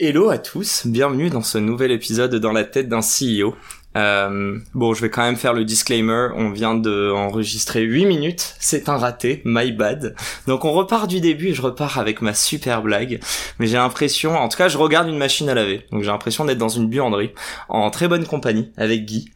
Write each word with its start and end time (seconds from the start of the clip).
Hello 0.00 0.28
à 0.28 0.38
tous, 0.38 0.88
bienvenue 0.88 1.30
dans 1.30 1.42
ce 1.42 1.56
nouvel 1.56 1.92
épisode 1.92 2.34
dans 2.34 2.50
la 2.50 2.64
tête 2.64 2.88
d'un 2.88 2.98
CEO. 2.98 3.54
Euh, 3.96 4.58
bon, 4.74 4.92
je 4.92 5.00
vais 5.00 5.08
quand 5.08 5.22
même 5.22 5.36
faire 5.36 5.52
le 5.52 5.64
disclaimer. 5.64 6.30
On 6.34 6.50
vient 6.50 6.74
de 6.74 7.12
enregistrer 7.12 7.82
8 7.82 8.04
minutes. 8.06 8.56
C'est 8.58 8.88
un 8.88 8.96
raté, 8.96 9.40
my 9.44 9.70
bad. 9.70 10.16
Donc 10.48 10.64
on 10.64 10.72
repart 10.72 11.08
du 11.08 11.20
début 11.20 11.50
et 11.50 11.54
je 11.54 11.62
repars 11.62 11.96
avec 11.98 12.22
ma 12.22 12.34
super 12.34 12.82
blague. 12.82 13.20
Mais 13.60 13.68
j'ai 13.68 13.76
l'impression, 13.76 14.36
en 14.36 14.48
tout 14.48 14.58
cas, 14.58 14.66
je 14.66 14.78
regarde 14.78 15.08
une 15.08 15.16
machine 15.16 15.48
à 15.48 15.54
laver. 15.54 15.86
Donc 15.92 16.02
j'ai 16.02 16.10
l'impression 16.10 16.44
d'être 16.44 16.58
dans 16.58 16.68
une 16.68 16.88
buanderie, 16.88 17.30
en 17.68 17.88
très 17.92 18.08
bonne 18.08 18.26
compagnie, 18.26 18.72
avec 18.76 19.04
Guy. 19.04 19.30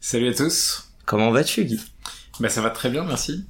Salut 0.00 0.28
à 0.28 0.34
tous. 0.34 0.88
Comment 1.04 1.32
vas-tu, 1.32 1.64
Guy? 1.64 1.80
Bah 2.38 2.48
ça 2.48 2.60
va 2.60 2.70
très 2.70 2.90
bien, 2.90 3.02
merci. 3.02 3.44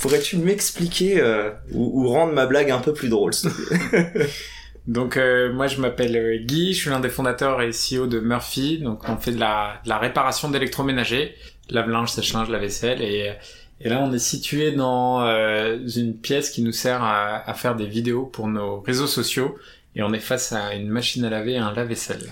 Pourrais-tu 0.00 0.38
m'expliquer 0.38 1.20
euh, 1.20 1.52
ou, 1.70 2.02
ou 2.02 2.08
rendre 2.08 2.32
ma 2.32 2.46
blague 2.46 2.72
un 2.72 2.80
peu 2.80 2.92
plus 2.92 3.10
drôle, 3.10 3.32
s'il 3.32 3.50
te 3.50 3.88
plaît? 3.90 4.28
Donc 4.86 5.16
euh, 5.16 5.52
moi 5.52 5.66
je 5.66 5.80
m'appelle 5.80 6.16
euh, 6.16 6.38
Guy, 6.38 6.72
je 6.72 6.80
suis 6.80 6.90
l'un 6.90 7.00
des 7.00 7.10
fondateurs 7.10 7.62
et 7.62 7.70
CEO 7.70 8.06
de 8.06 8.20
Murphy. 8.20 8.78
Donc 8.78 9.08
on 9.08 9.16
fait 9.16 9.32
de 9.32 9.40
la, 9.40 9.80
réparation 9.98 10.50
d'électroménager, 10.50 11.34
lave-linge, 11.68 12.10
sèche-linge, 12.10 12.48
lave-vaisselle 12.48 13.02
et, 13.02 13.32
et 13.80 13.88
là 13.88 14.00
on 14.02 14.12
est 14.12 14.18
situé 14.18 14.72
dans 14.72 15.22
euh, 15.22 15.78
une 15.96 16.16
pièce 16.16 16.50
qui 16.50 16.62
nous 16.62 16.72
sert 16.72 17.02
à, 17.02 17.48
à 17.48 17.54
faire 17.54 17.76
des 17.76 17.86
vidéos 17.86 18.26
pour 18.26 18.48
nos 18.48 18.80
réseaux 18.80 19.06
sociaux 19.06 19.56
et 19.96 20.02
on 20.02 20.12
est 20.12 20.20
face 20.20 20.52
à 20.52 20.74
une 20.74 20.88
machine 20.88 21.24
à 21.24 21.30
laver 21.30 21.52
et 21.52 21.58
un 21.58 21.72
lave-vaisselle. 21.72 22.22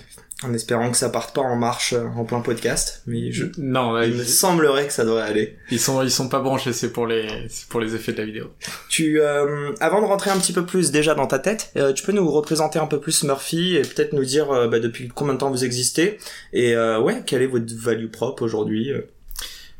En 0.41 0.53
espérant 0.53 0.89
que 0.89 0.95
ça 0.95 1.09
parte 1.09 1.35
pas 1.35 1.41
en 1.41 1.57
marche 1.57 1.91
euh, 1.91 2.05
en 2.15 2.23
plein 2.23 2.39
podcast, 2.39 3.03
mais 3.07 3.31
je... 3.33 3.47
Non, 3.57 3.91
là, 3.91 4.05
il 4.05 4.13
me 4.13 4.23
semblerait 4.23 4.87
que 4.87 4.93
ça 4.93 5.03
devrait 5.03 5.23
aller. 5.23 5.57
ils 5.69 5.81
sont 5.81 6.01
ils 6.01 6.11
sont 6.11 6.29
pas 6.29 6.39
branchés, 6.39 6.71
c'est 6.71 6.93
pour 6.93 7.07
les 7.07 7.27
c'est 7.49 7.67
pour 7.67 7.81
les 7.81 7.93
effets 7.93 8.13
de 8.13 8.19
la 8.19 8.25
vidéo. 8.25 8.45
Tu, 8.89 9.19
euh, 9.19 9.73
avant 9.81 10.01
de 10.01 10.05
rentrer 10.05 10.29
un 10.29 10.37
petit 10.37 10.53
peu 10.53 10.65
plus 10.65 10.91
déjà 10.91 11.13
dans 11.13 11.27
ta 11.27 11.39
tête, 11.39 11.71
euh, 11.75 11.91
tu 11.91 12.05
peux 12.05 12.13
nous 12.13 12.29
représenter 12.31 12.79
un 12.79 12.87
peu 12.87 13.01
plus 13.01 13.23
Murphy 13.23 13.75
et 13.75 13.81
peut-être 13.81 14.13
nous 14.13 14.23
dire 14.23 14.49
euh, 14.51 14.67
bah, 14.69 14.79
depuis 14.79 15.09
combien 15.09 15.33
de 15.33 15.39
temps 15.39 15.51
vous 15.51 15.65
existez 15.65 16.19
et 16.53 16.73
euh, 16.73 17.01
ouais, 17.01 17.23
quelle 17.25 17.41
est 17.41 17.47
votre 17.47 17.75
value 17.75 18.07
propre 18.07 18.43
aujourd'hui. 18.43 18.91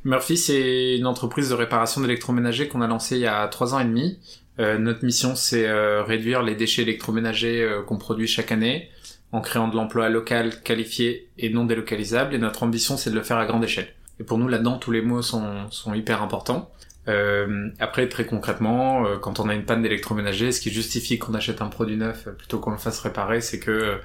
Murphy, 0.03 0.37
c'est 0.37 0.97
une 0.97 1.07
entreprise 1.07 1.49
de 1.49 1.55
réparation 1.55 2.02
d'électroménager 2.02 2.67
qu'on 2.67 2.81
a 2.81 2.87
lancée 2.87 3.15
il 3.15 3.21
y 3.21 3.27
a 3.27 3.47
trois 3.47 3.73
ans 3.73 3.80
et 3.80 3.85
demi. 3.85 4.19
Euh, 4.59 4.77
notre 4.77 5.05
mission, 5.05 5.35
c'est 5.35 5.71
réduire 6.02 6.43
les 6.43 6.55
déchets 6.55 6.81
électroménagers 6.81 7.80
qu'on 7.87 7.97
produit 7.97 8.27
chaque 8.27 8.52
année 8.52 8.89
en 9.31 9.41
créant 9.41 9.67
de 9.67 9.75
l'emploi 9.75 10.09
local, 10.09 10.61
qualifié 10.61 11.30
et 11.38 11.49
non 11.49 11.66
délocalisable. 11.66 12.33
Et 12.33 12.38
notre 12.38 12.63
ambition, 12.63 12.97
c'est 12.97 13.09
de 13.09 13.16
le 13.16 13.23
faire 13.23 13.38
à 13.38 13.45
grande 13.45 13.63
échelle. 13.63 13.88
Et 14.19 14.23
pour 14.23 14.38
nous, 14.38 14.47
là-dedans, 14.47 14.77
tous 14.77 14.91
les 14.91 15.02
mots 15.02 15.21
sont, 15.21 15.69
sont 15.69 15.94
hyper 15.94 16.21
importants. 16.21 16.69
Euh, 17.08 17.69
après, 17.80 18.08
très 18.09 18.25
concrètement, 18.25 19.05
euh, 19.05 19.17
quand 19.17 19.39
on 19.39 19.49
a 19.49 19.55
une 19.55 19.63
panne 19.66 19.81
d'électroménager, 19.81 20.52
ce 20.52 20.61
qui 20.61 20.69
justifie 20.69 21.17
qu'on 21.17 21.33
achète 21.33 21.61
un 21.61 21.67
produit 21.67 21.97
neuf 21.97 22.27
euh, 22.27 22.31
plutôt 22.31 22.59
qu'on 22.59 22.71
le 22.71 22.77
fasse 22.77 22.99
réparer, 22.99 23.41
c'est 23.41 23.59
que 23.59 23.71
euh, 23.71 23.95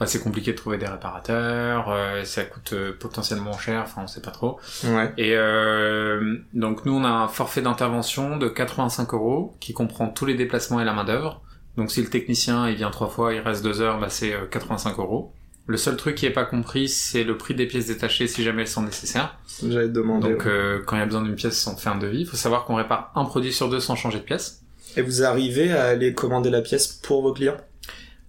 bah, 0.00 0.06
c'est 0.06 0.20
compliqué 0.20 0.52
de 0.52 0.56
trouver 0.56 0.78
des 0.78 0.86
réparateurs, 0.86 1.90
euh, 1.90 2.24
ça 2.24 2.44
coûte 2.44 2.72
euh, 2.72 2.96
potentiellement 2.98 3.58
cher, 3.58 3.82
enfin 3.82 4.00
on 4.04 4.06
sait 4.06 4.22
pas 4.22 4.30
trop. 4.30 4.58
Ouais. 4.82 5.12
Et 5.18 5.36
euh, 5.36 6.38
donc 6.54 6.86
nous 6.86 6.94
on 6.94 7.04
a 7.04 7.10
un 7.10 7.28
forfait 7.28 7.60
d'intervention 7.60 8.38
de 8.38 8.48
85 8.48 9.12
euros 9.12 9.54
qui 9.60 9.74
comprend 9.74 10.08
tous 10.08 10.24
les 10.24 10.34
déplacements 10.34 10.80
et 10.80 10.86
la 10.86 10.94
main 10.94 11.04
d'œuvre. 11.04 11.42
Donc 11.76 11.90
si 11.90 12.02
le 12.02 12.08
technicien 12.08 12.68
il 12.68 12.76
vient 12.76 12.90
trois 12.90 13.08
fois, 13.08 13.32
il 13.34 13.40
reste 13.40 13.62
deux 13.62 13.80
heures, 13.80 13.98
bah 13.98 14.08
c'est 14.10 14.32
euh, 14.32 14.46
85 14.50 14.98
euros. 14.98 15.32
Le 15.66 15.76
seul 15.76 15.96
truc 15.96 16.16
qui 16.16 16.26
est 16.26 16.30
pas 16.30 16.44
compris, 16.44 16.88
c'est 16.88 17.22
le 17.22 17.36
prix 17.36 17.54
des 17.54 17.66
pièces 17.66 17.86
détachées 17.86 18.26
si 18.26 18.42
jamais 18.42 18.62
elles 18.62 18.68
sont 18.68 18.82
nécessaires. 18.82 19.38
J'allais 19.66 19.86
te 19.86 19.92
demander. 19.92 20.30
Donc 20.30 20.44
ouais. 20.44 20.50
euh, 20.50 20.80
quand 20.84 20.96
il 20.96 20.98
y 20.98 21.02
a 21.02 21.06
besoin 21.06 21.22
d'une 21.22 21.36
pièce, 21.36 21.64
on 21.66 21.74
te 21.76 21.80
fait 21.80 21.90
un 21.90 21.98
devis. 21.98 22.22
Il 22.22 22.26
faut 22.26 22.36
savoir 22.36 22.64
qu'on 22.64 22.74
répare 22.74 23.12
un 23.14 23.24
produit 23.24 23.52
sur 23.52 23.68
deux 23.68 23.78
sans 23.78 23.94
changer 23.94 24.18
de 24.18 24.24
pièce. 24.24 24.62
Et 24.96 25.02
vous 25.02 25.22
arrivez 25.22 25.70
à 25.70 25.84
aller 25.84 26.12
commander 26.14 26.50
la 26.50 26.62
pièce 26.62 26.88
pour 26.88 27.22
vos 27.22 27.32
clients? 27.32 27.56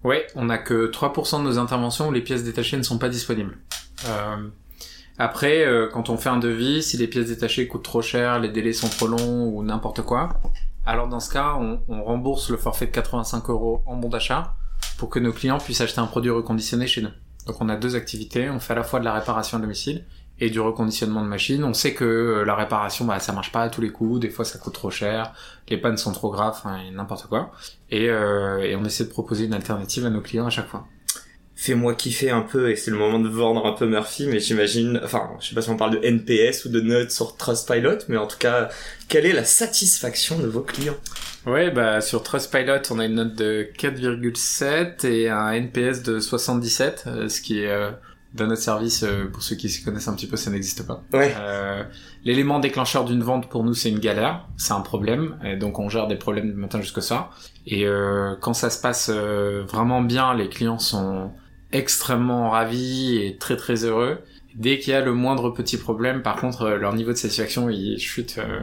Ouais, 0.04 0.26
on 0.36 0.50
a 0.50 0.58
que 0.58 0.90
3% 0.90 1.38
de 1.38 1.44
nos 1.44 1.58
interventions 1.58 2.08
où 2.08 2.12
les 2.12 2.20
pièces 2.20 2.44
détachées 2.44 2.76
ne 2.76 2.82
sont 2.82 2.98
pas 2.98 3.08
disponibles. 3.08 3.56
Euh, 4.06 4.36
après, 5.18 5.64
euh, 5.64 5.88
quand 5.92 6.10
on 6.10 6.16
fait 6.16 6.28
un 6.28 6.38
devis, 6.38 6.82
si 6.82 6.96
les 6.96 7.06
pièces 7.06 7.26
détachées 7.26 7.68
coûtent 7.68 7.84
trop 7.84 8.02
cher, 8.02 8.40
les 8.40 8.48
délais 8.48 8.72
sont 8.72 8.88
trop 8.88 9.06
longs 9.06 9.48
ou 9.48 9.62
n'importe 9.62 10.02
quoi, 10.02 10.40
alors 10.84 11.08
dans 11.08 11.20
ce 11.20 11.32
cas, 11.32 11.54
on, 11.58 12.02
rembourse 12.02 12.50
le 12.50 12.56
forfait 12.56 12.86
de 12.86 12.90
85 12.90 13.48
euros 13.50 13.82
en 13.86 13.96
bon 13.96 14.08
d'achat 14.08 14.54
pour 14.98 15.08
que 15.08 15.18
nos 15.18 15.32
clients 15.32 15.58
puissent 15.58 15.80
acheter 15.80 16.00
un 16.00 16.06
produit 16.06 16.30
reconditionné 16.30 16.86
chez 16.86 17.02
nous. 17.02 17.10
Donc 17.46 17.60
on 17.60 17.68
a 17.68 17.76
deux 17.76 17.96
activités, 17.96 18.50
on 18.50 18.60
fait 18.60 18.72
à 18.72 18.76
la 18.76 18.82
fois 18.82 19.00
de 19.00 19.04
la 19.04 19.12
réparation 19.12 19.58
à 19.58 19.60
domicile 19.60 20.04
et 20.40 20.50
du 20.50 20.60
reconditionnement 20.60 21.22
de 21.22 21.28
machines. 21.28 21.62
On 21.62 21.74
sait 21.74 21.94
que 21.94 22.04
euh, 22.04 22.44
la 22.44 22.54
réparation, 22.56 23.04
bah, 23.04 23.18
ça 23.20 23.32
marche 23.32 23.52
pas 23.52 23.62
à 23.62 23.68
tous 23.68 23.80
les 23.80 23.90
coups, 23.90 24.20
des 24.20 24.30
fois 24.30 24.44
ça 24.44 24.58
coûte 24.58 24.74
trop 24.74 24.90
cher, 24.90 25.32
les 25.68 25.76
pannes 25.76 25.96
sont 25.96 26.12
trop 26.12 26.30
graves, 26.30 26.60
n'importe 26.92 27.26
quoi. 27.26 27.52
Euh, 27.92 28.58
et 28.58 28.74
on 28.74 28.84
essaie 28.84 29.04
de 29.04 29.10
proposer 29.10 29.44
une 29.44 29.54
alternative 29.54 30.06
à 30.06 30.10
nos 30.10 30.20
clients 30.20 30.46
à 30.46 30.50
chaque 30.50 30.68
fois. 30.68 30.86
Fais-moi 31.62 31.94
kiffer 31.94 32.30
un 32.30 32.40
peu 32.40 32.70
et 32.72 32.74
c'est 32.74 32.90
le 32.90 32.96
moment 32.96 33.20
de 33.20 33.28
vendre 33.28 33.64
un 33.66 33.72
peu 33.72 33.86
Murphy, 33.86 34.26
mais 34.26 34.40
j'imagine, 34.40 35.00
enfin, 35.04 35.30
je 35.38 35.46
sais 35.46 35.54
pas 35.54 35.62
si 35.62 35.70
on 35.70 35.76
parle 35.76 35.92
de 35.92 36.04
NPS 36.04 36.64
ou 36.64 36.70
de 36.70 36.80
notes 36.80 37.12
sur 37.12 37.36
Trustpilot, 37.36 37.98
mais 38.08 38.16
en 38.16 38.26
tout 38.26 38.36
cas, 38.36 38.68
quelle 39.08 39.26
est 39.26 39.32
la 39.32 39.44
satisfaction 39.44 40.40
de 40.40 40.48
vos 40.48 40.62
clients? 40.62 40.96
Ouais, 41.46 41.70
bah 41.70 42.00
sur 42.00 42.24
Trustpilot, 42.24 42.82
on 42.90 42.98
a 42.98 43.04
une 43.04 43.14
note 43.14 43.36
de 43.36 43.68
4,7 43.78 45.06
et 45.06 45.28
un 45.28 45.52
NPS 45.52 46.02
de 46.02 46.18
77, 46.18 47.04
euh, 47.06 47.28
ce 47.28 47.40
qui 47.40 47.60
est 47.60 47.70
euh, 47.70 47.92
dans 48.34 48.48
notre 48.48 48.62
service, 48.62 49.04
euh, 49.04 49.26
pour 49.32 49.44
ceux 49.44 49.54
qui 49.54 49.68
s'y 49.68 49.84
connaissent 49.84 50.08
un 50.08 50.14
petit 50.14 50.26
peu, 50.26 50.36
ça 50.36 50.50
n'existe 50.50 50.84
pas. 50.84 51.04
Ouais. 51.12 51.32
Euh, 51.38 51.84
L'élément 52.24 52.58
déclencheur 52.58 53.04
d'une 53.04 53.22
vente 53.22 53.48
pour 53.48 53.62
nous, 53.62 53.74
c'est 53.74 53.88
une 53.90 54.00
galère, 54.00 54.48
c'est 54.56 54.72
un 54.72 54.80
problème, 54.80 55.36
et 55.44 55.54
donc 55.54 55.78
on 55.78 55.88
gère 55.88 56.08
des 56.08 56.16
problèmes 56.16 56.50
du 56.50 56.56
matin 56.56 56.80
jusqu'au 56.80 57.02
soir. 57.02 57.36
Et 57.68 57.86
euh, 57.86 58.34
quand 58.40 58.54
ça 58.54 58.68
se 58.68 58.80
passe 58.80 59.10
euh, 59.14 59.62
vraiment 59.68 60.02
bien, 60.02 60.34
les 60.34 60.48
clients 60.48 60.80
sont 60.80 61.30
extrêmement 61.72 62.50
ravis 62.50 63.18
et 63.18 63.36
très 63.38 63.56
très 63.56 63.84
heureux. 63.84 64.18
Dès 64.54 64.78
qu'il 64.78 64.92
y 64.92 64.96
a 64.96 65.00
le 65.00 65.12
moindre 65.12 65.50
petit 65.50 65.78
problème, 65.78 66.22
par 66.22 66.36
contre, 66.36 66.62
euh, 66.62 66.76
leur 66.76 66.94
niveau 66.94 67.12
de 67.12 67.16
satisfaction 67.16 67.70
il 67.70 67.98
chute, 67.98 68.36
euh, 68.38 68.60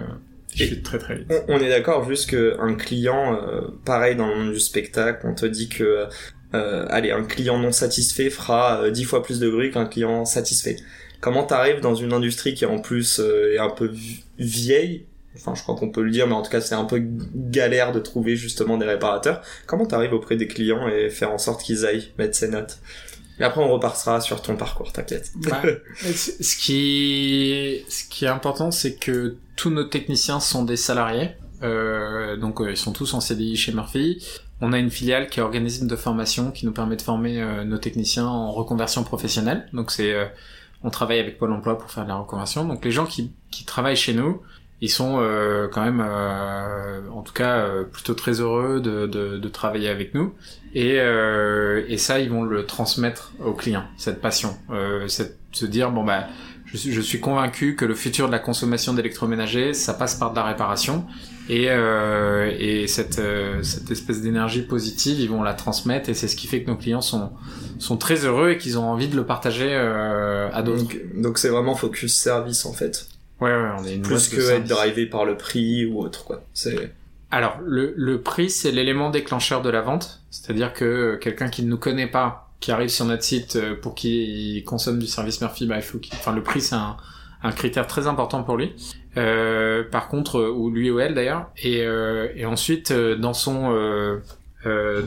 il 0.54 0.68
chute 0.68 0.84
très 0.84 1.00
très 1.00 1.16
vite. 1.18 1.28
On, 1.48 1.56
on 1.56 1.60
est 1.60 1.70
d'accord, 1.70 2.08
juste 2.08 2.30
qu'un 2.30 2.76
client, 2.76 3.36
euh, 3.36 3.62
pareil 3.86 4.16
dans 4.16 4.28
le 4.28 4.36
monde 4.36 4.54
du 4.54 4.60
spectacle, 4.60 5.26
on 5.26 5.34
te 5.34 5.48
dit 5.48 5.68
que, 5.68 6.06
euh, 6.54 6.86
allez, 6.90 7.12
un 7.12 7.24
client 7.24 7.58
non 7.58 7.72
satisfait 7.72 8.30
fera 8.30 8.84
euh, 8.84 8.92
dix 8.92 9.04
fois 9.04 9.24
plus 9.24 9.40
de 9.40 9.50
bruit 9.50 9.72
qu'un 9.72 9.86
client 9.86 10.26
satisfait. 10.26 10.78
Comment 11.22 11.44
t'arrives 11.44 11.82
dans 11.82 11.96
une 11.96 12.14
industrie 12.14 12.54
qui 12.54 12.66
en 12.66 12.80
plus 12.80 13.20
euh, 13.20 13.54
est 13.56 13.60
un 13.60 13.72
peu 13.72 13.88
vi- 13.88 14.24
vieille, 14.38 15.06
enfin 15.36 15.54
je 15.56 15.62
crois 15.62 15.76
qu'on 15.76 15.90
peut 15.90 16.04
le 16.04 16.12
dire, 16.12 16.28
mais 16.28 16.34
en 16.34 16.42
tout 16.42 16.52
cas 16.52 16.62
c'est 16.62 16.76
un 16.76 16.86
peu 16.86 17.02
galère 17.02 17.92
de 17.92 18.00
trouver 18.00 18.36
justement 18.36 18.78
des 18.78 18.86
réparateurs. 18.86 19.42
Comment 19.66 19.86
t'arrives 19.86 20.14
auprès 20.14 20.36
des 20.36 20.48
clients 20.48 20.88
et 20.88 21.10
faire 21.10 21.32
en 21.32 21.38
sorte 21.38 21.64
qu'ils 21.64 21.86
aillent 21.86 22.12
mettre 22.18 22.36
ces 22.36 22.50
notes? 22.50 22.80
Et 23.40 23.44
après 23.44 23.62
on 23.62 23.72
repartira 23.72 24.20
sur 24.20 24.42
ton 24.42 24.58
parcours, 24.58 24.92
t'inquiète. 24.92 25.32
Ce 25.96 26.44
ce 26.44 26.58
qui, 26.58 27.86
ce 27.88 28.04
qui 28.10 28.26
est 28.26 28.30
important, 28.30 28.72
c'est 28.72 28.96
que 28.96 29.38
tous 29.56 29.70
nos 29.70 29.86
techniciens 29.86 30.40
sont 30.40 30.64
des 30.64 30.78
salariés. 30.78 31.32
Euh, 31.62 32.38
donc 32.38 32.62
euh, 32.62 32.72
ils 32.72 32.78
sont 32.78 32.94
tous 32.94 33.14
en 33.14 33.22
CDI 33.22 33.56
chez 33.56 33.72
Murphy. 33.72 34.22
On 34.62 34.74
a 34.74 34.80
une 34.80 34.92
filiale 34.92 35.30
qui 35.30 35.40
est 35.40 35.44
organisme 35.44 35.88
de 35.88 35.96
formation 35.96 36.52
qui 36.52 36.66
nous 36.66 36.74
permet 36.74 36.98
de 36.98 37.02
former 37.02 37.42
euh, 37.42 37.64
nos 37.64 37.78
techniciens 37.78 38.28
en 38.28 38.52
reconversion 38.52 39.04
professionnelle. 39.04 39.70
Donc 39.72 39.92
c'est, 39.92 40.14
euh, 40.14 40.26
on 40.84 40.90
travaille 40.90 41.20
avec 41.20 41.38
Pôle 41.38 41.54
Emploi 41.54 41.78
pour 41.78 41.90
faire 41.90 42.04
de 42.04 42.10
la 42.10 42.18
reconversion. 42.18 42.66
Donc 42.66 42.84
les 42.84 42.92
gens 42.92 43.06
qui, 43.06 43.32
qui 43.52 43.64
travaillent 43.64 43.96
chez 43.96 44.14
nous, 44.14 44.42
ils 44.82 44.90
sont 44.90 45.18
euh, 45.20 45.68
quand 45.68 45.84
même, 45.84 46.02
euh, 46.06 47.02
en 47.14 47.22
tout 47.22 47.34
cas, 47.34 47.58
euh, 47.58 47.84
plutôt 47.84 48.14
très 48.14 48.40
heureux 48.40 48.80
de, 48.80 49.08
de, 49.08 49.38
de 49.38 49.50
travailler 49.50 49.90
avec 49.90 50.14
nous. 50.14 50.34
Et, 50.74 51.00
euh, 51.00 51.84
et 51.88 51.98
ça, 51.98 52.20
ils 52.20 52.30
vont 52.30 52.44
le 52.44 52.66
transmettre 52.66 53.34
aux 53.44 53.54
clients, 53.54 53.86
cette 53.98 54.22
passion, 54.22 54.56
euh, 54.72 55.08
cette, 55.08 55.38
se 55.52 55.66
dire 55.66 55.92
bon 55.92 56.04
bah, 56.04 56.28
je 56.66 56.78
je 56.78 57.02
suis 57.02 57.20
convaincu 57.20 57.76
que 57.76 57.84
le 57.84 57.96
futur 57.96 58.28
de 58.28 58.32
la 58.32 58.38
consommation 58.40 58.94
d'électroménager, 58.94 59.74
ça 59.74 59.94
passe 59.96 60.16
par 60.16 60.32
de 60.32 60.36
la 60.36 60.44
réparation. 60.44 61.06
Et, 61.50 61.66
euh, 61.70 62.54
et 62.60 62.86
cette, 62.86 63.20
cette 63.64 63.90
espèce 63.90 64.22
d'énergie 64.22 64.62
positive, 64.62 65.20
ils 65.20 65.30
vont 65.30 65.42
la 65.42 65.56
transmettre 65.56 66.08
et 66.08 66.14
c'est 66.14 66.28
ce 66.28 66.36
qui 66.36 66.46
fait 66.46 66.62
que 66.62 66.70
nos 66.70 66.78
clients 66.78 67.02
sont, 67.02 67.32
sont 67.80 67.98
très 67.98 68.24
heureux 68.24 68.52
et 68.52 68.58
qu'ils 68.60 68.78
ont 68.78 68.86
envie 68.86 69.08
de 69.08 69.16
le 69.16 69.26
partager 69.26 69.74
à 69.74 70.62
d'autres. 70.62 70.86
Donc 71.16 71.40
c'est 71.40 71.50
vraiment 71.50 71.74
focus 71.74 72.16
service 72.16 72.68
en 72.68 72.74
fait. 72.74 73.08
Ouais, 73.42 73.50
ouais, 73.52 73.70
on 73.80 73.84
est 73.86 73.96
une 73.96 74.02
Plus 74.02 74.28
que 74.28 74.42
être 74.52 74.68
drivé 74.68 75.06
par 75.06 75.26
le 75.26 75.38
prix 75.38 75.86
ou 75.86 76.00
autre 76.00 76.26
quoi. 76.26 76.44
C'est 76.54 76.92
Alors, 77.32 77.58
le, 77.66 77.94
le 77.96 78.22
prix, 78.22 78.50
c'est 78.50 78.72
l'élément 78.72 79.10
déclencheur 79.10 79.62
de 79.62 79.70
la 79.70 79.82
vente. 79.82 80.22
C'est-à-dire 80.30 80.74
que 80.74 81.16
quelqu'un 81.16 81.50
qui 81.50 81.64
ne 81.64 81.70
nous 81.70 81.78
connaît 81.78 82.08
pas, 82.08 82.52
qui 82.60 82.72
arrive 82.72 82.90
sur 82.90 83.06
notre 83.06 83.24
site 83.24 83.56
euh, 83.56 83.76
pour 83.76 83.96
qu'il 83.96 84.64
consomme 84.66 85.00
du 85.00 85.08
service 85.08 85.40
Murphy, 85.42 85.66
bah, 85.68 85.78
il 85.78 85.82
faut 85.82 85.98
qu'il... 86.00 86.14
Enfin, 86.16 86.34
le 86.34 86.44
prix, 86.44 86.60
c'est 86.62 86.76
un, 86.76 86.98
un 87.42 87.52
critère 87.52 87.88
très 87.88 88.08
important 88.08 88.44
pour 88.44 88.58
lui. 88.58 88.74
Euh, 89.16 89.84
par 89.90 90.10
contre, 90.10 90.40
euh, 90.40 90.52
ou 90.52 90.70
lui 90.70 90.92
ou 90.92 91.00
elle 91.00 91.14
d'ailleurs. 91.14 91.50
Et, 91.64 91.84
euh, 91.84 92.28
et 92.36 92.46
ensuite, 92.46 92.92
euh, 92.92 93.16
dans 93.16 93.34
son... 93.34 93.72
Euh, 94.66 95.04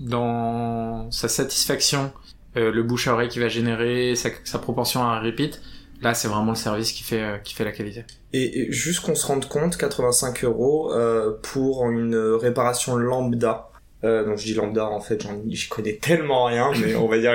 dans 0.00 1.08
sa 1.12 1.28
satisfaction, 1.28 2.12
le 2.56 2.82
bouche 2.82 3.06
à 3.06 3.12
oreille 3.12 3.28
qui 3.28 3.38
va 3.38 3.46
générer, 3.46 4.16
sa, 4.16 4.30
sa 4.42 4.58
proportion 4.58 5.00
à 5.04 5.14
un 5.14 5.20
repeat, 5.20 5.62
là, 6.02 6.14
c'est 6.14 6.28
vraiment 6.28 6.52
le 6.52 6.56
service 6.56 6.92
qui 6.92 7.02
fait, 7.02 7.40
qui 7.44 7.54
fait 7.54 7.64
la 7.64 7.72
qualité. 7.72 8.04
Et, 8.32 8.60
et 8.60 8.72
juste 8.72 9.00
qu'on 9.00 9.14
se 9.14 9.26
rende 9.26 9.48
compte, 9.48 9.76
85 9.76 10.44
euros 10.44 10.92
pour 11.42 11.88
une 11.90 12.16
réparation 12.16 12.96
lambda. 12.96 13.70
Euh, 14.04 14.24
donc 14.24 14.38
je 14.38 14.44
dis 14.44 14.54
lambda 14.54 14.86
en 14.86 15.00
fait, 15.00 15.26
j'y 15.48 15.68
connais 15.68 15.94
tellement 15.94 16.44
rien, 16.44 16.70
mais 16.80 16.94
on 16.94 17.08
va 17.08 17.18
dire 17.18 17.32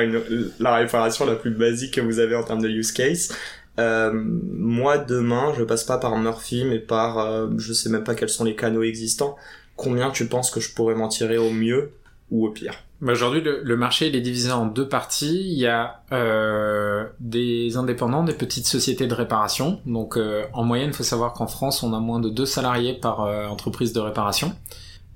la 0.59 0.75
réparation 0.75 1.25
la 1.25 1.35
plus 1.35 1.51
basique 1.51 1.95
que 1.95 2.01
vous 2.01 2.19
avez 2.19 2.35
en 2.35 2.43
termes 2.43 2.61
de 2.61 2.69
use 2.69 2.91
case. 2.91 3.35
Euh, 3.79 4.11
moi 4.13 4.97
demain, 4.97 5.53
je 5.57 5.63
passe 5.63 5.83
pas 5.83 5.97
par 5.97 6.17
Murphy, 6.17 6.65
mais 6.65 6.79
par, 6.79 7.19
euh, 7.19 7.47
je 7.57 7.73
sais 7.73 7.89
même 7.89 8.03
pas 8.03 8.15
quels 8.15 8.29
sont 8.29 8.43
les 8.43 8.55
canaux 8.55 8.83
existants. 8.83 9.35
Combien 9.75 10.11
tu 10.11 10.27
penses 10.27 10.51
que 10.51 10.59
je 10.59 10.73
pourrais 10.73 10.95
m'en 10.95 11.07
tirer 11.07 11.37
au 11.37 11.51
mieux 11.51 11.91
ou 12.29 12.45
au 12.45 12.51
pire? 12.51 12.83
Aujourd'hui, 13.01 13.41
le, 13.41 13.61
le, 13.63 13.77
marché 13.77 14.07
il 14.07 14.15
est 14.15 14.21
divisé 14.21 14.51
en 14.51 14.65
deux 14.65 14.87
parties. 14.87 15.41
Il 15.51 15.57
y 15.57 15.67
a 15.67 16.03
euh, 16.11 17.05
des 17.19 17.77
indépendants, 17.77 18.23
des 18.23 18.33
petites 18.33 18.67
sociétés 18.67 19.07
de 19.07 19.13
réparation. 19.13 19.79
Donc, 19.85 20.17
euh, 20.17 20.43
en 20.53 20.63
moyenne, 20.63 20.89
il 20.89 20.95
faut 20.95 21.03
savoir 21.03 21.33
qu'en 21.33 21.47
France, 21.47 21.81
on 21.83 21.93
a 21.93 21.99
moins 21.99 22.19
de 22.19 22.29
deux 22.29 22.45
salariés 22.45 22.93
par 22.93 23.21
euh, 23.21 23.47
entreprise 23.47 23.93
de 23.93 23.99
réparation. 23.99 24.53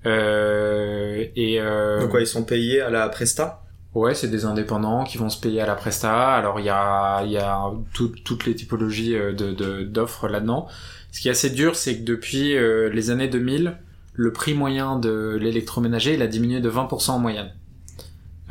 Euh, 0.05 1.25
et 1.35 1.59
donc 1.99 2.09
quoi, 2.09 2.21
ils 2.21 2.27
sont 2.27 2.43
payés 2.43 2.81
à 2.81 2.89
la 2.89 3.09
presta 3.09 3.65
Ouais, 3.95 4.13
c'est 4.13 4.27
des 4.27 4.43
indépendants 4.43 5.05
qui 5.05 5.17
vont 5.17 5.29
se 5.29 5.39
payer 5.39 5.61
à 5.61 5.65
la 5.65 5.75
presta. 5.75 6.33
Alors 6.33 6.59
il 6.59 6.65
y 6.65 6.69
a, 6.69 7.23
y 7.23 7.37
a 7.37 7.71
tout, 7.93 8.09
toutes 8.25 8.45
les 8.45 8.53
typologies 8.53 9.15
euh, 9.15 9.31
de, 9.31 9.83
d'offres 9.83 10.27
là-dedans. 10.27 10.67
Ce 11.13 11.21
qui 11.21 11.29
est 11.29 11.31
assez 11.31 11.49
dur, 11.49 11.77
c'est 11.77 11.99
que 11.99 12.03
depuis 12.03 12.57
euh, 12.57 12.89
les 12.89 13.09
années 13.09 13.29
2000, 13.29 13.77
le 14.13 14.33
prix 14.33 14.53
moyen 14.53 14.99
de 14.99 15.37
l'électroménager, 15.39 16.13
il 16.13 16.21
a 16.21 16.27
diminué 16.27 16.59
de 16.59 16.69
20% 16.69 17.11
en 17.11 17.19
moyenne. 17.19 17.53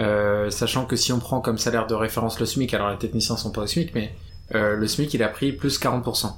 Euh, 0.01 0.51
sachant 0.51 0.87
que 0.87 0.97
si 0.97 1.13
on 1.13 1.21
prend 1.21 1.41
comme 1.41 1.59
salaire 1.59 1.87
de 1.87 1.95
référence 1.95 2.41
le 2.41 2.47
SMIC, 2.47 2.75
alors 2.75 2.91
les 2.91 2.99
techniciens 2.99 3.37
sont 3.37 3.53
pas 3.53 3.63
au 3.63 3.67
SMIC, 3.67 3.95
mais 3.95 4.15
euh, 4.55 4.77
le 4.77 4.87
SMIC 4.87 5.15
il 5.15 5.23
a 5.23 5.29
pris 5.29 5.53
plus 5.53 5.81
40%. 5.81 6.33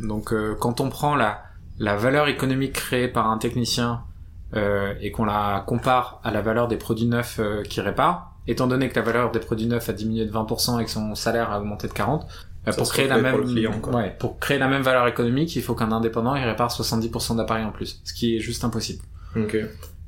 Donc 0.00 0.32
euh, 0.32 0.56
quand 0.58 0.80
on 0.80 0.88
prend 0.88 1.14
la, 1.14 1.42
la 1.78 1.96
valeur 1.96 2.28
économique 2.28 2.72
créée 2.72 3.08
par 3.08 3.30
un 3.30 3.38
technicien 3.38 4.02
et 5.00 5.10
qu'on 5.10 5.24
la 5.24 5.64
compare 5.66 6.20
à 6.22 6.30
la 6.30 6.40
valeur 6.40 6.68
des 6.68 6.76
produits 6.76 7.06
neufs 7.06 7.40
qui 7.68 7.80
répare, 7.80 8.36
étant 8.46 8.68
donné 8.68 8.88
que 8.88 8.94
la 8.94 9.02
valeur 9.02 9.32
des 9.32 9.40
produits 9.40 9.66
neufs 9.66 9.88
a 9.88 9.92
diminué 9.92 10.26
de 10.26 10.30
20% 10.30 10.80
et 10.80 10.84
que 10.84 10.90
son 10.92 11.16
salaire 11.16 11.50
a 11.50 11.58
augmenté 11.58 11.88
de 11.88 11.92
40, 11.92 12.24
bah, 12.64 12.72
pour 12.72 12.88
créer 12.88 13.08
la 13.08 13.18
même, 13.18 13.34
ouais, 13.92 14.16
pour 14.16 14.38
créer 14.38 14.58
la 14.58 14.68
même 14.68 14.82
valeur 14.82 15.08
économique, 15.08 15.56
il 15.56 15.62
faut 15.62 15.74
qu'un 15.74 15.90
indépendant 15.90 16.36
il 16.36 16.44
répare 16.44 16.70
70% 16.70 17.36
d'appareils 17.36 17.64
en 17.64 17.72
plus, 17.72 18.00
ce 18.04 18.14
qui 18.14 18.36
est 18.36 18.38
juste 18.38 18.62
impossible. 18.62 19.02
Okay. 19.36 19.64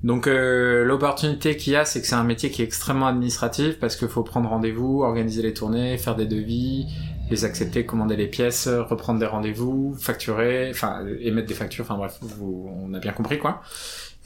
Donc 0.07 0.29
euh, 0.29 0.85
l'opportunité 0.85 1.57
qu'il 1.57 1.73
y 1.73 1.77
a, 1.77 1.85
c'est 1.85 2.01
que 2.01 2.07
c'est 2.07 2.15
un 2.15 2.23
métier 2.23 2.53
qui 2.53 2.63
est 2.63 2.65
extrêmement 2.65 3.09
administratif 3.09 3.81
parce 3.81 3.97
qu'il 3.97 4.07
faut 4.07 4.23
prendre 4.23 4.49
rendez-vous, 4.49 5.03
organiser 5.03 5.43
les 5.43 5.53
tournées, 5.53 5.99
faire 5.99 6.15
des 6.15 6.27
devis, 6.27 6.87
les 7.29 7.45
accepter, 7.45 7.85
commander 7.85 8.15
les 8.15 8.29
pièces, 8.29 8.69
reprendre 8.69 9.19
des 9.19 9.27
rendez-vous, 9.27 9.97
facturer, 9.99 10.71
enfin 10.71 11.05
émettre 11.21 11.49
des 11.49 11.55
factures, 11.55 11.85
enfin 11.85 11.97
bref, 11.97 12.19
vous, 12.23 12.71
on 12.73 12.95
a 12.95 13.01
bien 13.01 13.11
compris 13.11 13.41
quoi. 13.41 13.63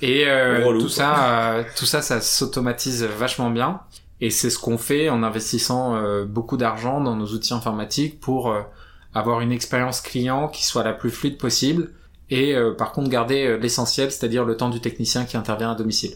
Et 0.03 0.25
euh, 0.27 0.79
tout 0.79 0.91
ça, 0.91 1.55
euh, 1.55 1.65
tout 1.79 1.87
ça, 1.87 2.03
ça 2.03 2.21
s'automatise 2.21 3.03
vachement 3.05 3.51
bien. 3.51 3.81
Et 4.21 4.29
c'est 4.29 4.51
ce 4.51 4.59
qu'on 4.59 4.77
fait 4.77 5.09
en 5.09 5.23
investissant 5.23 5.97
euh, 5.97 6.27
beaucoup 6.27 6.59
d'argent 6.59 7.01
dans 7.01 7.17
nos 7.17 7.29
outils 7.29 7.55
informatiques 7.55 8.21
pour 8.21 8.51
euh, 8.51 8.61
avoir 9.15 9.41
une 9.41 9.51
expérience 9.51 10.03
client 10.03 10.49
qui 10.49 10.67
soit 10.67 10.85
la 10.85 10.93
plus 10.93 11.11
fluide 11.11 11.39
possible 11.39 11.91
et 12.31 12.55
euh, 12.55 12.73
par 12.73 12.93
contre 12.93 13.11
garder 13.11 13.59
l'essentiel, 13.59 14.11
c'est-à-dire 14.11 14.45
le 14.45 14.57
temps 14.57 14.71
du 14.71 14.81
technicien 14.81 15.25
qui 15.25 15.37
intervient 15.37 15.73
à 15.73 15.75
domicile. 15.75 16.13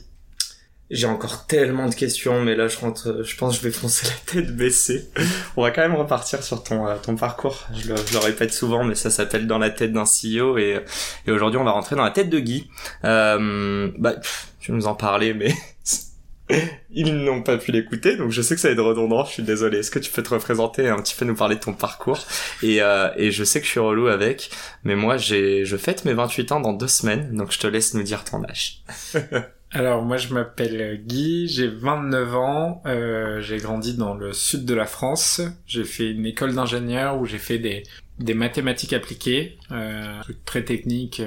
J'ai 0.91 1.07
encore 1.07 1.47
tellement 1.47 1.89
de 1.89 1.95
questions, 1.95 2.43
mais 2.43 2.55
là 2.55 2.69
je 2.69 2.79
rentre, 2.79 3.23
je 3.25 3.37
pense 3.37 3.57
que 3.57 3.63
je 3.63 3.69
vais 3.69 3.75
foncer 3.75 4.07
la 4.07 4.33
tête 4.33 4.55
baissée. 4.55 5.09
On 5.57 5.63
va 5.63 5.71
quand 5.71 5.81
même 5.81 5.95
repartir 5.95 6.43
sur 6.43 6.63
ton 6.63 6.87
ton 7.03 7.17
parcours. 7.17 7.67
Je 7.75 7.89
le, 7.89 7.97
je 8.11 8.19
répète 8.19 8.53
souvent, 8.53 8.85
mais 8.85 8.95
ça 8.95 9.11
s'appelle 9.11 9.47
dans 9.47 9.59
la 9.59 9.71
tête 9.71 9.93
d'un 9.93 10.05
CEO 10.05 10.59
et, 10.59 10.81
et 11.27 11.31
aujourd'hui 11.31 11.59
on 11.59 11.65
va 11.65 11.71
rentrer 11.73 11.97
dans 11.97 12.05
la 12.05 12.11
tête 12.11 12.29
de 12.29 12.39
Guy. 12.39 12.69
Euh, 13.05 13.91
bah, 13.99 14.15
tu 14.61 14.73
nous 14.73 14.87
en 14.87 14.95
parler, 14.95 15.33
mais 15.33 15.55
Ils 16.91 17.25
n'ont 17.25 17.43
pas 17.43 17.57
pu 17.57 17.73
l'écouter, 17.73 18.17
donc 18.17 18.31
je 18.31 18.43
sais 18.43 18.55
que 18.55 18.61
ça 18.61 18.69
va 18.69 18.75
être 18.75 18.83
redondant, 18.83 19.25
je 19.25 19.33
suis 19.33 19.43
désolé. 19.43 19.79
Est-ce 19.79 19.91
que 19.91 19.99
tu 19.99 20.11
peux 20.11 20.23
te 20.23 20.31
représenter 20.31 20.89
un 20.89 20.97
petit 20.97 21.15
peu 21.15 21.25
nous 21.25 21.35
parler 21.35 21.57
de 21.57 21.61
ton 21.61 21.73
parcours 21.73 22.27
et, 22.63 22.83
euh, 22.83 23.09
et 23.17 23.31
je 23.31 23.45
sais 23.45 23.61
que 23.61 23.67
je 23.67 23.71
suis 23.71 23.81
relou 23.81 24.09
avec, 24.09 24.51
mais 24.85 24.97
moi 24.97 25.17
j'ai 25.17 25.65
je 25.65 25.77
fête 25.77 26.05
mes 26.05 26.15
28 26.15 26.53
ans 26.53 26.61
dans 26.61 26.73
deux 26.73 26.89
semaines, 26.89 27.35
donc 27.37 27.53
je 27.53 27.59
te 27.59 27.67
laisse 27.67 27.95
nous 27.95 28.03
dire 28.03 28.25
ton 28.25 28.45
âge. 28.45 28.83
Alors 29.71 30.03
moi 30.03 30.19
je 30.19 30.33
m'appelle 30.33 31.03
Guy, 31.05 31.49
j'ai 31.49 31.67
29 31.67 32.35
ans, 32.37 32.83
euh, 32.87 33.41
j'ai 33.41 33.57
grandi 33.57 33.95
dans 33.95 34.15
le 34.15 34.33
sud 34.33 34.65
de 34.65 34.75
la 34.75 34.87
France, 34.87 35.41
j'ai 35.67 35.85
fait 35.85 36.11
une 36.11 36.27
école 36.27 36.55
d'ingénieur 36.55 37.19
où 37.19 37.27
j'ai 37.27 37.39
fait 37.39 37.59
des, 37.59 37.83
des 38.21 38.35
mathématiques 38.35 38.93
appliquées, 38.93 39.59
euh, 39.73 40.21
très 40.45 40.63
techniques 40.63 41.23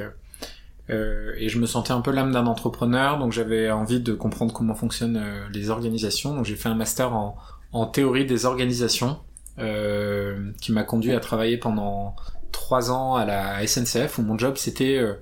euh, 0.89 1.34
et 1.38 1.50
je 1.50 1.60
me 1.60 1.66
sentais 1.66 1.92
un 1.92 2.01
peu 2.01 2.12
l'âme 2.12 2.31
d'un 2.31 2.45
entrepreneur, 2.45 3.19
donc 3.19 3.34
j'avais 3.34 3.69
envie 3.72 4.00
de 4.00 4.13
comprendre 4.13 4.54
comment 4.54 4.75
fonctionnent 4.75 5.18
euh, 5.18 5.48
les 5.54 5.69
organisations. 5.69 6.34
Donc 6.34 6.45
j'ai 6.45 6.56
fait 6.56 6.69
un 6.69 6.75
master 6.75 7.13
en, 7.13 7.36
en 7.74 7.86
théorie 7.86 8.25
des 8.25 8.45
organisations, 8.45 9.18
euh, 9.60 10.51
qui 10.62 10.72
m'a 10.72 10.84
conduit 10.84 11.13
à 11.13 11.19
travailler 11.19 11.57
pendant 11.57 12.16
trois 12.51 12.92
ans 12.92 13.16
à 13.16 13.25
la 13.25 13.66
SNCF, 13.68 14.18
où 14.18 14.22
mon 14.22 14.38
job 14.38 14.56
c'était 14.57 14.98
euh, 14.98 15.13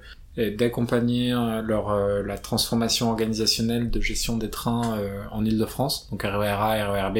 d'accompagner 0.58 1.30
leur 1.64 1.96
la 2.22 2.38
transformation 2.38 3.10
organisationnelle 3.10 3.90
de 3.90 4.02
gestion 4.02 4.38
des 4.38 4.50
trains 4.50 5.00
en 5.32 5.46
Île-de-France, 5.46 6.10
donc 6.12 6.24
RERA, 6.24 6.92
RERB. 6.92 7.20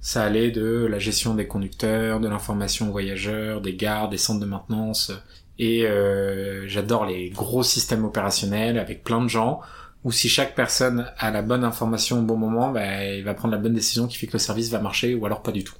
Ça 0.00 0.22
allait 0.24 0.50
de 0.50 0.86
la 0.86 0.98
gestion 0.98 1.34
des 1.34 1.46
conducteurs, 1.46 2.20
de 2.20 2.28
l'information 2.28 2.88
aux 2.88 2.92
voyageurs, 2.92 3.60
des 3.60 3.74
gares, 3.74 4.08
des 4.08 4.16
centres 4.16 4.40
de 4.40 4.46
maintenance, 4.46 5.12
et 5.58 5.86
euh, 5.86 6.66
j'adore 6.68 7.06
les 7.06 7.30
gros 7.30 7.62
systèmes 7.62 8.04
opérationnels 8.04 8.78
avec 8.78 9.04
plein 9.04 9.22
de 9.22 9.28
gens 9.28 9.60
où 10.02 10.12
si 10.12 10.28
chaque 10.28 10.54
personne 10.54 11.10
a 11.18 11.30
la 11.30 11.42
bonne 11.42 11.64
information 11.64 12.18
au 12.18 12.22
bon 12.22 12.36
moment, 12.36 12.70
bah, 12.70 13.04
il 13.04 13.24
va 13.24 13.34
prendre 13.34 13.54
la 13.54 13.60
bonne 13.60 13.72
décision 13.74 14.06
qui 14.06 14.18
fait 14.18 14.26
que 14.26 14.34
le 14.34 14.38
service 14.38 14.68
va 14.70 14.80
marcher 14.80 15.14
ou 15.14 15.24
alors 15.24 15.42
pas 15.42 15.52
du 15.52 15.64
tout. 15.64 15.76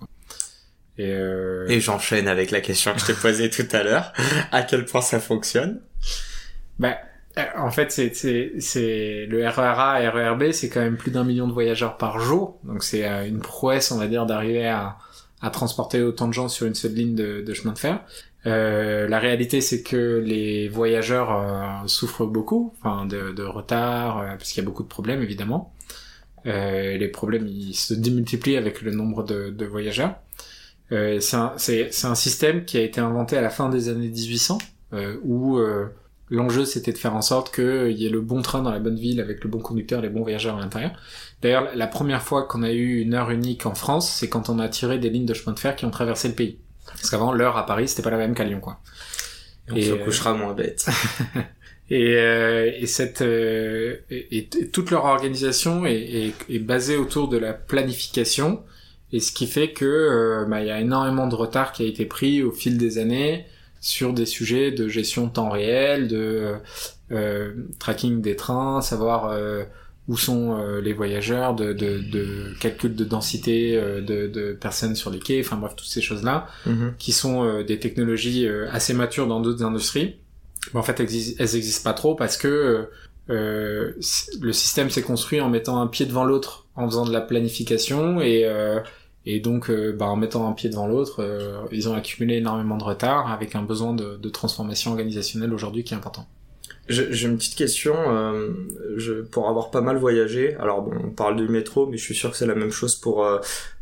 Et, 0.97 1.11
euh... 1.11 1.67
et 1.69 1.81
j'enchaîne 1.81 2.29
avec 2.29 2.51
la 2.51 2.61
question 2.61 2.95
que 2.95 3.01
je 3.01 3.07
t'ai 3.07 3.15
posée 3.15 3.51
tout 3.51 3.67
à 3.73 3.83
l'heure. 3.83 4.13
À 4.53 4.63
quel 4.63 4.85
point 4.85 5.03
ça 5.03 5.21
fonctionne? 5.21 5.81
Bah, 6.79 6.97
en 7.57 7.71
fait, 7.71 7.91
c'est 7.91 8.15
c'est 8.61 9.27
le 9.27 9.49
RERA 9.49 10.03
et 10.03 10.09
RERB, 10.09 10.53
c'est 10.53 10.69
quand 10.69 10.81
même 10.81 10.97
plus 10.97 11.11
d'un 11.11 11.25
million 11.25 11.49
de 11.49 11.53
voyageurs 11.53 11.97
par 11.97 12.21
jour, 12.21 12.61
donc 12.63 12.85
c'est 12.85 13.07
euh, 13.07 13.27
une 13.27 13.41
prouesse, 13.41 13.91
on 13.91 13.99
va 13.99 14.07
dire, 14.07 14.25
d'arriver 14.25 14.69
à, 14.69 14.99
à 15.43 15.51
transporter 15.51 16.01
autant 16.01 16.29
de 16.29 16.33
gens 16.33 16.49
sur 16.49 16.67
une 16.67 16.77
seule 16.77 16.95
ligne 16.95 17.17
de, 17.17 17.43
de 17.43 17.55
chemin 17.55 17.73
de 17.75 17.79
fer. 17.79 18.01
Euh, 18.47 19.09
la 19.09 19.19
réalité, 19.19 19.61
c'est 19.61 19.83
que 19.83 20.23
les 20.25 20.69
voyageurs 20.69 21.33
euh, 21.33 21.87
souffrent 21.87 22.27
beaucoup, 22.27 22.75
enfin 22.79 23.07
de, 23.07 23.33
de 23.33 23.43
retard, 23.43 24.21
euh, 24.21 24.27
parce 24.37 24.53
qu'il 24.53 24.63
y 24.63 24.67
a 24.67 24.69
beaucoup 24.69 24.83
de 24.83 24.89
problèmes 24.89 25.23
évidemment. 25.23 25.73
Euh, 26.47 26.99
les 26.99 27.09
problèmes 27.09 27.47
ils 27.47 27.75
se 27.75 27.95
démultiplient 27.95 28.59
avec 28.59 28.83
le 28.83 28.91
nombre 28.91 29.25
de, 29.25 29.49
de 29.49 29.65
voyageurs. 29.65 30.17
c'est 30.91 31.35
un, 31.35 31.55
un, 31.57 32.15
système 32.15 32.65
qui 32.67 32.77
a 32.77 32.83
été 32.83 33.01
inventé 33.01 33.37
à 33.39 33.41
la 33.41 33.49
fin 33.49 33.71
des 33.71 33.89
années 33.89 34.09
1800, 34.09 34.59
où 35.25 35.59
l'enjeu 36.31 36.65
c'était 36.67 36.93
de 36.93 36.99
faire 36.99 37.17
en 37.17 37.23
sorte 37.23 37.55
qu'il 37.55 37.93
y 37.93 38.07
ait 38.07 38.11
le 38.11 38.21
bon 38.21 38.43
train 38.43 38.63
dans 38.63 38.71
la 38.71 38.79
bonne 38.79 38.99
ville 38.99 39.21
avec 39.21 39.43
le 39.43 39.49
bon 39.51 39.61
conducteur, 39.61 40.03
les 40.03 40.11
bons 40.11 40.23
voyageurs 40.23 40.59
à 40.59 40.61
l'intérieur. 40.61 40.93
D'ailleurs, 41.41 41.71
la 41.75 41.87
première 41.87 42.23
fois 42.23 42.45
qu'on 42.45 42.63
a 42.63 42.73
eu 42.73 43.01
une 43.01 43.15
heure 43.15 43.31
unique 43.31 43.65
en 43.67 43.75
France, 43.75 44.11
c'est 44.11 44.29
quand 44.29 44.51
on 44.51 44.59
a 44.59 44.69
tiré 44.69 44.99
des 44.99 45.09
lignes 45.11 45.27
de 45.27 45.35
chemin 45.35 45.55
de 45.55 45.59
fer 45.59 45.75
qui 45.75 45.87
ont 45.87 45.91
traversé 45.91 46.29
le 46.29 46.35
pays. 46.35 46.59
Parce 46.87 47.11
qu'avant, 47.11 47.33
l'heure 47.33 47.57
à 47.57 47.67
Paris, 47.67 47.89
c'était 47.89 48.03
pas 48.03 48.11
la 48.11 48.19
même 48.19 48.35
qu'à 48.35 48.45
Lyon, 48.45 48.61
quoi. 48.61 48.81
Et 49.69 49.73
on 49.73 49.83
se 49.83 49.91
euh, 49.93 50.05
couchera 50.05 50.35
moins 50.35 50.53
bête. 50.53 50.87
et, 51.91 52.17
euh, 52.17 52.71
et 52.75 52.87
cette 52.87 53.23
euh, 53.23 53.97
et, 54.11 54.49
toute 54.73 54.91
leur 54.91 55.05
organisation 55.05 55.85
est, 55.87 55.95
est, 55.95 56.35
est, 56.49 56.59
basée 56.59 56.97
autour 56.97 57.29
de 57.29 57.37
la 57.37 57.53
planification 57.53 58.63
et 59.13 59.21
ce 59.21 59.33
qui 59.33 59.47
fait 59.47 59.73
que 59.73 59.85
euh, 59.85 60.45
bah, 60.47 60.63
il 60.63 60.69
y 60.69 60.71
a 60.71 60.81
énormément 60.81 61.27
de 61.27 61.35
retard 61.35 61.73
qui 61.73 61.83
a 61.83 61.87
été 61.87 62.07
pris 62.07 62.43
au 62.43 62.53
fil 62.53 62.79
des 62.79 62.99
années 62.99 63.47
sur 63.81 64.15
des 64.15 64.27
sujets 64.27 64.71
de 64.71 64.89
gestion 64.89 65.27
de 65.27 65.33
temps 65.33 65.51
réel, 65.51 66.09
de 66.09 66.55
tracking 67.79 68.23
des 68.23 68.35
trains, 68.35 68.81
savoir 68.81 69.37
où 70.09 70.17
sont 70.19 70.59
euh, 70.59 70.81
les 70.81 70.93
voyageurs, 70.93 71.55
de, 71.55 71.73
de, 71.73 71.99
de, 71.99 72.53
calcul 72.61 72.95
de 72.95 73.05
densité 73.05 73.77
euh, 73.77 74.01
de, 74.03 74.27
de, 74.27 74.53
personnes 74.53 74.95
sur 74.95 75.11
les 75.11 75.19
quais, 75.19 75.41
enfin 75.41 75.57
bref, 75.57 75.75
toutes 75.77 75.89
ces 75.89 76.03
choses-là, 76.03 76.47
mm-hmm. 76.67 76.97
qui 76.99 77.13
sont 77.13 77.45
euh, 77.45 77.65
des 77.65 77.79
technologies 77.79 78.47
assez 78.71 78.93
matures 78.93 79.27
dans 79.27 79.41
d'autres 79.41 79.65
industries. 79.65 80.17
Mais 80.73 80.81
en 80.81 80.83
fait, 80.83 81.01
elles, 81.01 81.09
elles 81.39 81.57
existent 81.57 81.89
pas 81.89 81.95
trop 81.95 82.15
parce 82.15 82.37
que 82.37 82.89
euh, 83.31 83.93
le 84.41 84.53
système 84.53 84.91
s'est 84.91 85.03
construit 85.03 85.41
en 85.41 85.49
mettant 85.49 85.81
un 85.81 85.87
pied 85.87 86.07
devant 86.07 86.25
l'autre, 86.25 86.67
en 86.77 86.87
faisant 86.89 87.07
de 87.07 87.13
la 87.13 87.21
planification 87.21 88.21
et 88.21 88.45
euh, 88.45 88.81
et 89.27 89.41
donc 89.41 89.71
euh, 89.71 89.93
bah, 89.93 90.07
en 90.07 90.17
mettant 90.17 90.47
un 90.49 90.53
pied 90.53 90.69
devant 90.69 90.87
l'autre, 90.87 91.23
euh, 91.23 91.63
ils 91.73 91.89
ont 91.89 91.95
accumulé 91.95 92.37
énormément 92.37 92.77
de 92.77 92.85
retard 92.85 93.33
avec 93.33 93.55
un 93.55 93.63
besoin 93.63 93.95
de, 93.95 94.17
de 94.17 94.29
transformation 94.29 94.91
organisationnelle 94.91 95.55
aujourd'hui 95.55 95.83
qui 95.83 95.95
est 95.95 95.97
important. 95.97 96.27
J'ai 96.89 97.27
une 97.27 97.37
petite 97.37 97.57
question. 97.57 97.95
Euh, 97.97 98.51
je, 98.97 99.23
pour 99.23 99.49
avoir 99.49 99.71
pas 99.71 99.81
mal 99.81 99.97
voyagé, 99.97 100.55
alors 100.57 100.83
bon, 100.83 100.93
on 101.05 101.11
parle 101.11 101.37
du 101.37 101.49
métro, 101.49 101.87
mais 101.87 101.97
je 101.97 102.05
suis 102.05 102.15
sûr 102.15 102.31
que 102.31 102.37
c'est 102.37 102.47
la 102.47 102.55
même 102.55 102.73
chose 102.73 102.95
pour 102.97 103.27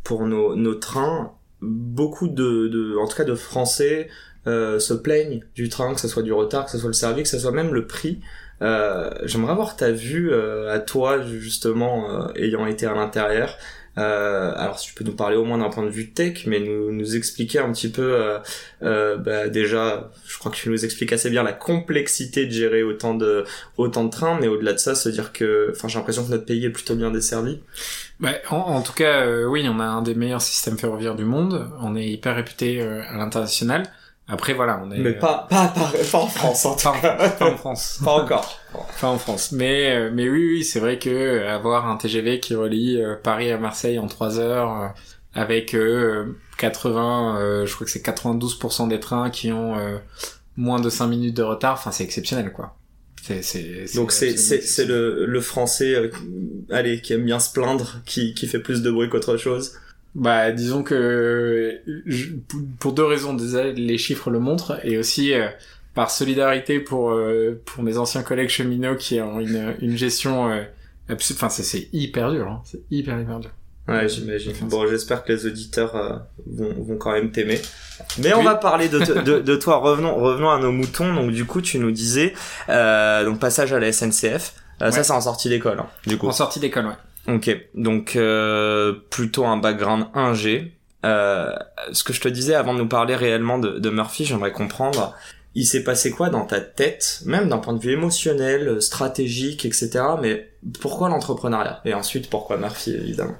pour 0.05 0.27
nos, 0.27 0.55
nos 0.55 0.75
trains. 0.75 1.33
Beaucoup 1.61 2.29
de, 2.29 2.69
de, 2.69 2.97
en 2.97 3.07
tout 3.07 3.17
cas 3.17 3.25
de 3.25 3.35
Français 3.35 4.09
euh, 4.47 4.81
se 4.81 4.95
plaignent 4.95 5.45
du 5.55 5.69
train, 5.69 5.95
que 5.95 6.01
ce 6.01 6.09
soit 6.09 6.23
du 6.23 6.33
retard, 6.33 6.65
que 6.65 6.73
ce 6.73 6.79
soit 6.79 6.89
le 6.89 6.95
service, 6.95 7.31
que 7.31 7.37
ce 7.37 7.43
soit 7.43 7.53
même 7.53 7.73
le 7.73 7.87
prix. 7.87 8.21
Euh, 8.61 9.11
J'aimerais 9.25 9.53
avoir 9.53 9.77
ta 9.77 9.91
vue 9.91 10.33
euh, 10.33 10.73
à 10.73 10.79
toi 10.79 11.23
justement 11.23 12.11
euh, 12.11 12.33
ayant 12.37 12.67
été 12.67 12.87
à 12.87 12.95
l'intérieur. 12.95 13.57
Euh, 13.99 14.55
alors 14.57 14.79
si 14.79 14.89
tu 14.89 14.95
peux 14.95 15.05
nous 15.05 15.15
parler 15.15 15.37
au 15.37 15.45
moins 15.45 15.59
d'un 15.59 15.69
point 15.69 15.85
de 15.85 15.91
vue 15.91 16.11
tech, 16.11 16.47
mais 16.47 16.61
nous, 16.61 16.93
nous 16.93 17.17
expliquer 17.17 17.59
un 17.59 17.71
petit 17.73 17.91
peu 17.91 18.03
euh, 18.03 18.39
euh, 18.83 19.17
bah, 19.17 19.49
déjà, 19.49 20.11
je 20.27 20.39
crois 20.39 20.51
que 20.51 20.57
tu 20.57 20.71
nous 20.71 20.85
expliques 20.85 21.13
assez 21.13 21.29
bien 21.29 21.43
la 21.43 21.53
complexité 21.53 22.47
de 22.47 22.51
gérer 22.51 22.83
autant 22.83 23.15
de 23.15 23.45
autant 23.77 24.05
de 24.05 24.11
trains, 24.11 24.39
mais 24.41 24.49
au-delà 24.49 24.73
de 24.73 24.79
ça, 24.79 24.95
se 24.95 25.09
dire 25.09 25.33
que, 25.33 25.73
enfin 25.73 25.89
j'ai 25.89 25.99
l'impression 25.99 26.25
que 26.25 26.31
notre 26.31 26.47
pays 26.47 26.65
est 26.65 26.71
plutôt 26.71 26.95
bien 26.95 27.11
desservi. 27.11 27.61
Bah, 28.21 28.33
en, 28.51 28.57
en, 28.57 28.83
tout 28.83 28.95
cas, 28.95 29.27
oui, 29.47 29.67
on 29.69 29.79
a 29.81 29.85
un 29.85 30.03
des 30.03 30.15
meilleurs 30.15 30.43
systèmes 30.43 30.79
ferroviaires 30.79 31.17
du 31.17 31.25
monde. 31.25 31.69
On 31.81 31.95
est 31.97 32.07
hyper 32.07 32.35
réputé 32.35 32.81
à 32.81 33.17
l'international. 33.17 33.91
Après 34.29 34.55
voilà, 34.55 34.81
on 34.85 34.91
est. 34.91 34.99
Mais 34.99 35.12
pas 35.12 35.47
pas 35.50 35.69
pas, 35.69 35.93
pas 36.11 36.19
en 36.19 36.26
France 36.26 36.64
en 36.64 36.76
tout 36.76 36.83
pas, 36.85 37.17
en, 37.17 37.31
pas 37.31 37.52
en 37.52 37.57
France. 37.57 38.00
pas 38.05 38.12
encore. 38.12 38.59
Pas 39.00 39.09
en 39.09 39.19
France. 39.19 39.52
Mais 39.52 39.91
euh, 39.97 40.11
mais 40.12 40.29
oui 40.29 40.47
oui, 40.55 40.64
c'est 40.64 40.81
vrai 40.81 40.99
que 40.99 41.11
euh, 41.11 41.52
avoir 41.52 41.88
un 41.88 41.97
TGV 41.97 42.41
qui 42.41 42.55
relie 42.55 43.00
euh, 43.00 43.17
Paris 43.21 43.50
à 43.50 43.59
Marseille 43.59 43.99
en 43.99 44.07
3 44.07 44.38
heures 44.38 44.95
avec 45.35 45.75
80 46.59 47.64
je 47.64 47.75
crois 47.75 47.85
que 47.87 47.91
c'est 47.91 48.05
92% 48.05 48.88
des 48.88 49.00
trains 49.00 49.31
qui 49.31 49.50
ont 49.50 49.76
moins 50.57 50.79
de 50.79 50.91
5 50.91 51.07
minutes 51.07 51.37
de 51.37 51.43
retard, 51.43 51.75
enfin 51.75 51.91
c'est 51.91 52.05
exceptionnel 52.05 52.52
quoi. 52.52 52.76
C'est, 53.23 53.43
c'est, 53.43 53.87
Donc 53.95 54.12
c'est, 54.12 54.37
c'est, 54.37 54.61
c'est 54.61 54.85
le, 54.85 55.26
le 55.26 55.41
français, 55.41 56.11
allez, 56.71 57.00
qui 57.00 57.12
aime 57.12 57.25
bien 57.25 57.38
se 57.38 57.52
plaindre, 57.52 58.00
qui, 58.05 58.35
qui 58.35 58.49
fait 58.49 58.59
plus 58.59 58.83
de 58.83 58.91
bruit 58.91 59.09
qu'autre 59.09 59.37
chose. 59.37 59.75
Bah, 60.14 60.52
disons 60.52 60.83
que 60.83 61.81
pour 62.78 62.92
deux 62.92 63.04
raisons, 63.04 63.33
déjà 63.33 63.64
les 63.64 63.97
chiffres 63.97 64.31
le 64.31 64.40
montrent 64.40 64.78
et 64.85 64.99
aussi 64.99 65.33
euh, 65.33 65.49
par 65.95 66.11
solidarité 66.11 66.81
pour 66.81 67.12
euh, 67.12 67.61
pour 67.64 67.83
mes 67.83 67.97
anciens 67.97 68.23
collègues 68.23 68.50
cheminots 68.50 68.97
qui 68.97 69.21
ont 69.21 69.40
une 69.40 69.75
une 69.81 69.97
gestion 69.97 70.50
euh, 70.50 70.62
Enfin, 71.11 71.49
c'est 71.49 71.88
hyper 71.92 72.31
dur, 72.31 72.47
hein. 72.47 72.62
c'est 72.64 72.81
hyper 72.90 73.21
hyper 73.21 73.40
dur. 73.40 73.50
Ouais, 73.88 74.09
j'imagine. 74.09 74.52
Bon, 74.62 74.87
j'espère 74.87 75.25
que 75.25 75.33
les 75.33 75.47
auditeurs 75.47 76.23
vont, 76.47 76.73
vont 76.81 76.97
quand 76.97 77.12
même 77.12 77.33
t'aimer. 77.33 77.61
Mais 78.19 78.33
on 78.33 78.42
va 78.42 78.54
parler 78.54 78.88
de, 78.88 79.00
de, 79.23 79.40
de, 79.40 79.57
toi. 79.57 79.78
Revenons, 79.78 80.14
revenons 80.14 80.49
à 80.49 80.59
nos 80.59 80.71
moutons. 80.71 81.12
Donc, 81.12 81.33
du 81.33 81.45
coup, 81.45 81.61
tu 81.61 81.78
nous 81.81 81.90
disais, 81.90 82.33
donc 82.69 83.40
passage 83.40 83.73
à 83.73 83.81
la 83.81 83.92
SNCF. 83.92 84.54
Ça, 84.78 85.02
c'est 85.02 85.12
en 85.12 85.21
sortie 85.21 85.49
d'école, 85.49 85.81
hein, 85.81 85.88
du 86.07 86.16
coup. 86.16 86.28
En 86.28 86.33
sortie 86.33 86.61
d'école, 86.61 86.87
ouais. 86.87 86.97
Ok, 87.29 87.50
donc 87.75 88.17
euh, 88.17 88.95
plutôt 89.11 89.45
un 89.47 89.57
background 89.57 90.07
1G. 90.14 90.73
Euh, 91.05 91.52
ce 91.93 92.05
que 92.05 92.12
je 92.12 92.21
te 92.21 92.29
disais 92.29 92.55
avant 92.55 92.75
de 92.75 92.79
nous 92.79 92.88
parler 92.88 93.14
réellement 93.14 93.59
de, 93.59 93.79
de 93.79 93.91
Murphy, 93.91 94.25
j'aimerais 94.25 94.52
comprendre, 94.52 95.14
il 95.55 95.67
s'est 95.67 95.85
passé 95.85 96.11
quoi 96.11 96.31
dans 96.31 96.47
ta 96.47 96.61
tête, 96.61 97.23
même 97.26 97.49
d'un 97.49 97.59
point 97.59 97.75
de 97.75 97.81
vue 97.81 97.93
émotionnel, 97.93 98.81
stratégique, 98.81 99.64
etc. 99.64 99.91
Mais 100.21 100.50
pourquoi 100.81 101.09
l'entrepreneuriat? 101.09 101.81
Et 101.85 101.95
ensuite, 101.95 102.31
pourquoi 102.31 102.57
Murphy, 102.57 102.93
évidemment? 102.95 103.37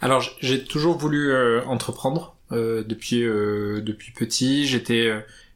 Alors, 0.00 0.22
j'ai 0.40 0.64
toujours 0.64 0.96
voulu 0.96 1.32
euh, 1.32 1.62
entreprendre 1.64 2.36
euh, 2.52 2.84
depuis 2.84 3.24
euh, 3.24 3.80
depuis 3.80 4.12
petit. 4.12 4.66
J'étais 4.66 5.12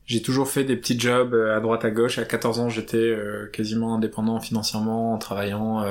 j'ai 0.06 0.20
toujours 0.20 0.48
fait 0.48 0.64
des 0.64 0.76
petits 0.76 0.98
jobs 0.98 1.34
à 1.34 1.60
droite 1.60 1.84
à 1.84 1.90
gauche. 1.90 2.18
À 2.18 2.24
14 2.24 2.60
ans, 2.60 2.68
j'étais 2.68 3.16
quasiment 3.52 3.94
indépendant 3.94 4.40
financièrement 4.40 5.14
en 5.14 5.18
travaillant 5.18 5.84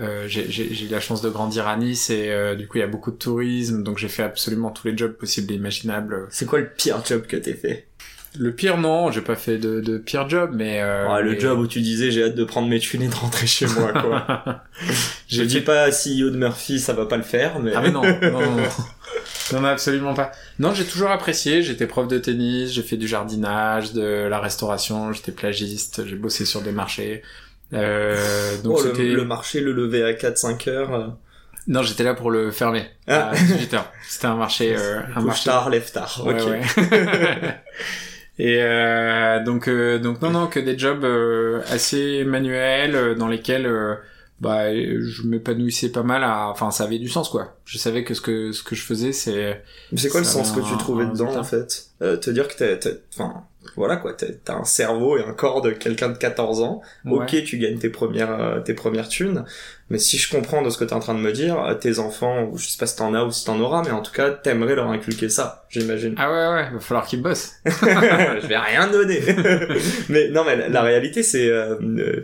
euh, 0.00 0.24
j'ai 0.26 0.84
eu 0.84 0.88
la 0.88 0.98
chance 0.98 1.22
de 1.22 1.28
grandir 1.28 1.68
à 1.68 1.76
Nice 1.76 2.10
et 2.10 2.30
euh, 2.30 2.56
du 2.56 2.66
coup 2.66 2.78
il 2.78 2.80
y 2.80 2.84
a 2.84 2.88
beaucoup 2.88 3.12
de 3.12 3.16
tourisme, 3.16 3.84
donc 3.84 3.98
j'ai 3.98 4.08
fait 4.08 4.24
absolument 4.24 4.70
tous 4.70 4.88
les 4.88 4.96
jobs 4.96 5.12
possibles 5.12 5.52
et 5.52 5.56
imaginables. 5.56 6.26
C'est 6.30 6.46
quoi 6.46 6.58
le 6.58 6.68
pire 6.68 7.00
job 7.06 7.26
que 7.26 7.36
t'aies 7.36 7.54
fait? 7.54 7.86
Le 8.36 8.52
pire 8.52 8.78
non, 8.78 9.12
j'ai 9.12 9.20
pas 9.20 9.36
fait 9.36 9.58
de, 9.58 9.80
de 9.80 9.96
pire 9.96 10.28
job, 10.28 10.50
mais... 10.52 10.80
Euh, 10.82 11.20
le 11.20 11.38
job 11.38 11.60
où 11.60 11.68
tu 11.68 11.80
disais 11.80 12.10
j'ai 12.10 12.24
hâte 12.24 12.34
de 12.34 12.42
prendre 12.42 12.66
mes 12.66 12.80
thunes 12.80 13.02
et 13.02 13.08
de 13.08 13.14
rentrer 13.14 13.46
chez 13.46 13.66
moi 13.66 13.92
quoi. 13.92 14.64
Je 15.28 15.42
dis 15.42 15.60
pas 15.60 15.90
CEO 15.90 16.30
de 16.30 16.36
Murphy, 16.36 16.80
ça 16.80 16.92
va 16.92 17.06
pas 17.06 17.16
le 17.16 17.22
faire, 17.22 17.60
mais... 17.60 17.72
Ah 17.76 17.80
mais 17.80 17.92
non, 17.92 18.02
non, 18.02 18.40
non, 18.40 18.56
non. 19.52 19.64
absolument 19.64 20.14
pas. 20.14 20.32
Non, 20.58 20.74
j'ai 20.74 20.84
toujours 20.84 21.10
apprécié. 21.10 21.62
J'étais 21.62 21.86
prof 21.86 22.08
de 22.08 22.18
tennis, 22.18 22.72
j'ai 22.72 22.82
fait 22.82 22.96
du 22.96 23.06
jardinage, 23.06 23.92
de 23.92 24.26
la 24.28 24.40
restauration, 24.40 25.12
j'étais 25.12 25.32
plagiste, 25.32 26.04
j'ai 26.04 26.16
bossé 26.16 26.44
sur 26.44 26.62
des 26.62 26.72
marchés. 26.72 27.22
Euh, 27.74 28.56
donc 28.62 28.78
oh, 28.80 28.84
le, 28.96 29.14
le, 29.14 29.24
marché 29.24 29.60
le 29.60 29.72
lever 29.72 30.04
à 30.04 30.12
4-5 30.12 30.70
heures. 30.70 30.94
Euh. 30.94 31.06
Non, 31.66 31.82
j'étais 31.82 32.04
là 32.04 32.14
pour 32.14 32.30
le 32.30 32.50
fermer 32.50 32.86
ah. 33.08 33.30
à 33.30 33.34
18 33.34 33.74
heures. 33.74 33.92
C'était 34.08 34.26
un 34.26 34.36
marché, 34.36 34.76
euh, 34.78 35.00
un 35.14 35.22
marché 35.22 35.46
tard, 35.46 35.70
lève 35.70 35.90
tard. 35.90 36.22
ok. 36.24 36.36
Ouais. 36.46 36.62
Et 38.38 38.58
euh, 38.60 39.42
donc, 39.44 39.68
euh, 39.68 39.98
donc 39.98 40.20
non, 40.20 40.30
non, 40.30 40.46
que 40.48 40.58
des 40.58 40.76
jobs 40.76 41.04
euh, 41.04 41.62
assez 41.68 42.24
manuels 42.24 43.14
dans 43.16 43.28
lesquels 43.28 43.70
bah 44.40 44.74
je 44.74 45.22
m'épanouissais 45.22 45.90
pas 45.90 46.02
mal 46.02 46.24
à 46.24 46.48
enfin 46.48 46.72
ça 46.72 46.84
avait 46.84 46.98
du 46.98 47.08
sens 47.08 47.28
quoi 47.28 47.56
je 47.64 47.78
savais 47.78 48.02
que 48.02 48.14
ce 48.14 48.20
que 48.20 48.50
ce 48.50 48.64
que 48.64 48.74
je 48.74 48.82
faisais 48.82 49.12
c'est 49.12 49.62
mais 49.92 49.98
c'est 49.98 50.08
quoi 50.08 50.20
le 50.20 50.26
sens 50.26 50.50
que 50.50 50.60
tu 50.60 50.76
trouvais 50.76 51.06
dedans 51.06 51.36
en 51.36 51.44
fait? 51.44 51.86
Euh, 52.02 52.16
te 52.16 52.30
dire 52.30 52.48
que 52.48 52.74
t'as 52.74 52.90
enfin 53.16 53.44
voilà 53.76 53.96
quoi 53.96 54.12
t'as 54.14 54.54
un 54.54 54.64
cerveau 54.64 55.16
et 55.18 55.24
un 55.24 55.32
corps 55.32 55.60
de 55.62 55.70
quelqu'un 55.70 56.08
de 56.08 56.16
14 56.18 56.62
ans. 56.62 56.82
Ok 57.10 57.42
tu 57.44 57.58
gagnes 57.58 57.78
tes 57.78 57.90
premières 57.90 58.40
euh, 58.40 58.60
tes 58.60 58.74
premières 58.74 59.08
thunes 59.08 59.44
mais 59.90 59.98
si 59.98 60.18
je 60.18 60.30
comprends 60.30 60.62
de 60.62 60.70
ce 60.70 60.78
que 60.78 60.84
t'es 60.84 60.94
en 60.94 61.00
train 61.00 61.14
de 61.14 61.20
me 61.20 61.32
dire 61.32 61.60
euh, 61.60 61.74
tes 61.74 61.98
enfants 61.98 62.50
je 62.56 62.66
sais 62.66 62.78
pas 62.78 62.86
si 62.86 62.96
t'en 62.96 63.14
as 63.14 63.24
ou 63.24 63.30
si 63.30 63.44
t'en 63.44 63.60
auras 63.60 63.82
mais 63.82 63.90
en 63.90 64.02
tout 64.02 64.12
cas 64.12 64.30
t'aimerais 64.30 64.74
leur 64.74 64.88
inculquer 64.88 65.28
ça 65.28 65.66
j'imagine 65.68 66.14
ah 66.18 66.30
ouais 66.30 66.54
ouais 66.54 66.70
va 66.72 66.80
falloir 66.80 67.06
qu'ils 67.06 67.22
bossent 67.22 67.54
je 67.66 68.46
vais 68.46 68.58
rien 68.58 68.86
donner 68.88 69.20
mais 70.08 70.28
non 70.30 70.44
mais 70.44 70.68
la, 70.68 70.82
réalité 70.82 71.22
c'est 71.22 71.50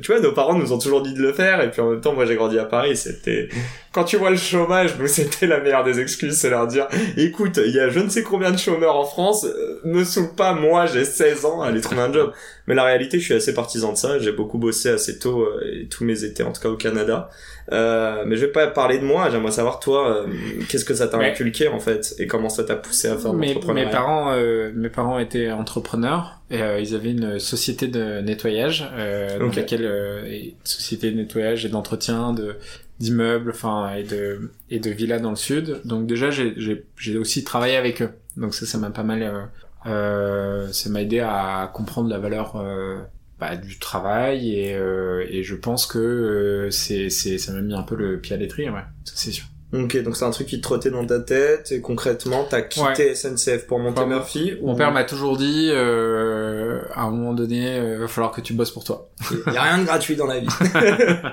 tu 0.03 0.13
vois 0.13 0.21
nos 0.21 0.33
parents 0.33 0.55
nous 0.55 0.73
ont 0.73 0.79
toujours 0.79 1.03
dit 1.03 1.15
de 1.15 1.21
le 1.23 1.33
faire 1.33 1.61
et 1.61 1.71
puis 1.71 1.81
en 1.81 1.91
même 1.91 2.01
temps 2.01 2.15
moi 2.15 2.27
j'ai 2.27 2.37
grandi 2.37 2.59
à 2.59 2.65
Paris 2.65 2.97
c'était 2.97 3.49
quand 3.93 4.05
tu 4.05 4.17
vois 4.17 4.31
le 4.31 4.37
chômage, 4.37 4.97
nous 4.99 5.07
c'était 5.09 5.47
la 5.47 5.61
meilleure 5.61 5.85
des 5.85 6.01
excuses, 6.01 6.35
c'est 6.35 6.51
leur 6.51 6.67
dire, 6.67 6.87
écoute, 7.17 7.59
il 7.65 7.75
y 7.75 7.81
a 7.81 7.89
je 7.89 7.99
ne 7.99 8.09
sais 8.09 8.23
combien 8.23 8.53
de 8.53 8.57
chômeurs 8.57 8.97
en 8.97 9.05
France, 9.05 9.45
euh, 9.45 9.81
me 9.85 10.05
saoule 10.05 10.35
pas, 10.37 10.55
moi 10.55 10.87
j'ai 10.87 11.05
16 11.05 11.45
ans, 11.45 11.63
allez 11.63 11.81
trouver 11.81 12.03
un 12.03 12.13
job. 12.13 12.33
Mais 12.67 12.75
la 12.75 12.85
réalité, 12.85 13.19
je 13.19 13.25
suis 13.25 13.35
assez 13.35 13.53
partisan 13.53 13.93
de 13.93 13.97
ça, 13.97 14.19
j'ai 14.19 14.33
beaucoup 14.33 14.59
bossé 14.59 14.91
assez 14.91 15.19
tôt, 15.19 15.43
euh, 15.43 15.61
et 15.73 15.89
tous 15.89 16.05
mes 16.05 16.25
étés, 16.25 16.43
en 16.45 16.53
tout 16.53 16.61
cas 16.61 16.69
au 16.69 16.77
Canada. 16.77 17.31
Euh, 17.73 18.25
mais 18.27 18.37
je 18.37 18.47
vais 18.47 18.53
pas 18.53 18.67
parler 18.67 18.99
de 18.99 19.05
moi, 19.05 19.31
j'aimerais 19.31 19.53
savoir 19.53 19.79
toi, 19.79 20.09
euh, 20.09 20.27
qu'est-ce 20.69 20.85
que 20.85 20.95
ça 20.95 21.07
t'a 21.09 21.19
inculqué 21.19 21.69
en 21.69 21.79
fait, 21.79 22.15
et 22.19 22.27
comment 22.27 22.49
ça 22.49 22.65
t'a 22.65 22.77
poussé 22.77 23.09
à 23.09 23.17
faire 23.17 23.33
de. 23.33 23.39
Mes 23.39 23.87
parents, 23.87 24.35
mes 24.75 24.89
parents 24.89 25.19
étaient 25.19 25.51
entrepreneurs, 25.51 26.41
et 26.51 26.61
ils 26.81 26.95
avaient 26.95 27.13
une 27.13 27.39
société 27.39 27.87
de 27.89 28.21
nettoyage, 28.21 28.91
donc 29.39 29.55
laquelle, 29.57 30.55
société 30.65 31.11
de 31.11 31.17
nettoyage 31.17 31.65
et 31.65 31.69
d'entretien 31.69 32.33
de 32.33 32.57
d'immeubles, 33.01 33.51
enfin 33.51 33.95
et 33.95 34.05
de 34.05 34.53
et 34.69 34.79
de 34.79 34.91
villas 34.91 35.21
dans 35.21 35.31
le 35.31 35.37
sud. 35.37 35.81
Donc 35.85 36.07
déjà 36.07 36.31
j'ai 36.31 36.55
j'ai 36.97 37.19
aussi 37.19 37.43
travaillé 37.43 37.77
avec 37.77 38.03
eux. 38.03 38.11
Donc 38.37 38.55
ça 38.55 38.67
ça 38.67 38.79
m'a 38.79 38.91
pas 38.91 39.03
mal 39.03 39.23
euh, 39.23 39.43
euh, 39.87 40.69
ça 40.73 40.91
m'a 40.91 41.03
aidé 41.03 41.21
à 41.21 41.71
comprendre 41.73 42.09
la 42.09 42.19
valeur 42.19 42.57
euh, 42.57 42.99
bah, 43.41 43.57
du 43.57 43.79
travail 43.79 44.55
et 44.55 44.75
euh, 44.75 45.25
et 45.31 45.43
je 45.43 45.55
pense 45.55 45.87
que 45.87 45.99
euh, 45.99 46.71
c'est 46.71 47.09
c'est 47.09 47.39
ça 47.39 47.53
m'a 47.53 47.63
mis 47.63 47.75
un 47.75 47.83
peu 47.83 47.97
le 47.97 48.21
pied 48.21 48.37
à 48.37 48.39
l'étrier 48.39 48.71
ouais, 48.71 48.83
c'est 49.05 49.33
sûr. 49.33 49.47
Ok, 49.73 50.03
donc 50.03 50.17
c'est 50.17 50.25
un 50.25 50.31
truc 50.31 50.49
qui 50.49 50.59
te 50.59 50.63
trottait 50.63 50.91
dans 50.91 51.07
ta 51.07 51.21
tête 51.21 51.71
et 51.71 51.81
concrètement 51.81 52.45
t'as 52.49 52.61
quitté 52.63 53.15
SNCF 53.15 53.67
pour 53.67 53.79
monter 53.79 54.05
Murphy. 54.05 54.55
Mon 54.63 54.75
père 54.75 54.91
m'a 54.91 55.05
toujours 55.05 55.37
dit 55.37 55.71
euh, 55.71 56.83
à 56.93 57.03
un 57.03 57.11
moment 57.11 57.35
donné, 57.35 57.77
il 57.77 57.99
va 57.99 58.09
falloir 58.09 58.33
que 58.33 58.41
tu 58.41 58.53
bosses 58.53 58.73
pour 58.73 58.83
toi. 58.83 59.09
Il 59.47 59.53
y 59.53 59.57
a 59.57 59.63
rien 59.63 59.79
de 59.79 59.85
gratuit 59.85 60.17
dans 60.17 60.27
la 60.27 60.41
vie. 60.41 60.49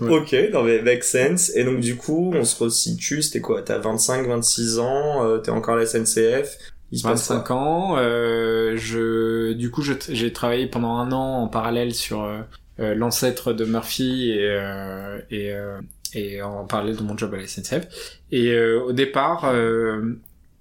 Ok, 0.00 0.34
non 0.52 0.62
mais 0.62 0.82
make 0.82 1.04
sense. 1.04 1.50
Et 1.54 1.64
donc 1.64 1.80
du 1.80 1.96
coup, 1.96 2.32
on 2.34 2.44
se 2.44 2.62
resitue, 2.62 3.22
c'était 3.22 3.40
quoi? 3.40 3.62
T'as 3.62 3.78
25, 3.78 4.26
26 4.26 4.78
ans, 4.78 5.24
euh, 5.24 5.38
t'es 5.38 5.50
encore 5.50 5.74
à 5.74 5.78
la 5.78 5.86
SNCF. 5.86 6.58
Il 6.92 6.98
se 6.98 7.04
25 7.04 7.50
ans. 7.50 7.96
Euh, 7.96 8.76
je, 8.76 9.52
du 9.52 9.70
coup, 9.70 9.82
j'ai 9.82 10.32
travaillé 10.32 10.66
pendant 10.66 10.96
un 10.96 11.12
an 11.12 11.42
en 11.42 11.48
parallèle 11.48 11.94
sur 11.94 12.22
euh, 12.22 12.40
euh 12.80 12.94
l'ancêtre 12.94 13.52
de 13.52 13.64
Murphy 13.64 14.30
et 14.30 14.48
euh, 14.50 15.18
et, 15.30 15.52
euh, 15.52 15.80
et 16.14 16.42
en 16.42 16.64
parallèle 16.64 16.96
de 16.96 17.02
mon 17.02 17.16
job 17.16 17.34
à 17.34 17.38
la 17.38 17.46
SNCF. 17.46 17.86
Et 18.30 18.58
au 18.58 18.92
départ, 18.92 19.52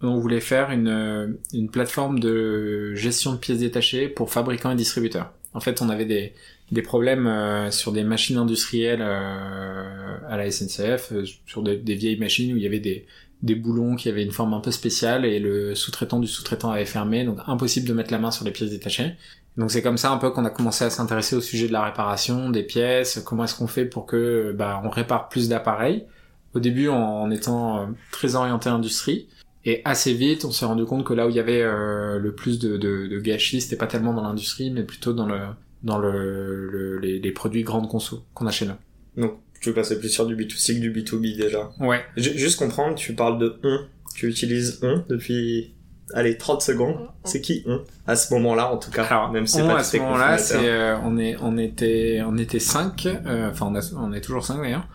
on 0.02 0.20
voulait 0.20 0.42
faire 0.42 0.72
une 0.72 1.38
une 1.54 1.70
plateforme 1.70 2.20
de 2.20 2.96
gestion 2.96 3.34
de 3.34 3.38
pièces 3.38 3.60
détachées 3.60 4.08
pour 4.08 4.32
fabricants 4.32 4.72
et 4.72 4.76
distributeurs. 4.76 5.32
En 5.54 5.62
fait, 5.62 5.82
on 5.82 5.90
avait 5.90 6.06
des 6.06 6.34
des 6.72 6.82
problèmes 6.82 7.28
euh, 7.28 7.72
sur 7.72 7.92
des 7.92 8.04
machines 8.04 8.38
industrielles 8.38 9.02
euh, 9.02 10.18
à 10.28 10.38
la 10.38 10.50
SNCF, 10.50 11.12
euh, 11.12 11.26
sur 11.46 11.62
des, 11.62 11.78
vieilles 11.96 12.18
machines 12.18 12.54
où 12.54 12.58
il 12.58 12.64
y 12.64 12.66
avait 12.66 12.80
des, 12.80 13.06
des 13.46 13.56
boulons 13.56 13.96
qui 13.96 14.10
avaient 14.10 14.24
une 14.24 14.32
forme 14.32 14.54
un 14.54 14.60
peu 14.60 14.72
spéciale 14.72 15.26
et 15.26 15.40
le 15.40 15.76
sous-traitant 15.76 16.20
du 16.20 16.28
sous-traitant 16.28 16.72
avait 16.72 16.86
fermé, 16.86 17.24
donc 17.24 17.40
impossible 17.48 17.88
de 17.88 17.94
mettre 17.94 18.12
la 18.12 18.20
main 18.20 18.32
sur 18.32 18.44
les 18.44 18.52
pièces 18.52 18.72
détachées. 18.72 19.16
Donc 19.56 19.72
c'est 19.72 19.82
comme 19.82 19.98
ça 19.98 20.12
un 20.12 20.18
peu 20.18 20.32
qu'on 20.32 20.44
a 20.44 20.50
commencé 20.50 20.84
à 20.84 20.90
s'intéresser 20.90 21.36
au 21.36 21.42
sujet 21.42 21.68
de 21.68 21.74
la 21.74 21.86
réparation 21.86 22.50
des 22.50 22.64
pièces, 22.64 23.22
comment 23.26 23.46
est-ce 23.46 23.56
qu'on 23.56 23.68
fait 23.68 23.86
pour 23.86 24.06
que 24.06 24.54
bah, 24.58 24.82
on 24.84 24.90
répare 24.90 25.30
plus 25.30 25.48
d'appareils. 25.48 26.06
Au 26.54 26.60
début 26.60 26.90
en 26.90 27.30
étant 27.32 27.90
très 28.12 28.36
orienté 28.36 28.70
industrie, 28.70 29.28
et 29.66 29.82
assez 29.84 30.14
vite, 30.14 30.46
on 30.46 30.52
s'est 30.52 30.66
rendu 30.66 30.86
compte 30.86 31.04
que 31.04 31.14
là 31.14 31.26
où 31.26 31.30
il 31.32 31.36
y 31.36 31.40
avait 31.40 31.64
euh, 31.64 32.20
le 32.20 32.36
plus 32.36 32.60
de, 32.60 33.20
gâchis, 33.20 33.62
c'était 33.62 33.76
pas 33.76 33.88
tellement 33.88 34.14
dans 34.14 34.22
l'industrie, 34.22 34.70
mais 34.70 34.84
plutôt 34.84 35.12
dans 35.12 35.26
le 35.26 35.40
dans 35.82 35.98
le, 35.98 36.68
le 36.70 36.98
les, 37.00 37.32
produits 37.32 37.64
grande 37.64 37.90
conso 37.90 38.24
qu'on 38.34 38.48
a 38.48 38.52
chez 38.52 38.66
nous. 38.66 38.74
Donc, 39.18 39.40
tu 39.62 39.70
veux 39.70 39.76
passer 39.76 40.00
plus 40.00 40.10
sur 40.10 40.26
du 40.26 40.36
B2C 40.36 40.76
que 40.76 40.80
du 40.80 40.92
B2B 40.92 41.38
déjà 41.38 41.72
Ouais. 41.80 42.02
juste 42.18 42.60
comprendre, 42.60 42.96
tu 42.96 43.14
parles 43.14 43.40
de 43.40 43.58
on. 43.64 43.80
Tu 44.16 44.28
utilises 44.30 44.80
on 44.84 45.04
depuis 45.10 45.74
allez 46.14 46.38
30 46.38 46.62
secondes. 46.62 47.10
C'est 47.24 47.42
qui 47.42 47.64
on 47.68 47.82
à 48.08 48.16
ce 48.16 48.34
moment-là 48.36 48.72
en 48.72 48.78
tout 48.78 48.92
cas 48.92 49.04
Alors, 49.06 49.32
même 49.32 49.48
si 49.48 49.62
on, 49.62 49.68
pas 49.68 49.80
à 49.80 49.84
ce 49.84 49.98
moment-là, 49.98 50.38
c'est 50.38 50.70
euh, 50.70 50.96
on 51.04 51.18
est 51.18 51.36
on 51.42 51.58
était 51.58 52.22
on 52.26 52.38
était 52.38 52.60
cinq, 52.60 53.08
euh, 53.08 53.50
enfin 53.50 53.74
on, 53.74 53.98
on 54.00 54.14
est 54.14 54.22
toujours 54.22 54.46
cinq 54.46 54.62
d'ailleurs. 54.62 54.88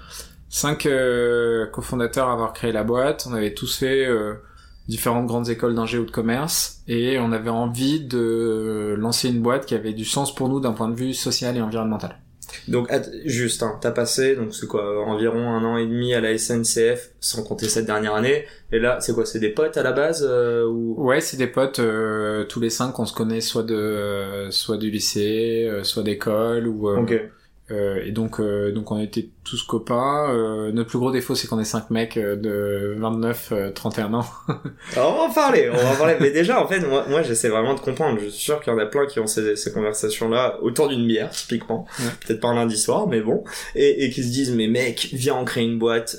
Cinq 0.49 0.87
euh, 0.87 1.67
cofondateurs 1.67 2.29
à 2.29 2.33
avoir 2.33 2.53
créé 2.53 2.73
la 2.73 2.83
boîte. 2.85 3.27
On 3.31 3.35
avait 3.35 3.55
tous 3.55 3.77
fait 3.79 4.05
euh, 4.07 4.35
différentes 4.89 5.27
grandes 5.27 5.49
écoles 5.49 5.75
d'ingé 5.75 5.99
ou 5.99 6.05
de 6.05 6.11
commerce 6.11 6.81
et 6.89 7.19
on 7.19 7.31
avait 7.33 7.51
envie 7.51 8.01
de 8.01 8.95
lancer 8.99 9.29
une 9.29 9.43
boîte 9.43 9.67
qui 9.67 9.75
avait 9.75 9.93
du 9.93 10.05
sens 10.05 10.35
pour 10.35 10.49
nous 10.49 10.59
d'un 10.61 10.73
point 10.73 10.89
de 10.89 10.97
vue 10.97 11.15
social 11.15 11.57
et 11.57 11.61
environnemental. 11.61 12.17
Donc 12.69 12.91
juste, 13.25 13.63
hein, 13.63 13.79
t'as 13.81 13.91
passé 13.91 14.37
donc 14.37 14.55
c'est 14.55 14.67
quoi 14.67 15.05
environ 15.07 15.51
un 15.51 15.65
an 15.65 15.77
et 15.77 15.87
demi 15.87 16.15
à 16.15 16.21
la 16.21 16.37
SNCF 16.37 17.11
sans 17.21 17.43
compter 17.43 17.69
cette 17.69 17.87
dernière 17.87 18.15
année. 18.15 18.45
Et 18.73 18.79
là, 18.79 18.99
c'est 19.01 19.13
quoi 19.13 19.27
C'est 19.27 19.41
des 19.41 19.51
potes 19.51 19.77
à 19.77 19.83
la 19.83 19.93
base 19.93 20.27
euh, 20.29 20.67
ou? 20.67 20.95
Ouais, 20.99 21.21
c'est 21.21 21.37
des 21.37 21.47
potes 21.47 21.81
euh, 21.81 22.45
tous 22.45 22.61
les 22.61 22.71
cinq. 22.71 22.99
On 22.99 23.07
se 23.07 23.15
connaît 23.15 23.41
soit 23.41 23.63
de 23.63 23.75
euh, 23.75 24.51
soit 24.51 24.77
du 24.77 24.91
lycée, 24.91 25.71
soit 25.83 26.03
d'école 26.03 26.67
ou. 26.67 26.89
ok. 26.89 27.21
Euh, 27.71 28.03
et 28.05 28.11
donc, 28.11 28.41
euh, 28.41 28.73
donc 28.73 28.91
on 28.91 28.99
était 28.99 29.29
tous 29.45 29.63
copains. 29.63 30.29
Euh, 30.31 30.73
notre 30.73 30.91
plus 30.91 30.99
gros 30.99 31.11
défaut, 31.11 31.35
c'est 31.35 31.47
qu'on 31.47 31.61
est 31.61 31.65
cinq 31.65 31.91
mecs 31.91 32.19
de 32.19 32.97
29, 32.99 33.53
31 33.75 34.15
ans. 34.15 34.27
Alors 34.97 35.15
on 35.15 35.17
va 35.17 35.23
en 35.25 35.33
parler, 35.33 35.71
on 35.73 35.77
va 35.77 35.93
en 35.93 35.97
parler. 35.97 36.17
Mais 36.21 36.31
déjà, 36.31 36.63
en 36.63 36.67
fait, 36.67 36.81
moi, 36.81 37.05
moi 37.09 37.23
j'essaie 37.23 37.49
vraiment 37.49 37.75
de 37.75 37.81
comprendre. 37.81 38.19
Je 38.21 38.29
suis 38.29 38.43
sûr 38.43 38.61
qu'il 38.61 38.73
y 38.73 38.77
en 38.77 38.79
a 38.79 38.87
plein 38.87 39.07
qui 39.07 39.21
ont 39.21 39.27
ces, 39.27 39.57
ces 39.57 39.73
conversations-là 39.73 40.59
autour 40.63 40.89
d'une 40.89 41.07
bière, 41.07 41.31
typiquement. 41.31 41.87
Peut-être 42.27 42.41
pas 42.41 42.49
un 42.49 42.55
lundi 42.55 42.77
soir, 42.77 43.07
mais 43.07 43.21
bon. 43.21 43.45
Et, 43.75 44.05
et 44.05 44.11
qui 44.11 44.23
se 44.23 44.31
disent, 44.31 44.55
mais 44.55 44.67
mec, 44.67 45.11
viens 45.13 45.35
en 45.35 45.45
créer 45.45 45.65
une 45.65 45.79
boîte. 45.79 46.17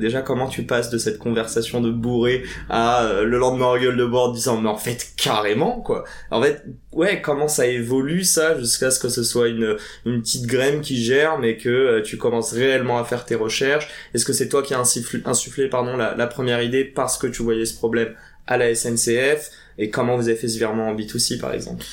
déjà, 0.00 0.22
comment 0.22 0.48
tu 0.48 0.62
passes 0.64 0.90
de 0.90 0.98
cette 0.98 1.18
conversation 1.18 1.80
de 1.80 1.90
bourré 1.90 2.44
à 2.70 3.22
le 3.22 3.38
lendemain 3.38 3.66
en 3.66 3.78
gueule 3.78 3.96
de 3.96 4.06
bord 4.06 4.32
disant, 4.32 4.60
mais 4.60 4.68
en 4.68 4.76
fait, 4.76 5.12
carrément, 5.16 5.80
quoi. 5.80 6.04
En 6.30 6.40
fait, 6.42 6.64
ouais, 6.94 7.20
comment 7.20 7.48
ça 7.48 7.66
évolue 7.66 8.24
ça 8.24 8.58
jusqu'à 8.58 8.90
ce 8.90 8.98
que 8.98 9.08
ce 9.08 9.22
soit 9.22 9.48
une, 9.48 9.76
une 10.06 10.22
petite 10.22 10.46
graine 10.46 10.80
qui 10.80 11.02
gère, 11.02 11.38
mais 11.38 11.56
que 11.56 11.68
euh, 11.68 12.02
tu 12.02 12.16
commences 12.16 12.52
réellement 12.52 12.98
à 12.98 13.04
faire 13.04 13.24
tes 13.24 13.34
recherches 13.34 13.88
Est-ce 14.14 14.24
que 14.24 14.32
c'est 14.32 14.48
toi 14.48 14.62
qui 14.62 14.74
as 14.74 14.78
insufflé, 14.78 15.20
insufflé 15.24 15.68
pardon, 15.68 15.96
la, 15.96 16.14
la, 16.14 16.26
première 16.26 16.62
idée 16.62 16.84
parce 16.84 17.18
que 17.18 17.26
tu 17.26 17.42
voyais 17.42 17.66
ce 17.66 17.74
problème 17.74 18.14
à 18.46 18.56
la 18.56 18.74
SNCF 18.74 19.50
Et 19.78 19.90
comment 19.90 20.16
vous 20.16 20.28
avez 20.28 20.36
fait 20.36 20.48
ce 20.48 20.58
virement 20.58 20.88
en 20.88 20.94
B2C 20.94 21.38
par 21.38 21.52
exemple? 21.52 21.84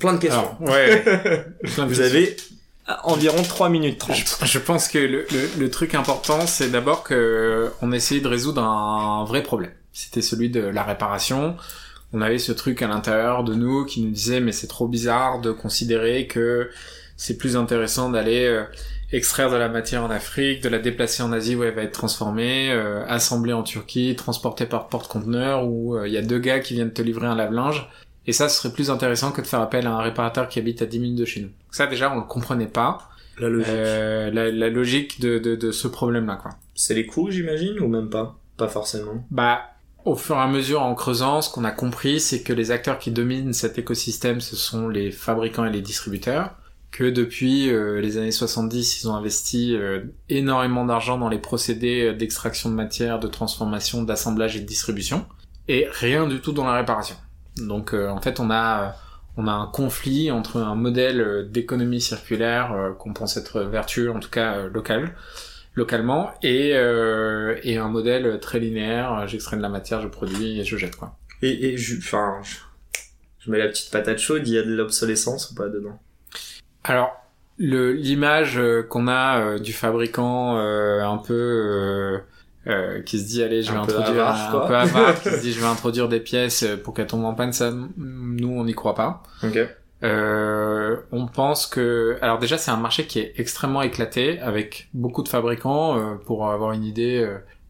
Plein 0.00 0.14
de 0.14 0.18
questions. 0.18 0.56
ouais. 0.60 1.04
vous 1.76 2.00
avez 2.00 2.36
environ 3.04 3.42
3 3.42 3.68
minutes 3.68 3.98
30. 3.98 4.16
Je, 4.44 4.58
pense 4.58 4.88
que 4.88 4.98
le, 4.98 5.26
le, 5.30 5.48
le 5.58 5.70
truc 5.70 5.94
important, 5.94 6.46
c'est 6.46 6.70
d'abord 6.70 7.02
que 7.02 7.70
on 7.82 7.92
essayait 7.92 8.20
de 8.20 8.28
résoudre 8.28 8.62
un 8.62 9.24
vrai 9.24 9.42
problème. 9.42 9.72
C'était 9.92 10.22
celui 10.22 10.48
de 10.48 10.60
la 10.60 10.84
réparation 10.84 11.56
on 12.12 12.20
avait 12.20 12.38
ce 12.38 12.52
truc 12.52 12.82
à 12.82 12.88
l'intérieur 12.88 13.44
de 13.44 13.54
nous 13.54 13.84
qui 13.84 14.02
nous 14.02 14.10
disait 14.10 14.40
mais 14.40 14.52
c'est 14.52 14.66
trop 14.66 14.88
bizarre 14.88 15.40
de 15.40 15.50
considérer 15.50 16.26
que 16.26 16.70
c'est 17.18 17.36
plus 17.36 17.56
intéressant 17.56 18.10
d'aller 18.10 18.46
euh, 18.46 18.62
extraire 19.12 19.50
de 19.50 19.56
la 19.56 19.68
matière 19.68 20.04
en 20.04 20.10
Afrique, 20.10 20.62
de 20.62 20.68
la 20.68 20.78
déplacer 20.78 21.22
en 21.22 21.32
Asie 21.32 21.56
où 21.56 21.64
elle 21.64 21.74
va 21.74 21.82
être 21.82 21.92
transformée, 21.92 22.70
euh, 22.70 23.04
assemblée 23.06 23.52
en 23.52 23.64
Turquie, 23.64 24.14
transportée 24.16 24.66
par 24.66 24.88
porte-conteneur 24.88 25.66
où 25.66 25.96
euh, 25.96 26.06
il 26.06 26.14
y 26.14 26.16
a 26.16 26.22
deux 26.22 26.38
gars 26.38 26.60
qui 26.60 26.74
viennent 26.74 26.92
te 26.92 27.02
livrer 27.02 27.26
un 27.26 27.34
lave-linge. 27.34 27.90
Et 28.26 28.32
ça, 28.32 28.48
ce 28.48 28.60
serait 28.60 28.72
plus 28.72 28.90
intéressant 28.90 29.32
que 29.32 29.40
de 29.40 29.46
faire 29.46 29.60
appel 29.60 29.86
à 29.86 29.90
un 29.90 30.00
réparateur 30.00 30.48
qui 30.48 30.58
habite 30.58 30.80
à 30.80 30.86
10 30.86 31.00
minutes 31.00 31.18
de 31.18 31.24
chez 31.24 31.40
nous. 31.40 31.50
Ça, 31.70 31.86
déjà, 31.86 32.12
on 32.12 32.16
le 32.16 32.22
comprenait 32.22 32.66
pas. 32.66 32.98
La 33.38 33.48
logique. 33.48 33.74
la, 33.74 34.50
la, 34.50 34.68
logique 34.68 35.20
de, 35.20 35.38
de, 35.38 35.56
de 35.56 35.72
ce 35.72 35.88
problème-là, 35.88 36.36
quoi. 36.36 36.52
C'est 36.74 36.94
les 36.94 37.06
coûts, 37.06 37.30
j'imagine, 37.30 37.80
ou 37.80 37.88
même 37.88 38.10
pas? 38.10 38.38
Pas 38.56 38.68
forcément. 38.68 39.24
Bah, 39.30 39.62
au 40.04 40.16
fur 40.16 40.36
et 40.36 40.40
à 40.40 40.46
mesure, 40.46 40.82
en 40.82 40.94
creusant, 40.94 41.42
ce 41.42 41.50
qu'on 41.50 41.64
a 41.64 41.70
compris, 41.70 42.20
c'est 42.20 42.42
que 42.42 42.52
les 42.52 42.70
acteurs 42.70 42.98
qui 42.98 43.10
dominent 43.10 43.52
cet 43.52 43.78
écosystème, 43.78 44.40
ce 44.40 44.56
sont 44.56 44.88
les 44.88 45.10
fabricants 45.10 45.64
et 45.64 45.70
les 45.70 45.82
distributeurs 45.82 46.54
que 46.90 47.04
depuis 47.04 47.70
euh, 47.70 48.00
les 48.00 48.16
années 48.16 48.32
70, 48.32 49.02
ils 49.02 49.08
ont 49.08 49.14
investi 49.14 49.76
euh, 49.76 50.04
énormément 50.28 50.84
d'argent 50.84 51.18
dans 51.18 51.28
les 51.28 51.38
procédés 51.38 52.06
euh, 52.06 52.14
d'extraction 52.14 52.70
de 52.70 52.74
matière, 52.74 53.18
de 53.18 53.28
transformation, 53.28 54.02
d'assemblage 54.02 54.56
et 54.56 54.60
de 54.60 54.66
distribution, 54.66 55.26
et 55.68 55.86
rien 55.90 56.26
du 56.26 56.40
tout 56.40 56.52
dans 56.52 56.64
la 56.64 56.74
réparation. 56.74 57.16
Donc 57.58 57.92
en 57.92 58.20
fait, 58.20 58.38
on 58.38 58.50
a 58.52 58.94
on 59.36 59.48
a 59.48 59.52
un 59.52 59.66
conflit 59.66 60.30
entre 60.30 60.58
un 60.58 60.76
modèle 60.76 61.48
d'économie 61.50 62.00
circulaire 62.00 62.94
qu'on 62.98 63.12
pense 63.12 63.36
être 63.36 63.62
vertueux, 63.62 64.12
en 64.12 64.20
tout 64.20 64.30
cas 64.30 64.66
local, 64.68 65.14
localement, 65.78 66.30
et, 66.42 66.70
et 66.70 67.76
un 67.78 67.88
modèle 67.88 68.38
très 68.40 68.58
linéaire. 68.58 69.26
J'extrais 69.26 69.56
de 69.56 69.62
la 69.62 69.68
matière, 69.68 70.02
je 70.02 70.08
produis 70.08 70.60
et 70.60 70.64
je 70.64 70.76
jette 70.76 70.96
quoi. 70.96 71.16
Et, 71.40 71.68
et 71.68 71.76
je, 71.76 71.96
enfin, 71.96 72.40
je 73.38 73.50
mets 73.50 73.58
la 73.58 73.68
petite 73.68 73.90
patate 73.90 74.18
chaude. 74.18 74.46
Il 74.46 74.54
y 74.54 74.58
a 74.58 74.62
de 74.62 74.74
l'obsolescence 74.74 75.50
ou 75.50 75.54
pas 75.54 75.68
dedans? 75.68 75.98
Alors, 76.84 77.12
l'image 77.58 78.58
euh, 78.58 78.82
qu'on 78.82 79.08
a 79.08 79.40
euh, 79.40 79.58
du 79.58 79.72
fabricant 79.72 80.58
euh, 80.58 81.02
un 81.02 81.18
peu 81.18 82.20
qui 83.06 83.18
se 83.18 83.26
dit 83.26 83.42
allez 83.42 83.62
je 83.62 83.72
vais 83.72 83.78
introduire 83.78 84.28
un, 84.28 84.66
peu 84.66 84.76
avare, 84.76 85.18
qui 85.22 85.30
se 85.30 85.40
dit 85.40 85.52
je 85.52 85.60
vais 85.60 85.66
introduire 85.66 86.06
des 86.06 86.20
pièces 86.20 86.66
pour 86.84 86.92
qu'elles 86.92 87.06
tombent 87.06 87.24
en 87.24 87.32
panne 87.32 87.54
ça 87.54 87.70
nous 87.70 88.50
on 88.50 88.64
n'y 88.64 88.74
croit 88.74 88.94
pas 88.94 89.22
Ok. 90.02 90.08
on 91.12 91.26
pense 91.26 91.66
que 91.66 92.18
alors 92.20 92.38
déjà 92.38 92.56
c'est 92.58 92.70
un 92.70 92.76
marché 92.76 93.06
qui 93.06 93.18
est 93.18 93.32
extrêmement 93.36 93.82
éclaté 93.82 94.38
avec 94.40 94.88
beaucoup 94.94 95.22
de 95.22 95.28
fabricants 95.28 96.18
pour 96.26 96.48
avoir 96.50 96.72
une 96.72 96.84
idée 96.84 97.26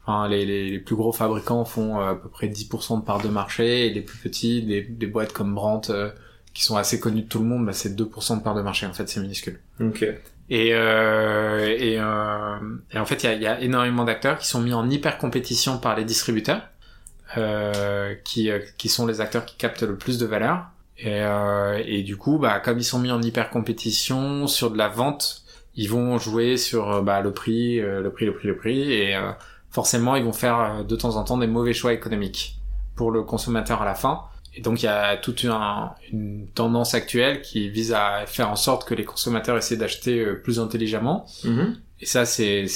Enfin, 0.06 0.26
les, 0.26 0.46
les, 0.46 0.70
les, 0.70 0.78
plus 0.78 0.96
gros 0.96 1.12
fabricants 1.12 1.66
font 1.66 2.00
à 2.00 2.14
peu 2.14 2.30
près 2.30 2.48
10% 2.48 3.00
de 3.00 3.04
part 3.04 3.20
de 3.20 3.28
marché 3.28 3.86
et 3.86 3.90
les 3.90 4.00
plus 4.00 4.16
petits, 4.16 4.62
des, 4.62 4.80
des 4.80 5.06
boîtes 5.06 5.34
comme 5.34 5.54
Brandt, 5.54 5.92
qui 6.58 6.64
sont 6.64 6.76
assez 6.76 6.98
connus 6.98 7.22
de 7.22 7.28
tout 7.28 7.38
le 7.38 7.44
monde, 7.44 7.64
bah, 7.64 7.72
c'est 7.72 7.94
2% 7.94 8.38
de 8.38 8.42
part 8.42 8.56
de 8.56 8.62
marché, 8.62 8.84
en 8.84 8.92
fait, 8.92 9.08
c'est 9.08 9.20
minuscule. 9.20 9.60
Ok. 9.80 10.02
Et, 10.50 10.70
euh, 10.72 11.76
et, 11.78 12.00
euh, 12.00 12.56
et, 12.90 12.98
en 12.98 13.04
fait, 13.04 13.22
il 13.22 13.26
y 13.26 13.28
a, 13.28 13.34
y 13.34 13.46
a, 13.46 13.60
énormément 13.60 14.04
d'acteurs 14.04 14.38
qui 14.38 14.48
sont 14.48 14.60
mis 14.60 14.72
en 14.72 14.90
hyper 14.90 15.18
compétition 15.18 15.78
par 15.78 15.94
les 15.94 16.04
distributeurs, 16.04 16.62
euh, 17.36 18.14
qui, 18.24 18.50
euh, 18.50 18.58
qui 18.76 18.88
sont 18.88 19.06
les 19.06 19.20
acteurs 19.20 19.44
qui 19.44 19.56
captent 19.56 19.82
le 19.82 19.96
plus 19.96 20.18
de 20.18 20.26
valeur. 20.26 20.66
Et, 20.98 21.22
euh, 21.22 21.82
et 21.86 22.02
du 22.02 22.16
coup, 22.16 22.38
bah, 22.38 22.60
comme 22.60 22.78
ils 22.78 22.84
sont 22.84 22.98
mis 22.98 23.10
en 23.10 23.22
hyper 23.22 23.50
compétition 23.50 24.46
sur 24.46 24.70
de 24.70 24.78
la 24.78 24.88
vente, 24.88 25.42
ils 25.74 25.88
vont 25.88 26.18
jouer 26.18 26.56
sur 26.56 26.90
euh, 26.90 27.02
bah, 27.02 27.20
le 27.20 27.32
prix, 27.32 27.80
le 27.80 28.10
prix, 28.10 28.26
le 28.26 28.34
prix, 28.34 28.48
le 28.48 28.56
prix, 28.56 28.92
et 28.92 29.16
forcément, 29.70 30.16
ils 30.16 30.24
vont 30.24 30.32
faire 30.32 30.84
de 30.84 30.96
temps 30.96 31.16
en 31.16 31.24
temps 31.24 31.38
des 31.38 31.46
mauvais 31.46 31.72
choix 31.72 31.92
économiques 31.92 32.58
pour 32.96 33.10
le 33.10 33.22
consommateur 33.22 33.80
à 33.80 33.84
la 33.84 33.94
fin. 33.94 34.24
Et 34.58 34.60
donc 34.60 34.82
il 34.82 34.86
y 34.86 34.88
a 34.88 35.16
toute 35.16 35.44
une 35.44 36.48
tendance 36.54 36.92
actuelle 36.94 37.42
qui 37.42 37.70
vise 37.70 37.92
à 37.92 38.24
faire 38.26 38.50
en 38.50 38.56
sorte 38.56 38.88
que 38.88 38.94
les 38.94 39.04
consommateurs 39.04 39.56
essaient 39.56 39.76
d'acheter 39.76 40.18
euh, 40.18 40.34
plus 40.34 40.58
intelligemment. 40.58 41.26
Mm-hmm. 41.44 41.74
Et 42.00 42.06
ça 42.06 42.26
c'est 42.26 42.66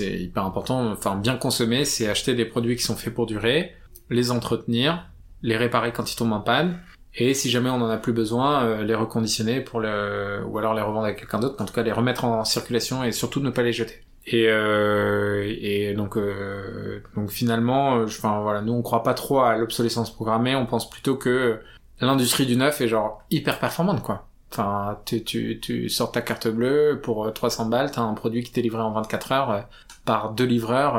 hyper 0.00 0.44
important. 0.44 0.90
Enfin 0.90 1.14
bien 1.14 1.36
consommer, 1.36 1.84
c'est 1.84 2.08
acheter 2.08 2.34
des 2.34 2.44
produits 2.44 2.74
qui 2.74 2.82
sont 2.82 2.96
faits 2.96 3.14
pour 3.14 3.26
durer, 3.26 3.72
les 4.10 4.32
entretenir, 4.32 5.06
les 5.42 5.56
réparer 5.56 5.92
quand 5.92 6.10
ils 6.10 6.16
tombent 6.16 6.32
en 6.32 6.40
panne. 6.40 6.80
Et 7.14 7.34
si 7.34 7.50
jamais 7.50 7.70
on 7.70 7.80
en 7.80 7.88
a 7.88 7.96
plus 7.96 8.12
besoin, 8.12 8.64
euh, 8.64 8.84
les 8.84 8.94
reconditionner 8.94 9.60
pour 9.60 9.80
le, 9.80 10.42
ou 10.46 10.58
alors 10.58 10.74
les 10.74 10.82
revendre 10.82 11.06
à 11.06 11.12
quelqu'un 11.12 11.40
d'autre, 11.40 11.60
en 11.60 11.64
tout 11.64 11.74
cas 11.74 11.82
les 11.82 11.92
remettre 11.92 12.24
en 12.24 12.44
circulation 12.44 13.02
et 13.02 13.12
surtout 13.12 13.40
ne 13.40 13.50
pas 13.50 13.62
les 13.62 13.72
jeter. 13.72 14.04
Et, 14.30 14.46
euh, 14.48 15.42
et 15.60 15.94
donc, 15.94 16.18
euh, 16.18 17.02
donc 17.16 17.30
finalement, 17.30 17.96
euh, 17.96 18.04
enfin 18.04 18.40
voilà, 18.40 18.60
nous 18.60 18.74
on 18.74 18.82
croit 18.82 19.02
pas 19.02 19.14
trop 19.14 19.40
à 19.40 19.56
l'obsolescence 19.56 20.12
programmée. 20.12 20.54
On 20.54 20.66
pense 20.66 20.90
plutôt 20.90 21.16
que 21.16 21.60
l'industrie 22.00 22.44
du 22.44 22.56
neuf 22.56 22.80
est 22.80 22.88
genre 22.88 23.22
hyper 23.30 23.58
performante 23.58 24.02
quoi. 24.02 24.26
Enfin, 24.52 24.98
tu, 25.04 25.24
tu, 25.24 25.60
tu 25.60 25.88
sors 25.88 26.12
ta 26.12 26.22
carte 26.22 26.48
bleue 26.48 27.00
pour 27.02 27.32
300 27.32 27.66
balles, 27.66 27.90
t'as 27.90 28.02
un 28.02 28.14
produit 28.14 28.42
qui 28.42 28.52
t'est 28.52 28.62
livré 28.62 28.80
en 28.80 28.92
24 28.92 29.32
heures 29.32 29.68
par 30.04 30.32
deux 30.32 30.44
livreurs. 30.44 30.96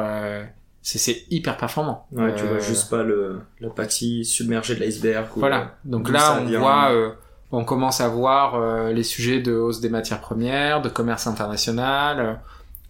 C'est 0.98 1.26
hyper 1.30 1.58
performant. 1.58 2.08
Ouais, 2.12 2.34
tu 2.36 2.44
vois 2.46 2.60
juste 2.60 2.90
pas 2.90 3.04
le 3.04 3.42
la 3.60 3.70
partie 3.70 4.26
submergée 4.26 4.76
de 4.76 4.80
l'iceberg. 4.80 5.28
Voilà. 5.36 5.76
Donc 5.86 6.10
là, 6.10 6.40
on 6.42 6.46
voit 6.46 7.16
on 7.52 7.64
commence 7.64 8.02
à 8.02 8.08
voir 8.08 8.56
euh, 8.56 8.92
les 8.94 9.04
sujets 9.04 9.40
de 9.40 9.54
hausse 9.54 9.82
des 9.82 9.90
matières 9.90 10.22
premières, 10.22 10.82
de 10.82 10.90
commerce 10.90 11.28
international. 11.28 12.40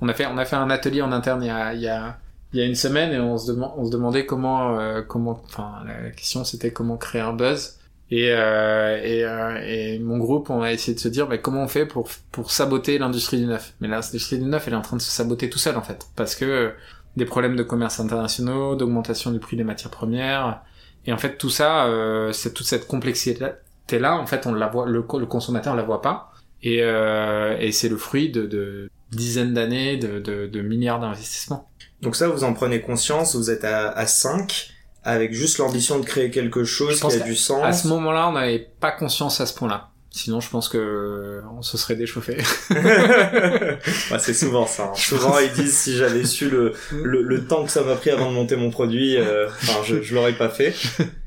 On 0.02 0.10
a 0.10 0.14
fait, 0.14 0.26
on 0.26 0.38
a 0.38 0.46
fait 0.46 0.56
un 0.56 0.70
atelier 0.70 1.02
en 1.02 1.12
interne 1.12 1.44
il 1.44 1.48
y 1.48 1.50
a, 1.50 1.74
il 1.74 1.82
y 1.82 1.88
a, 1.88 2.18
il 2.54 2.60
y 2.60 2.64
a 2.64 2.66
une 2.66 2.76
semaine 2.76 3.12
et 3.14 3.20
on 3.20 3.38
se, 3.38 3.52
demande 3.52 3.74
on 3.78 3.86
se 3.86 3.92
demandait 3.92 4.26
comment, 4.26 4.78
euh, 4.78 5.02
comment, 5.02 5.42
enfin, 5.46 5.84
la 5.86 6.12
question 6.12 6.44
c'était 6.44 6.72
comment 6.72 6.98
créer 6.98 7.22
un 7.22 7.34
buzz. 7.34 7.76
Et, 8.12 8.32
euh, 8.32 9.00
et, 9.04 9.24
euh, 9.24 9.62
et, 9.64 10.00
mon 10.00 10.18
groupe, 10.18 10.50
on 10.50 10.64
a 10.64 10.72
essayé 10.72 10.96
de 10.96 11.00
se 11.00 11.08
dire, 11.08 11.28
bah, 11.28 11.38
comment 11.38 11.62
on 11.62 11.68
fait 11.68 11.86
pour, 11.86 12.10
pour 12.32 12.50
saboter 12.50 12.98
l'industrie 12.98 13.38
du 13.38 13.46
neuf? 13.46 13.76
Mais 13.82 13.88
l'industrie 13.88 14.40
du 14.40 14.46
neuf, 14.46 14.68
elle 14.68 14.74
est 14.74 14.78
en 14.78 14.82
train 14.82 14.98
de 14.98 15.02
se 15.02 15.12
saboter 15.12 15.48
tout 15.48 15.60
seul, 15.60 15.78
en 15.78 15.84
fait. 15.84 16.08
Parce 16.16 16.34
que 16.36 16.74
des 17.16 17.26
problèmes 17.26 17.56
de 17.56 17.64
commerce 17.64 18.00
internationaux, 18.00 18.76
d'augmentation 18.76 19.32
du 19.32 19.40
prix 19.40 19.58
des 19.58 19.64
matières 19.64 19.92
premières. 19.92 20.62
Et 21.06 21.14
en 21.14 21.18
fait, 21.18 21.38
tout 21.38 21.50
ça, 21.50 21.86
euh, 21.86 22.32
c'est 22.32 22.54
toute 22.54 22.68
cette 22.68 22.88
complexité-là, 22.88 24.18
en 24.18 24.26
fait, 24.26 24.46
on 24.46 24.54
la 24.54 24.68
voit, 24.68 24.86
le, 24.86 25.00
le 25.20 25.26
consommateur 25.26 25.76
la 25.76 25.84
voit 25.84 26.02
pas. 26.02 26.32
Et, 26.62 26.80
euh, 26.82 27.58
et 27.60 27.72
c'est 27.72 27.90
le 27.90 27.98
fruit 27.98 28.30
de, 28.30 28.46
de 28.46 28.90
dizaines 29.12 29.54
d'années, 29.54 29.98
de, 29.98 30.20
de, 30.20 30.48
de 30.48 30.62
milliards 30.62 31.00
d'investissements. 31.00 31.70
Donc 32.02 32.16
ça, 32.16 32.28
vous 32.28 32.44
en 32.44 32.54
prenez 32.54 32.82
conscience, 32.82 33.36
vous 33.36 33.50
êtes 33.50 33.64
à, 33.64 33.90
à 33.90 34.06
5 34.06 34.72
avec 35.04 35.34
juste 35.34 35.58
l'ambition 35.58 36.00
de 36.00 36.06
créer 36.06 36.30
quelque 36.30 36.64
chose 36.64 37.00
qui 37.00 37.16
a 37.16 37.20
du 37.20 37.36
sens. 37.36 37.64
À 37.64 37.74
ce 37.74 37.88
moment-là, 37.88 38.30
on 38.30 38.34
n'avait 38.34 38.70
pas 38.80 38.92
conscience 38.92 39.40
à 39.42 39.46
ce 39.46 39.54
point-là. 39.54 39.89
Sinon, 40.12 40.40
je 40.40 40.50
pense 40.50 40.70
que 40.70 41.42
on 41.56 41.62
se 41.62 41.78
serait 41.78 41.96
déchauffé. 41.96 42.38
ouais, 42.72 44.20
c'est 44.20 44.34
souvent 44.34 44.66
ça. 44.66 44.86
Hein. 44.86 44.96
Souvent, 44.96 45.38
ils 45.38 45.52
disent 45.52 45.78
si 45.78 45.96
j'avais 45.96 46.24
su 46.26 46.50
le, 46.50 46.74
le, 46.92 47.22
le, 47.22 47.46
temps 47.46 47.64
que 47.64 47.70
ça 47.70 47.84
m'a 47.84 47.96
pris 47.96 48.10
avant 48.10 48.30
de 48.30 48.34
monter 48.34 48.56
mon 48.56 48.72
produit, 48.72 49.18
euh, 49.18 49.48
enfin, 49.48 49.82
je, 49.86 50.02
je 50.02 50.16
l'aurais 50.16 50.34
pas 50.34 50.50
fait. 50.50 50.74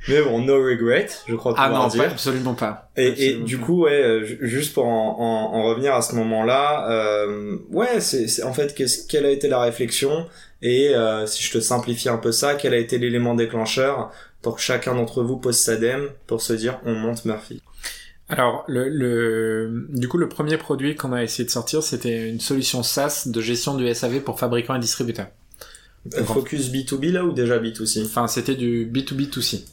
Mais 0.09 0.21
bon, 0.21 0.41
no 0.41 0.57
regret, 0.57 1.07
je 1.29 1.37
crois 1.37 1.55
ah 1.57 1.67
pouvoir 1.67 1.83
non, 1.85 1.89
dire. 1.89 2.05
Pas, 2.05 2.11
absolument 2.11 2.55
pas. 2.55 2.91
Et, 2.97 3.09
absolument 3.09 3.41
et 3.41 3.45
du 3.45 3.59
coup, 3.59 3.85
ouais, 3.85 4.03
euh, 4.03 4.25
juste 4.41 4.75
pour 4.75 4.87
en, 4.87 5.17
en, 5.19 5.59
en, 5.59 5.63
revenir 5.65 5.95
à 5.95 6.03
ce 6.03 6.17
moment-là, 6.17 6.91
euh, 6.91 7.59
ouais, 7.71 8.01
c'est 8.01 8.43
en 8.43 8.53
fait 8.53 8.75
qu'est-ce 8.75 9.07
quelle 9.07 9.27
a 9.27 9.31
été 9.31 9.49
la 9.49 9.61
réflexion? 9.61 10.27
Et 10.61 10.95
euh, 10.95 11.27
si 11.27 11.43
je 11.43 11.53
te 11.53 11.61
simplifie 11.61 12.09
un 12.09 12.19
peu 12.19 12.33
ça, 12.33 12.55
quel 12.55 12.75
a 12.75 12.79
été 12.79 12.99
l'élément 12.99 13.35
déclencheur 13.35 14.11
pour 14.43 14.57
que 14.57 14.61
chacun 14.61 14.95
d'entre 14.95 15.23
vous 15.23 15.37
pose 15.37 15.57
sa 15.57 15.77
dème 15.77 16.09
pour 16.27 16.43
se 16.43 16.53
dire 16.53 16.81
on 16.85 16.95
monte 16.95 17.25
Murphy? 17.25 17.63
Alors, 18.29 18.65
le, 18.67 18.89
le, 18.89 19.87
du 19.91 20.09
coup, 20.09 20.17
le 20.17 20.29
premier 20.29 20.57
produit 20.57 20.95
qu'on 20.97 21.13
a 21.13 21.23
essayé 21.23 21.45
de 21.45 21.51
sortir, 21.51 21.83
c'était 21.83 22.29
une 22.29 22.41
solution 22.41 22.83
SaaS 22.83 23.25
de 23.27 23.41
gestion 23.41 23.77
du 23.77 23.93
SAV 23.93 24.21
pour 24.21 24.39
fabricants 24.39 24.75
et 24.75 24.81
distributeurs. 24.81 25.29
Euh, 26.15 26.25
focus 26.25 26.71
B2B 26.71 27.13
là 27.13 27.25
ou 27.25 27.33
déjà 27.33 27.59
B2C 27.59 28.05
Enfin, 28.07 28.27
c'était 28.27 28.55
du 28.55 28.91
B2B2C. 28.91 29.65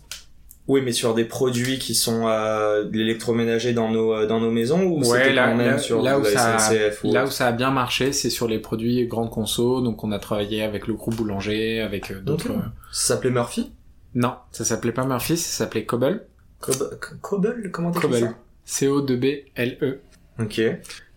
Oui, 0.67 0.81
mais 0.83 0.91
sur 0.91 1.15
des 1.15 1.25
produits 1.25 1.79
qui 1.79 1.95
sont 1.95 2.27
euh, 2.27 2.83
de 2.83 2.95
l'électroménager 2.95 3.73
dans 3.73 3.89
nos 3.89 4.13
euh, 4.13 4.27
dans 4.27 4.39
nos 4.39 4.51
maisons 4.51 4.83
ou 4.83 5.03
ouais, 5.03 5.33
là, 5.33 5.47
quand 5.49 5.55
même 5.55 5.71
là, 5.71 5.77
sur 5.79 6.03
là 6.03 6.19
où 6.19 6.23
la 6.23 6.29
ça, 6.29 6.59
SNCF 6.59 7.03
ou 7.03 7.11
là 7.11 7.21
où 7.21 7.23
autre 7.23 7.33
ça 7.33 7.47
a 7.47 7.51
bien 7.51 7.71
marché, 7.71 8.11
c'est 8.11 8.29
sur 8.29 8.47
les 8.47 8.59
produits 8.59 9.07
grande 9.07 9.31
conso. 9.31 9.81
Donc, 9.81 10.03
on 10.03 10.11
a 10.11 10.19
travaillé 10.19 10.61
avec 10.61 10.85
le 10.85 10.93
groupe 10.93 11.15
Boulanger, 11.15 11.81
avec 11.81 12.11
euh, 12.11 12.19
d'autres. 12.21 12.51
Ça 12.91 13.15
s'appelait 13.15 13.31
Murphy? 13.31 13.71
Non, 14.13 14.35
ça 14.51 14.63
s'appelait 14.63 14.91
pas 14.91 15.05
Murphy, 15.05 15.37
ça 15.37 15.57
s'appelait 15.57 15.85
Cobble. 15.85 16.27
Cob- 16.59 16.99
Cobble 17.21 17.69
Comment 17.71 17.91
t'écris 17.91 18.07
Cobble. 18.09 18.19
ça 18.19 18.33
C-O-2-B-L-E. 18.65 19.99
Ok. 20.39 20.61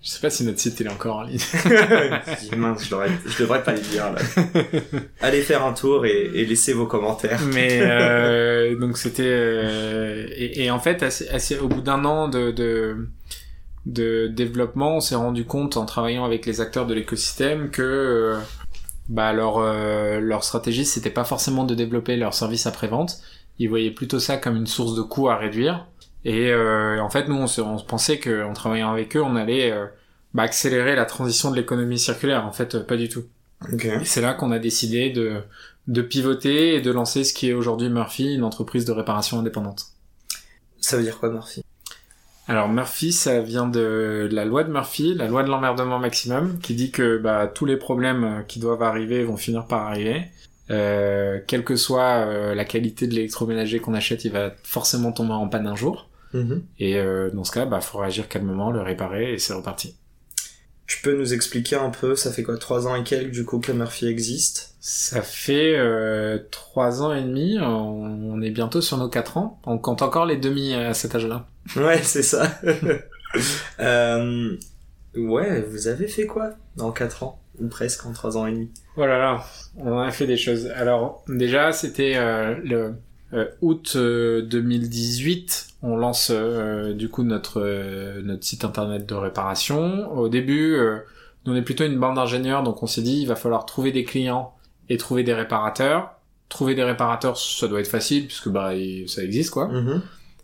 Je 0.05 0.09
sais 0.11 0.21
pas 0.21 0.31
si 0.31 0.45
notre 0.45 0.59
site 0.59 0.81
il 0.81 0.87
est 0.87 0.91
encore 0.91 1.17
en 1.19 1.23
ligne. 1.23 1.39
Mince, 2.57 2.85
je 2.85 2.91
devrais, 2.91 3.11
je 3.25 3.39
devrais 3.43 3.63
pas 3.63 3.73
les 3.73 3.81
dire 3.83 4.13
là. 4.13 4.21
Allez 5.21 5.43
faire 5.43 5.65
un 5.65 5.73
tour 5.75 6.05
et, 6.07 6.31
et 6.35 6.45
laissez 6.45 6.73
vos 6.73 6.87
commentaires. 6.87 7.41
Mais 7.55 7.79
euh, 7.83 8.77
donc 8.77 8.99
c'était 8.99 9.23
euh, 9.25 10.27
et, 10.35 10.65
et 10.65 10.71
en 10.73 10.81
fait 10.81 11.05
assez, 11.05 11.29
assez, 11.29 11.57
au 11.59 11.69
bout 11.69 11.83
d'un 11.83 12.05
an 12.05 12.29
de, 12.29 12.51
de 12.51 13.07
de 13.87 14.27
développement, 14.29 14.97
on 14.97 15.01
s'est 15.01 15.15
rendu 15.17 15.45
compte 15.45 15.77
en 15.77 15.87
travaillant 15.87 16.25
avec 16.25 16.47
les 16.47 16.61
acteurs 16.61 16.87
de 16.87 16.95
l'écosystème 16.95 17.71
que 17.71 17.83
euh, 17.83 18.39
bah 19.09 19.33
leur 19.33 19.59
euh, 19.59 20.19
leur 20.21 20.43
stratégie 20.45 20.85
c'était 20.85 21.11
pas 21.11 21.25
forcément 21.25 21.65
de 21.65 21.75
développer 21.77 22.17
leur 22.17 22.35
service 22.35 22.67
après 22.67 22.89
vente. 22.89 23.21
Ils 23.59 23.69
voyaient 23.69 23.91
plutôt 23.91 24.19
ça 24.19 24.37
comme 24.37 24.57
une 24.57 24.67
source 24.67 24.95
de 24.95 25.03
coûts 25.03 25.29
à 25.29 25.37
réduire. 25.37 25.87
Et 26.25 26.51
euh, 26.51 27.01
en 27.01 27.11
fait, 27.11 27.29
nous, 27.29 27.37
on, 27.37 27.47
se, 27.47 27.61
on 27.61 27.79
pensait 27.79 28.19
qu'en 28.19 28.53
travaillant 28.53 28.93
avec 28.93 29.17
eux, 29.17 29.23
on 29.23 29.37
allait 29.37 29.73
euh, 29.73 29.87
bah, 30.35 30.45
accélérer 30.45 30.95
la 30.95 31.05
transition 31.05 31.51
de 31.51 31.57
l'économie 31.57 31.99
circulaire. 31.99 32.47
En 32.47 32.53
fait, 32.53 32.75
euh, 32.75 32.83
pas 32.83 32.97
du 32.97 33.09
tout. 33.09 33.25
Ok. 33.73 33.85
Et 33.85 34.05
c'est 34.05 34.21
là 34.21 34.35
qu'on 34.35 34.53
a 34.53 34.59
décidé 34.59 35.11
de, 35.11 35.43
de 35.89 36.03
pivoter 36.03 36.75
et 36.75 36.81
de 36.81 36.91
lancer 36.91 37.25
ce 37.25 37.33
qui 37.33 37.49
est 37.49 37.53
aujourd'hui 37.53 37.89
Murphy, 37.89 38.35
une 38.35 38.45
entreprise 38.45 38.85
de 38.85 38.93
réparation 38.93 39.39
indépendante. 39.39 39.87
Ça 40.81 40.97
veut 40.97 41.03
dire 41.03 41.19
quoi 41.19 41.31
Murphy? 41.31 41.63
Alors 42.49 42.69
Murphy, 42.69 43.13
ça 43.13 43.41
vient 43.41 43.69
de 43.69 44.29
la 44.33 44.45
loi 44.45 44.65
de 44.65 44.73
Murphy, 44.73 45.15
la 45.15 45.29
loi 45.29 45.45
de 45.45 45.49
l'emmerdement 45.49 46.01
maximum, 46.01 46.59
qui 46.59 46.75
dit 46.75 46.91
que 46.91 47.19
bah, 47.19 47.47
tous 47.47 47.67
les 47.67 47.77
problèmes 47.77 48.45
qui 48.49 48.59
doivent 48.59 48.83
arriver 48.83 49.23
vont 49.23 49.37
finir 49.37 49.67
par 49.67 49.87
arriver. 49.87 50.25
Euh, 50.71 51.41
quelle 51.47 51.65
que 51.65 51.77
soit 51.77 52.27
euh, 52.27 52.55
la 52.55 52.65
qualité 52.65 53.07
de 53.07 53.15
l'électroménager 53.15 53.81
qu'on 53.81 53.95
achète, 53.95 54.25
il 54.25 54.33
va 54.33 54.53
forcément 54.63 55.13
tomber 55.13 55.33
en 55.33 55.49
panne 55.49 55.67
un 55.67 55.77
jour. 55.77 56.09
Mhm. 56.33 56.63
Et 56.79 56.99
euh, 56.99 57.31
dans 57.31 57.45
ce 57.45 57.53
cas, 57.53 57.67
bah, 57.67 57.81
faut 57.81 57.99
réagir 57.99 58.29
calmement, 58.29 58.71
le 58.71 58.81
réparer 58.81 59.35
et 59.35 59.39
c'est 59.39 59.55
reparti. 59.55 59.97
Tu 60.87 61.01
peux 61.01 61.17
nous 61.17 61.33
expliquer 61.33 61.77
un 61.77 61.91
peu, 61.91 62.17
ça 62.17 62.33
fait 62.33 62.43
quoi, 62.43 62.59
trois 62.59 62.87
ans 62.87 62.95
et 62.95 63.03
quelques 63.03 63.31
du 63.31 63.45
coup 63.45 63.61
que 63.61 63.73
Murphy 63.73 64.07
existe? 64.07 64.75
Ça 64.81 65.23
fait 65.23 65.75
euh, 65.77 66.39
trois 66.51 67.03
ans 67.03 67.15
et 67.15 67.23
demi, 67.23 67.59
on, 67.61 68.33
on 68.33 68.43
est 68.43 68.51
bientôt 68.51 68.81
sur 68.81 68.99
nos 68.99 69.09
quatre 69.09 69.37
ans. 69.37 69.61
On 69.65 69.79
compte 69.79 70.03
encore 70.03 70.27
les 70.27 70.37
demi 70.37 70.75
à 70.75 70.93
cet 70.93 71.15
âge-là. 71.15 71.47
Ouais, 71.77 71.99
c'est 72.03 72.23
ça. 72.23 72.61
euh, 73.81 74.57
ouais, 75.17 75.63
vous 75.63 75.89
avez 75.89 76.09
fait 76.09 76.27
quoi 76.27 76.51
dans 76.77 76.93
quatre 76.93 77.23
ans? 77.23 77.41
Ou 77.61 77.69
presque 77.69 78.05
en 78.07 78.13
trois 78.13 78.37
ans 78.37 78.47
et 78.47 78.53
demi? 78.53 78.71
Voilà, 78.97 79.19
là, 79.19 79.45
on 79.77 79.99
a 79.99 80.11
fait 80.11 80.27
des 80.27 80.37
choses. 80.37 80.67
Alors 80.77 81.25
déjà, 81.29 81.73
c'était 81.73 82.15
euh, 82.17 82.55
le 82.65 82.95
euh, 83.35 83.47
août 83.63 83.95
euh, 83.97 84.43
2018. 84.43 85.69
On 85.83 85.97
lance 85.97 86.31
euh, 86.33 86.93
du 86.93 87.09
coup 87.09 87.23
notre 87.23 87.61
euh, 87.61 88.21
notre 88.23 88.45
site 88.45 88.65
internet 88.65 89.07
de 89.09 89.15
réparation. 89.15 90.13
Au 90.17 90.29
début, 90.29 90.75
euh, 90.75 90.99
nous 91.47 91.53
on 91.55 91.57
est 91.57 91.63
plutôt 91.63 91.85
une 91.85 91.99
bande 91.99 92.17
d'ingénieurs, 92.17 92.63
donc 92.63 92.83
on 92.83 92.87
s'est 92.87 93.03
dit 93.03 93.23
il 93.23 93.27
va 93.27 93.37
falloir 93.37 93.67
trouver 93.67 93.91
des 93.93 94.05
clients 94.05 94.55
et 94.89 94.97
trouver 94.97 95.23
des 95.25 95.35
réparateurs. 95.35 96.13
Trouver 96.49 96.75
des 96.75 96.85
réparateurs, 96.85 97.39
ça 97.39 97.67
doit 97.67 97.81
être 97.81 97.89
facile 97.89 98.27
puisque 98.27 98.49
bah 98.51 98.75
il- 98.75 99.09
ça 99.09 99.23
existe 99.25 99.51
quoi. 99.51 99.69
Mhm. 99.69 100.03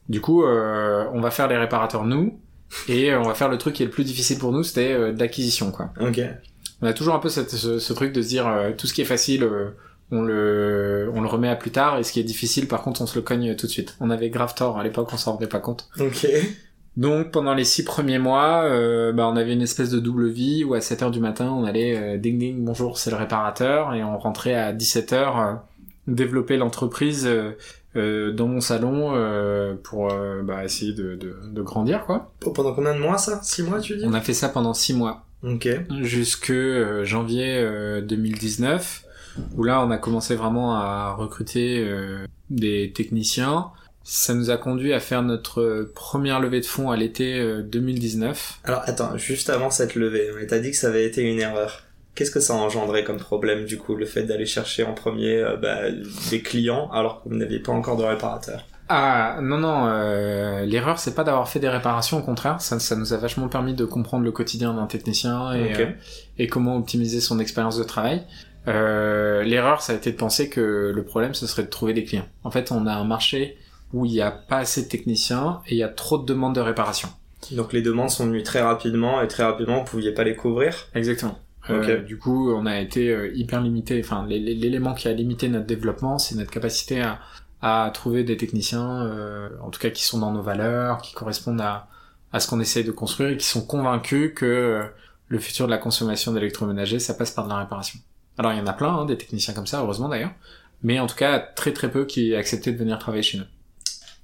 Du 0.09 0.23
coup, 0.23 0.43
euh, 0.43 1.05
on 1.13 1.21
va 1.21 1.31
faire 1.31 1.49
les 1.49 1.57
réparateurs 1.59 2.05
nous 2.07 2.41
et 2.89 3.13
euh, 3.13 3.21
on 3.21 3.25
va 3.25 3.35
faire 3.35 3.51
le 3.51 3.59
truc 3.59 3.75
qui 3.75 3.83
est 3.83 3.87
le 3.87 3.93
plus 3.93 4.05
difficile 4.05 4.39
pour 4.39 4.53
nous, 4.53 4.63
c'était 4.63 4.93
euh, 4.93 5.13
de 5.13 5.21
l'acquisition 5.21 5.71
quoi. 5.71 5.91
Ok. 6.01 6.19
On 6.83 6.87
a 6.87 6.93
toujours 6.93 7.15
un 7.15 7.19
peu 7.19 7.29
cette, 7.29 7.51
ce, 7.51 7.79
ce 7.79 7.93
truc 7.93 8.13
de 8.13 8.23
se 8.23 8.29
dire 8.29 8.47
euh, 8.47 8.73
tout 8.77 8.87
ce 8.87 8.95
qui 8.95 9.01
est 9.01 9.07
facile, 9.07 9.43
euh, 9.43 9.71
on 10.11 10.23
le 10.23 11.11
on 11.15 11.21
le 11.21 11.29
remet 11.29 11.49
à 11.49 11.57
plus 11.57 11.71
tard 11.71 11.99
et 11.99 12.03
ce 12.03 12.13
qui 12.13 12.21
est 12.21 12.25
difficile, 12.25 12.69
par 12.69 12.83
contre, 12.83 13.03
on 13.03 13.07
se 13.07 13.17
le 13.17 13.23
cogne 13.23 13.55
tout 13.57 13.67
de 13.67 13.73
suite. 13.73 13.97
On 14.01 14.11
avait 14.11 14.31
grave 14.31 14.55
tort 14.55 14.79
à 14.79 14.85
l'époque, 14.85 15.09
on 15.13 15.17
s'en 15.17 15.33
rendait 15.33 15.47
pas 15.49 15.61
compte. 15.61 15.89
Ok. 16.01 16.27
Donc 16.97 17.31
pendant 17.31 17.55
les 17.55 17.63
six 17.65 17.85
premiers 17.85 18.19
mois, 18.19 18.65
euh, 18.65 19.13
bah, 19.13 19.29
on 19.29 19.37
avait 19.37 19.53
une 19.53 19.63
espèce 19.63 19.89
de 19.91 20.01
double 20.01 20.29
vie 20.29 20.65
où 20.65 20.75
à 20.75 20.81
7 20.81 21.03
heures 21.05 21.11
du 21.13 21.21
matin, 21.21 21.53
on 21.53 21.65
allait 21.65 21.97
euh, 21.97 22.19
ding 22.19 22.39
ding 22.39 22.65
bonjour, 22.65 22.99
c'est 22.99 23.11
le 23.11 23.17
réparateur 23.17 23.95
et 23.95 24.03
on 24.03 24.19
rentrait 24.19 24.55
à 24.55 24.73
17 24.73 25.13
heures 25.13 25.39
euh, 25.39 25.55
développer 26.09 26.57
l'entreprise 26.57 27.29
dans 27.95 28.49
mon 28.49 28.61
salon 28.61 29.13
euh, 29.15 29.75
pour 29.83 30.13
bah, 30.43 30.65
essayer 30.65 30.93
de, 30.93 31.15
de, 31.15 31.37
de 31.53 31.63
grandir 31.63 32.05
quoi. 32.05 32.33
Pendant 32.41 32.73
combien 32.73 32.95
de 32.95 33.01
mois 33.01 33.19
ça? 33.19 33.41
Six 33.45 33.63
mois 33.63 33.81
tu 33.81 33.97
dis? 33.97 34.05
On 34.05 34.15
a 34.15 34.21
fait 34.21 34.35
ça 34.35 34.49
pendant 34.49 34.75
six 34.75 34.95
mois. 34.95 35.25
Ok. 35.43 35.69
jusque 36.03 36.51
euh, 36.51 37.05
janvier 37.05 37.59
euh, 37.59 38.01
2019 38.01 39.05
où 39.57 39.65
là 39.65 39.85
on 39.85 39.91
a 39.91 39.99
commencé 39.99 40.35
vraiment 40.35 40.75
à 40.75 41.13
recruter 41.13 41.79
euh, 41.81 42.27
des 42.51 42.93
techniciens. 42.95 43.71
Ça 44.05 44.35
nous 44.35 44.51
a 44.51 44.57
conduit 44.57 44.95
à 44.95 45.01
faire 45.01 45.23
notre 45.23 45.91
première 45.95 46.41
levée 46.41 46.61
de 46.61 46.67
fonds 46.67 46.91
à 46.91 46.97
l'été 46.97 47.39
euh, 47.39 47.63
2019. 47.63 48.61
Alors 48.65 48.83
attends, 48.87 49.17
juste 49.19 49.51
avant 49.51 49.71
cette 49.71 49.95
levée, 49.95 50.31
mais 50.37 50.47
t'as 50.47 50.59
dit 50.61 50.71
que 50.71 50.77
ça 50.77 50.89
avait 50.89 51.05
été 51.05 51.23
une 51.23 51.39
erreur. 51.39 51.85
Qu'est-ce 52.15 52.31
que 52.31 52.41
ça 52.41 52.55
a 52.55 52.57
engendré 52.57 53.05
comme 53.05 53.19
problème 53.19 53.65
du 53.65 53.77
coup, 53.79 53.95
le 53.95 54.07
fait 54.07 54.25
d'aller 54.25 54.47
chercher 54.47 54.83
en 54.83 54.95
premier 54.95 55.37
euh, 55.37 55.57
bah, 55.57 55.83
des 56.31 56.41
clients 56.41 56.91
alors 56.91 57.23
que 57.23 57.29
vous 57.29 57.37
n'aviez 57.37 57.61
pas 57.61 57.73
encore 57.73 57.97
de 57.97 58.03
réparateur? 58.03 58.65
Ah 58.91 59.39
non 59.43 59.59
non, 59.59 59.87
euh, 59.87 60.65
l'erreur 60.65 60.99
c'est 60.99 61.15
pas 61.15 61.23
d'avoir 61.25 61.49
fait 61.49 61.61
des 61.61 61.69
réparations, 61.69 62.19
au 62.19 62.23
contraire, 62.23 62.61
ça, 62.61 62.79
ça 62.81 62.97
nous 62.97 63.13
a 63.13 63.19
vachement 63.19 63.49
permis 63.49 63.75
de 63.75 63.85
comprendre 63.85 64.25
le 64.25 64.33
quotidien 64.33 64.73
d'un 64.73 64.87
technicien 64.87 65.53
et, 65.53 65.73
euh, 65.73 65.91
et 66.39 66.47
comment 66.47 66.77
optimiser 66.77 67.21
son 67.21 67.39
expérience 67.39 67.77
de 67.77 67.85
travail. 67.85 68.23
Euh, 68.67 69.43
l'erreur 69.45 69.83
ça 69.83 69.93
a 69.93 69.97
été 69.97 70.11
de 70.13 70.17
penser 70.17 70.49
que 70.51 70.93
le 70.95 71.03
problème 71.05 71.35
ce 71.35 71.47
serait 71.47 71.63
de 71.65 71.69
trouver 71.69 71.93
des 71.95 72.05
clients. 72.05 72.27
En 72.45 72.51
fait 72.51 72.71
on 72.73 72.87
a 72.87 72.93
un 72.93 73.05
marché 73.05 73.57
où 73.93 74.05
il 74.05 74.13
n'y 74.13 74.21
a 74.21 74.31
pas 74.31 74.59
assez 74.59 74.83
de 74.83 74.89
techniciens 74.89 75.61
et 75.67 75.75
il 75.75 75.79
y 75.79 75.83
a 75.83 75.89
trop 75.89 76.19
de 76.19 76.25
demandes 76.27 76.55
de 76.55 76.61
réparation. 76.61 77.09
Donc 77.53 77.73
les 77.73 77.83
demandes 77.83 78.11
sont 78.11 78.27
venues 78.27 78.43
très 78.43 78.61
rapidement 78.63 79.23
et 79.23 79.29
très 79.29 79.43
rapidement 79.45 79.79
vous 79.79 79.85
pouviez 79.85 80.13
pas 80.13 80.25
les 80.25 80.35
couvrir? 80.35 80.89
Exactement. 80.95 81.39
Euh, 81.71 82.01
du 82.03 82.17
coup, 82.19 82.51
on 82.53 82.65
a 82.65 82.79
été 82.81 83.11
euh, 83.11 83.31
hyper 83.35 83.61
limité. 83.61 84.01
Enfin, 84.03 84.25
l'é- 84.27 84.39
l'é- 84.39 84.55
l'élément 84.55 84.95
qui 84.95 85.07
a 85.07 85.13
limité 85.13 85.49
notre 85.51 85.67
développement, 85.67 86.17
c'est 86.19 86.35
notre 86.35 86.51
capacité 86.51 87.03
à, 87.03 87.19
à 87.63 87.91
trouver 87.93 88.25
des 88.25 88.37
techniciens, 88.37 89.03
euh, 89.07 89.49
en 89.63 89.71
tout 89.71 89.81
cas 89.81 89.91
qui 89.91 90.05
sont 90.05 90.19
dans 90.19 90.33
nos 90.33 90.43
valeurs, 90.43 91.03
qui 91.03 91.13
correspondent 91.15 91.61
à, 91.61 91.89
à 92.33 92.41
ce 92.41 92.49
qu'on 92.49 92.61
essaye 92.61 92.85
de 92.85 92.93
construire 92.93 93.31
et 93.31 93.37
qui 93.37 93.47
sont 93.47 93.65
convaincus 93.67 94.33
que 94.35 94.45
euh, 94.47 94.85
le 95.29 95.39
futur 95.39 95.67
de 95.67 95.71
la 95.71 95.79
consommation 95.79 96.33
d'électroménager, 96.33 96.99
ça 96.99 97.15
passe 97.15 97.31
par 97.33 97.45
de 97.45 97.51
la 97.51 97.59
réparation. 97.59 97.99
Alors 98.39 98.53
il 98.53 98.59
y 98.59 98.61
en 98.63 98.67
a 98.67 98.73
plein, 98.73 98.91
hein, 98.95 99.05
des 99.07 99.19
techniciens 99.19 99.55
comme 99.55 99.67
ça, 99.67 99.81
heureusement 99.81 100.09
d'ailleurs, 100.09 100.31
mais 100.83 101.01
en 101.01 101.07
tout 101.09 101.17
cas 101.17 101.39
très 101.41 101.73
très 101.73 101.91
peu 101.91 102.05
qui 102.05 102.35
acceptaient 102.35 102.73
de 102.73 102.79
venir 102.79 102.99
travailler 102.99 103.23
chez 103.25 103.39
nous. 103.39 103.45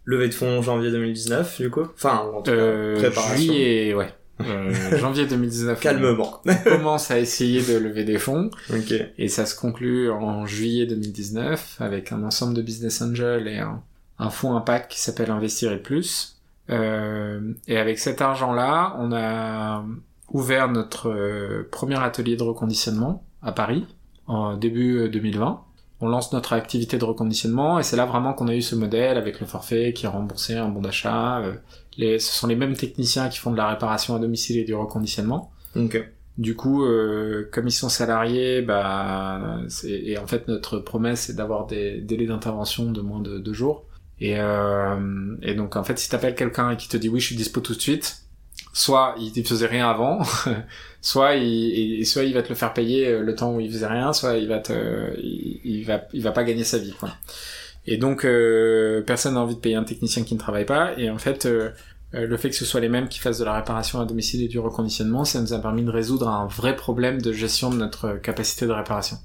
Levée 0.07 0.29
de 0.29 0.35
fonds 0.35 0.61
janvier 0.63 0.91
2019, 0.91 1.61
du 1.63 1.71
coup? 1.71 1.87
Enfin, 1.95 2.19
en 2.35 2.43
tout 2.43 2.51
cas, 2.51 2.57
Euh, 2.57 2.97
préparation. 2.97 3.37
juillet, 3.37 3.95
ouais. 3.95 4.15
Euh, 4.41 4.99
janvier 4.99 5.27
2019. 5.27 5.81
Calmement. 5.81 6.41
On 6.47 6.55
commence 6.65 7.11
à 7.11 7.19
essayer 7.21 7.63
de 7.63 7.79
lever 7.79 8.05
des 8.05 8.19
fonds. 8.19 8.51
ok. 8.71 8.95
Et 9.19 9.29
ça 9.29 9.47
se 9.47 9.55
conclut 9.55 10.11
en 10.11 10.47
juillet 10.47 10.87
2019 10.87 11.77
avec 11.81 12.11
un 12.13 12.23
ensemble 12.25 12.55
de 12.55 12.63
business 12.63 13.01
angels 13.01 13.47
et 13.47 13.59
un, 13.59 13.81
un 14.19 14.31
fonds 14.31 14.57
impact 14.57 14.91
qui 14.91 15.01
s'appelle 15.01 15.31
Investir 15.31 15.73
et 15.73 15.79
Plus. 15.81 16.41
Euh, 16.71 17.53
et 17.69 17.79
avec 17.79 17.99
cet 17.99 18.23
argent-là, 18.23 18.97
on 18.99 19.13
a 19.13 19.85
ouvert 20.33 20.69
notre 20.71 21.11
euh, 21.11 21.69
premier 21.71 22.03
atelier 22.03 22.37
de 22.37 22.43
reconditionnement 22.43 23.23
à 23.43 23.53
Paris 23.53 23.87
en 24.27 24.57
début 24.57 24.99
euh, 24.99 25.09
2020. 25.09 25.61
On 26.01 26.09
lance 26.09 26.33
notre 26.33 26.55
activité 26.55 26.99
de 26.99 27.05
reconditionnement 27.05 27.79
et 27.79 27.83
c'est 27.83 27.97
là 27.97 28.05
vraiment 28.05 28.33
qu'on 28.35 28.49
a 28.49 28.55
eu 28.55 28.63
ce 28.63 28.75
modèle 28.75 29.17
avec 29.17 29.41
le 29.41 29.47
forfait 29.47 29.93
qui 29.93 30.07
est 30.07 30.09
remboursé, 30.09 30.55
un 30.57 30.69
bon 30.69 30.81
d'achat. 30.81 31.39
euh, 31.39 31.55
les, 31.97 32.19
ce 32.19 32.33
sont 32.33 32.47
les 32.47 32.57
mêmes 32.57 32.75
techniciens 32.77 33.29
qui 33.29 33.39
font 33.39 33.51
de 33.51 33.57
la 33.57 33.69
réparation 33.69 34.15
à 34.15 34.19
domicile 34.19 34.59
et 34.59 34.65
du 34.65 34.75
reconditionnement. 34.75 35.53
Ok. 35.77 36.03
Du 36.37 36.57
coup, 36.57 36.85
euh, 36.85 37.49
comme 37.53 37.69
ils 37.69 37.73
sont 37.73 37.89
salariés, 37.89 38.61
bah, 38.61 39.61
et 39.85 40.19
en 40.19 40.27
fait 40.27 40.49
notre 40.49 40.79
promesse 40.79 41.21
c'est 41.27 41.37
d'avoir 41.37 41.67
des 41.67 42.01
délais 42.01 42.27
d'intervention 42.27 42.91
de 42.91 43.01
moins 43.01 43.21
de 43.21 43.39
deux 43.39 43.53
jours. 43.53 43.85
Et, 44.21 44.35
euh, 44.39 45.37
et 45.43 45.55
donc 45.55 45.77
en 45.77 45.85
fait, 45.85 45.99
si 45.99 46.09
t'appelles 46.09 46.35
quelqu'un 46.35 46.71
et 46.73 46.77
qui 46.77 46.89
te 46.89 46.97
dit 46.97 47.09
oui, 47.09 47.21
je 47.21 47.27
suis 47.27 47.37
dispo 47.37 47.61
tout 47.61 47.75
de 47.75 47.81
suite, 47.81 48.23
soit 48.73 49.15
il 49.21 49.33
ne 49.37 49.45
faisait 49.47 49.67
rien 49.67 49.89
avant, 49.89 50.21
soit 51.01 51.35
il, 51.37 52.01
et- 52.01 52.05
soit 52.05 52.25
il 52.25 52.35
va 52.35 52.43
te 52.43 52.49
le 52.49 52.55
faire 52.57 52.73
payer 52.73 53.07
euh, 53.09 53.21
le 53.23 53.35
temps 53.37 53.55
où 53.55 53.61
il 53.61 53.71
faisait 53.71 53.87
rien, 53.87 54.13
soit 54.13 54.37
il 54.37 54.49
va 54.49 54.59
te, 54.59 54.73
il, 55.21 55.61
il 55.65 55.85
va, 55.85 56.03
il 56.13 56.23
va 56.23 56.33
pas 56.33 56.43
gagner 56.45 56.65
sa 56.65 56.79
vie, 56.79 56.95
quoi. 56.99 57.11
Et 57.87 57.97
donc 57.99 58.25
euh, 58.25 59.03
personne 59.03 59.35
n'a 59.35 59.41
envie 59.41 59.57
de 59.57 59.61
payer 59.61 59.77
un 59.77 59.85
technicien 59.85 60.25
qui 60.25 60.35
ne 60.35 60.39
travaille 60.39 60.65
pas. 60.65 60.93
Et 60.99 61.11
en 61.11 61.19
fait, 61.19 61.47
euh, 61.47 61.71
euh, 62.15 62.27
le 62.27 62.37
fait 62.37 62.51
que 62.51 62.57
ce 62.57 62.65
soit 62.65 62.81
les 62.81 62.89
mêmes 62.89 63.09
qui 63.09 63.19
fassent 63.19 63.39
de 63.39 63.45
la 63.45 63.55
réparation 63.55 64.01
à 64.01 64.05
domicile 64.07 64.43
et 64.43 64.49
du 64.49 64.59
reconditionnement, 64.59 65.25
ça 65.25 65.41
nous 65.41 65.53
a 65.53 65.59
permis 65.59 65.83
de 65.83 65.91
résoudre 65.91 66.29
un 66.29 66.47
vrai 66.47 66.77
problème 66.77 67.21
de 67.21 67.33
gestion 67.33 67.71
de 67.71 67.77
notre 67.77 68.15
capacité 68.15 68.67
de 68.67 68.73
réparation. 68.73 69.19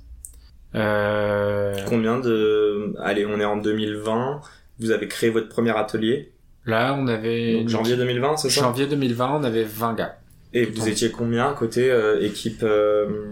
Euh, 0.76 1.74
Combien 1.88 2.20
de... 2.20 2.94
Allez, 3.02 3.26
on 3.26 3.40
est 3.40 3.46
en 3.46 3.58
2020. 3.58 4.42
Vous 4.80 4.92
avez 4.92 5.08
créé 5.08 5.30
votre 5.30 5.50
premier 5.50 5.76
atelier. 5.76 6.32
là, 6.66 6.96
on 7.00 7.08
avait 7.08 7.60
Donc, 7.60 7.70
janvier 7.70 7.96
2020, 7.96 8.38
c'est 8.38 8.50
ça? 8.50 8.62
Janvier 8.62 8.88
2020, 8.88 9.40
on 9.40 9.44
avait 9.44 9.64
20 9.64 9.94
gars. 9.96 10.19
Et 10.54 10.66
Tout 10.68 10.82
vous 10.82 10.88
étiez 10.90 11.12
combien 11.12 11.54
côté 11.54 11.92
euh, 11.92 12.22
équipe 12.22 12.64
euh, 12.64 13.32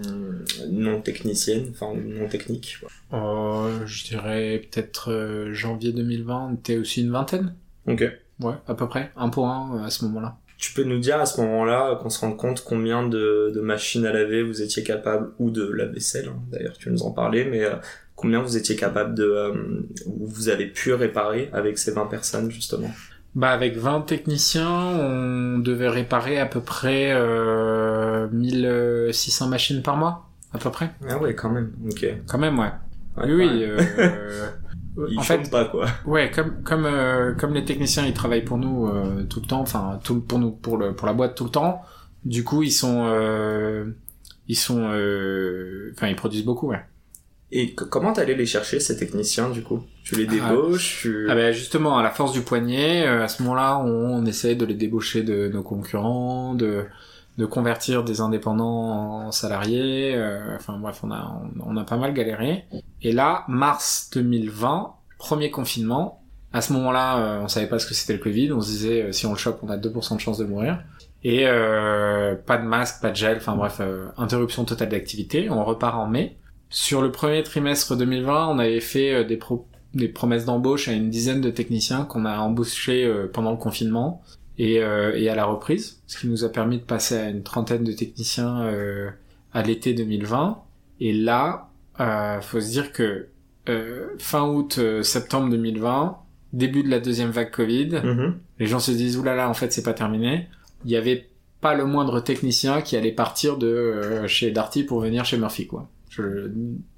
non 0.70 1.02
technicienne, 1.02 1.66
enfin 1.72 1.94
non 1.96 2.28
technique 2.28 2.78
quoi. 2.80 2.90
Euh, 3.14 3.86
je 3.88 4.06
dirais 4.06 4.62
peut-être 4.70 5.12
euh, 5.12 5.54
janvier 5.54 5.94
2020, 5.94 6.50
on 6.52 6.56
était 6.56 6.78
aussi 6.78 7.02
une 7.02 7.12
vingtaine? 7.12 7.56
Ok. 7.88 8.04
Ouais, 8.40 8.54
à 8.68 8.76
peu 8.76 8.88
près, 8.88 9.12
un 9.16 9.30
pour 9.30 9.48
un 9.48 9.78
euh, 9.80 9.86
à 9.86 9.90
ce 9.90 10.06
moment-là. 10.06 10.38
Tu 10.60 10.74
peux 10.74 10.84
nous 10.84 11.00
dire 11.00 11.20
à 11.20 11.26
ce 11.26 11.42
moment-là, 11.42 11.96
qu'on 12.02 12.10
se 12.10 12.20
rende 12.20 12.38
compte 12.38 12.64
combien 12.64 13.08
de, 13.08 13.52
de 13.54 13.62
machines 13.62 14.06
à 14.06 14.14
laver 14.14 14.44
vous 14.44 14.62
étiez 14.62 14.84
capable, 14.84 15.32
ou 15.40 15.50
de 15.50 15.68
la 15.72 15.86
vaisselle, 15.86 16.28
hein, 16.30 16.40
d'ailleurs 16.52 16.78
tu 16.78 16.92
nous 16.92 17.02
en 17.04 17.12
parlais, 17.12 17.46
mais 17.46 17.64
euh, 17.64 17.76
combien 18.16 18.42
vous 18.42 18.58
étiez 18.58 18.76
capable 18.76 19.16
de... 19.16 19.24
euh, 19.24 19.54
ou 20.06 20.28
vous 20.28 20.50
avez 20.50 20.68
pu 20.68 20.94
réparer 20.94 21.50
avec 21.52 21.80
ces 21.80 21.92
20 21.92 22.06
personnes 22.08 22.52
justement? 22.52 22.92
Bah 23.36 23.52
avec 23.52 23.78
20 23.78 24.02
techniciens, 24.02 24.70
on 24.70 25.60
devait 25.60 25.90
réparer 25.90 26.40
à 26.40 26.48
peu 26.48 26.60
près 26.62 27.12
euh, 27.12 28.28
1600 28.32 29.48
machines 29.48 29.84
par 29.84 29.96
mois, 29.96 30.30
à 30.54 30.58
peu 30.58 30.72
près. 30.72 30.92
Ah 31.08 31.18
ouais, 31.20 31.36
quand 31.36 31.50
même, 31.50 31.72
ok. 31.86 32.06
Quand 32.28 32.40
même, 32.40 32.58
ouais. 32.58 32.72
Ouais, 33.18 33.32
oui, 33.34 33.64
euh, 33.64 34.48
Ils 35.10 35.20
en 35.20 35.22
fait, 35.22 35.52
pas 35.52 35.66
quoi. 35.66 35.86
ouais, 36.08 36.32
comme 36.32 36.64
comme 36.64 36.86
euh, 36.86 37.34
comme 37.36 37.54
les 37.54 37.64
techniciens, 37.66 38.06
ils 38.08 38.14
travaillent 38.14 38.44
pour 38.44 38.58
nous 38.58 38.88
euh, 38.88 39.24
tout 39.26 39.40
le 39.42 39.46
temps, 39.46 39.62
enfin 39.62 40.00
tout 40.04 40.20
pour 40.22 40.40
nous 40.40 40.52
pour 40.52 40.78
le 40.78 40.94
pour 40.96 41.06
la 41.06 41.14
boîte 41.14 41.36
tout 41.36 41.44
le 41.44 41.52
temps. 41.52 41.84
Du 42.26 42.44
coup, 42.44 42.64
ils 42.64 42.72
sont 42.72 43.06
euh, 43.08 43.86
ils 44.48 44.56
sont 44.56 44.90
euh, 44.92 45.92
enfin 45.96 46.08
ils 46.08 46.16
produisent 46.16 46.46
beaucoup, 46.46 46.70
ouais. 46.70 46.84
Et 47.52 47.74
comment 47.76 48.12
t'allais 48.12 48.36
les 48.36 48.46
chercher 48.46 48.80
ces 48.82 48.98
techniciens 48.98 49.50
du 49.50 49.64
coup? 49.64 49.84
Tu 50.04 50.16
les 50.16 50.26
débauches 50.26 51.00
tu... 51.02 51.28
Ah 51.30 51.36
ben 51.36 51.54
justement, 51.54 51.98
à 51.98 52.04
la 52.04 52.10
force 52.10 52.34
du 52.34 52.42
poignet, 52.42 53.08
euh, 53.08 53.24
à 53.24 53.28
ce 53.30 53.42
moment-là, 53.44 53.80
on, 53.80 53.88
on 54.22 54.26
essaye 54.26 54.56
de 54.58 54.66
les 54.66 54.74
débaucher 54.74 55.24
de 55.24 55.48
nos 55.48 55.64
concurrents, 55.64 56.54
de 56.56 56.86
de 57.38 57.46
convertir 57.46 58.04
des 58.04 58.20
indépendants 58.20 59.28
en 59.28 59.32
salariés. 59.32 60.14
euh, 60.16 60.56
enfin 60.56 60.78
bref, 60.80 61.02
on 61.04 61.12
a 61.12 61.40
on, 61.62 61.74
on 61.74 61.78
a 61.78 61.84
pas 61.84 61.96
mal 61.98 62.14
galéré. 62.14 62.66
Et 63.04 63.12
là, 63.12 63.46
mars 63.48 64.10
2020, 64.14 64.94
premier 65.20 65.52
confinement. 65.52 66.24
À 66.52 66.62
ce 66.62 66.74
moment-là, 66.74 67.20
euh, 67.20 67.42
on 67.44 67.48
savait 67.48 67.68
pas 67.68 67.78
ce 67.78 67.86
que 67.86 67.94
c'était 67.94 68.14
le 68.14 68.20
Covid. 68.20 68.52
On 68.54 68.62
se 68.62 68.70
disait 68.70 69.04
euh, 69.04 69.12
si 69.12 69.26
on 69.28 69.32
le 69.34 69.38
chope, 69.38 69.60
on 69.62 69.70
a 69.70 69.78
2% 69.78 70.16
de 70.16 70.20
chance 70.20 70.38
de 70.40 70.46
mourir. 70.46 70.80
Et 71.24 71.46
euh, 71.48 72.36
pas 72.36 72.58
de 72.58 72.64
masque, 72.66 73.02
pas 73.02 73.12
de 73.12 73.16
gel. 73.16 73.38
Enfin 73.38 73.56
bref, 73.56 73.78
euh, 73.82 74.08
interruption 74.18 74.66
totale 74.66 74.90
d'activité. 74.90 75.50
On 75.52 75.64
repart 75.64 75.96
en 75.96 76.08
mai. 76.08 76.38
Sur 76.70 77.02
le 77.02 77.12
premier 77.12 77.44
trimestre 77.44 77.96
2020, 77.96 78.48
on 78.50 78.60
avait 78.60 78.80
fait 78.82 79.14
euh, 79.14 79.24
des 79.24 79.38
pro 79.38 79.66
des 79.94 80.10
promesses 80.10 80.46
d'embauche 80.46 80.90
à 80.90 80.94
une 80.94 81.10
dizaine 81.10 81.42
de 81.42 81.50
techniciens 81.50 82.04
qu'on 82.04 82.26
a 82.26 82.38
embauchés 82.40 83.06
euh, 83.06 83.28
pendant 83.32 83.52
le 83.52 83.58
confinement 83.58 84.22
et, 84.60 84.84
euh, 84.84 85.16
et 85.16 85.30
à 85.30 85.36
la 85.36 85.46
reprise, 85.46 86.02
ce 86.08 86.20
qui 86.20 86.28
nous 86.28 86.44
a 86.44 86.50
permis 86.50 86.78
de 86.78 86.84
passer 86.84 87.16
à 87.16 87.30
une 87.30 87.42
trentaine 87.42 87.84
de 87.84 87.92
techniciens 87.94 88.70
à 89.54 89.64
l'été 89.64 89.94
2020. 89.94 90.62
Et 91.00 91.14
là, 91.14 91.70
euh, 92.00 92.42
faut 92.42 92.60
se 92.60 92.70
dire 92.70 92.92
que 92.92 93.28
euh, 93.70 94.08
fin 94.20 94.44
août, 94.48 94.76
euh, 94.78 95.04
septembre 95.04 95.50
2020, 95.50 96.18
début 96.54 96.84
de 96.84 96.90
la 96.90 97.00
deuxième 97.00 97.32
vague 97.32 97.52
Covid, 97.52 98.02
Mhm. 98.04 98.36
les 98.60 98.68
gens 98.68 98.80
se 98.80 98.92
disent 98.92 99.18
oulala, 99.18 99.50
en 99.50 99.54
fait, 99.54 99.72
c'est 99.74 99.84
pas 99.84 99.94
terminé. 99.94 100.48
Il 100.86 100.92
y 100.92 100.96
avait 100.96 101.28
pas 101.62 101.74
le 101.74 101.86
moindre 101.86 102.20
technicien 102.20 102.82
qui 102.82 102.96
allait 102.98 103.12
partir 103.12 103.58
de 103.58 103.68
euh, 103.68 104.28
chez 104.28 104.52
Darty 104.52 104.84
pour 104.84 105.00
venir 105.02 105.26
chez 105.26 105.38
Murphy, 105.38 105.66
quoi. 105.68 105.90
Je, 106.18 106.50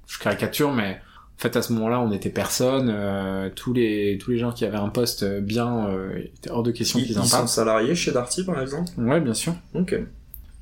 je 0.06 0.18
caricature, 0.18 0.72
mais 0.72 0.98
en 1.38 1.38
fait, 1.42 1.56
à 1.56 1.62
ce 1.62 1.72
moment-là, 1.74 2.00
on 2.00 2.10
était 2.12 2.30
personne. 2.30 2.90
euh, 2.92 3.48
tous 3.54 3.72
les 3.72 4.18
tous 4.20 4.30
les 4.32 4.38
gens 4.38 4.52
qui 4.52 4.64
avaient 4.64 4.76
un 4.76 4.88
poste 4.88 5.24
bien, 5.40 5.88
euh, 5.88 6.18
était 6.18 6.50
hors 6.50 6.62
de 6.62 6.70
question 6.70 6.98
Ils, 6.98 7.06
qu'ils 7.06 7.12
ils 7.16 7.18
en 7.18 7.24
sont 7.24 7.36
parlent. 7.38 7.48
salariés 7.48 7.94
chez 7.94 8.12
Darty 8.12 8.44
par 8.44 8.60
exemple? 8.60 8.90
Ouais, 8.98 9.20
bien 9.20 9.34
sûr. 9.34 9.54
Ok. 9.74 9.92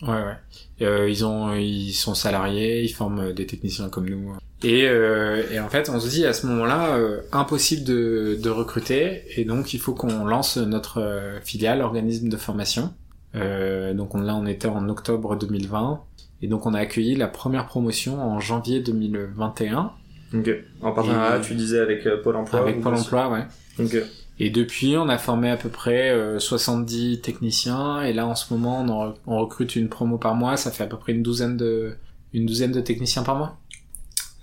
Ouais, 0.02 0.08
ouais. 0.08 0.36
Euh, 0.82 1.08
ils 1.10 1.24
ont, 1.24 1.54
ils 1.56 1.92
sont 1.92 2.14
salariés, 2.14 2.82
ils 2.84 2.88
forment 2.92 3.32
des 3.32 3.46
techniciens 3.46 3.88
comme 3.88 4.08
nous. 4.08 4.36
Et, 4.62 4.86
euh, 4.88 5.42
et 5.52 5.58
en 5.58 5.68
fait, 5.68 5.88
on 5.88 5.98
se 5.98 6.08
dit 6.08 6.24
à 6.24 6.32
ce 6.32 6.46
moment-là, 6.46 6.96
euh, 6.96 7.20
impossible 7.32 7.84
de, 7.84 8.38
de 8.40 8.50
recruter, 8.50 9.22
et 9.36 9.44
donc 9.44 9.74
il 9.74 9.80
faut 9.80 9.94
qu'on 9.94 10.24
lance 10.24 10.56
notre 10.56 11.00
euh, 11.00 11.40
filiale, 11.40 11.80
organisme 11.82 12.28
de 12.28 12.36
formation. 12.36 12.92
Euh, 13.34 13.92
donc 13.94 14.14
on, 14.14 14.20
là, 14.20 14.34
on 14.36 14.46
était 14.46 14.68
en 14.68 14.88
octobre 14.88 15.36
2020, 15.36 16.00
et 16.42 16.46
donc 16.48 16.66
on 16.66 16.74
a 16.74 16.78
accueilli 16.80 17.14
la 17.16 17.28
première 17.28 17.66
promotion 17.66 18.20
en 18.20 18.40
janvier 18.40 18.80
2021 18.80 19.92
Ok. 20.34 20.50
En 20.82 20.92
partenariat, 20.92 21.40
tu 21.40 21.54
disais 21.54 21.80
avec 21.80 22.06
euh, 22.06 22.22
Pôle 22.22 22.36
Emploi 22.36 22.60
avec 22.60 22.80
Pôle 22.82 22.94
Emploi, 22.94 23.30
ouais. 23.30 23.44
Ok. 23.82 23.96
Et 24.40 24.50
depuis, 24.50 24.96
on 24.96 25.08
a 25.08 25.16
formé 25.18 25.50
à 25.50 25.56
peu 25.56 25.68
près 25.70 26.10
euh, 26.10 26.38
70 26.38 27.22
techniciens, 27.22 28.02
et 28.02 28.12
là 28.12 28.26
en 28.26 28.34
ce 28.34 28.52
moment, 28.52 28.82
on, 28.82 28.88
en- 28.90 29.14
on 29.26 29.38
recrute 29.38 29.74
une 29.74 29.88
promo 29.88 30.18
par 30.18 30.34
mois, 30.34 30.56
ça 30.56 30.70
fait 30.70 30.84
à 30.84 30.86
peu 30.86 30.96
près 30.98 31.12
une 31.12 31.22
douzaine 31.22 31.56
de, 31.56 31.96
une 32.34 32.44
douzaine 32.46 32.72
de 32.72 32.80
techniciens 32.80 33.22
par 33.22 33.36
mois. 33.36 33.56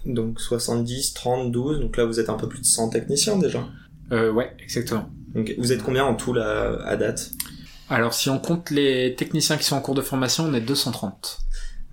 Donc 0.06 0.40
70, 0.42 1.14
30, 1.14 1.52
12, 1.52 1.80
donc 1.80 1.98
là 1.98 2.06
vous 2.06 2.20
êtes 2.20 2.30
un 2.30 2.36
peu 2.36 2.48
plus 2.50 2.60
de 2.62 2.66
100 2.66 2.90
techniciens 2.90 3.38
déjà. 3.38 3.64
Euh, 4.12 4.32
ouais, 4.32 4.54
exactement. 4.64 5.08
Ok. 5.36 5.54
Vous 5.58 5.72
êtes 5.72 5.82
combien 5.84 6.04
en 6.06 6.16
tout 6.16 6.34
là, 6.34 6.78
à 6.86 6.96
date? 6.96 7.32
Alors 7.90 8.14
si 8.14 8.30
on 8.30 8.40
compte 8.40 8.72
les 8.72 9.16
techniciens 9.16 9.58
qui 9.58 9.64
sont 9.64 9.76
en 9.76 9.82
cours 9.82 9.96
de 9.96 10.02
formation, 10.02 10.46
on 10.46 10.54
est 10.54 10.62
230. 10.62 11.45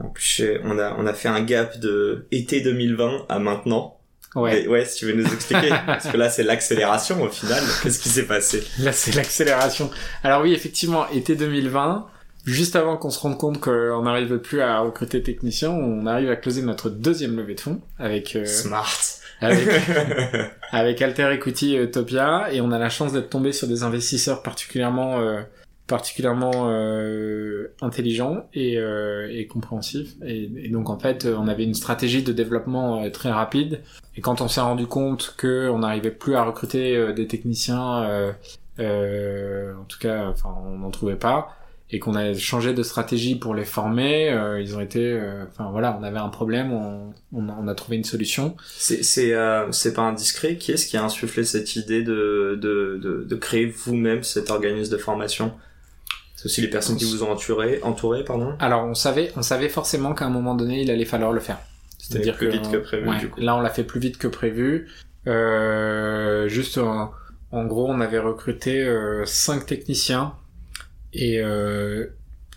En 0.03 0.09
plus, 0.09 0.43
on 0.65 0.79
a, 0.79 0.95
on 0.99 1.07
a 1.07 1.13
fait 1.13 1.29
un 1.29 1.43
gap 1.43 1.79
de 1.79 2.27
été 2.31 2.61
2020 2.61 3.27
à 3.29 3.39
maintenant. 3.39 3.99
Ouais, 4.35 4.67
ouais, 4.67 4.85
si 4.87 4.99
tu 4.99 5.07
veux 5.07 5.13
nous 5.13 5.27
expliquer. 5.33 5.69
parce 5.87 6.09
que 6.09 6.17
là, 6.17 6.31
c'est 6.31 6.43
l'accélération 6.43 7.23
au 7.23 7.29
final. 7.29 7.63
Qu'est-ce 7.83 7.99
qui 7.99 8.09
s'est 8.09 8.27
passé? 8.27 8.65
Là 8.79 8.93
c'est 8.93 9.15
l'accélération. 9.15 9.91
Alors 10.25 10.43
oui, 10.43 10.55
effectivement, 10.55 11.09
été 11.11 11.37
2020, 11.37 12.07
juste 12.47 12.77
avant 12.77 12.97
qu'on 12.97 13.11
se 13.11 13.21
rende 13.21 13.39
compte 13.39 13.61
qu'on 13.61 14.03
n'arrive 14.03 14.39
plus 14.39 14.61
à 14.63 14.81
recruter 14.81 15.21
de 15.21 15.25
techniciens, 15.25 15.71
on 15.71 16.07
arrive 16.07 16.31
à 16.31 16.37
closer 16.37 16.63
notre 16.63 16.89
deuxième 16.89 17.37
levée 17.37 17.55
de 17.55 17.61
fonds 17.61 17.81
avec 17.99 18.37
euh, 18.37 18.47
Smart. 18.47 18.99
avec 19.41 19.69
avec 20.73 21.03
Alter 21.03 21.31
Equity 21.35 21.77
et 21.77 21.83
Utopia 21.83 22.49
et 22.53 22.61
on 22.61 22.73
a 22.73 22.79
la 22.79 22.89
chance 22.89 23.13
d'être 23.13 23.31
tombé 23.31 23.53
sur 23.53 23.69
des 23.69 23.83
investisseurs 23.83 24.43
particulièrement 24.43 25.21
euh, 25.21 25.43
particulièrement 25.87 26.69
euh, 26.69 27.75
intelligent 27.81 28.47
et, 28.55 28.79
euh, 28.79 29.29
et 29.31 29.47
compréhensif. 29.47 30.15
Et, 30.25 30.69
donc 30.69 30.89
en 30.91 30.99
fait, 30.99 31.27
on 31.27 31.49
avait 31.49 31.65
une 31.65 31.75
stratégie 31.75 32.23
de 32.23 32.33
développement 32.33 33.03
euh, 33.03 33.11
très 33.11 33.31
rapide. 33.31 33.81
Et 34.17 34.21
quand 34.21 34.41
on 34.41 34.49
s'est 34.49 34.61
rendu 34.61 34.87
compte 34.87 35.35
que 35.37 35.69
on 35.69 35.81
n'arrivait 35.81 36.11
plus 36.11 36.35
à 36.37 36.45
recruter 36.45 36.97
euh, 36.97 37.13
des 37.13 37.27
techniciens, 37.27 38.33
euh, 38.79 39.75
en 39.75 39.85
tout 39.85 39.99
cas, 39.99 40.29
enfin, 40.29 40.55
on 40.65 40.79
n'en 40.79 40.91
trouvait 40.91 41.17
pas, 41.17 41.57
et 41.91 41.99
qu'on 41.99 42.15
a 42.15 42.33
changé 42.33 42.73
de 42.73 42.83
stratégie 42.83 43.35
pour 43.35 43.55
les 43.55 43.67
former, 43.67 44.35
ils 44.61 44.75
ont 44.75 44.81
été, 44.81 45.21
enfin 45.47 45.71
voilà, 45.71 45.99
on 46.01 46.03
avait 46.03 46.19
un 46.19 46.31
problème, 46.31 46.73
on, 46.73 47.13
on, 47.35 47.69
a, 47.69 47.75
trouvé 47.75 47.99
une 47.99 48.05
solution. 48.05 48.57
C'est 48.67 49.03
c'est 49.05 49.35
c'est 49.73 49.93
pas 49.93 50.01
indiscret. 50.01 50.57
Qui 50.57 50.73
est-ce 50.73 50.87
qui 50.87 50.97
a 50.97 51.05
insufflé 51.05 51.45
cette 51.45 51.77
idée 51.77 52.03
de 52.03 52.59
de 52.59 52.99
de, 53.03 53.27
de 53.29 53.37
créer 53.37 53.67
vous-même 53.67 54.23
cet 54.23 54.51
organisme 54.51 54.91
de 54.91 54.97
formation? 54.97 55.53
C'est 56.43 56.47
aussi 56.47 56.61
les 56.61 56.71
personnes 56.71 56.97
qui 56.97 57.05
vous 57.05 57.23
ont 57.23 57.31
entouré, 57.31 57.79
entouré, 57.85 58.25
pardon. 58.25 58.57
Alors 58.59 58.85
on 58.85 58.95
savait, 58.95 59.31
on 59.37 59.43
savait 59.43 59.69
forcément 59.69 60.13
qu'à 60.13 60.25
un 60.25 60.31
moment 60.31 60.57
donné, 60.57 60.83
il 60.83 60.91
allait 60.91 61.05
falloir 61.05 61.31
le 61.31 61.39
faire. 61.39 61.59
C'est-à-dire 61.99 62.37
plus 62.37 62.51
vite 62.51 62.69
que 62.69 62.79
prévu. 62.79 63.09
ouais, 63.09 63.19
du 63.21 63.31
coup. 63.31 63.41
là 63.41 63.55
on 63.55 63.61
l'a 63.61 63.71
fait 63.71 63.85
plus 63.85 64.01
vite 64.01 64.19
que 64.19 64.27
prévu. 64.27 64.89
Euh, 65.29 66.49
juste 66.49 66.79
en, 66.79 67.13
en 67.53 67.65
gros, 67.65 67.87
on 67.89 68.01
avait 68.01 68.19
recruté 68.19 68.83
euh, 68.83 69.25
cinq 69.25 69.67
techniciens 69.67 70.33
et 71.13 71.39
euh, 71.41 72.07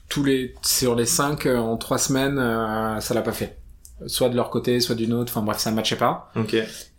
tous 0.10 0.24
les 0.24 0.56
sur 0.64 0.96
les 0.96 1.06
cinq 1.06 1.46
euh, 1.46 1.58
en 1.58 1.78
trois 1.78 2.00
semaines, 2.00 2.40
euh, 2.40 3.00
ça 3.02 3.14
l'a 3.14 3.22
pas 3.22 3.34
fait. 3.34 3.60
Soit 4.08 4.30
de 4.30 4.36
leur 4.36 4.50
côté, 4.50 4.80
soit 4.80 4.96
d'une 4.96 5.14
autre. 5.14 5.32
Enfin 5.32 5.46
bref, 5.46 5.60
ça 5.60 5.70
matchait 5.70 5.96
pas. 5.96 6.32
Ok. 6.36 6.56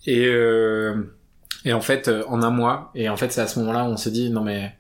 Et 0.07 0.27
euh, 0.27 0.95
et 1.65 1.73
en 1.73 1.81
fait, 1.81 2.09
en 2.29 2.43
un 2.43 2.51
mois. 2.51 2.93
Et 2.95 3.09
en 3.09 3.17
fait, 3.17 3.33
c'est 3.33 3.41
à 3.41 3.49
ce 3.49 3.59
moment-là 3.59 3.83
où 3.85 3.89
on 3.89 3.97
s'est 3.97 4.13
dit 4.13 4.31
non 4.31 4.43
mais 4.45 4.73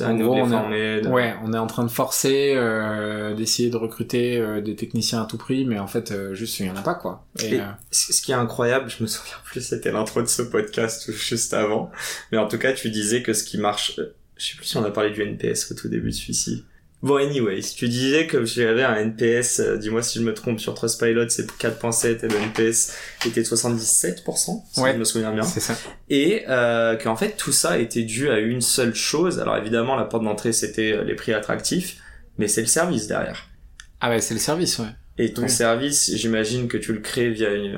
À 0.00 0.12
nous 0.12 0.26
on 0.28 0.72
est- 0.72 1.00
de- 1.00 1.08
Ouais, 1.08 1.34
on 1.44 1.52
est 1.54 1.58
en 1.58 1.66
train 1.66 1.84
de 1.84 1.90
forcer, 1.90 2.52
euh, 2.54 3.34
d'essayer 3.34 3.70
de 3.70 3.76
recruter 3.76 4.36
euh, 4.38 4.60
des 4.60 4.76
techniciens 4.76 5.22
à 5.22 5.26
tout 5.26 5.38
prix, 5.38 5.64
mais 5.64 5.78
en 5.78 5.86
fait, 5.86 6.10
euh, 6.12 6.34
juste 6.34 6.58
il 6.60 6.66
y 6.66 6.70
en 6.70 6.76
a 6.76 6.82
pas 6.82 6.94
quoi. 6.94 7.24
Et, 7.42 7.54
Et- 7.54 7.60
euh, 7.60 7.64
Ce 7.90 8.20
qui 8.20 8.32
est 8.32 8.34
incroyable, 8.34 8.90
je 8.90 9.02
me 9.02 9.06
souviens 9.08 9.36
plus, 9.44 9.62
c'était 9.62 9.90
l'intro 9.92 10.20
de 10.20 10.26
ce 10.26 10.42
podcast 10.42 11.10
juste 11.12 11.54
avant. 11.54 11.90
Mais 12.32 12.38
en 12.38 12.46
tout 12.48 12.58
cas, 12.58 12.72
tu 12.72 12.90
disais 12.90 13.22
que 13.22 13.32
ce 13.32 13.44
qui 13.44 13.56
marche, 13.58 13.98
euh, 13.98 14.14
je 14.36 14.46
sais 14.50 14.56
plus 14.56 14.66
si 14.66 14.76
on 14.76 14.84
a 14.84 14.90
parlé 14.90 15.10
du 15.10 15.22
NPS 15.22 15.72
au 15.72 15.74
tout 15.74 15.88
début 15.88 16.10
de 16.10 16.14
celui-ci. 16.14 16.64
Bon, 17.00 17.14
anyways, 17.16 17.62
tu 17.76 17.88
disais 17.88 18.26
que 18.26 18.44
j'avais 18.44 18.82
un 18.82 18.96
NPS, 18.96 19.60
euh, 19.60 19.76
dis-moi 19.76 20.02
si 20.02 20.18
je 20.18 20.24
me 20.24 20.34
trompe, 20.34 20.58
sur 20.58 20.74
Trustpilot, 20.74 21.28
c'est 21.28 21.48
4.7 21.48 22.24
et 22.24 22.28
le 22.28 22.36
NPS 22.36 22.92
était 23.24 23.42
de 23.42 23.46
77%, 23.46 24.64
si 24.72 24.80
Ouais. 24.80 24.94
je 24.94 24.98
me 24.98 25.04
souviens 25.04 25.30
bien. 25.32 25.44
c'est 25.44 25.60
ça. 25.60 25.74
Et 26.10 26.44
euh, 26.48 26.96
qu'en 26.96 27.14
fait, 27.14 27.36
tout 27.36 27.52
ça 27.52 27.78
était 27.78 28.02
dû 28.02 28.28
à 28.30 28.38
une 28.40 28.60
seule 28.60 28.96
chose. 28.96 29.38
Alors 29.38 29.56
évidemment, 29.56 29.94
la 29.94 30.04
porte 30.06 30.24
d'entrée, 30.24 30.52
c'était 30.52 30.90
euh, 30.92 31.04
les 31.04 31.14
prix 31.14 31.32
attractifs, 31.32 31.98
mais 32.36 32.48
c'est 32.48 32.62
le 32.62 32.66
service 32.66 33.06
derrière. 33.06 33.46
Ah 34.00 34.10
ouais, 34.10 34.20
c'est 34.20 34.34
le 34.34 34.40
service, 34.40 34.78
ouais. 34.80 34.86
Et 35.20 35.32
ton 35.32 35.48
service, 35.48 36.12
j'imagine 36.14 36.68
que 36.68 36.76
tu 36.76 36.92
le 36.92 37.00
crées 37.00 37.30
via 37.30 37.52
une, 37.52 37.74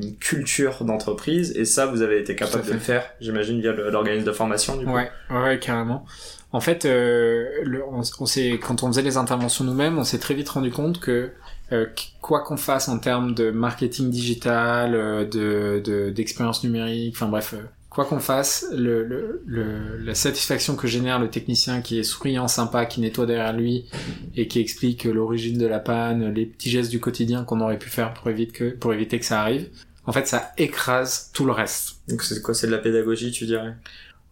une 0.00 0.16
culture 0.18 0.84
d'entreprise, 0.84 1.52
et 1.56 1.64
ça, 1.64 1.86
vous 1.86 2.02
avez 2.02 2.20
été 2.20 2.36
capable 2.36 2.64
de 2.66 2.72
le 2.72 2.78
faire, 2.78 3.04
j'imagine, 3.20 3.60
via 3.60 3.72
l'organisme 3.72 4.24
de 4.26 4.30
formation, 4.32 4.76
du 4.76 4.84
coup. 4.84 4.92
Ouais, 4.92 5.10
ouais, 5.30 5.58
carrément. 5.58 6.06
En 6.54 6.60
fait, 6.60 6.84
euh, 6.84 7.48
on, 7.90 8.02
on 8.20 8.26
s'est, 8.26 8.60
quand 8.62 8.84
on 8.84 8.86
faisait 8.86 9.02
les 9.02 9.16
interventions 9.16 9.64
nous-mêmes, 9.64 9.98
on 9.98 10.04
s'est 10.04 10.20
très 10.20 10.34
vite 10.34 10.48
rendu 10.48 10.70
compte 10.70 11.00
que 11.00 11.30
euh, 11.72 11.86
qu- 11.86 12.10
quoi 12.20 12.44
qu'on 12.44 12.56
fasse 12.56 12.88
en 12.88 13.00
termes 13.00 13.34
de 13.34 13.50
marketing 13.50 14.08
digital, 14.08 14.94
euh, 14.94 15.24
de, 15.24 15.82
de, 15.84 16.10
d'expérience 16.10 16.62
numérique, 16.62 17.16
enfin 17.16 17.26
bref, 17.26 17.56
quoi 17.90 18.04
qu'on 18.04 18.20
fasse, 18.20 18.66
le, 18.72 19.02
le, 19.02 19.42
le, 19.46 19.98
la 19.98 20.14
satisfaction 20.14 20.76
que 20.76 20.86
génère 20.86 21.18
le 21.18 21.28
technicien 21.28 21.80
qui 21.80 21.98
est 21.98 22.04
souriant, 22.04 22.46
sympa, 22.46 22.86
qui 22.86 23.00
nettoie 23.00 23.26
derrière 23.26 23.52
lui 23.52 23.86
et 24.36 24.46
qui 24.46 24.60
explique 24.60 25.04
l'origine 25.04 25.58
de 25.58 25.66
la 25.66 25.80
panne, 25.80 26.32
les 26.32 26.46
petits 26.46 26.70
gestes 26.70 26.90
du 26.90 27.00
quotidien 27.00 27.42
qu'on 27.42 27.60
aurait 27.62 27.78
pu 27.80 27.88
faire 27.90 28.14
pour 28.14 28.30
éviter 28.30 28.52
que, 28.52 28.70
pour 28.70 28.94
éviter 28.94 29.18
que 29.18 29.24
ça 29.26 29.40
arrive, 29.40 29.70
en 30.06 30.12
fait, 30.12 30.28
ça 30.28 30.52
écrase 30.58 31.30
tout 31.32 31.46
le 31.46 31.52
reste. 31.52 31.96
Donc 32.08 32.22
c'est 32.22 32.40
quoi, 32.42 32.54
c'est 32.54 32.66
de 32.68 32.72
la 32.72 32.78
pédagogie, 32.78 33.32
tu 33.32 33.46
dirais? 33.46 33.74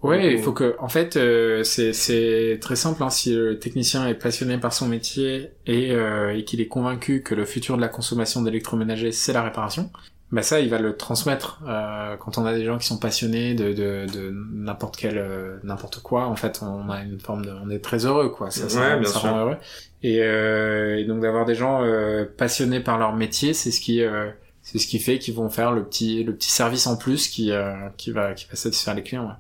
Ouais, 0.02 0.34
il 0.34 0.42
faut 0.42 0.52
que, 0.52 0.74
en 0.80 0.88
fait, 0.88 1.16
euh, 1.16 1.62
c'est 1.62 2.58
très 2.60 2.74
simple. 2.76 3.02
Hein, 3.04 3.10
si 3.10 3.34
le 3.34 3.58
technicien 3.60 4.08
est 4.08 4.14
passionné 4.14 4.58
par 4.58 4.72
son 4.72 4.88
métier 4.88 5.50
et, 5.66 5.92
euh, 5.92 6.36
et 6.36 6.44
qu'il 6.44 6.60
est 6.60 6.66
convaincu 6.68 7.22
que 7.22 7.34
le 7.36 7.44
futur 7.44 7.76
de 7.76 7.80
la 7.80 7.88
consommation 7.88 8.42
d'électroménager 8.42 9.12
c'est 9.12 9.32
la 9.32 9.42
réparation, 9.42 9.90
bah 10.32 10.42
ça, 10.42 10.60
il 10.60 10.70
va 10.70 10.78
le 10.80 10.96
transmettre. 10.96 11.60
Euh, 11.68 12.16
quand 12.16 12.36
on 12.38 12.46
a 12.46 12.54
des 12.54 12.64
gens 12.64 12.78
qui 12.78 12.86
sont 12.86 12.98
passionnés 12.98 13.54
de 13.54 13.72
de, 13.72 14.06
de 14.12 14.34
n'importe 14.54 14.96
quel 14.96 15.18
euh, 15.18 15.58
n'importe 15.62 16.00
quoi, 16.02 16.26
en 16.26 16.36
fait, 16.36 16.60
on 16.62 16.90
a 16.90 17.02
une 17.02 17.20
forme 17.20 17.44
de, 17.44 17.50
on 17.52 17.70
est 17.70 17.78
très 17.84 18.04
heureux, 18.06 18.30
quoi. 18.30 18.50
Ça, 18.50 18.68
ça, 18.68 18.80
Ouais, 18.80 18.94
rend- 18.94 19.00
bien 19.00 19.08
ça 19.10 19.20
sûr. 19.20 19.28
rend 19.30 19.38
heureux. 19.40 19.56
Et, 20.02 20.20
euh, 20.22 20.96
et 20.98 21.04
donc 21.04 21.20
d'avoir 21.22 21.44
des 21.44 21.54
gens 21.54 21.82
euh, 21.84 22.24
passionnés 22.24 22.80
par 22.80 22.98
leur 22.98 23.14
métier, 23.14 23.54
c'est 23.54 23.70
ce 23.70 23.80
qui 23.80 24.02
euh, 24.02 24.30
c'est 24.62 24.78
ce 24.78 24.86
qui 24.88 24.98
fait 24.98 25.18
qu'ils 25.20 25.34
vont 25.34 25.48
faire 25.50 25.70
le 25.72 25.84
petit 25.84 26.24
le 26.24 26.34
petit 26.34 26.50
service 26.50 26.86
en 26.88 26.96
plus 26.96 27.28
qui 27.28 27.52
euh, 27.52 27.74
qui 27.98 28.10
va 28.10 28.32
qui 28.34 28.46
va 28.48 28.56
satisfaire 28.56 28.94
les 28.94 29.02
clients. 29.04 29.26
Ouais. 29.26 29.34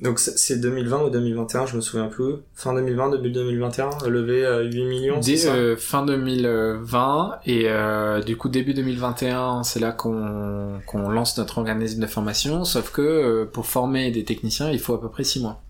Donc 0.00 0.18
c'est 0.18 0.36
c'est 0.36 0.58
2020 0.60 1.04
ou 1.04 1.10
2021, 1.10 1.66
je 1.66 1.76
me 1.76 1.80
souviens 1.80 2.08
plus. 2.08 2.34
Fin 2.54 2.74
2020, 2.74 3.10
début 3.10 3.30
2021, 3.30 4.08
levé 4.08 4.44
à 4.44 4.60
8 4.60 4.84
millions, 4.84 5.22
c'est 5.22 5.30
Dès, 5.30 5.36
ça 5.36 5.54
euh, 5.54 5.76
fin 5.76 6.04
2020 6.04 7.38
et 7.46 7.66
euh, 7.68 8.20
du 8.20 8.36
coup 8.36 8.48
début 8.48 8.74
2021 8.74 9.62
c'est 9.62 9.78
là 9.78 9.92
qu'on 9.92 10.80
qu'on 10.86 11.08
lance 11.08 11.38
notre 11.38 11.58
organisme 11.58 12.00
de 12.00 12.06
formation 12.08 12.64
sauf 12.64 12.90
que 12.90 13.02
euh, 13.02 13.44
pour 13.44 13.66
former 13.66 14.10
des 14.10 14.24
techniciens 14.24 14.70
il 14.70 14.80
faut 14.80 14.94
à 14.94 15.00
peu 15.00 15.08
près 15.08 15.24
six 15.24 15.40
mois 15.40 15.60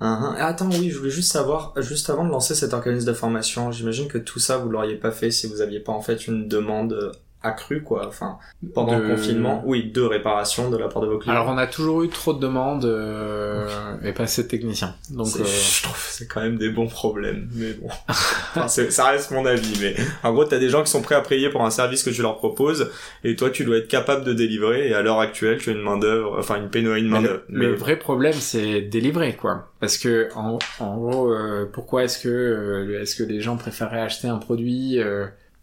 Uhum. 0.00 0.36
Ah, 0.38 0.46
Attends, 0.46 0.70
oui, 0.70 0.90
je 0.90 0.98
voulais 0.98 1.10
juste 1.10 1.32
savoir, 1.32 1.74
juste 1.78 2.08
avant 2.08 2.24
de 2.24 2.30
lancer 2.30 2.54
cet 2.54 2.72
organisme 2.72 3.08
de 3.08 3.12
formation, 3.12 3.72
j'imagine 3.72 4.06
que 4.06 4.18
tout 4.18 4.38
ça, 4.38 4.56
vous 4.58 4.68
l'auriez 4.70 4.94
pas 4.94 5.10
fait 5.10 5.32
si 5.32 5.48
vous 5.48 5.60
aviez 5.60 5.80
pas 5.80 5.90
en 5.90 6.00
fait 6.00 6.28
une 6.28 6.46
demande 6.46 7.10
euh, 7.44 7.48
accrue, 7.48 7.82
quoi. 7.82 8.06
Enfin, 8.06 8.38
pendant 8.74 8.96
De- 8.98 9.02
le 9.02 9.08
confinement, 9.14 9.62
oui, 9.66 9.90
de 9.90 10.02
réparation 10.02 10.70
de 10.70 10.76
la 10.76 10.88
part 10.88 11.02
de 11.02 11.06
vos 11.08 11.18
clients. 11.18 11.34
alors 11.34 11.48
on 11.48 11.58
a 11.58 11.66
toujours 11.66 12.02
eu 12.02 12.08
trop 12.08 12.32
de 12.32 12.40
demandes 12.40 12.84
euh, 12.84 13.66
et 14.02 14.12
pas 14.12 14.24
assez 14.24 14.42
de 14.42 14.48
techniciens 14.48 14.94
donc 15.10 15.26
C'est- 15.28 15.40
euh, 15.42 15.44
Je 15.46 15.82
trouve 15.82 15.94
que 15.94 16.10
c'est 16.12 16.26
quand 16.26 16.40
même 16.40 16.58
des 16.58 16.70
bons 16.70 16.88
problèmes, 16.88 17.48
mais 17.54 17.72
bon. 17.74 17.88
Enfin, 18.08 18.66
ça 18.68 19.04
reste 19.10 19.30
mon 19.30 19.46
avis, 19.46 19.78
mais 19.80 19.94
en 20.24 20.32
gros, 20.32 20.44
t'as 20.44 20.58
des 20.58 20.68
gens 20.68 20.82
qui 20.82 20.90
sont 20.90 21.02
prêts 21.02 21.14
à 21.14 21.20
payer 21.20 21.48
pour 21.50 21.64
un 21.64 21.70
service 21.70 22.02
que 22.02 22.10
tu 22.10 22.22
leur 22.22 22.36
proposes, 22.38 22.90
et 23.24 23.36
toi, 23.36 23.50
tu 23.50 23.64
dois 23.64 23.76
être 23.78 23.88
capable 23.88 24.24
de 24.24 24.32
délivrer, 24.32 24.88
et 24.88 24.94
à 24.94 25.02
l'heure 25.02 25.20
actuelle, 25.20 25.58
tu 25.58 25.70
as 25.70 25.74
une 25.74 25.82
main 25.82 25.98
d'œuvre, 25.98 26.36
enfin, 26.38 26.56
une 26.56 26.68
pénurie 26.70 27.02
de 27.02 27.08
main 27.08 27.20
Mais 27.20 27.28
d'œuvre. 27.28 27.42
le, 27.48 27.68
le 27.70 27.74
vrai 27.76 27.96
problème, 27.98 28.32
c'est 28.34 28.80
délivrer, 28.82 29.36
quoi. 29.36 29.68
Parce 29.80 29.96
que, 29.98 30.28
en, 30.34 30.58
en 30.80 30.96
gros, 30.96 31.32
euh, 31.32 31.68
pourquoi 31.72 32.04
est-ce 32.04 32.18
que, 32.18 32.28
euh, 32.28 33.00
est-ce 33.02 33.14
que 33.16 33.22
les 33.22 33.40
gens 33.40 33.56
préféraient 33.56 34.00
acheter 34.00 34.28
un 34.28 34.38
produit 34.38 34.98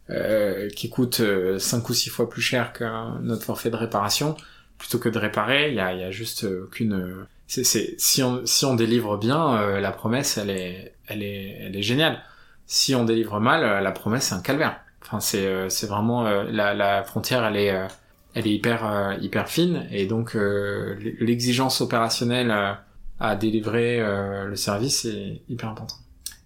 euh, 0.10 0.66
euh, 0.66 0.70
qui 0.70 0.90
coûte 0.90 1.20
euh, 1.22 1.58
5 1.60 1.90
ou 1.90 1.94
6 1.94 2.10
fois 2.10 2.30
plus 2.30 2.42
cher 2.42 2.74
que 2.74 2.84
notre 3.22 3.44
forfait 3.44 3.70
de 3.72 3.76
réparation, 3.76 4.36
plutôt 4.78 5.00
que 5.00 5.10
de 5.10 5.18
réparer, 5.18 5.70
il 5.70 5.76
y 5.76 5.80
a, 5.80 5.94
y 5.94 6.04
a 6.04 6.12
juste 6.12 6.44
euh, 6.44 6.64
aucune... 6.66 6.94
euh, 6.94 7.26
c'est, 7.48 7.64
c'est, 7.64 7.96
si 8.00 8.24
on, 8.24 8.46
si 8.46 8.66
on 8.66 8.76
délivre 8.76 9.18
bien, 9.18 9.58
euh, 9.58 9.80
la 9.80 9.92
promesse, 9.92 10.38
elle 10.38 10.50
est, 10.50 10.96
elle 11.08 11.24
est, 11.24 11.58
elle 11.62 11.76
est 11.76 11.82
géniale. 11.82 12.22
Si 12.68 12.96
on 12.96 13.06
délivre 13.06 13.40
mal, 13.40 13.64
euh, 13.64 13.82
la 13.82 13.92
promesse, 13.92 14.26
c'est 14.28 14.36
un 14.36 14.42
calvaire. 14.42 14.80
Enfin, 15.04 15.20
c'est, 15.20 15.46
euh, 15.46 15.70
c'est 15.70 15.88
vraiment, 15.88 16.26
euh, 16.26 16.44
la, 16.50 16.74
la 16.74 17.04
frontière, 17.04 17.46
elle 17.46 17.58
est, 17.58 17.72
euh, 17.72 17.88
elle 18.34 18.48
est 18.48 18.54
hyper 18.54 18.86
euh, 18.86 19.16
hyper 19.22 19.48
fine 19.50 19.88
et 19.92 20.06
donc 20.08 20.36
euh, 20.36 20.96
l'exigence 21.20 21.82
opérationnelle 21.82 22.52
euh, 22.52 22.74
à 23.20 23.36
délivrer 23.36 24.02
euh, 24.02 24.46
le 24.46 24.56
service 24.56 25.06
est 25.06 25.42
hyper 25.50 25.70
important. 25.70 25.96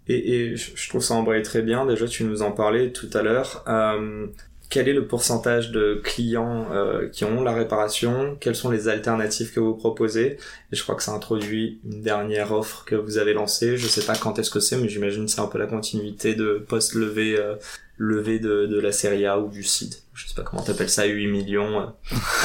Et, 0.10 0.34
et 0.36 0.56
je 0.58 0.90
trouve 0.90 1.02
ça 1.02 1.14
embraye 1.14 1.44
très 1.44 1.62
bien. 1.62 1.86
Déjà, 1.86 2.08
tu 2.08 2.24
nous 2.26 2.42
en 2.42 2.52
parlais 2.52 2.92
tout 2.92 3.10
à 3.14 3.22
l'heure. 3.22 3.64
Euh, 3.68 4.26
quel 4.70 4.88
est 4.88 4.94
le 4.94 5.08
pourcentage 5.08 5.72
de 5.72 6.00
clients 6.04 6.68
euh, 6.72 7.08
qui 7.10 7.26
ont 7.26 7.42
la 7.44 7.54
réparation? 7.54 8.38
Quelles 8.40 8.56
sont 8.56 8.70
les 8.70 8.88
alternatives 8.88 9.52
que 9.52 9.60
vous 9.60 9.74
proposez? 9.76 10.38
Et 10.72 10.76
je 10.76 10.84
crois 10.84 10.96
que 10.96 11.02
ça 11.04 11.12
introduit 11.12 11.80
une 11.86 12.02
dernière 12.02 12.52
offre 12.52 12.86
que 12.86 12.96
vous 12.96 13.18
avez 13.18 13.34
lancée. 13.34 13.78
Je 13.78 13.88
sais 13.88 14.04
pas 14.04 14.16
quand 14.16 14.38
est-ce 14.38 14.52
que 14.52 14.60
c'est, 14.60 14.78
mais 14.78 14.90
j'imagine 14.90 15.26
que 15.26 15.32
c'est 15.32 15.42
un 15.42 15.48
peu 15.48 15.58
la 15.58 15.66
continuité 15.68 16.36
de 16.36 16.64
post-levée 16.68 17.38
euh, 17.40 17.56
levée 17.98 18.40
de, 18.40 18.66
de 18.66 18.80
la 18.80 18.92
série 18.92 19.26
A 19.26 19.40
ou 19.40 19.50
du 19.50 19.62
CID. 19.64 19.94
Je 20.14 20.28
sais 20.28 20.36
pas 20.36 20.44
comment 20.44 20.62
t'appelles 20.62 20.90
ça, 20.90 21.06
8 21.06 21.28
millions. 21.28 21.82
euh. 21.82 21.86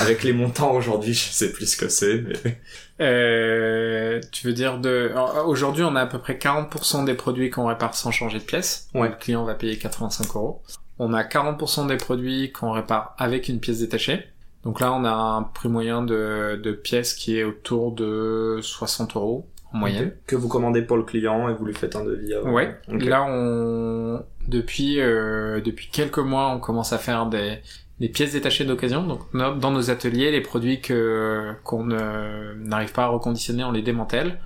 Avec 0.00 0.22
les 0.24 0.32
montants 0.32 0.74
aujourd'hui, 0.74 1.14
je 1.14 1.30
sais 1.30 1.52
plus 1.52 1.66
ce 1.66 1.76
que 1.76 1.88
c'est. 1.88 2.18
Mais... 2.18 2.58
Euh, 3.00 4.20
tu 4.30 4.46
veux 4.46 4.52
dire 4.52 4.78
de 4.78 5.10
alors, 5.10 5.48
aujourd'hui 5.48 5.82
on 5.82 5.96
a 5.96 6.02
à 6.02 6.06
peu 6.06 6.18
près 6.18 6.34
40% 6.34 7.04
des 7.04 7.14
produits 7.14 7.50
qu'on 7.50 7.66
répare 7.66 7.94
sans 7.94 8.10
changer 8.10 8.38
de 8.38 8.44
pièce. 8.44 8.88
Ouais. 8.94 9.08
Le 9.08 9.16
client 9.16 9.44
va 9.44 9.54
payer 9.54 9.76
85 9.78 10.36
euros. 10.36 10.62
On 10.98 11.12
a 11.12 11.24
40% 11.24 11.88
des 11.88 11.96
produits 11.96 12.52
qu'on 12.52 12.70
répare 12.70 13.14
avec 13.18 13.48
une 13.48 13.58
pièce 13.58 13.80
détachée. 13.80 14.24
Donc 14.62 14.80
là 14.80 14.92
on 14.92 15.04
a 15.04 15.12
un 15.12 15.42
prix 15.42 15.68
moyen 15.68 16.02
de, 16.02 16.60
de 16.62 16.72
pièce 16.72 17.14
qui 17.14 17.36
est 17.36 17.44
autour 17.44 17.92
de 17.92 18.60
60 18.62 19.16
euros 19.16 19.48
en 19.72 19.78
moyenne. 19.78 20.12
Que 20.26 20.36
vous 20.36 20.48
commandez 20.48 20.82
pour 20.82 20.96
le 20.96 21.02
client 21.02 21.48
et 21.48 21.54
vous 21.54 21.64
lui 21.64 21.74
faites 21.74 21.96
un 21.96 22.04
devis 22.04 22.32
avant. 22.34 22.52
Ouais. 22.52 22.76
Ok. 22.92 23.02
Là, 23.02 23.26
on 23.28 24.24
depuis 24.46 25.00
euh, 25.00 25.60
depuis 25.60 25.88
quelques 25.88 26.18
mois, 26.18 26.50
on 26.50 26.60
commence 26.60 26.92
à 26.92 26.98
faire 26.98 27.26
des 27.26 27.58
des 28.00 28.08
pièces 28.08 28.32
détachées 28.32 28.64
d'occasion. 28.64 29.06
Donc 29.06 29.20
dans 29.32 29.70
nos 29.70 29.90
ateliers, 29.90 30.30
les 30.30 30.40
produits 30.40 30.80
que 30.80 31.52
qu'on 31.64 31.84
n'arrive 31.84 32.92
pas 32.92 33.04
à 33.04 33.08
reconditionner, 33.08 33.64
on 33.64 33.72
les 33.72 33.82
démantèle. 33.82 34.40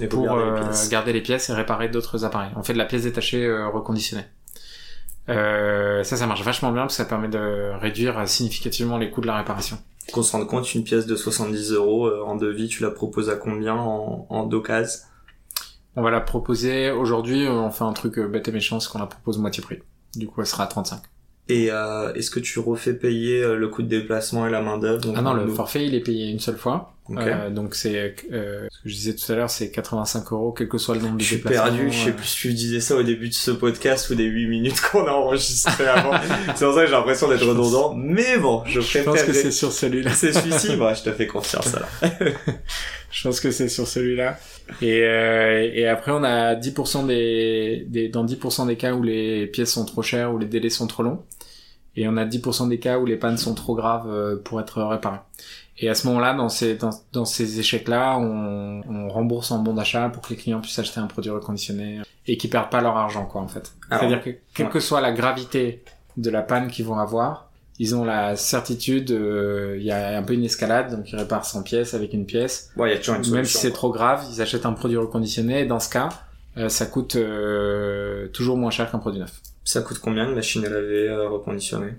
Et 0.00 0.08
pour 0.08 0.24
gardez 0.24 0.44
les 0.44 0.50
euh, 0.50 0.90
garder 0.90 1.12
les 1.12 1.20
pièces 1.20 1.48
et 1.50 1.52
réparer 1.52 1.88
d'autres 1.88 2.24
appareils. 2.24 2.50
On 2.56 2.62
fait 2.62 2.72
de 2.72 2.78
la 2.78 2.84
pièce 2.84 3.02
détachée 3.02 3.44
euh, 3.44 3.68
reconditionnée. 3.68 4.24
Euh, 5.28 6.02
ça, 6.02 6.16
ça 6.16 6.26
marche 6.26 6.42
vachement 6.42 6.72
bien 6.72 6.82
parce 6.82 6.94
que 6.96 7.02
ça 7.02 7.08
permet 7.08 7.28
de 7.28 7.72
réduire 7.78 8.28
significativement 8.28 8.98
les 8.98 9.10
coûts 9.10 9.20
de 9.20 9.26
la 9.26 9.36
réparation. 9.36 9.78
Qu'on 10.12 10.22
se 10.22 10.32
rende 10.32 10.46
compte, 10.46 10.74
une 10.74 10.84
pièce 10.84 11.06
de 11.06 11.16
70 11.16 11.72
euros 11.72 12.10
en 12.26 12.34
devis, 12.34 12.68
tu 12.68 12.82
la 12.82 12.90
proposes 12.90 13.30
à 13.30 13.36
combien 13.36 13.74
en, 13.74 14.26
en 14.28 14.44
d'occasion? 14.44 15.00
On 15.96 16.02
va 16.02 16.10
la 16.10 16.20
proposer 16.20 16.90
aujourd'hui, 16.90 17.46
on 17.46 17.70
fait 17.70 17.84
un 17.84 17.92
truc 17.92 18.18
bête 18.18 18.48
et 18.48 18.52
méchant, 18.52 18.80
c'est 18.80 18.90
qu'on 18.90 18.98
la 18.98 19.06
propose 19.06 19.38
moitié 19.38 19.62
prix. 19.62 19.78
Du 20.16 20.26
coup, 20.26 20.40
elle 20.40 20.46
sera 20.46 20.64
à 20.64 20.66
35. 20.66 21.00
Et 21.48 21.68
euh, 21.70 22.12
est-ce 22.14 22.30
que 22.30 22.40
tu 22.40 22.58
refais 22.58 22.94
payer 22.94 23.42
euh, 23.42 23.54
le 23.56 23.68
coût 23.68 23.82
de 23.82 23.88
déplacement 23.88 24.46
et 24.46 24.50
la 24.50 24.62
main 24.62 24.78
d'œuvre 24.78 25.12
Ah 25.14 25.20
non, 25.20 25.34
le 25.34 25.44
nous- 25.44 25.54
forfait, 25.54 25.84
il 25.86 25.94
est 25.94 26.00
payé 26.00 26.30
une 26.30 26.40
seule 26.40 26.56
fois. 26.56 26.92
Ok. 27.10 27.18
Euh, 27.20 27.50
donc 27.50 27.74
c'est, 27.74 28.14
euh, 28.32 28.66
ce 28.70 28.82
que 28.82 28.88
je 28.88 28.94
disais 28.94 29.14
tout 29.14 29.30
à 29.30 29.34
l'heure, 29.36 29.50
c'est 29.50 29.70
85 29.70 30.32
euros, 30.32 30.52
quel 30.52 30.68
que 30.68 30.78
soit 30.78 30.94
le 30.94 31.02
nombre 31.02 31.16
de 31.18 31.20
Je 31.22 31.26
suis 31.26 31.36
déplacements. 31.36 31.64
perdu, 31.64 31.90
je 31.92 31.98
sais 32.04 32.08
euh. 32.08 32.12
plus 32.14 32.24
si 32.24 32.36
tu 32.40 32.52
disais 32.54 32.80
ça 32.80 32.96
au 32.96 33.02
début 33.02 33.28
de 33.28 33.34
ce 33.34 33.50
podcast 33.50 34.08
ou 34.08 34.14
des 34.14 34.24
8 34.24 34.46
minutes 34.48 34.80
qu'on 34.90 35.04
a 35.06 35.10
enregistré 35.10 35.86
avant. 35.86 36.12
c'est 36.56 36.64
pour 36.64 36.74
ça 36.74 36.80
que 36.80 36.86
j'ai 36.86 36.92
l'impression 36.92 37.28
d'être 37.28 37.46
redondant. 37.46 37.92
Mais 37.94 38.38
bon, 38.38 38.62
je 38.64 38.80
Je 38.80 38.98
pense 39.00 39.22
que 39.22 39.34
c'est 39.34 39.50
sur 39.50 39.70
celui-là. 39.70 40.12
C'est 40.14 40.32
celui-ci 40.32 40.76
Bah, 40.78 40.94
je 40.94 41.02
te 41.02 41.12
fais 41.12 41.26
confiance 41.26 41.74
alors. 41.74 41.90
Je 43.10 43.28
pense 43.28 43.38
que 43.38 43.50
c'est 43.50 43.68
sur 43.68 43.86
celui-là. 43.86 44.38
Et, 44.80 45.02
euh, 45.04 45.70
et 45.74 45.86
après, 45.86 46.10
on 46.10 46.24
a 46.24 46.54
10% 46.54 47.06
des, 47.06 47.84
des, 47.86 48.08
dans 48.08 48.24
10% 48.24 48.66
des 48.66 48.76
cas 48.76 48.94
où 48.94 49.02
les 49.02 49.46
pièces 49.46 49.72
sont 49.72 49.84
trop 49.84 50.00
chères, 50.02 50.32
ou 50.32 50.38
les 50.38 50.46
délais 50.46 50.70
sont 50.70 50.86
trop 50.86 51.02
longs. 51.02 51.22
Et 51.96 52.08
on 52.08 52.16
a 52.16 52.24
10% 52.24 52.68
des 52.68 52.78
cas 52.78 52.98
où 52.98 53.06
les 53.06 53.16
pannes 53.16 53.38
sont 53.38 53.54
trop 53.54 53.74
graves 53.74 54.08
euh, 54.08 54.36
pour 54.36 54.60
être 54.60 54.82
réparées. 54.82 55.20
Et 55.78 55.88
à 55.88 55.94
ce 55.94 56.06
moment-là, 56.08 56.34
dans 56.34 56.48
ces, 56.48 56.76
dans, 56.76 56.90
dans 57.12 57.24
ces 57.24 57.58
échecs-là, 57.58 58.16
on, 58.18 58.82
on 58.88 59.08
rembourse 59.08 59.50
en 59.50 59.58
bon 59.58 59.74
d'achat 59.74 60.08
pour 60.08 60.22
que 60.22 60.30
les 60.30 60.36
clients 60.36 60.60
puissent 60.60 60.78
acheter 60.78 61.00
un 61.00 61.06
produit 61.06 61.30
reconditionné 61.30 62.00
et 62.26 62.36
qu'ils 62.36 62.50
perdent 62.50 62.70
pas 62.70 62.80
leur 62.80 62.96
argent, 62.96 63.26
quoi, 63.26 63.40
en 63.40 63.48
fait. 63.48 63.72
C'est-à-dire 63.90 64.22
que, 64.22 64.30
quelle 64.54 64.66
ouais. 64.66 64.72
que 64.72 64.80
soit 64.80 65.00
la 65.00 65.12
gravité 65.12 65.82
de 66.16 66.30
la 66.30 66.42
panne 66.42 66.68
qu'ils 66.68 66.84
vont 66.84 66.98
avoir, 66.98 67.50
ils 67.78 67.96
ont 67.96 68.04
la 68.04 68.36
certitude, 68.36 69.10
euh, 69.10 69.76
il 69.78 69.84
y 69.84 69.90
a 69.90 70.16
un 70.16 70.22
peu 70.22 70.34
une 70.34 70.44
escalade, 70.44 70.96
donc 70.96 71.10
ils 71.10 71.16
réparent 71.16 71.44
100 71.44 71.64
pièces 71.64 71.94
avec 71.94 72.12
une 72.12 72.24
pièce. 72.24 72.70
Il 72.76 72.88
y 72.88 72.92
a 72.92 72.98
toujours 72.98 73.16
une 73.16 73.24
solution. 73.24 73.34
Même 73.34 73.44
si 73.44 73.58
c'est 73.58 73.72
trop 73.72 73.90
grave, 73.90 74.24
ils 74.32 74.40
achètent 74.40 74.66
un 74.66 74.74
produit 74.74 74.96
reconditionné. 74.96 75.62
Et 75.62 75.64
dans 75.66 75.80
ce 75.80 75.90
cas, 75.90 76.08
euh, 76.56 76.68
ça 76.68 76.86
coûte 76.86 77.16
euh, 77.16 78.28
toujours 78.28 78.56
moins 78.56 78.70
cher 78.70 78.90
qu'un 78.90 78.98
produit 78.98 79.20
neuf. 79.20 79.40
Ça 79.64 79.82
coûte 79.82 79.98
combien 79.98 80.28
une 80.28 80.34
machine 80.34 80.64
à 80.64 80.68
laver 80.68 81.08
euh, 81.08 81.28
reconditionnée? 81.28 81.94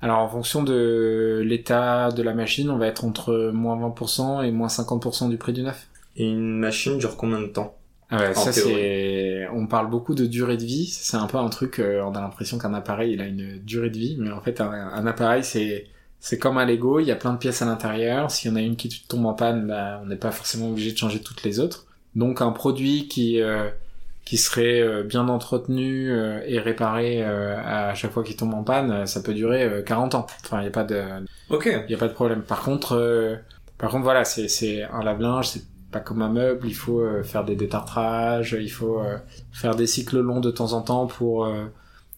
Alors 0.00 0.18
en 0.18 0.28
fonction 0.28 0.62
de 0.62 1.42
l'état 1.44 2.10
de 2.10 2.22
la 2.22 2.34
machine, 2.34 2.70
on 2.70 2.78
va 2.78 2.88
être 2.88 3.04
entre 3.04 3.50
moins 3.52 3.76
20% 3.76 4.44
et 4.44 4.50
moins 4.50 4.68
50% 4.68 5.28
du 5.30 5.36
prix 5.36 5.52
du 5.52 5.62
neuf. 5.62 5.86
Et 6.16 6.28
une 6.28 6.58
machine 6.58 6.98
dure 6.98 7.16
combien 7.16 7.40
de 7.40 7.46
temps? 7.46 7.76
Ah 8.10 8.18
ouais, 8.18 8.34
ça 8.34 8.52
c'est. 8.52 9.46
On 9.54 9.66
parle 9.66 9.88
beaucoup 9.88 10.14
de 10.14 10.26
durée 10.26 10.56
de 10.56 10.64
vie. 10.64 10.86
C'est 10.86 11.16
un 11.16 11.26
peu 11.26 11.38
un 11.38 11.48
truc. 11.48 11.78
euh, 11.78 12.02
on 12.02 12.12
a 12.14 12.20
l'impression 12.20 12.58
qu'un 12.58 12.74
appareil 12.74 13.12
il 13.12 13.20
a 13.20 13.26
une 13.26 13.58
durée 13.58 13.90
de 13.90 13.96
vie, 13.98 14.16
mais 14.18 14.30
en 14.32 14.40
fait 14.40 14.60
un, 14.60 14.70
un 14.70 15.06
appareil 15.06 15.44
c'est 15.44 15.86
c'est 16.20 16.38
comme 16.38 16.58
un 16.58 16.64
Lego. 16.66 17.00
Il 17.00 17.06
y 17.06 17.10
a 17.10 17.16
plein 17.16 17.32
de 17.32 17.38
pièces 17.38 17.62
à 17.62 17.64
l'intérieur. 17.66 18.30
S'il 18.30 18.50
y 18.50 18.52
en 18.52 18.56
a 18.56 18.60
une 18.60 18.76
qui 18.76 18.88
tombe 19.08 19.24
en 19.26 19.34
panne, 19.34 19.66
bah, 19.66 20.00
on 20.02 20.06
n'est 20.06 20.16
pas 20.16 20.30
forcément 20.30 20.70
obligé 20.70 20.92
de 20.92 20.98
changer 20.98 21.20
toutes 21.20 21.42
les 21.44 21.58
autres. 21.60 21.86
Donc 22.14 22.42
un 22.42 22.50
produit 22.52 23.08
qui 23.08 23.40
euh, 23.40 23.70
qui 24.32 24.38
serait 24.38 24.80
euh, 24.80 25.02
bien 25.02 25.28
entretenu 25.28 26.10
euh, 26.10 26.40
et 26.46 26.58
réparé 26.58 27.22
euh, 27.22 27.54
à 27.62 27.94
chaque 27.94 28.12
fois 28.12 28.24
qu'il 28.24 28.34
tombe 28.34 28.54
en 28.54 28.62
panne, 28.62 29.06
ça 29.06 29.20
peut 29.20 29.34
durer 29.34 29.62
euh, 29.62 29.82
40 29.82 30.14
ans. 30.14 30.26
Enfin, 30.42 30.62
il 30.62 30.64
y 30.64 30.68
a 30.68 30.70
pas 30.70 30.84
de 30.84 31.02
Ok. 31.50 31.66
il 31.66 31.92
y 31.92 31.94
a 31.94 31.98
pas 31.98 32.08
de 32.08 32.14
problème. 32.14 32.40
Par 32.40 32.62
contre, 32.62 33.38
par 33.76 33.90
contre, 33.90 34.04
voilà, 34.04 34.24
c'est 34.24 34.48
c'est 34.48 34.84
un 34.84 35.02
lave-linge, 35.02 35.48
c'est 35.48 35.64
pas 35.90 36.00
comme 36.00 36.22
un 36.22 36.30
meuble. 36.30 36.66
Il 36.66 36.74
faut 36.74 37.06
faire 37.22 37.44
des 37.44 37.56
détartrages, 37.56 38.56
il 38.58 38.70
faut 38.70 39.02
faire 39.52 39.74
des 39.74 39.86
cycles 39.86 40.20
longs 40.20 40.40
de 40.40 40.50
temps 40.50 40.72
en 40.72 40.80
temps 40.80 41.06
pour 41.06 41.46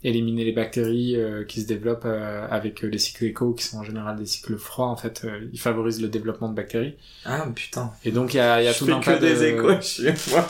éliminer 0.04 0.44
les 0.44 0.52
bactéries 0.52 1.16
qui 1.48 1.62
se 1.62 1.66
développent 1.66 2.06
avec 2.48 2.82
les 2.82 2.98
cycles 2.98 3.24
éco, 3.24 3.54
qui 3.54 3.64
sont 3.64 3.78
en 3.78 3.82
général 3.82 4.14
des 4.14 4.26
cycles 4.26 4.56
froids. 4.56 4.86
En 4.86 4.96
fait, 4.96 5.26
ils 5.52 5.58
favorisent 5.58 6.00
le 6.00 6.06
développement 6.06 6.48
de 6.48 6.54
bactéries. 6.54 6.94
Ah 7.24 7.44
putain. 7.52 7.90
Et 8.04 8.12
donc 8.12 8.34
il 8.34 8.36
y 8.36 8.40
a, 8.40 8.62
y 8.62 8.68
a 8.68 8.72
je 8.72 8.78
tout 8.78 8.92
un 8.92 9.00
que 9.00 9.10
de 9.10 9.18
des 9.18 9.42
échos 9.42 9.80
chez 9.80 10.14
moi. 10.30 10.46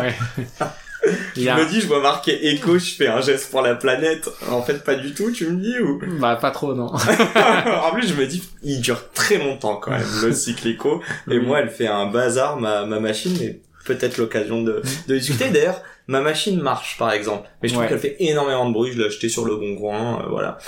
Ouais. 0.00 0.16
Je 1.36 1.48
a... 1.48 1.56
me 1.56 1.66
dis, 1.66 1.80
je 1.80 1.86
vois 1.86 2.00
marquer 2.00 2.48
écho, 2.48 2.78
je 2.78 2.94
fais 2.94 3.08
un 3.08 3.20
geste 3.20 3.50
pour 3.50 3.60
la 3.62 3.74
planète. 3.74 4.28
En 4.50 4.62
fait, 4.62 4.82
pas 4.84 4.94
du 4.94 5.12
tout, 5.14 5.30
tu 5.30 5.46
me 5.48 5.60
dis 5.60 5.78
ou? 5.78 6.00
Bah 6.20 6.36
pas 6.36 6.50
trop 6.50 6.74
non. 6.74 6.86
En 7.84 7.90
plus, 7.92 8.08
je 8.08 8.14
me 8.14 8.26
dis, 8.26 8.42
il 8.62 8.80
dure 8.80 9.10
très 9.12 9.38
longtemps 9.38 9.76
quand 9.76 9.90
même 9.90 10.06
le 10.22 10.32
cycle 10.32 10.68
écho. 10.68 11.00
Et 11.30 11.38
Oui. 11.38 11.46
moi, 11.46 11.60
elle 11.60 11.70
fait 11.70 11.86
un 11.88 12.06
bazar 12.06 12.58
ma 12.58 12.84
ma 12.86 13.00
machine, 13.00 13.36
mais 13.40 13.60
peut-être 13.84 14.16
l'occasion 14.18 14.62
de 14.62 14.82
de 15.08 15.16
discuter. 15.18 15.50
D'ailleurs, 15.50 15.80
ma 16.06 16.20
machine 16.20 16.60
marche 16.60 16.96
par 16.98 17.12
exemple, 17.12 17.48
mais 17.62 17.68
je 17.68 17.74
trouve 17.74 17.84
Ouais. 17.84 17.90
qu'elle 17.90 17.98
fait 18.00 18.16
énormément 18.20 18.66
de 18.68 18.72
bruit. 18.72 18.92
Je 18.92 18.98
l'ai 18.98 19.06
acheté 19.06 19.28
sur 19.28 19.44
le 19.44 19.56
bon 19.56 19.76
coin, 19.76 20.20
euh, 20.22 20.26
voilà. 20.30 20.58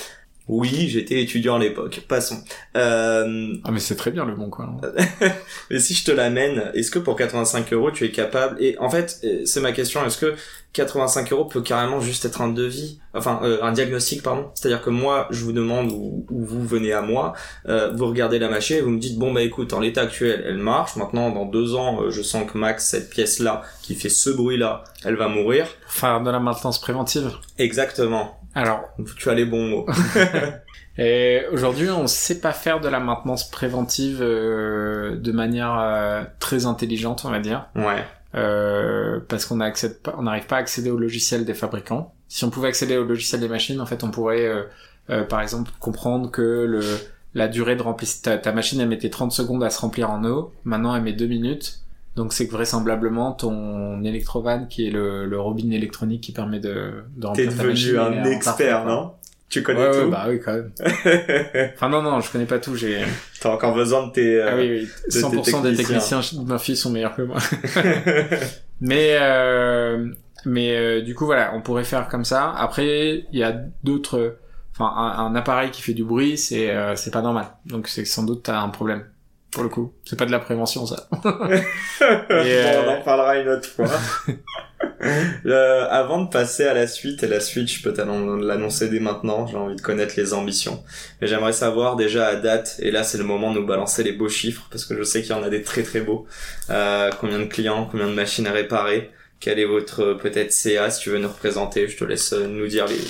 Oui, 0.48 0.88
j'étais 0.88 1.20
étudiant 1.22 1.56
à 1.56 1.58
l'époque. 1.58 2.02
Passons. 2.08 2.38
Euh, 2.76 3.54
Ah 3.64 3.70
mais 3.72 3.80
c'est 3.80 3.96
très 3.96 4.10
bien 4.12 4.24
le 4.24 4.34
bon 4.34 4.48
quoi. 4.48 4.68
mais 5.70 5.80
si 5.80 5.94
je 5.94 6.04
te 6.04 6.12
l'amène, 6.12 6.70
est-ce 6.74 6.90
que 6.90 6.98
pour 7.00 7.16
85 7.16 7.72
euros 7.72 7.90
tu 7.90 8.04
es 8.04 8.10
capable 8.10 8.56
Et 8.62 8.78
en 8.78 8.88
fait, 8.88 9.18
euh, 9.24 9.42
c'est 9.44 9.60
ma 9.60 9.72
question. 9.72 10.04
Est-ce 10.06 10.18
que 10.18 10.34
85 10.72 11.32
euros 11.32 11.46
peut 11.46 11.62
carrément 11.62 12.00
juste 12.00 12.26
être 12.26 12.42
un 12.42 12.48
devis, 12.48 13.00
enfin 13.14 13.40
euh, 13.42 13.58
un 13.62 13.72
diagnostic, 13.72 14.22
pardon? 14.22 14.50
C'est-à-dire 14.54 14.82
que 14.82 14.90
moi, 14.90 15.26
je 15.30 15.42
vous 15.42 15.52
demande 15.52 15.90
ou, 15.90 16.26
ou 16.30 16.44
vous 16.44 16.64
venez 16.64 16.92
à 16.92 17.00
moi, 17.02 17.32
euh, 17.66 17.90
vous 17.94 18.06
regardez 18.06 18.38
la 18.38 18.48
machine 18.48 18.76
et 18.76 18.80
vous 18.82 18.90
me 18.90 19.00
dites 19.00 19.18
bon 19.18 19.32
bah 19.32 19.42
écoute, 19.42 19.72
en 19.72 19.80
l'état 19.80 20.02
actuel, 20.02 20.44
elle 20.46 20.58
marche. 20.58 20.96
Maintenant, 20.96 21.30
dans 21.30 21.46
deux 21.46 21.74
ans, 21.74 22.02
euh, 22.02 22.10
je 22.10 22.22
sens 22.22 22.48
que 22.50 22.56
max 22.58 22.86
cette 22.86 23.10
pièce 23.10 23.38
là 23.40 23.62
qui 23.82 23.94
fait 23.94 24.10
ce 24.10 24.30
bruit 24.30 24.58
là, 24.58 24.84
elle 25.04 25.16
va 25.16 25.28
mourir. 25.28 25.66
Faire 25.88 26.20
de 26.20 26.30
la 26.30 26.38
maintenance 26.40 26.80
préventive. 26.80 27.32
Exactement. 27.58 28.38
Alors 28.56 28.88
Tu 29.16 29.28
as 29.30 29.34
les 29.34 29.44
bons 29.44 29.68
mots. 29.68 29.86
Et 30.98 31.42
aujourd'hui, 31.52 31.90
on 31.90 32.06
sait 32.06 32.40
pas 32.40 32.52
faire 32.52 32.80
de 32.80 32.88
la 32.88 33.00
maintenance 33.00 33.50
préventive 33.50 34.20
euh, 34.22 35.16
de 35.16 35.30
manière 35.30 35.78
euh, 35.78 36.24
très 36.40 36.64
intelligente, 36.64 37.24
on 37.26 37.30
va 37.30 37.38
dire, 37.38 37.68
ouais. 37.74 38.02
euh, 38.34 39.20
parce 39.28 39.44
qu'on 39.44 39.56
n'accède 39.56 40.00
pas, 40.00 40.14
on 40.16 40.22
n'arrive 40.22 40.46
pas 40.46 40.56
à 40.56 40.60
accéder 40.60 40.90
au 40.90 40.96
logiciel 40.96 41.44
des 41.44 41.52
fabricants. 41.52 42.14
Si 42.28 42.44
on 42.44 42.50
pouvait 42.50 42.68
accéder 42.68 42.96
au 42.96 43.04
logiciel 43.04 43.42
des 43.42 43.48
machines, 43.48 43.78
en 43.78 43.84
fait, 43.86 44.02
on 44.04 44.10
pourrait, 44.10 44.46
euh, 44.46 44.62
euh, 45.10 45.24
par 45.24 45.42
exemple, 45.42 45.70
comprendre 45.78 46.30
que 46.30 46.64
le 46.66 46.82
la 47.34 47.48
durée 47.48 47.76
de 47.76 47.82
remplissage, 47.82 48.22
ta, 48.22 48.38
ta 48.38 48.52
machine 48.52 48.80
elle 48.80 48.88
mettait 48.88 49.10
30 49.10 49.30
secondes 49.30 49.62
à 49.62 49.68
se 49.68 49.78
remplir 49.78 50.10
en 50.10 50.24
eau, 50.24 50.54
maintenant 50.64 50.96
elle 50.96 51.02
met 51.02 51.12
2 51.12 51.26
minutes. 51.26 51.80
Donc 52.16 52.32
c'est 52.32 52.46
que 52.48 52.52
vraisemblablement 52.52 53.32
ton 53.32 54.02
électrovan 54.02 54.66
qui 54.68 54.88
est 54.88 54.90
le, 54.90 55.26
le 55.26 55.40
robinet 55.40 55.76
électronique 55.76 56.22
qui 56.22 56.32
permet 56.32 56.60
de, 56.60 57.04
de 57.16 57.26
T'es 57.34 57.48
remplir 57.48 57.52
machine. 57.54 57.92
devenu 57.92 57.98
un 57.98 58.24
expert, 58.24 58.84
parfait, 58.84 58.88
non? 58.88 59.12
Tu 59.48 59.62
connais 59.62 59.86
Ouais, 59.86 59.88
ouais, 59.88 60.04
tout? 60.04 60.10
bah 60.10 60.26
oui, 60.28 60.40
quand 60.44 60.54
même. 60.54 60.72
Enfin, 61.74 61.88
non, 61.88 62.02
non, 62.02 62.20
je 62.20 62.32
connais 62.32 62.46
pas 62.46 62.58
tout, 62.58 62.74
j'ai... 62.74 63.04
T'as 63.40 63.50
encore 63.54 63.74
besoin 63.74 64.06
de 64.08 64.12
tes. 64.12 64.40
euh, 64.40 64.48
Ah 64.50 64.56
oui, 64.56 64.70
oui. 64.82 64.88
tes 65.08 65.20
100% 65.20 65.62
des 65.62 65.76
techniciens. 65.76 66.20
de 66.20 66.48
Murphy 66.48 66.74
sont 66.76 66.90
meilleurs 66.90 67.14
que 67.14 67.22
moi. 67.22 67.38
mais, 68.80 69.16
euh, 69.20 70.08
mais 70.44 70.76
euh, 70.76 71.02
du 71.02 71.14
coup, 71.14 71.26
voilà, 71.26 71.52
on 71.54 71.60
pourrait 71.62 71.84
faire 71.84 72.08
comme 72.08 72.24
ça. 72.24 72.50
Après, 72.56 73.26
il 73.32 73.38
y 73.38 73.42
a 73.44 73.52
d'autres... 73.84 74.38
Enfin, 74.72 74.92
un, 74.96 75.26
un 75.26 75.34
appareil 75.36 75.70
qui 75.70 75.80
fait 75.80 75.94
du 75.94 76.04
bruit, 76.04 76.36
c'est 76.36 76.70
euh, 76.70 76.96
c'est 76.96 77.10
pas 77.10 77.22
normal. 77.22 77.46
Donc, 77.64 77.88
c'est 77.88 78.04
sans 78.04 78.24
doute 78.24 78.42
t'as 78.42 78.60
un 78.60 78.68
problème. 78.68 79.04
Pour 79.50 79.62
le 79.62 79.68
coup, 79.68 79.94
c'est 80.04 80.18
pas 80.18 80.26
de 80.26 80.32
la 80.32 80.38
prévention, 80.38 80.86
ça. 80.86 81.08
bon, 81.22 81.30
euh, 81.30 82.82
on 82.84 82.90
en 82.90 83.02
parlera 83.02 83.38
une 83.38 83.48
autre 83.48 83.68
fois. 83.68 83.88
Euh, 85.46 85.86
avant 85.88 86.22
de 86.22 86.28
passer 86.28 86.64
à 86.64 86.74
la 86.74 86.86
suite, 86.86 87.22
et 87.22 87.28
la 87.28 87.40
suite, 87.40 87.70
je 87.70 87.82
peux 87.82 87.94
l'annoncer 88.42 88.88
dès 88.88 88.98
maintenant, 88.98 89.46
j'ai 89.46 89.56
envie 89.56 89.76
de 89.76 89.80
connaître 89.80 90.14
les 90.16 90.34
ambitions. 90.34 90.82
Mais 91.20 91.28
j'aimerais 91.28 91.52
savoir 91.52 91.96
déjà 91.96 92.26
à 92.26 92.36
date, 92.36 92.76
et 92.80 92.90
là 92.90 93.04
c'est 93.04 93.18
le 93.18 93.24
moment 93.24 93.52
de 93.52 93.60
nous 93.60 93.66
balancer 93.66 94.02
les 94.02 94.12
beaux 94.12 94.28
chiffres, 94.28 94.66
parce 94.70 94.84
que 94.84 94.96
je 94.96 95.02
sais 95.02 95.22
qu'il 95.22 95.30
y 95.30 95.34
en 95.34 95.42
a 95.42 95.48
des 95.48 95.62
très 95.62 95.82
très 95.82 96.00
beaux. 96.00 96.26
Euh, 96.70 97.10
combien 97.20 97.38
de 97.38 97.44
clients, 97.44 97.88
combien 97.90 98.08
de 98.08 98.14
machines 98.14 98.46
à 98.46 98.52
réparer, 98.52 99.10
quel 99.38 99.58
est 99.58 99.64
votre 99.64 100.02
euh, 100.02 100.14
peut-être 100.14 100.52
CA, 100.52 100.90
si 100.90 101.02
tu 101.02 101.10
veux 101.10 101.18
nous 101.18 101.28
représenter, 101.28 101.88
je 101.88 101.96
te 101.96 102.04
laisse 102.04 102.32
euh, 102.32 102.46
nous 102.46 102.66
dire 102.66 102.86
les, 102.86 103.00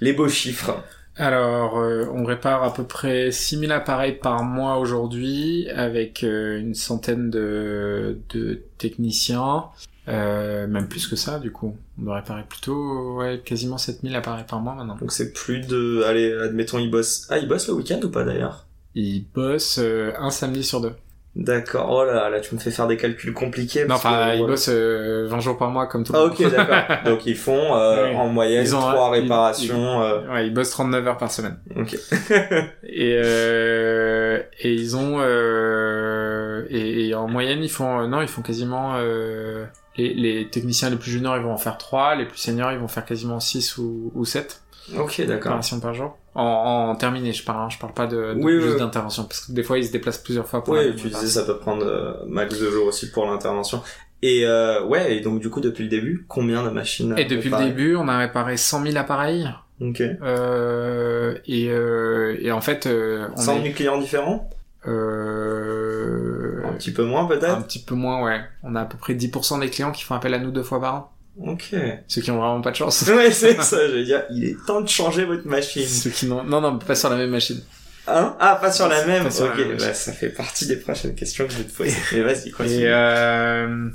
les 0.00 0.12
beaux 0.12 0.28
chiffres. 0.28 0.82
Alors, 1.20 1.78
euh, 1.78 2.06
on 2.14 2.24
répare 2.24 2.62
à 2.62 2.72
peu 2.72 2.82
près 2.84 3.30
6000 3.30 3.70
appareils 3.72 4.18
par 4.18 4.42
mois 4.42 4.78
aujourd'hui, 4.78 5.68
avec 5.68 6.24
euh, 6.24 6.58
une 6.58 6.74
centaine 6.74 7.28
de, 7.28 8.18
de 8.30 8.62
techniciens. 8.78 9.66
Euh, 10.08 10.66
même 10.66 10.88
plus 10.88 11.06
que 11.06 11.16
ça, 11.16 11.38
du 11.38 11.52
coup. 11.52 11.76
On 11.98 12.04
doit 12.04 12.16
réparer 12.16 12.44
plutôt, 12.48 13.18
ouais, 13.18 13.42
quasiment 13.44 13.76
7000 13.76 14.16
appareils 14.16 14.46
par 14.48 14.60
mois 14.60 14.74
maintenant. 14.74 14.96
Donc 14.96 15.12
c'est 15.12 15.34
plus 15.34 15.60
de... 15.60 16.02
Allez, 16.06 16.32
admettons, 16.32 16.78
ils 16.78 16.90
bossent... 16.90 17.26
Ah, 17.28 17.36
ils 17.36 17.46
bossent 17.46 17.68
le 17.68 17.74
week-end 17.74 18.00
ou 18.02 18.08
pas 18.08 18.24
d'ailleurs? 18.24 18.66
Ils 18.94 19.26
bossent 19.34 19.78
euh, 19.78 20.12
un 20.18 20.30
samedi 20.30 20.64
sur 20.64 20.80
deux. 20.80 20.94
D'accord, 21.36 21.88
oh 21.90 22.04
là, 22.04 22.28
là, 22.28 22.40
tu 22.40 22.54
me 22.56 22.60
fais 22.60 22.72
faire 22.72 22.88
des 22.88 22.96
calculs 22.96 23.32
compliqués. 23.32 23.82
Non, 23.82 23.88
parce 23.90 24.04
enfin, 24.04 24.30
que- 24.32 24.36
ils 24.38 24.46
bossent 24.46 24.68
euh, 24.68 25.28
20 25.28 25.38
jours 25.38 25.56
par 25.56 25.70
mois 25.70 25.86
comme 25.86 26.02
tout 26.02 26.12
le 26.12 26.18
Ah 26.18 26.22
monde. 26.22 26.32
ok 26.32 26.50
d'accord. 26.50 26.96
Donc 27.04 27.24
ils 27.24 27.36
font 27.36 27.76
euh, 27.76 28.08
Oui. 28.10 28.16
en 28.16 28.26
moyenne 28.26 28.64
Ils 28.64 28.74
ont 28.74 28.84
un- 28.84 28.92
trois 28.92 29.16
ils- 29.16 29.22
réparations. 29.22 30.02
euh, 30.02 30.28
Ouais, 30.28 30.46
ils 30.48 30.52
bossent 30.52 30.70
39 30.70 31.06
heures 31.06 31.18
par 31.18 31.30
semaine. 31.30 31.56
Ok. 31.76 31.94
Et, 32.82 33.16
euh, 33.16 34.40
et 34.60 34.72
ils 34.74 34.96
ont 34.96 35.18
euh, 35.20 36.64
et, 36.68 37.08
et 37.08 37.14
en 37.14 37.28
moyenne, 37.28 37.62
ils 37.62 37.70
font, 37.70 38.00
euh, 38.00 38.06
non, 38.06 38.20
ils 38.22 38.28
font 38.28 38.42
quasiment, 38.42 38.94
euh, 38.96 39.64
les, 39.96 40.12
les 40.14 40.48
techniciens 40.48 40.90
les 40.90 40.96
plus 40.96 41.10
juniors, 41.12 41.36
ils 41.36 41.42
vont 41.42 41.52
en 41.52 41.58
faire 41.58 41.78
3, 41.78 42.16
les 42.16 42.26
plus 42.26 42.38
seniors, 42.38 42.72
ils 42.72 42.78
vont 42.78 42.88
faire 42.88 43.04
quasiment 43.04 43.38
6 43.40 43.78
ou, 43.78 44.10
ou 44.14 44.24
7 44.24 44.60
Ok, 44.98 45.20
d'accord. 45.26 45.52
opérations 45.52 45.78
par 45.80 45.94
jour. 45.94 46.16
En, 46.34 46.90
en 46.90 46.94
terminé, 46.94 47.32
je 47.32 47.44
parle, 47.44 47.60
hein, 47.64 47.68
je 47.70 47.78
parle 47.78 47.92
pas 47.92 48.06
de, 48.06 48.34
de 48.34 48.40
Oui, 48.40 48.54
oui, 48.54 48.60
juste 48.60 48.74
oui. 48.74 48.78
d'intervention, 48.80 49.24
parce 49.24 49.40
que 49.46 49.52
des 49.52 49.62
fois, 49.64 49.78
ils 49.78 49.84
se 49.86 49.92
déplacent 49.92 50.18
plusieurs 50.18 50.46
fois 50.46 50.62
pour 50.62 50.74
Ouais, 50.74 50.88
la 50.88 50.94
tu 50.94 51.08
disais 51.08 51.26
ça 51.26 51.42
peut 51.42 51.58
prendre 51.58 51.84
euh, 51.84 52.12
max 52.26 52.58
deux 52.58 52.70
jours 52.70 52.86
aussi 52.86 53.10
pour 53.10 53.26
l'intervention. 53.26 53.82
Et 54.22 54.46
euh, 54.46 54.84
ouais, 54.84 55.16
et 55.16 55.20
donc 55.20 55.40
du 55.40 55.48
coup 55.50 55.60
depuis 55.60 55.82
le 55.84 55.88
début, 55.88 56.26
combien 56.28 56.62
de 56.62 56.68
machines 56.70 57.14
Et 57.16 57.24
depuis 57.24 57.48
le 57.50 57.56
début, 57.58 57.96
on 57.96 58.06
a 58.06 58.18
réparé 58.18 58.56
100 58.56 58.84
000 58.84 58.96
appareils. 58.96 59.48
Ok. 59.80 60.02
Euh, 60.02 61.36
et, 61.46 61.68
euh, 61.70 62.36
et 62.40 62.52
en 62.52 62.60
fait, 62.60 62.86
euh, 62.86 63.26
on 63.34 63.40
100 63.40 63.56
est, 63.56 63.62
000 63.62 63.74
clients 63.74 63.98
différents 63.98 64.50
euh, 64.86 66.62
Un 66.66 66.72
petit 66.74 66.92
peu 66.92 67.04
moins 67.04 67.24
un 67.24 67.26
peut-être 67.26 67.64
petit 67.66 67.82
peu 67.82 67.94
moins, 67.94 68.22
ouais. 68.22 68.40
On 68.62 68.74
a 68.76 68.82
à 68.82 68.84
peu 68.84 68.98
près 68.98 69.14
10% 69.14 69.60
des 69.60 69.70
clients 69.70 69.92
qui 69.92 70.04
font 70.04 70.14
appel 70.14 70.34
à 70.34 70.38
nous 70.38 70.50
deux 70.50 70.62
fois 70.62 70.80
par 70.80 70.94
an. 70.94 71.12
Ok. 71.42 71.74
Ceux 72.06 72.20
qui 72.20 72.30
ont 72.30 72.38
vraiment 72.38 72.60
pas 72.60 72.70
de 72.70 72.76
chance. 72.76 73.02
Ouais, 73.08 73.30
c'est 73.30 73.54
ça, 73.62 73.88
je 73.88 73.94
veux 73.94 74.04
dire, 74.04 74.24
il 74.30 74.44
est 74.44 74.56
temps 74.66 74.80
de 74.80 74.88
changer 74.88 75.24
votre 75.24 75.46
machine. 75.46 75.86
Ceux 75.86 76.10
qui 76.10 76.26
n'ont, 76.26 76.44
non, 76.44 76.60
non, 76.60 76.78
pas 76.78 76.94
sur 76.94 77.08
la 77.10 77.16
même 77.16 77.30
machine. 77.30 77.60
Hein? 78.06 78.36
Ah, 78.40 78.56
pas 78.60 78.72
sur 78.72 78.88
la 78.88 79.06
même 79.06 79.30
sur 79.30 79.46
la 79.46 79.52
Ok, 79.52 79.58
même 79.58 79.76
bah, 79.76 79.94
ça 79.94 80.12
fait 80.12 80.30
partie 80.30 80.66
des 80.66 80.76
prochaines 80.76 81.14
questions 81.14 81.46
que 81.46 81.52
je 81.52 81.58
vais 81.58 81.64
te 81.64 81.76
poser. 81.76 81.96
Mais 82.12 82.22
vas-y, 82.22 82.50
continue. 82.50 82.84
Et, 82.84 82.88
euh, 82.88 83.88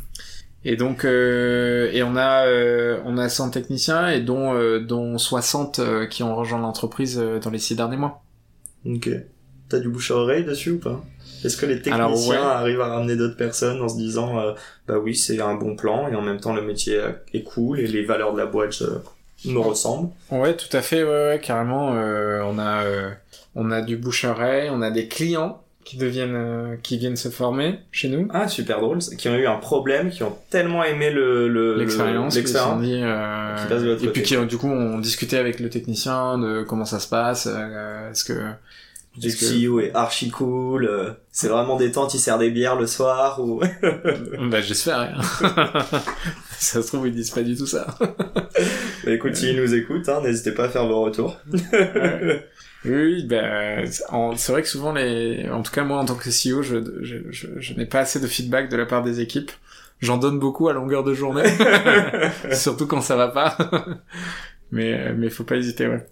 et 0.63 0.75
donc, 0.75 1.05
euh, 1.05 1.91
et 1.91 2.01
on 2.01 2.15
a, 2.15 2.47
euh, 2.47 2.99
on 3.05 3.17
a 3.17 3.29
100 3.29 3.51
techniciens 3.51 4.09
et 4.09 4.21
dont, 4.21 4.53
euh, 4.55 4.79
dont 4.79 5.17
60 5.17 5.79
euh, 5.79 6.05
qui 6.07 6.23
ont 6.23 6.35
rejoint 6.35 6.59
l'entreprise 6.59 7.19
euh, 7.19 7.39
dans 7.39 7.51
les 7.51 7.59
six 7.59 7.75
derniers 7.75 7.97
mois. 7.97 8.23
Ok. 8.85 9.09
T'as 9.69 9.79
du 9.79 9.89
bouche 9.89 10.11
à 10.11 10.15
oreille 10.15 10.43
dessus 10.43 10.71
ou 10.71 10.79
pas? 10.79 11.03
Est-ce 11.43 11.57
que 11.57 11.65
les 11.65 11.81
techniciens 11.81 12.05
Alors, 12.05 12.27
ouais. 12.27 12.37
arrivent 12.37 12.81
à 12.81 12.87
ramener 12.87 13.15
d'autres 13.15 13.37
personnes 13.37 13.81
en 13.81 13.89
se 13.89 13.97
disant 13.97 14.39
euh, 14.39 14.53
bah 14.87 14.97
oui 14.97 15.15
c'est 15.15 15.39
un 15.41 15.55
bon 15.55 15.75
plan 15.75 16.07
et 16.07 16.15
en 16.15 16.21
même 16.21 16.39
temps 16.39 16.53
le 16.53 16.61
métier 16.61 16.99
est 17.33 17.43
cool 17.43 17.79
et 17.79 17.87
les 17.87 18.03
valeurs 18.03 18.33
de 18.33 18.39
la 18.39 18.45
boîte 18.45 18.81
euh, 18.81 18.97
me 19.45 19.59
ressemblent? 19.59 20.09
Ouais, 20.31 20.55
tout 20.55 20.75
à 20.75 20.81
fait, 20.81 21.03
ouais, 21.03 21.09
ouais 21.29 21.39
carrément. 21.43 21.95
euh, 21.95 22.41
on 22.45 22.57
a, 22.57 22.83
euh, 22.83 23.09
on 23.55 23.69
a 23.71 23.81
du 23.81 23.95
bouche 23.97 24.25
à 24.25 24.31
oreille, 24.31 24.69
on 24.71 24.81
a 24.81 24.89
des 24.91 25.07
clients 25.07 25.61
qui 25.83 25.97
deviennent, 25.97 26.79
qui 26.81 26.97
viennent 26.97 27.15
se 27.15 27.29
former 27.29 27.79
chez 27.91 28.07
nous. 28.09 28.27
Ah 28.33 28.47
super 28.47 28.79
drôle, 28.81 28.97
qui 28.99 29.29
ont 29.29 29.35
eu 29.35 29.45
un 29.45 29.57
problème, 29.57 30.09
qui 30.09 30.23
ont 30.23 30.35
tellement 30.49 30.83
aimé 30.83 31.11
le 31.11 31.47
le- 31.47 31.75
L'expérience, 31.77 32.33
le- 32.35 32.41
l'expérience. 32.41 32.81
dit, 32.81 33.01
Qui 33.99 34.05
et 34.05 34.09
puis 34.09 34.23
qui, 34.23 34.45
du 34.47 34.57
coup, 34.57 34.67
on 34.69 34.97
discutait 34.97 35.37
avec 35.37 35.59
le 35.59 35.69
technicien 35.69 36.39
de 36.39 36.63
comment 36.63 36.85
ça 36.85 36.99
se 36.99 37.07
passe, 37.07 37.45
est-ce 37.45 38.23
que, 38.23 38.33
Que- 39.21 39.67
CEO 39.67 39.79
est 39.79 39.91
archi 39.95 40.29
cool, 40.29 40.85
euh, 40.85 41.11
c'est 41.31 41.47
vraiment 41.47 41.77
détente, 41.77 42.13
il 42.13 42.19
sert 42.19 42.37
des 42.37 42.49
bières 42.51 42.75
le 42.75 42.87
soir 42.87 43.39
ou 43.41 43.61
bah 44.49 44.61
j'espère. 44.61 44.99
hein. 44.99 45.21
ça 46.57 46.81
se 46.81 46.87
trouve 46.87 47.07
ils 47.07 47.13
disent 47.13 47.31
pas 47.31 47.41
du 47.43 47.55
tout 47.55 47.65
ça. 47.67 47.87
Bah, 47.99 49.11
écoute 49.11 49.35
s'ils 49.35 49.55
nous 49.55 49.73
écoutent, 49.73 50.09
hein, 50.09 50.21
n'hésitez 50.23 50.51
pas 50.51 50.65
à 50.65 50.69
faire 50.69 50.85
vos 50.87 51.01
retours. 51.01 51.37
Ouais. 51.73 52.93
Oui, 52.93 53.23
ben, 53.23 53.89
en- 54.09 54.35
c'est 54.37 54.51
vrai 54.51 54.61
que 54.61 54.67
souvent 54.67 54.93
les, 54.93 55.49
en 55.49 55.63
tout 55.63 55.71
cas 55.71 55.83
moi 55.83 55.97
en 55.97 56.05
tant 56.05 56.13
que 56.13 56.29
CEO, 56.29 56.61
je, 56.61 56.77
je, 57.01 57.15
je, 57.31 57.47
je 57.57 57.73
n'ai 57.73 57.87
pas 57.87 57.99
assez 58.01 58.19
de 58.19 58.27
feedback 58.27 58.69
de 58.69 58.77
la 58.77 58.85
part 58.85 59.01
des 59.01 59.21
équipes. 59.21 59.51
J'en 60.01 60.17
donne 60.17 60.37
beaucoup 60.37 60.67
à 60.69 60.73
longueur 60.73 61.03
de 61.03 61.13
journée, 61.15 61.45
surtout 62.51 62.85
quand 62.85 63.01
ça 63.01 63.15
va 63.15 63.29
pas. 63.29 63.57
Mais 64.71 65.13
mais 65.13 65.29
faut 65.29 65.43
pas 65.43 65.55
hésiter, 65.55 65.87
ouais. 65.87 66.05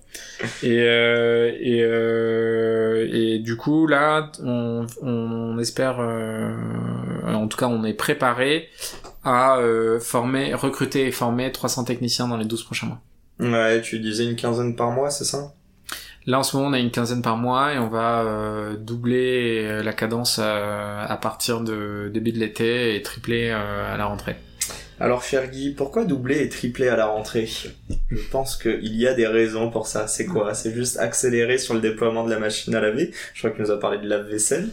Et 0.62 0.82
euh, 0.82 1.52
et 1.60 1.82
euh, 1.84 3.10
et 3.12 3.40
du 3.40 3.58
coup 3.58 3.88
là, 3.88 4.32
on, 4.44 4.86
on 5.02 5.58
espère, 5.60 5.98
euh, 6.00 6.54
en 7.26 7.48
tout 7.48 7.58
cas 7.58 7.68
on 7.68 7.84
est 7.84 7.94
préparé 7.94 8.70
à 9.24 9.58
euh, 9.58 10.00
former, 10.00 10.54
recruter 10.54 11.08
et 11.08 11.12
former 11.12 11.52
300 11.52 11.86
techniciens 11.86 12.28
dans 12.28 12.38
les 12.38 12.46
12 12.46 12.64
prochains 12.64 12.88
mois. 12.88 13.02
Ouais, 13.40 13.82
tu 13.82 14.00
disais 14.00 14.26
une 14.26 14.36
quinzaine 14.36 14.76
par 14.76 14.92
mois, 14.92 15.10
c'est 15.10 15.26
ça? 15.26 15.54
Là, 16.26 16.40
en 16.40 16.44
ce 16.44 16.56
moment, 16.56 16.70
on 16.70 16.74
a 16.74 16.80
une 16.80 16.92
quinzaine 16.92 17.22
par 17.22 17.36
mois 17.36 17.74
et 17.74 17.80
on 17.80 17.90
va 17.90 18.22
euh, 18.22 18.78
doubler 18.78 19.66
euh, 19.66 19.84
la 19.84 19.92
cadence 19.92 20.40
euh, 20.42 21.06
à 21.06 21.18
partir 21.18 21.60
de 21.62 22.10
début 22.14 22.32
de 22.32 22.40
l'été 22.40 22.96
et 22.96 23.02
tripler 23.02 23.50
euh, 23.50 23.94
à 23.94 23.98
la 23.98 24.06
rentrée. 24.06 24.38
Alors, 25.00 25.24
cher 25.24 25.50
Guy, 25.50 25.72
pourquoi 25.72 26.06
doubler 26.06 26.42
et 26.44 26.50
tripler 26.50 26.88
à 26.88 26.96
la 26.96 27.08
rentrée? 27.08 27.50
Je 28.10 28.30
pense 28.32 28.56
qu'il 28.56 28.96
y 28.96 29.08
a 29.08 29.14
des 29.14 29.28
raisons 29.28 29.70
pour 29.70 29.88
ça. 29.88 30.08
C'est 30.08 30.26
quoi? 30.26 30.54
C'est 30.54 30.74
juste 30.74 30.98
accélérer 30.98 31.58
sur 31.58 31.74
le 31.74 31.82
déploiement 31.82 32.24
de 32.24 32.30
la 32.30 32.40
machine 32.40 32.74
à 32.76 32.80
laver? 32.82 33.12
Je 33.34 33.40
crois 33.40 33.52
qu'il 33.52 33.64
nous 33.64 33.72
a 33.72 33.80
parlé 33.80 33.98
de 33.98 34.08
lave-vaisselle. 34.08 34.70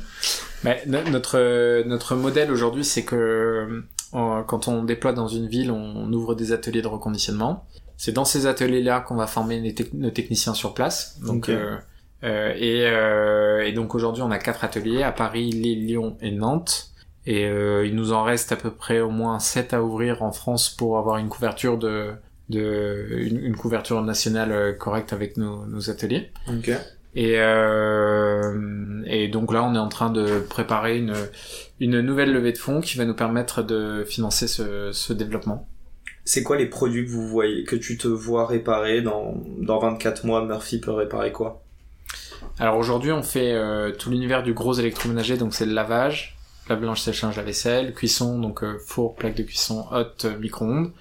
Mais 0.62 0.82
no- 0.86 1.02
notre 1.10 1.82
notre 1.86 2.14
modèle 2.16 2.50
aujourd'hui, 2.52 2.84
c'est 2.84 3.02
que 3.04 3.82
euh, 4.14 4.42
quand 4.46 4.68
on 4.68 4.84
déploie 4.84 5.12
dans 5.12 5.28
une 5.28 5.48
ville, 5.48 5.70
on 5.70 6.12
ouvre 6.12 6.34
des 6.34 6.52
ateliers 6.52 6.82
de 6.82 6.88
reconditionnement. 6.88 7.64
C'est 7.96 8.12
dans 8.12 8.24
ces 8.24 8.46
ateliers-là 8.46 9.00
qu'on 9.00 9.16
va 9.16 9.26
former 9.26 9.60
tec- 9.72 9.94
nos 9.94 10.10
techniciens 10.10 10.54
sur 10.54 10.74
place. 10.74 11.18
Donc 11.26 11.48
euh, 11.48 11.76
euh, 12.24 12.52
et, 12.56 12.86
euh, 12.86 13.66
et 13.66 13.72
donc 13.72 13.94
aujourd'hui, 13.94 14.22
on 14.22 14.30
a 14.30 14.38
quatre 14.38 14.64
ateliers 14.64 15.02
à 15.02 15.12
Paris, 15.12 15.50
Lille, 15.50 15.86
Lyon 15.86 16.16
et 16.20 16.30
Nantes. 16.30 16.90
Et 17.30 17.44
euh, 17.44 17.86
il 17.86 17.94
nous 17.94 18.12
en 18.12 18.24
reste 18.24 18.50
à 18.50 18.56
peu 18.56 18.72
près 18.72 18.98
au 18.98 19.10
moins 19.10 19.38
sept 19.38 19.72
à 19.72 19.84
ouvrir 19.84 20.24
en 20.24 20.32
France 20.32 20.68
pour 20.68 20.98
avoir 20.98 21.18
une 21.18 21.28
couverture 21.28 21.78
de, 21.78 22.10
de 22.48 23.06
une, 23.20 23.44
une 23.44 23.56
couverture 23.56 24.02
nationale 24.02 24.50
euh, 24.50 24.72
correcte 24.72 25.12
avec 25.12 25.36
nos, 25.36 25.64
nos 25.64 25.90
ateliers. 25.90 26.32
Ok. 26.48 26.72
Et, 27.14 27.34
euh, 27.36 29.02
et 29.06 29.28
donc 29.28 29.52
là, 29.52 29.62
on 29.62 29.76
est 29.76 29.78
en 29.78 29.88
train 29.88 30.10
de 30.10 30.40
préparer 30.40 30.98
une, 30.98 31.14
une 31.78 32.00
nouvelle 32.00 32.32
levée 32.32 32.50
de 32.50 32.58
fonds 32.58 32.80
qui 32.80 32.98
va 32.98 33.04
nous 33.04 33.14
permettre 33.14 33.62
de 33.62 34.02
financer 34.04 34.48
ce, 34.48 34.90
ce 34.90 35.12
développement. 35.12 35.68
C'est 36.24 36.42
quoi 36.42 36.56
les 36.56 36.66
produits 36.66 37.06
que 37.06 37.12
vous 37.12 37.28
voyez, 37.28 37.62
que 37.62 37.76
tu 37.76 37.96
te 37.96 38.08
vois 38.08 38.44
réparer 38.44 39.02
dans, 39.02 39.40
dans 39.60 39.78
24 39.78 40.26
mois 40.26 40.44
Murphy 40.44 40.80
peut 40.80 40.90
réparer 40.90 41.30
quoi? 41.30 41.62
Alors 42.58 42.76
aujourd'hui, 42.76 43.12
on 43.12 43.22
fait 43.22 43.52
euh, 43.52 43.92
tout 43.92 44.10
l'univers 44.10 44.42
du 44.42 44.52
gros 44.52 44.72
électroménager, 44.72 45.36
donc 45.36 45.54
c'est 45.54 45.66
le 45.66 45.74
lavage, 45.74 46.36
lave-linge, 46.70 47.00
sèche-linge, 47.00 47.36
lave-vaisselle, 47.36 47.92
cuisson, 47.94 48.38
donc 48.38 48.62
euh, 48.64 48.78
four, 48.86 49.14
plaque 49.14 49.34
de 49.36 49.42
cuisson, 49.42 49.84
hotte, 49.90 50.24
euh, 50.24 50.38
micro-ondes. 50.38 50.92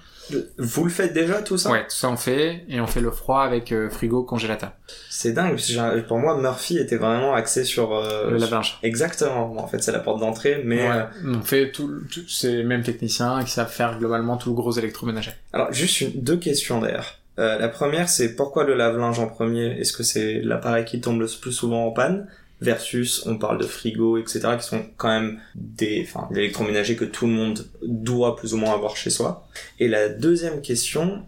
Vous 0.58 0.84
le 0.84 0.90
faites 0.90 1.12
déjà 1.12 1.42
tout 1.42 1.58
ça? 1.58 1.70
Ouais, 1.72 1.82
tout 1.82 1.96
ça 1.96 2.08
on 2.08 2.16
fait, 2.16 2.64
et 2.68 2.80
on 2.80 2.86
fait 2.86 3.00
le 3.00 3.10
froid 3.10 3.40
avec 3.42 3.72
euh, 3.72 3.90
frigo, 3.90 4.22
congélateur. 4.22 4.70
C'est 5.08 5.32
dingue. 5.32 5.50
parce 5.56 5.66
que 5.66 6.00
Pour 6.06 6.18
moi, 6.18 6.40
Murphy 6.40 6.78
était 6.78 6.98
vraiment 6.98 7.34
axé 7.34 7.64
sur. 7.64 7.92
euh, 7.96 8.30
le 8.30 8.36
lave-linge. 8.36 8.78
Exactement. 8.84 9.52
En 9.58 9.66
fait, 9.66 9.82
c'est 9.82 9.90
la 9.90 9.98
porte 9.98 10.20
d'entrée, 10.20 10.62
mais 10.64 10.88
Ouais. 10.88 10.94
euh, 11.24 11.34
On 11.38 11.42
fait 11.42 11.72
tout, 11.72 11.90
tout 12.12 12.20
c'est 12.28 12.52
les 12.58 12.62
mêmes 12.64 12.84
techniciens 12.84 13.42
qui 13.42 13.50
savent 13.50 13.72
faire 13.72 13.98
globalement 13.98 14.36
tout 14.36 14.50
le 14.50 14.54
gros 14.54 14.70
électroménager. 14.72 15.32
Alors, 15.52 15.72
juste 15.72 16.00
une- 16.00 16.20
deux 16.22 16.36
questions 16.36 16.80
d'ailleurs. 16.80 17.16
La 17.36 17.68
première, 17.70 18.10
c'est 18.10 18.36
pourquoi 18.36 18.64
le 18.64 18.74
lave-linge 18.74 19.18
en 19.18 19.26
premier? 19.26 19.80
Est-ce 19.80 19.94
que 19.94 20.02
c'est 20.02 20.42
l'appareil 20.42 20.84
qui 20.84 21.00
tombe 21.00 21.18
le 21.20 21.26
plus 21.40 21.52
souvent 21.52 21.86
en 21.86 21.90
panne? 21.90 22.28
Versus, 22.60 23.24
on 23.26 23.38
parle 23.38 23.58
de 23.58 23.64
frigo, 23.64 24.18
etc., 24.18 24.40
qui 24.58 24.66
sont 24.66 24.84
quand 24.98 25.08
même 25.08 25.40
des, 25.54 26.06
enfin, 26.06 26.28
l'électroménager 26.30 26.94
que 26.94 27.06
tout 27.06 27.26
le 27.26 27.32
monde 27.32 27.66
doit 27.82 28.36
plus 28.36 28.52
ou 28.52 28.58
moins 28.58 28.74
avoir 28.74 28.96
chez 28.96 29.08
soi. 29.08 29.48
Et 29.78 29.88
la 29.88 30.10
deuxième 30.10 30.60
question, 30.60 31.22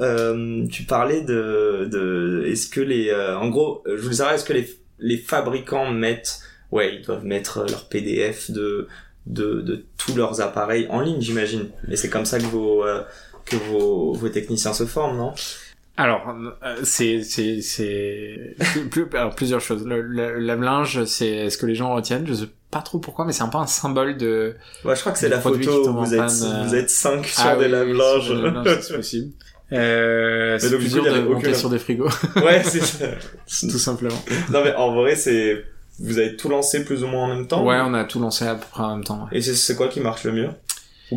euh, 0.00 0.66
tu 0.68 0.84
parlais 0.84 1.20
de, 1.20 1.88
de, 1.90 2.44
est-ce 2.46 2.68
que 2.68 2.80
les, 2.80 3.10
euh, 3.10 3.38
en 3.38 3.50
gros, 3.50 3.82
je 3.86 4.00
voulais 4.00 4.16
savoir, 4.16 4.34
est-ce 4.34 4.44
que 4.44 4.54
les, 4.54 4.68
les 4.98 5.18
fabricants 5.18 5.90
mettent, 5.90 6.40
ouais, 6.70 6.96
ils 6.96 7.02
doivent 7.02 7.24
mettre 7.24 7.66
leur 7.68 7.88
PDF 7.88 8.50
de, 8.50 8.88
de, 9.26 9.60
de 9.60 9.84
tous 9.98 10.14
leurs 10.16 10.40
appareils 10.40 10.86
en 10.88 11.00
ligne, 11.00 11.20
j'imagine. 11.20 11.68
Et 11.90 11.96
c'est 11.96 12.08
comme 12.10 12.24
ça 12.24 12.38
que 12.38 12.44
vos, 12.44 12.84
euh, 12.84 13.02
que 13.44 13.56
vos, 13.56 14.12
vos 14.14 14.28
techniciens 14.28 14.72
se 14.72 14.86
forment, 14.86 15.16
non? 15.16 15.34
Alors, 15.96 16.34
euh, 16.64 16.76
c'est 16.84 17.22
c'est 17.22 17.60
c'est 17.60 18.56
plusieurs 19.36 19.60
choses. 19.60 19.86
Le, 19.86 20.00
le 20.02 20.38
lave-linge, 20.38 21.04
c'est 21.04 21.50
ce 21.50 21.58
que 21.58 21.66
les 21.66 21.74
gens 21.74 21.94
retiennent. 21.94 22.26
Je 22.26 22.32
sais 22.34 22.48
pas 22.70 22.80
trop 22.80 22.98
pourquoi, 22.98 23.24
mais 23.26 23.32
c'est 23.32 23.42
un 23.42 23.48
peu 23.48 23.58
un 23.58 23.66
symbole 23.66 24.16
de. 24.16 24.54
Ouais, 24.84 24.96
je 24.96 25.00
crois 25.00 25.12
que 25.12 25.18
c'est 25.18 25.28
la 25.28 25.40
photo 25.40 25.90
où 25.90 25.92
vous 26.04 26.14
êtes, 26.14 26.20
panne, 26.20 26.42
euh. 26.44 26.64
vous 26.66 26.74
êtes 26.74 26.88
cinq 26.90 27.26
sur 27.26 27.44
Ah 27.46 27.56
des 27.56 27.66
oui, 27.66 27.70
lave-linges. 27.72 28.80
c'est 28.80 28.96
possible. 28.96 29.32
Euh, 29.74 30.58
c'est 30.58 30.76
plus 30.76 30.92
dur 30.92 31.02
de 31.02 31.20
monter 31.20 31.54
sur 31.54 31.70
des 31.70 31.78
frigos, 31.78 32.04
ouais, 32.36 32.62
c'est 32.62 32.82
ça. 32.82 33.06
tout 33.62 33.78
simplement. 33.78 34.22
Non, 34.50 34.60
mais 34.62 34.74
en 34.74 34.92
vrai, 34.94 35.16
c'est, 35.16 35.64
vous 35.98 36.18
avez 36.18 36.36
tout 36.36 36.50
lancé 36.50 36.84
plus 36.84 37.02
ou 37.02 37.06
moins 37.06 37.24
en 37.24 37.28
même 37.34 37.46
temps. 37.46 37.64
Ouais, 37.64 37.78
on 37.82 37.94
a 37.94 38.04
tout 38.04 38.20
lancé 38.20 38.44
à 38.46 38.54
peu 38.56 38.66
près 38.70 38.82
en 38.82 38.96
même 38.96 39.04
temps. 39.04 39.22
ouais. 39.32 39.38
Et 39.38 39.40
c'est, 39.40 39.54
c'est 39.54 39.74
quoi 39.74 39.88
qui 39.88 40.00
marche 40.00 40.24
le 40.24 40.32
mieux? 40.32 40.48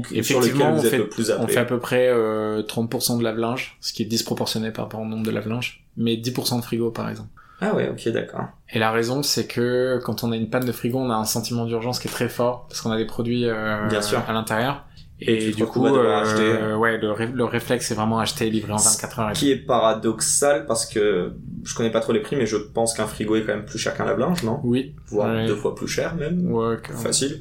Sur 0.04 0.18
Effectivement, 0.18 0.70
lequel 0.72 0.80
vous 0.82 0.88
on 0.88 0.90
fait, 0.90 0.98
le 0.98 1.10
plus 1.10 1.32
on 1.40 1.48
fait 1.48 1.58
à 1.58 1.66
peu 1.66 1.80
près 1.80 2.08
euh, 2.10 2.62
30% 2.64 3.18
de 3.20 3.24
lave-linge, 3.24 3.78
ce 3.82 3.94
qui 3.94 4.02
est 4.04 4.06
disproportionné 4.06 4.72
par 4.72 4.86
rapport 4.86 5.02
au 5.02 5.06
nombre 5.06 5.24
de 5.26 5.32
lave-linge, 5.32 5.86
mais 5.98 6.16
10% 6.16 6.58
de 6.60 6.64
frigo 6.64 6.92
par 6.92 7.10
exemple. 7.10 7.30
Ah 7.62 7.74
ouais, 7.74 7.90
ok, 7.90 8.10
d'accord. 8.10 8.46
Et 8.74 8.80
la 8.80 8.92
raison, 8.92 9.24
c'est 9.24 9.48
que 9.48 10.00
quand 10.04 10.24
on 10.26 10.32
a 10.34 10.36
une 10.36 10.50
panne 10.50 10.66
de 10.66 10.72
frigo, 10.74 10.98
on 11.00 11.10
a 11.10 11.16
un 11.16 11.24
sentiment 11.24 11.66
d'urgence 11.66 12.00
qui 12.00 12.10
est 12.10 12.12
très 12.12 12.28
fort 12.28 12.66
parce 12.68 12.82
qu'on 12.82 12.92
a 12.92 12.98
des 12.98 13.06
produits 13.06 13.46
euh, 13.46 13.88
Bien 13.88 14.02
sûr. 14.02 14.22
à 14.28 14.34
l'intérieur. 14.34 14.84
Et 15.22 15.48
Et, 15.48 15.52
du 15.54 15.66
coup, 15.66 15.86
euh, 15.88 16.22
acheter. 16.22 16.74
ouais, 16.76 16.98
le, 16.98 17.14
ré- 17.14 17.32
le 17.34 17.46
réflexe 17.46 17.88
c'est 17.88 17.94
vraiment 17.96 18.20
acheter 18.20 18.48
et 18.48 18.50
livrer 18.50 18.74
en 18.74 18.76
24 18.76 19.20
heures. 19.20 19.32
Qui 19.32 19.50
est 19.52 19.56
paradoxal 19.56 20.66
parce 20.66 20.86
que 20.86 21.32
je 21.64 21.74
connais 21.74 21.90
pas 21.92 22.02
trop 22.02 22.12
les 22.12 22.20
prix, 22.20 22.36
mais 22.36 22.46
je 22.46 22.58
pense 22.58 22.94
qu'un 22.94 23.08
frigo 23.08 23.38
est 23.38 23.44
quand 23.44 23.56
même 23.56 23.64
plus 23.66 23.80
cher 23.80 23.96
qu'un 23.96 24.04
lave-linge, 24.04 24.44
non? 24.44 24.60
Oui. 24.66 24.94
Voire 25.08 25.34
Ouais. 25.34 25.48
deux 25.48 25.56
fois 25.56 25.74
plus 25.74 25.88
cher 25.88 26.16
même. 26.16 26.52
Ouais, 26.52 26.76
Facile. 27.02 27.40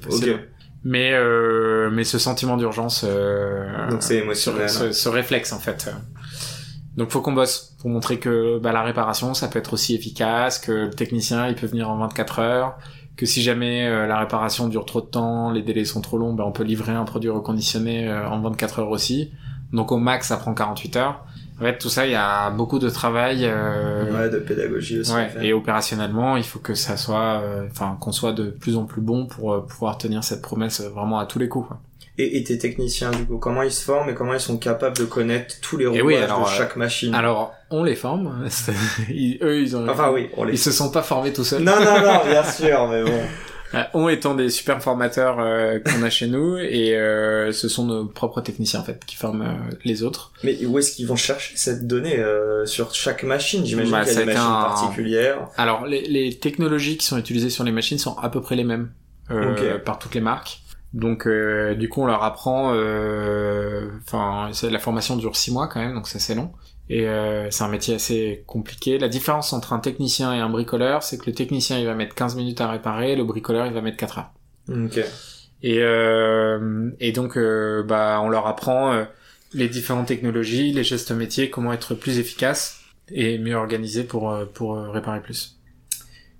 Mais 0.84 1.12
euh, 1.14 1.90
mais 1.90 2.04
ce 2.04 2.18
sentiment 2.18 2.56
d'urgence, 2.58 3.04
euh, 3.08 3.88
Donc 3.88 4.02
c'est 4.02 4.16
émotionnel. 4.18 4.68
ce, 4.68 4.92
ce, 4.92 4.92
ce 4.92 5.08
réflexe 5.08 5.52
en 5.52 5.58
fait. 5.58 5.90
Donc 6.96 7.10
faut 7.10 7.20
qu'on 7.20 7.32
bosse 7.32 7.74
pour 7.80 7.90
montrer 7.90 8.18
que 8.18 8.58
bah, 8.58 8.72
la 8.72 8.82
réparation 8.82 9.34
ça 9.34 9.48
peut 9.48 9.58
être 9.58 9.72
aussi 9.72 9.94
efficace, 9.94 10.58
que 10.58 10.72
le 10.72 10.90
technicien 10.90 11.48
il 11.48 11.54
peut 11.54 11.66
venir 11.66 11.90
en 11.90 11.96
24 11.98 12.38
heures, 12.38 12.78
que 13.16 13.26
si 13.26 13.42
jamais 13.42 13.86
euh, 13.86 14.06
la 14.06 14.18
réparation 14.18 14.68
dure 14.68 14.84
trop 14.84 15.00
de 15.00 15.06
temps, 15.06 15.50
les 15.50 15.62
délais 15.62 15.84
sont 15.84 16.00
trop 16.00 16.18
longs, 16.18 16.34
bah, 16.34 16.44
on 16.46 16.52
peut 16.52 16.62
livrer 16.62 16.92
un 16.92 17.04
produit 17.04 17.30
reconditionné 17.30 18.08
euh, 18.08 18.28
en 18.28 18.40
24 18.40 18.80
heures 18.80 18.90
aussi. 18.90 19.32
Donc 19.72 19.90
au 19.90 19.98
max 19.98 20.28
ça 20.28 20.36
prend 20.36 20.54
48 20.54 20.96
heures. 20.96 21.24
En 21.60 21.64
fait 21.64 21.78
tout 21.78 21.88
ça 21.88 22.04
il 22.06 22.12
y 22.12 22.16
a 22.16 22.50
beaucoup 22.50 22.78
de 22.78 22.88
travail. 22.90 23.40
euh, 23.44 24.10
Ouais, 24.12 24.28
de 24.28 24.38
pédagogie 24.38 25.00
aussi. 25.00 25.12
Ouais, 25.12 25.30
et 25.42 25.52
opérationnellement, 25.52 26.36
il 26.36 26.44
faut 26.44 26.58
que 26.58 26.74
ça 26.74 26.96
soit, 26.96 27.40
euh, 27.42 27.66
enfin, 27.70 27.96
qu'on 28.00 28.12
soit 28.12 28.32
de 28.32 28.50
plus 28.50 28.76
en 28.76 28.84
plus 28.84 29.00
bon 29.00 29.26
pour 29.26 29.52
euh, 29.52 29.60
pouvoir 29.60 29.96
tenir 29.98 30.24
cette 30.24 30.42
promesse 30.42 30.80
euh, 30.80 30.88
vraiment 30.88 31.18
à 31.18 31.26
tous 31.26 31.38
les 31.38 31.48
coups. 31.48 31.68
quoi. 31.68 31.78
Et, 32.16 32.38
et 32.38 32.44
tes 32.44 32.58
techniciens, 32.58 33.10
du 33.10 33.24
coup, 33.24 33.38
comment 33.38 33.62
ils 33.62 33.72
se 33.72 33.84
forment 33.84 34.08
et 34.10 34.14
comment 34.14 34.34
ils 34.34 34.40
sont 34.40 34.56
capables 34.56 34.96
de 34.96 35.04
connaître 35.04 35.56
tous 35.60 35.76
les 35.76 35.86
rouages 35.86 36.02
oui, 36.04 36.16
alors, 36.16 36.44
de 36.44 36.48
chaque 36.48 36.76
machine? 36.76 37.12
Alors, 37.14 37.52
on 37.70 37.82
les 37.82 37.96
forme. 37.96 38.46
ils- 39.08 39.38
eux, 39.42 39.60
ils 39.60 39.76
ont, 39.76 39.88
Enfin 39.88 40.10
oui, 40.12 40.30
on 40.36 40.44
les... 40.44 40.52
ils 40.54 40.58
se 40.58 40.70
sont 40.70 40.90
pas 40.90 41.02
formés 41.02 41.32
tout 41.32 41.42
seuls. 41.44 41.62
Non, 41.62 41.74
non, 41.80 42.00
non, 42.00 42.20
bien 42.30 42.44
sûr, 42.44 42.86
mais 42.88 43.02
bon. 43.02 43.20
Euh, 43.74 43.82
on 43.94 44.08
étant 44.08 44.34
des 44.34 44.48
super 44.50 44.82
formateurs 44.82 45.38
euh, 45.40 45.78
qu'on 45.80 46.02
a 46.02 46.10
chez 46.10 46.26
nous, 46.26 46.56
et 46.58 46.96
euh, 46.96 47.52
ce 47.52 47.68
sont 47.68 47.84
nos 47.86 48.04
propres 48.06 48.40
techniciens 48.40 48.80
en 48.80 48.84
fait 48.84 49.04
qui 49.04 49.16
forment 49.16 49.56
les 49.84 50.02
autres. 50.02 50.32
Mais 50.44 50.64
où 50.66 50.78
est-ce 50.78 50.92
qu'ils 50.92 51.06
vont 51.06 51.16
chercher 51.16 51.56
cette 51.56 51.86
donnée 51.86 52.18
euh, 52.18 52.66
sur 52.66 52.94
chaque 52.94 53.22
machine? 53.24 53.64
J'imagine 53.64 53.92
Bah, 53.92 54.04
qu'il 54.04 54.12
y 54.14 54.16
a 54.16 54.20
des 54.20 54.26
machines 54.26 54.40
un- 54.42 54.62
particulières. 54.62 55.48
Alors, 55.56 55.86
les, 55.86 56.02
les 56.02 56.38
technologies 56.38 56.96
qui 56.96 57.06
sont 57.06 57.18
utilisées 57.18 57.50
sur 57.50 57.64
les 57.64 57.72
machines 57.72 57.98
sont 57.98 58.16
à 58.18 58.28
peu 58.28 58.40
près 58.40 58.56
les 58.56 58.64
mêmes 58.64 58.90
euh, 59.30 59.78
par 59.78 59.98
toutes 59.98 60.14
les 60.14 60.20
marques. 60.20 60.60
Donc, 60.92 61.26
euh, 61.26 61.74
du 61.74 61.88
coup, 61.88 62.02
on 62.02 62.06
leur 62.06 62.22
apprend. 62.22 62.68
Enfin, 64.06 64.50
la 64.70 64.78
formation 64.78 65.16
dure 65.16 65.36
six 65.36 65.50
mois 65.52 65.66
quand 65.68 65.80
même, 65.80 65.94
donc 65.94 66.06
c'est 66.08 66.16
assez 66.16 66.34
long. 66.34 66.52
Et 66.90 67.08
euh, 67.08 67.50
c'est 67.50 67.64
un 67.64 67.68
métier 67.68 67.94
assez 67.94 68.44
compliqué. 68.46 68.98
La 68.98 69.08
différence 69.08 69.52
entre 69.52 69.72
un 69.72 69.78
technicien 69.78 70.34
et 70.34 70.38
un 70.38 70.50
bricoleur, 70.50 71.02
c'est 71.02 71.18
que 71.18 71.26
le 71.26 71.32
technicien 71.32 71.78
il 71.78 71.86
va 71.86 71.94
mettre 71.94 72.14
15 72.14 72.36
minutes 72.36 72.60
à 72.60 72.70
réparer, 72.70 73.16
le 73.16 73.24
bricoleur 73.24 73.66
il 73.66 73.72
va 73.72 73.80
mettre 73.80 73.96
4 73.96 74.18
heures. 74.18 74.32
Ok. 74.68 75.00
Et, 75.62 75.78
euh, 75.80 76.90
et 77.00 77.12
donc, 77.12 77.38
euh, 77.38 77.82
bah, 77.82 78.20
on 78.22 78.28
leur 78.28 78.46
apprend 78.46 78.92
euh, 78.92 79.04
les 79.54 79.68
différentes 79.68 80.08
technologies, 80.08 80.72
les 80.72 80.84
gestes 80.84 81.10
métiers, 81.10 81.48
comment 81.48 81.72
être 81.72 81.94
plus 81.94 82.18
efficace 82.18 82.80
et 83.10 83.38
mieux 83.38 83.54
organisé 83.54 84.04
pour 84.04 84.30
euh, 84.30 84.44
pour 84.44 84.76
réparer 84.76 85.22
plus. 85.22 85.58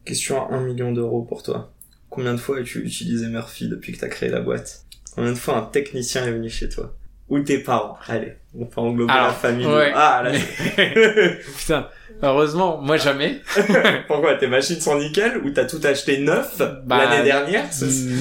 Question 0.04 0.46
à 0.46 0.54
1 0.54 0.60
million 0.64 0.92
d'euros 0.92 1.22
pour 1.22 1.42
toi. 1.42 1.72
Combien 2.10 2.34
de 2.34 2.38
fois 2.38 2.58
as-tu 2.58 2.80
utilisé 2.80 3.28
Murphy 3.28 3.68
depuis 3.68 3.92
que 3.92 4.00
t'as 4.00 4.08
créé 4.08 4.28
la 4.28 4.40
boîte? 4.40 4.84
Combien 5.14 5.32
de 5.32 5.38
fois 5.38 5.56
un 5.56 5.62
technicien 5.62 6.26
est 6.26 6.32
venu 6.32 6.50
chez 6.50 6.68
toi? 6.68 6.94
Ou 7.28 7.40
tes 7.40 7.58
parents 7.58 7.98
Allez, 8.06 8.34
on 8.58 8.66
peut 8.66 8.80
englober 8.80 9.12
Alors, 9.12 9.28
la 9.28 9.32
famille. 9.32 9.66
ouais. 9.66 9.92
Ah, 9.94 10.22
là, 10.24 10.30
Putain, 11.58 11.88
heureusement, 12.22 12.78
moi 12.82 12.96
jamais. 12.98 13.40
pourquoi 14.06 14.34
Tes 14.34 14.46
machines 14.46 14.80
sont 14.80 14.98
nickel 14.98 15.38
Ou 15.44 15.50
t'as 15.50 15.64
tout 15.64 15.80
acheté 15.84 16.18
neuf 16.18 16.60
Bah, 16.84 16.98
l'année 17.04 17.24
dernière 17.24 17.64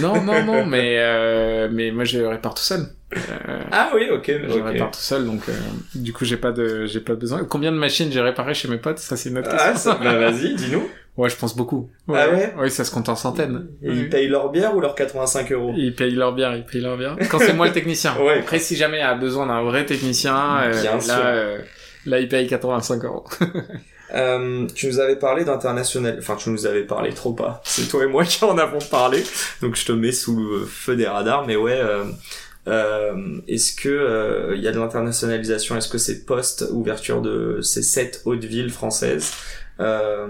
non, 0.01 0.21
non, 0.21 0.43
non, 0.43 0.65
mais 0.65 0.95
euh, 0.99 1.67
mais 1.71 1.91
moi 1.91 2.05
je 2.05 2.19
répare 2.19 2.53
tout 2.53 2.63
seul. 2.63 2.85
Euh, 3.49 3.59
Ah 3.71 3.91
oui, 3.95 4.07
ok, 4.11 4.31
Je 4.47 4.59
ok. 4.59 4.65
répare 4.65 4.91
tout 4.91 4.99
seul, 4.99 5.25
donc 5.25 5.41
euh, 5.49 5.53
du 5.95 6.13
coup 6.13 6.25
j'ai 6.25 6.37
pas 6.37 6.51
de 6.51 6.85
j'ai 6.85 6.99
pas 6.99 7.15
besoin. 7.15 7.43
Combien 7.43 7.71
de 7.71 7.77
machines 7.77 8.11
j'ai 8.11 8.21
réparé 8.21 8.53
chez 8.53 8.67
mes 8.67 8.77
potes? 8.77 8.99
Ça 8.99 9.15
c'est 9.17 9.29
une 9.29 9.37
autre 9.39 9.49
Ah, 9.51 9.71
question. 9.71 9.91
ça- 9.93 9.99
bah 10.03 10.15
vas-y, 10.17 10.55
dis-nous. 10.55 10.87
Ouais, 11.15 11.29
je 11.29 11.35
pense 11.35 11.55
beaucoup. 11.55 11.89
Ah 12.09 12.27
ouais 12.29 12.53
Oui, 12.57 12.71
ça 12.71 12.83
se 12.83 12.89
compte 12.91 13.07
en 13.07 13.15
centaines. 13.15 13.67
Et 13.83 13.89
Oui. 13.89 13.95
ils 13.99 14.09
payent 14.09 14.27
leur 14.27 14.49
bière 14.49 14.75
ou 14.75 14.81
leurs 14.81 14.95
85 14.95 15.51
euros? 15.51 15.73
Ils 15.77 15.93
payent 15.93 16.15
leur 16.15 16.33
bière, 16.33 16.55
ils 16.55 16.65
payent 16.65 16.81
leur 16.81 16.97
bière. 16.97 17.15
Quand 17.29 17.37
c'est 17.37 17.53
moi 17.53 17.67
le 17.67 17.71
technicien. 17.73 18.15
Ouais. 18.19 18.39
Après, 18.39 18.57
si 18.57 18.75
jamais 18.75 18.97
il 18.97 19.03
a 19.03 19.13
besoin 19.13 19.45
d'un 19.45 19.61
vrai 19.61 19.85
technicien, 19.85 20.35
euh, 20.63 20.83
là, 21.07 21.19
euh, 21.27 21.59
là, 22.07 22.19
il 22.19 22.27
paye 22.27 22.47
85 22.47 23.05
euros. 23.05 23.25
Euh, 24.15 24.67
tu 24.75 24.85
nous 24.85 24.99
avais 24.99 25.15
parlé 25.15 25.43
d'international, 25.43 26.17
enfin 26.19 26.35
tu 26.35 26.51
nous 26.51 26.67
avais 26.67 26.83
parlé 26.83 27.11
trop 27.13 27.33
pas. 27.33 27.61
C'est 27.63 27.87
toi 27.89 28.03
et 28.03 28.07
moi 28.07 28.23
qui 28.25 28.43
en 28.45 28.55
avons 28.59 28.77
parlé, 28.91 29.23
donc 29.63 29.75
je 29.75 29.85
te 29.85 29.91
mets 29.91 30.11
sous 30.11 30.37
le 30.39 30.65
feu 30.65 30.95
des 30.95 31.07
radars. 31.07 31.47
Mais 31.47 31.55
ouais, 31.55 31.81
euh, 32.67 32.71
euh, 33.13 33.41
est-ce 33.47 33.75
que 33.75 33.89
euh, 33.89 34.55
il 34.55 34.61
y 34.63 34.67
a 34.67 34.71
de 34.71 34.79
l'internationalisation? 34.79 35.75
Est-ce 35.77 35.89
que 35.89 35.97
c'est 35.97 36.25
post 36.25 36.65
ouverture 36.71 37.21
de 37.21 37.59
ces 37.61 37.83
sept 37.83 38.21
hautes 38.25 38.43
villes 38.45 38.69
françaises? 38.71 39.33
Euh, 39.79 40.27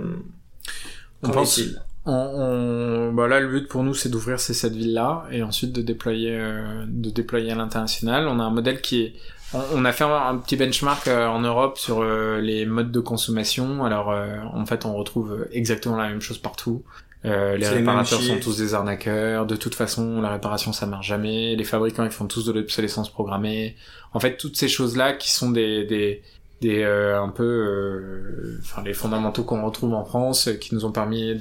On 1.22 1.30
pense- 1.30 1.62
On, 2.06 2.12
on- 2.12 3.14
bah 3.14 3.28
là, 3.28 3.40
le 3.40 3.48
but 3.48 3.68
pour 3.70 3.84
nous, 3.84 3.94
c'est 3.94 4.10
d'ouvrir 4.10 4.40
ces 4.40 4.54
sept 4.54 4.74
villes-là 4.74 5.26
et 5.32 5.42
ensuite 5.44 5.72
de 5.72 5.82
déployer, 5.82 6.36
euh, 6.38 6.86
de 6.88 7.10
déployer 7.10 7.52
à 7.52 7.56
l'international. 7.56 8.28
On 8.28 8.40
a 8.40 8.44
un 8.44 8.50
modèle 8.50 8.82
qui 8.82 9.04
est, 9.04 9.14
on, 9.54 9.86
a 9.86 9.92
fait 9.94 10.04
un, 10.04 10.38
petit 10.38 10.58
benchmark 10.58 11.08
euh, 11.08 11.28
en 11.28 11.40
Europe 11.40 11.78
sur 11.78 12.02
euh, 12.02 12.42
les 12.42 12.66
modes 12.66 12.92
de 12.92 13.00
consommation. 13.00 13.86
Alors, 13.86 14.12
euh, 14.12 14.36
en 14.52 14.66
fait, 14.66 14.86
on 14.86 14.94
retrouve 14.96 15.48
exactement 15.52 15.96
la 15.96 16.10
même 16.10 16.22
chose 16.22 16.40
partout. 16.40 16.84
Euh, 17.26 17.56
les 17.58 17.66
réparateurs 17.78 18.20
sont 18.28 18.40
tous 18.42 18.58
des 18.58 18.74
arnaqueurs. 18.74 19.46
De 19.46 19.56
toute 19.56 19.76
façon, 19.76 20.22
la 20.22 20.30
réparation, 20.32 20.74
ça 20.74 20.86
marche 20.86 21.08
jamais. 21.08 21.56
Les 21.56 21.64
fabricants, 21.64 22.04
ils 22.04 22.12
font 22.12 22.28
tous 22.28 22.46
de 22.46 22.52
l'obsolescence 22.52 23.10
programmée. 23.10 23.76
En 24.14 24.20
fait, 24.20 24.38
toutes 24.38 24.58
ces 24.58 24.68
choses-là 24.68 25.14
qui 25.14 25.32
sont 25.32 25.52
des, 25.52 25.86
des, 25.86 26.22
des 26.62 26.82
euh, 26.84 27.22
un 27.22 27.30
peu 27.30 27.44
euh, 27.44 28.60
enfin 28.62 28.84
les 28.84 28.94
fondamentaux 28.94 29.44
qu'on 29.44 29.66
retrouve 29.66 29.94
en 29.94 30.06
France 30.06 30.48
euh, 30.50 30.54
qui 30.54 30.76
nous 30.76 30.86
ont 30.86 30.92
permis 30.92 31.36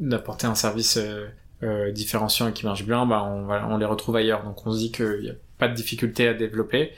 d'apporter 0.00 0.46
un 0.46 0.54
service 0.54 0.96
euh, 0.96 1.26
euh, 1.62 1.90
différenciant 1.92 2.48
et 2.48 2.52
qui 2.52 2.64
marche 2.66 2.84
bien 2.84 3.04
bah 3.06 3.22
on, 3.24 3.44
va- 3.46 3.66
on 3.68 3.76
les 3.78 3.84
retrouve 3.84 4.16
ailleurs 4.16 4.44
donc 4.44 4.66
on 4.66 4.72
se 4.72 4.78
dit 4.78 4.92
qu'il 4.92 5.20
n'y 5.22 5.28
a 5.30 5.34
pas 5.58 5.68
de 5.68 5.74
difficulté 5.74 6.26
à 6.28 6.32
développer 6.34 6.92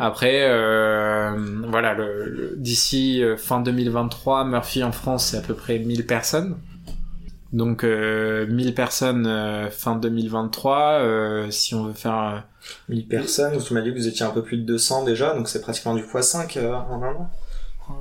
après 0.00 0.48
euh, 0.48 1.30
voilà 1.68 1.94
le, 1.94 2.24
le- 2.28 2.54
d'ici 2.56 3.22
fin 3.36 3.60
2023 3.60 4.44
Murphy 4.46 4.82
en 4.82 4.90
France 4.92 5.26
c'est 5.26 5.36
à 5.36 5.42
peu 5.42 5.54
près 5.54 5.78
1000 5.78 6.06
personnes 6.06 6.56
donc 7.54 7.84
euh, 7.84 8.46
1000 8.48 8.74
personnes 8.74 9.26
euh, 9.26 9.70
fin 9.70 9.96
2023 9.96 10.78
euh, 10.98 11.50
si 11.50 11.74
on 11.74 11.84
veut 11.84 11.92
faire 11.94 12.18
euh, 12.18 12.38
1000 12.88 13.06
personnes. 13.08 13.58
Tu 13.62 13.72
m'as 13.74 13.80
dit 13.80 13.90
que 13.90 13.96
vous 13.96 14.08
étiez 14.08 14.26
un 14.26 14.30
peu 14.30 14.42
plus 14.42 14.58
de 14.58 14.64
200 14.64 15.04
déjà, 15.04 15.34
donc 15.34 15.48
c'est 15.48 15.62
pratiquement 15.62 15.94
du 15.94 16.02
x5 16.02 16.58
euh, 16.58 16.72
en 16.74 17.02
un 17.02 17.14
an. 17.14 17.30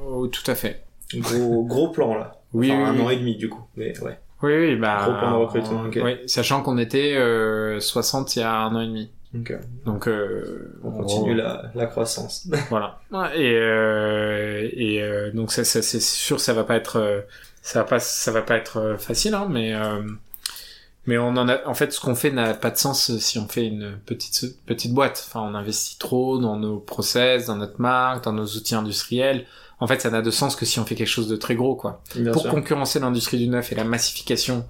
oh, 0.07 0.27
tout 0.27 0.49
à 0.51 0.55
fait 0.55 0.83
Gros, 1.15 1.63
gros 1.67 1.89
plan 1.89 2.15
là. 2.15 2.41
oui, 2.53 2.71
Enfin, 2.71 2.91
oui, 2.91 2.99
un 2.99 3.05
an 3.05 3.09
et 3.11 3.17
demi 3.17 3.35
du 3.37 3.47
coup. 3.49 3.61
Mais 3.75 3.97
ouais. 4.01 4.19
Oui, 4.41 4.53
oui, 4.57 4.75
bah. 4.75 5.01
Gros 5.03 5.13
plan 5.13 5.31
de 5.31 5.35
recrutement, 5.45 5.83
ok. 5.83 5.99
Oui, 6.03 6.17
sachant 6.25 6.61
qu'on 6.63 6.77
était 6.77 7.13
euh, 7.15 7.79
60 7.79 8.35
il 8.35 8.39
y 8.39 8.41
a 8.41 8.53
un 8.53 8.75
an 8.75 8.81
et 8.81 8.87
demi. 8.87 9.11
Donc 9.33 9.51
euh, 9.51 9.57
Donc, 9.85 10.07
euh, 10.07 10.79
on 10.83 10.91
continue 10.91 11.33
gros, 11.35 11.43
la, 11.43 11.71
la 11.73 11.85
croissance. 11.87 12.47
Voilà. 12.69 12.99
Et, 13.35 13.55
euh, 13.55 14.69
et 14.73 15.01
euh, 15.01 15.31
donc, 15.31 15.51
ça, 15.51 15.63
ça, 15.63 15.81
c'est 15.81 15.99
sûr, 16.01 16.39
ça 16.39 16.53
va 16.53 16.63
pas 16.63 16.75
être, 16.75 16.97
euh, 16.97 17.21
ça 17.61 17.79
va 17.79 17.85
pas, 17.85 17.99
ça 17.99 18.31
va 18.31 18.41
pas 18.41 18.55
être 18.57 18.77
euh, 18.77 18.97
facile, 18.97 19.33
hein, 19.33 19.47
mais. 19.49 19.73
Euh, 19.73 20.01
mais 21.05 21.17
on 21.17 21.29
en 21.35 21.49
a, 21.49 21.67
en 21.67 21.73
fait, 21.73 21.91
ce 21.91 21.99
qu'on 21.99 22.15
fait 22.15 22.31
n'a 22.31 22.53
pas 22.53 22.71
de 22.71 22.77
sens 22.77 23.17
si 23.17 23.37
on 23.37 23.45
fait 23.49 23.65
une 23.67 23.97
petite 24.05 24.63
petite 24.65 24.93
boîte. 24.93 25.25
Enfin, 25.27 25.41
on 25.41 25.53
investit 25.53 25.97
trop 25.99 26.37
dans 26.37 26.55
nos 26.55 26.77
process, 26.79 27.47
dans 27.47 27.57
notre 27.57 27.81
marque, 27.81 28.23
dans 28.23 28.31
nos 28.31 28.45
outils 28.45 28.73
industriels. 28.75 29.45
En 29.81 29.87
fait, 29.87 29.99
ça 29.99 30.09
n'a 30.09 30.21
de 30.21 30.31
sens 30.31 30.55
que 30.55 30.63
si 30.65 30.79
on 30.79 30.85
fait 30.85 30.95
quelque 30.95 31.07
chose 31.09 31.27
de 31.27 31.35
très 31.35 31.55
gros, 31.55 31.75
quoi 31.75 32.01
Bien 32.15 32.31
pour 32.31 32.43
sûr. 32.43 32.51
concurrencer 32.51 33.01
l'industrie 33.01 33.37
du 33.37 33.49
neuf 33.49 33.73
et 33.73 33.75
la 33.75 33.83
massification 33.83 34.65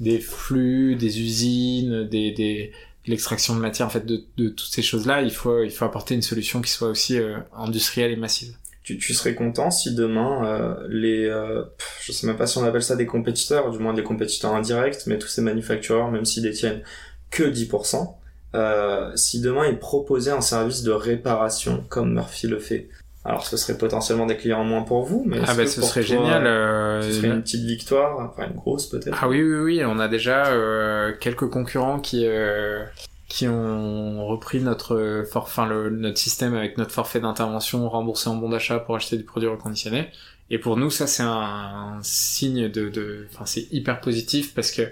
des 0.00 0.18
flux, 0.18 0.96
des 0.96 1.20
usines, 1.20 2.04
des, 2.04 2.30
des 2.30 2.72
l'extraction 3.06 3.54
de 3.54 3.60
matière, 3.60 3.86
en 3.86 3.90
fait, 3.90 4.04
de, 4.04 4.24
de 4.36 4.48
toutes 4.48 4.72
ces 4.72 4.82
choses-là, 4.82 5.22
il 5.22 5.32
faut, 5.32 5.62
il 5.62 5.70
faut 5.70 5.84
apporter 5.84 6.14
une 6.14 6.22
solution 6.22 6.60
qui 6.60 6.70
soit 6.70 6.88
aussi 6.88 7.18
euh, 7.18 7.38
industrielle 7.56 8.12
et 8.12 8.16
massive. 8.16 8.54
Tu, 8.82 8.98
tu 8.98 9.14
serais 9.14 9.34
content 9.34 9.70
si 9.72 9.94
demain 9.94 10.46
euh, 10.46 10.86
les, 10.88 11.26
euh, 11.26 11.64
je 12.00 12.12
sais 12.12 12.26
même 12.26 12.36
pas 12.36 12.46
si 12.46 12.56
on 12.58 12.64
appelle 12.64 12.84
ça 12.84 12.94
des 12.94 13.06
compétiteurs, 13.06 13.70
du 13.70 13.78
moins 13.78 13.94
des 13.94 14.04
compétiteurs 14.04 14.54
indirects, 14.54 15.06
mais 15.06 15.18
tous 15.18 15.26
ces 15.26 15.42
manufactureurs, 15.42 16.10
même 16.10 16.24
s'ils 16.24 16.44
détiennent 16.44 16.82
que 17.30 17.42
10%, 17.42 18.14
euh, 18.54 19.10
si 19.16 19.40
demain 19.40 19.66
ils 19.66 19.78
proposaient 19.78 20.30
un 20.30 20.40
service 20.40 20.82
de 20.82 20.92
réparation 20.92 21.84
comme 21.88 22.14
Murphy 22.14 22.46
le 22.46 22.60
fait, 22.60 22.88
alors 23.26 23.44
ce 23.46 23.56
serait 23.56 23.76
potentiellement 23.76 24.26
des 24.26 24.36
clients 24.36 24.60
en 24.60 24.64
moins 24.64 24.82
pour 24.82 25.02
vous, 25.04 25.24
mais 25.26 25.38
Ah 25.46 25.54
bah 25.54 25.66
ce 25.66 25.82
serait 25.82 26.00
toi, 26.04 26.16
génial. 26.16 26.46
euh, 26.46 27.02
Ce 27.02 27.12
serait 27.12 27.28
une 27.28 27.42
petite 27.42 27.64
victoire, 27.64 28.18
enfin 28.20 28.48
une 28.48 28.56
grosse 28.56 28.86
peut-être? 28.86 29.18
Ah 29.20 29.28
oui, 29.28 29.42
oui, 29.42 29.58
oui, 29.78 29.82
on 29.84 29.98
a 29.98 30.08
déjà 30.08 30.46
euh, 30.46 31.12
quelques 31.20 31.48
concurrents 31.50 32.00
qui 32.00 32.24
euh, 32.26 32.84
qui 33.28 33.48
ont 33.48 34.24
repris 34.26 34.60
notre 34.60 35.24
for- 35.30 35.42
enfin 35.42 35.66
le, 35.66 35.90
notre 35.90 36.18
système 36.18 36.54
avec 36.54 36.78
notre 36.78 36.92
forfait 36.92 37.20
d'intervention 37.20 37.88
remboursé 37.88 38.28
en 38.30 38.36
bon 38.36 38.48
d'achat 38.50 38.78
pour 38.78 38.94
acheter 38.96 39.16
du 39.16 39.24
produit 39.24 39.48
reconditionné. 39.48 40.08
Et 40.48 40.58
pour 40.58 40.76
nous, 40.76 40.90
ça 40.90 41.08
c'est 41.08 41.24
un, 41.24 41.28
un 41.28 41.98
signe 42.02 42.68
de, 42.68 42.88
de, 42.88 43.26
enfin 43.32 43.44
c'est 43.46 43.66
hyper 43.72 44.00
positif 44.00 44.54
parce 44.54 44.70
que 44.70 44.82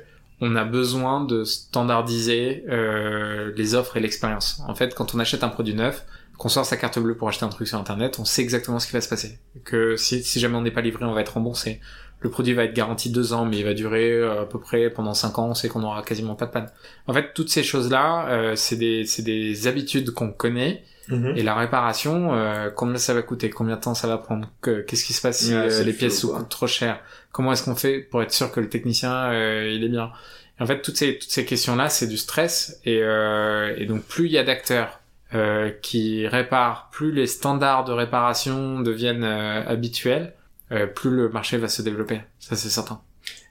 on 0.40 0.56
a 0.56 0.64
besoin 0.64 1.24
de 1.24 1.44
standardiser 1.44 2.64
euh, 2.68 3.52
les 3.56 3.74
offres 3.76 3.96
et 3.96 4.00
l'expérience. 4.00 4.60
En 4.66 4.74
fait, 4.74 4.94
quand 4.94 5.14
on 5.14 5.20
achète 5.20 5.44
un 5.44 5.48
produit 5.48 5.74
neuf, 5.74 6.04
qu'on 6.38 6.48
sort 6.48 6.64
sa 6.66 6.76
carte 6.76 6.98
bleue 6.98 7.16
pour 7.16 7.28
acheter 7.28 7.44
un 7.44 7.48
truc 7.48 7.68
sur 7.68 7.78
internet, 7.78 8.18
on 8.18 8.24
sait 8.24 8.42
exactement 8.42 8.78
ce 8.78 8.86
qui 8.86 8.92
va 8.92 9.00
se 9.00 9.08
passer. 9.08 9.38
Que 9.64 9.96
si, 9.96 10.22
si 10.22 10.40
jamais 10.40 10.56
on 10.56 10.62
n'est 10.62 10.70
pas 10.70 10.80
livré, 10.80 11.04
on 11.04 11.12
va 11.12 11.20
être 11.20 11.34
remboursé. 11.34 11.80
Le 12.20 12.30
produit 12.30 12.54
va 12.54 12.64
être 12.64 12.72
garanti 12.74 13.10
deux 13.10 13.34
ans, 13.34 13.44
mais 13.44 13.58
il 13.58 13.64
va 13.64 13.74
durer 13.74 14.10
euh, 14.12 14.42
à 14.42 14.46
peu 14.46 14.58
près 14.58 14.88
pendant 14.90 15.12
cinq 15.14 15.38
ans. 15.38 15.48
On 15.50 15.54
sait 15.54 15.68
qu'on 15.68 15.82
aura 15.82 16.02
quasiment 16.02 16.34
pas 16.34 16.46
de 16.46 16.50
panne. 16.52 16.70
En 17.06 17.12
fait, 17.12 17.34
toutes 17.34 17.50
ces 17.50 17.62
choses-là, 17.62 18.28
euh, 18.30 18.56
c'est 18.56 18.76
des, 18.76 19.04
c'est 19.04 19.22
des 19.22 19.66
habitudes 19.66 20.10
qu'on 20.12 20.32
connaît. 20.32 20.82
Mhm. 21.08 21.34
Et 21.36 21.42
la 21.42 21.54
réparation, 21.54 22.32
euh, 22.34 22.70
combien 22.70 22.96
ça 22.96 23.12
va 23.12 23.20
coûter, 23.20 23.50
combien 23.50 23.76
de 23.76 23.80
temps 23.82 23.94
ça 23.94 24.08
va 24.08 24.16
prendre, 24.16 24.48
que- 24.62 24.80
qu'est-ce 24.80 25.04
qui 25.04 25.12
se 25.12 25.20
passe 25.20 25.40
si 25.40 25.52
euh, 25.52 25.68
les 25.80 25.84
le 25.84 25.92
pièces 25.92 26.20
flow, 26.20 26.30
quoi. 26.30 26.38
coûtent 26.38 26.48
trop 26.48 26.66
cher, 26.66 26.98
comment 27.30 27.52
est-ce 27.52 27.64
qu'on 27.64 27.74
fait 27.76 27.98
pour 28.00 28.22
être 28.22 28.32
sûr 28.32 28.50
que 28.50 28.58
le 28.60 28.70
technicien 28.70 29.12
euh, 29.30 29.70
il 29.70 29.84
est 29.84 29.88
bien? 29.90 30.10
Et 30.58 30.62
en 30.62 30.66
fait, 30.66 30.80
toutes 30.80 30.96
ces 30.96 31.18
toutes 31.18 31.28
ces 31.30 31.44
questions-là, 31.44 31.90
c'est 31.90 32.06
du 32.06 32.16
stress 32.16 32.80
et 32.86 33.00
euh, 33.02 33.74
et 33.76 33.84
donc 33.84 34.02
plus 34.04 34.24
il 34.26 34.32
y 34.32 34.38
a 34.38 34.44
d'acteurs 34.44 35.00
euh, 35.34 35.70
qui 35.82 36.26
réparent, 36.26 36.88
plus 36.92 37.12
les 37.12 37.26
standards 37.26 37.84
de 37.84 37.92
réparation 37.92 38.80
deviennent 38.80 39.24
euh, 39.24 39.62
habituels, 39.66 40.32
euh, 40.72 40.86
plus 40.86 41.10
le 41.10 41.28
marché 41.28 41.56
va 41.58 41.68
se 41.68 41.82
développer. 41.82 42.20
Ça 42.40 42.56
c'est 42.56 42.68
certain. 42.70 43.00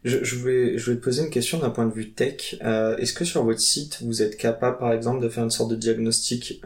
Je, 0.03 0.23
je, 0.23 0.35
voulais, 0.35 0.77
je 0.77 0.85
voulais 0.85 0.97
te 0.97 1.03
poser 1.03 1.23
une 1.23 1.29
question 1.29 1.59
d'un 1.59 1.69
point 1.69 1.85
de 1.85 1.93
vue 1.93 2.11
tech. 2.11 2.55
Est-ce 2.61 3.13
que 3.13 3.25
sur 3.25 3.43
votre 3.43 3.59
site, 3.61 3.99
vous 4.03 4.21
êtes 4.21 4.37
capable, 4.37 4.77
par 4.77 4.91
exemple, 4.93 5.21
de 5.23 5.29
faire 5.29 5.43
une 5.45 5.49
sorte 5.49 5.71
de 5.71 5.75
diagnostic 5.77 6.61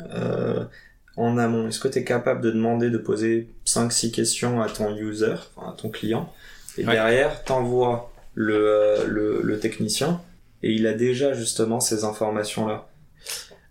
en 1.16 1.38
amont? 1.38 1.68
Est-ce 1.68 1.80
que 1.80 1.88
tu 1.88 2.00
es 2.00 2.04
capable 2.04 2.42
de 2.42 2.50
demander, 2.52 2.90
de 2.90 2.98
poser 2.98 3.48
5-6 3.66 4.12
questions 4.12 4.62
à 4.62 4.68
ton 4.70 4.96
user, 4.98 5.36
à 5.62 5.74
ton 5.78 5.90
client, 5.90 6.34
et 6.78 6.86
Ouais. 6.86 6.94
derrière, 6.94 7.44
t'envoies 7.44 8.12
le, 8.34 9.06
le, 9.08 9.42
le 9.44 9.60
technicien, 9.60 10.20
et 10.64 10.72
il 10.74 10.86
a 10.88 10.94
déjà 10.94 11.34
justement 11.34 11.80
ces 11.80 12.04
informations-là? 12.04 12.90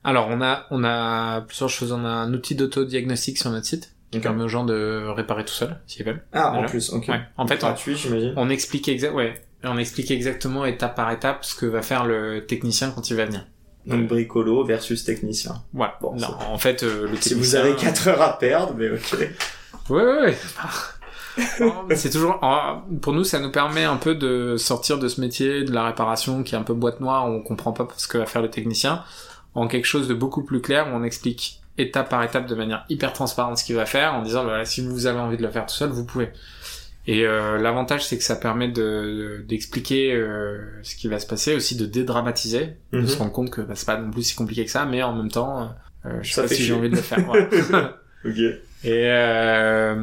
Alors 0.06 0.28
on 0.30 0.40
a 0.40 0.66
on 0.70 0.84
a 0.84 1.40
plusieurs 1.42 1.68
choses. 1.68 1.90
On 1.90 2.04
a 2.04 2.08
un 2.08 2.32
outil 2.32 2.54
d'auto-diagnostic 2.54 3.36
sur 3.38 3.50
notre 3.50 3.66
site 3.66 3.92
qui 4.12 4.20
permet 4.20 4.44
aux 4.44 4.48
gens 4.48 4.64
de 4.64 5.04
réparer 5.08 5.44
tout 5.44 5.52
seuls 5.52 5.76
s'ils 5.88 6.06
veulent. 6.06 6.22
Ah, 6.32 6.52
en 6.52 6.64
plus, 6.64 6.90
ok. 6.90 7.08
Ouais. 7.08 7.20
En 7.36 7.46
fait, 7.48 7.56
on, 7.64 7.66
gratuit, 7.66 7.96
j'imagine. 7.96 8.32
on 8.36 8.48
explique 8.48 8.86
exa 8.88 9.12
ouais, 9.12 9.34
on 9.64 9.76
explique 9.78 10.12
exactement 10.12 10.64
étape 10.64 10.94
par 10.94 11.10
étape 11.10 11.44
ce 11.44 11.56
que 11.56 11.66
va 11.66 11.82
faire 11.82 12.06
le 12.06 12.46
technicien 12.46 12.92
quand 12.92 13.10
il 13.10 13.16
va 13.16 13.24
venir. 13.24 13.46
Donc 13.84 14.06
bricolo 14.06 14.64
versus 14.64 15.04
technicien. 15.04 15.62
Voilà. 15.72 15.98
Bon, 16.00 16.14
non, 16.14 16.34
en 16.50 16.58
fait, 16.58 16.84
euh, 16.84 17.08
le 17.08 17.16
Si 17.20 17.34
vous 17.34 17.56
avez 17.56 17.74
4 17.74 18.08
heures 18.08 18.22
à 18.22 18.38
perdre, 18.38 18.74
mais 18.76 18.90
ok. 18.90 19.28
Ouais, 19.90 20.02
ouais, 20.04 20.20
ouais. 20.22 20.38
C'est 21.96 22.10
toujours 22.10 22.40
pour 23.02 23.12
nous 23.12 23.24
ça 23.24 23.38
nous 23.40 23.50
permet 23.50 23.84
un 23.84 23.96
peu 23.96 24.14
de 24.14 24.56
sortir 24.56 24.98
de 24.98 25.06
ce 25.06 25.20
métier 25.20 25.64
de 25.64 25.72
la 25.72 25.84
réparation 25.84 26.42
qui 26.42 26.54
est 26.54 26.58
un 26.58 26.62
peu 26.62 26.72
boîte 26.72 27.00
noire 27.00 27.28
où 27.28 27.32
on 27.32 27.42
comprend 27.42 27.72
pas 27.72 27.86
ce 27.98 28.08
que 28.08 28.16
va 28.16 28.24
faire 28.24 28.40
le 28.40 28.48
technicien 28.48 29.04
en 29.56 29.66
quelque 29.66 29.86
chose 29.86 30.06
de 30.06 30.14
beaucoup 30.14 30.44
plus 30.44 30.60
clair 30.60 30.86
où 30.86 30.90
on 30.94 31.02
explique 31.02 31.60
étape 31.78 32.08
par 32.08 32.22
étape 32.22 32.46
de 32.46 32.54
manière 32.54 32.84
hyper 32.88 33.12
transparente 33.12 33.58
ce 33.58 33.64
qu'il 33.64 33.74
va 33.76 33.84
faire 33.86 34.14
en 34.14 34.22
disant 34.22 34.44
voilà 34.44 34.64
si 34.64 34.80
vous 34.86 35.06
avez 35.06 35.18
envie 35.18 35.36
de 35.36 35.42
le 35.42 35.50
faire 35.50 35.66
tout 35.66 35.74
seul 35.74 35.90
vous 35.90 36.06
pouvez 36.06 36.30
et 37.08 37.24
euh, 37.26 37.58
l'avantage 37.58 38.04
c'est 38.06 38.16
que 38.18 38.24
ça 38.24 38.36
permet 38.36 38.68
de 38.68 39.44
d'expliquer 39.48 40.12
euh, 40.12 40.58
ce 40.82 40.96
qui 40.96 41.08
va 41.08 41.18
se 41.18 41.26
passer 41.26 41.54
aussi 41.54 41.76
de 41.76 41.84
dédramatiser 41.86 42.76
de 42.92 43.00
Mhm. 43.00 43.06
se 43.08 43.18
rendre 43.18 43.32
compte 43.32 43.50
que 43.50 43.60
bah, 43.60 43.74
c'est 43.74 43.86
pas 43.86 43.98
non 43.98 44.10
plus 44.10 44.22
si 44.22 44.34
compliqué 44.36 44.64
que 44.64 44.70
ça 44.70 44.86
mais 44.86 45.02
en 45.02 45.14
même 45.14 45.30
temps 45.30 45.70
euh, 46.06 46.18
je 46.22 46.28
sais 46.28 46.34
Ça 46.36 46.42
pas 46.42 46.48
si 46.48 46.62
j'ai 46.62 46.72
envie 46.72 46.88
de 46.90 46.96
le 46.96 47.02
faire 47.02 47.18
voilà. 47.26 47.48
Ok. 48.24 48.38
Et 48.84 49.06
euh, 49.10 49.94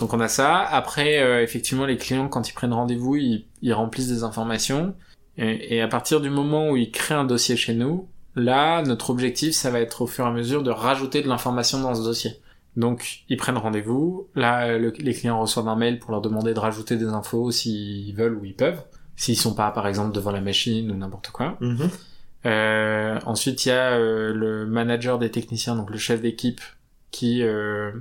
donc 0.00 0.12
on 0.12 0.20
a 0.20 0.28
ça. 0.28 0.58
Après, 0.58 1.22
euh, 1.22 1.42
effectivement, 1.42 1.86
les 1.86 1.96
clients, 1.96 2.28
quand 2.28 2.48
ils 2.48 2.52
prennent 2.52 2.72
rendez-vous, 2.72 3.16
ils, 3.16 3.46
ils 3.62 3.72
remplissent 3.72 4.08
des 4.08 4.22
informations. 4.24 4.94
Et, 5.38 5.76
et 5.76 5.80
à 5.80 5.88
partir 5.88 6.20
du 6.20 6.28
moment 6.30 6.70
où 6.70 6.76
ils 6.76 6.90
créent 6.90 7.14
un 7.14 7.24
dossier 7.24 7.56
chez 7.56 7.74
nous, 7.74 8.08
là, 8.36 8.82
notre 8.82 9.10
objectif, 9.10 9.54
ça 9.54 9.70
va 9.70 9.80
être 9.80 10.02
au 10.02 10.06
fur 10.06 10.24
et 10.24 10.28
à 10.28 10.32
mesure 10.32 10.62
de 10.62 10.70
rajouter 10.70 11.22
de 11.22 11.28
l'information 11.28 11.80
dans 11.80 11.94
ce 11.94 12.02
dossier. 12.02 12.32
Donc, 12.76 13.20
ils 13.28 13.36
prennent 13.36 13.56
rendez-vous. 13.56 14.26
Là, 14.34 14.76
le- 14.78 14.92
les 14.98 15.14
clients 15.14 15.40
reçoivent 15.40 15.68
un 15.68 15.76
mail 15.76 15.98
pour 16.00 16.10
leur 16.10 16.20
demander 16.20 16.54
de 16.54 16.58
rajouter 16.58 16.96
des 16.96 17.06
infos 17.06 17.50
s'ils 17.52 18.14
veulent 18.16 18.34
ou 18.36 18.44
ils 18.44 18.54
peuvent. 18.54 18.82
S'ils 19.16 19.36
sont 19.36 19.54
pas, 19.54 19.70
par 19.70 19.86
exemple, 19.86 20.12
devant 20.12 20.32
la 20.32 20.40
machine 20.40 20.90
ou 20.90 20.94
n'importe 20.96 21.30
quoi. 21.30 21.56
Mhm. 21.60 21.88
Euh, 22.46 23.18
ensuite, 23.26 23.64
il 23.64 23.68
y 23.68 23.72
a 23.72 23.92
euh, 23.92 24.32
le 24.34 24.66
manager 24.66 25.18
des 25.18 25.30
techniciens, 25.30 25.76
donc 25.76 25.90
le 25.90 25.98
chef 25.98 26.20
d'équipe, 26.20 26.60
qui, 27.12 27.42
euh, 27.42 27.92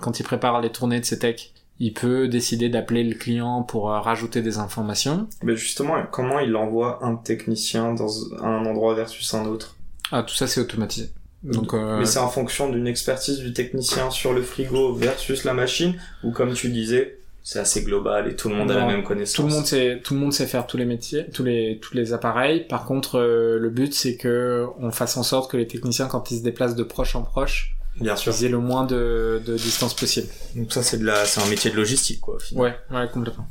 quand 0.00 0.20
il 0.20 0.24
prépare 0.24 0.60
les 0.60 0.70
tournées 0.70 1.00
de 1.00 1.04
ses 1.06 1.18
techs, 1.18 1.54
il 1.80 1.94
peut 1.94 2.28
décider 2.28 2.68
d'appeler 2.68 3.04
le 3.04 3.14
client 3.14 3.62
pour 3.62 3.90
euh, 3.90 3.98
rajouter 4.00 4.42
des 4.42 4.58
informations. 4.58 5.26
Mais 5.42 5.56
justement, 5.56 5.94
comment 6.10 6.38
il 6.38 6.54
envoie 6.54 7.02
un 7.02 7.16
technicien 7.16 7.94
dans 7.94 8.34
un 8.42 8.66
endroit 8.66 8.94
versus 8.94 9.32
un 9.32 9.46
autre? 9.46 9.76
Ah, 10.12 10.22
tout 10.22 10.34
ça, 10.34 10.46
c'est 10.46 10.60
automatisé. 10.60 11.10
Donc, 11.42 11.72
euh, 11.74 11.98
Mais 11.98 12.06
c'est 12.06 12.18
en 12.18 12.28
fonction 12.28 12.68
d'une 12.68 12.86
expertise 12.86 13.38
du 13.38 13.52
technicien 13.52 14.10
sur 14.10 14.32
le 14.32 14.42
frigo 14.42 14.92
versus 14.94 15.44
la 15.44 15.54
machine, 15.54 15.94
ou 16.24 16.32
comme 16.32 16.52
tu 16.54 16.68
disais, 16.68 17.18
c'est 17.44 17.60
assez 17.60 17.82
global 17.82 18.28
et 18.28 18.36
tout 18.36 18.48
le 18.48 18.56
monde 18.56 18.70
a 18.70 18.74
la 18.74 18.86
même 18.86 19.04
connaissance. 19.04 19.36
tout 19.36 19.42
le 19.42 19.48
monde 19.48 19.64
sait, 19.64 20.00
tout 20.04 20.14
le 20.14 20.20
monde 20.20 20.32
sait 20.32 20.46
faire 20.46 20.66
tous 20.66 20.76
les 20.76 20.84
métiers, 20.84 21.26
tous 21.32 21.44
les, 21.44 21.78
tous 21.80 21.94
les 21.94 22.12
appareils. 22.12 22.66
Par 22.66 22.84
contre, 22.84 23.18
euh, 23.20 23.58
le 23.58 23.70
but, 23.70 23.94
c'est 23.94 24.16
que 24.16 24.66
on 24.80 24.90
fasse 24.90 25.16
en 25.16 25.22
sorte 25.22 25.50
que 25.50 25.56
les 25.56 25.66
techniciens, 25.66 26.08
quand 26.08 26.30
ils 26.30 26.38
se 26.38 26.42
déplacent 26.42 26.74
de 26.74 26.82
proche 26.82 27.14
en 27.14 27.22
proche, 27.22 27.74
Bien 28.00 28.16
sûr. 28.16 28.34
ils 28.38 28.44
aient 28.46 28.48
le 28.50 28.58
moins 28.58 28.84
de, 28.84 29.40
de 29.46 29.56
distance 29.56 29.94
possible. 29.94 30.26
Donc 30.56 30.72
ça, 30.72 30.82
c'est 30.82 30.98
de 30.98 31.04
la, 31.04 31.24
c'est 31.24 31.40
un 31.40 31.46
métier 31.46 31.70
de 31.70 31.76
logistique, 31.76 32.20
quoi. 32.20 32.34
au 32.34 32.38
final. 32.38 32.62
Ouais, 32.90 32.96
ouais, 32.98 33.08
complètement. 33.12 33.46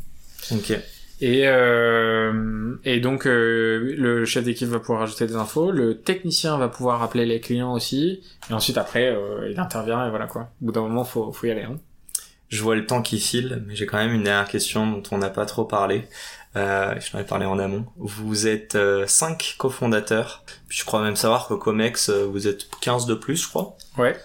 Ok. 0.51 0.77
Et, 1.19 1.47
euh, 1.47 2.75
et 2.83 2.99
donc 2.99 3.25
euh, 3.25 3.95
le 3.97 4.23
chef 4.25 4.43
d'équipe 4.43 4.67
va 4.67 4.79
pouvoir 4.79 5.01
ajouter 5.01 5.25
des 5.25 5.35
infos, 5.35 5.71
le 5.71 5.99
technicien 5.99 6.57
va 6.57 6.67
pouvoir 6.67 7.01
appeler 7.01 7.25
les 7.25 7.39
clients 7.39 7.73
aussi, 7.73 8.21
et 8.51 8.53
ensuite 8.53 8.77
après 8.77 9.07
euh, 9.07 9.49
il 9.49 9.59
intervient 9.59 10.05
et 10.05 10.09
voilà 10.11 10.27
quoi. 10.27 10.51
Au 10.61 10.65
bout 10.65 10.71
d'un 10.71 10.81
moment 10.81 11.03
faut, 11.03 11.31
faut 11.31 11.47
y 11.47 11.51
aller. 11.51 11.63
Hein. 11.63 11.79
Je 12.49 12.61
vois 12.61 12.75
le 12.75 12.85
temps 12.85 13.01
qui 13.01 13.19
file, 13.19 13.63
mais 13.65 13.75
j'ai 13.75 13.85
quand 13.85 13.97
même 13.97 14.13
une 14.13 14.23
dernière 14.23 14.47
question 14.47 14.87
dont 14.87 15.03
on 15.11 15.17
n'a 15.17 15.29
pas 15.29 15.45
trop 15.45 15.65
parlé. 15.65 16.03
Euh, 16.55 16.95
je 16.99 17.11
t'en 17.11 17.19
ai 17.19 17.23
parlé 17.23 17.45
en 17.45 17.59
amont. 17.59 17.85
Vous 17.97 18.47
êtes 18.47 18.75
euh, 18.75 19.05
cinq 19.05 19.55
cofondateurs. 19.57 20.43
Puis 20.69 20.79
je 20.79 20.85
crois 20.85 21.01
même 21.01 21.17
savoir 21.17 21.47
que 21.47 21.53
Comex, 21.55 22.09
euh, 22.09 22.23
vous 22.23 22.47
êtes 22.47 22.69
15 22.81 23.05
de 23.05 23.15
plus, 23.15 23.35
je 23.35 23.49
crois. 23.49 23.77
Ouais. 23.97 24.17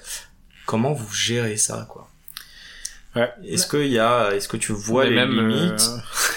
Comment 0.66 0.92
vous 0.92 1.12
gérez 1.12 1.56
ça, 1.56 1.86
quoi? 1.90 2.08
Ouais. 3.14 3.30
Est-ce 3.44 3.66
qu'il 3.66 3.88
y 3.88 3.98
a, 3.98 4.34
est-ce 4.34 4.48
que 4.48 4.56
tu 4.56 4.72
vois 4.72 5.04
les 5.04 5.14
même, 5.14 5.32
limites 5.32 5.90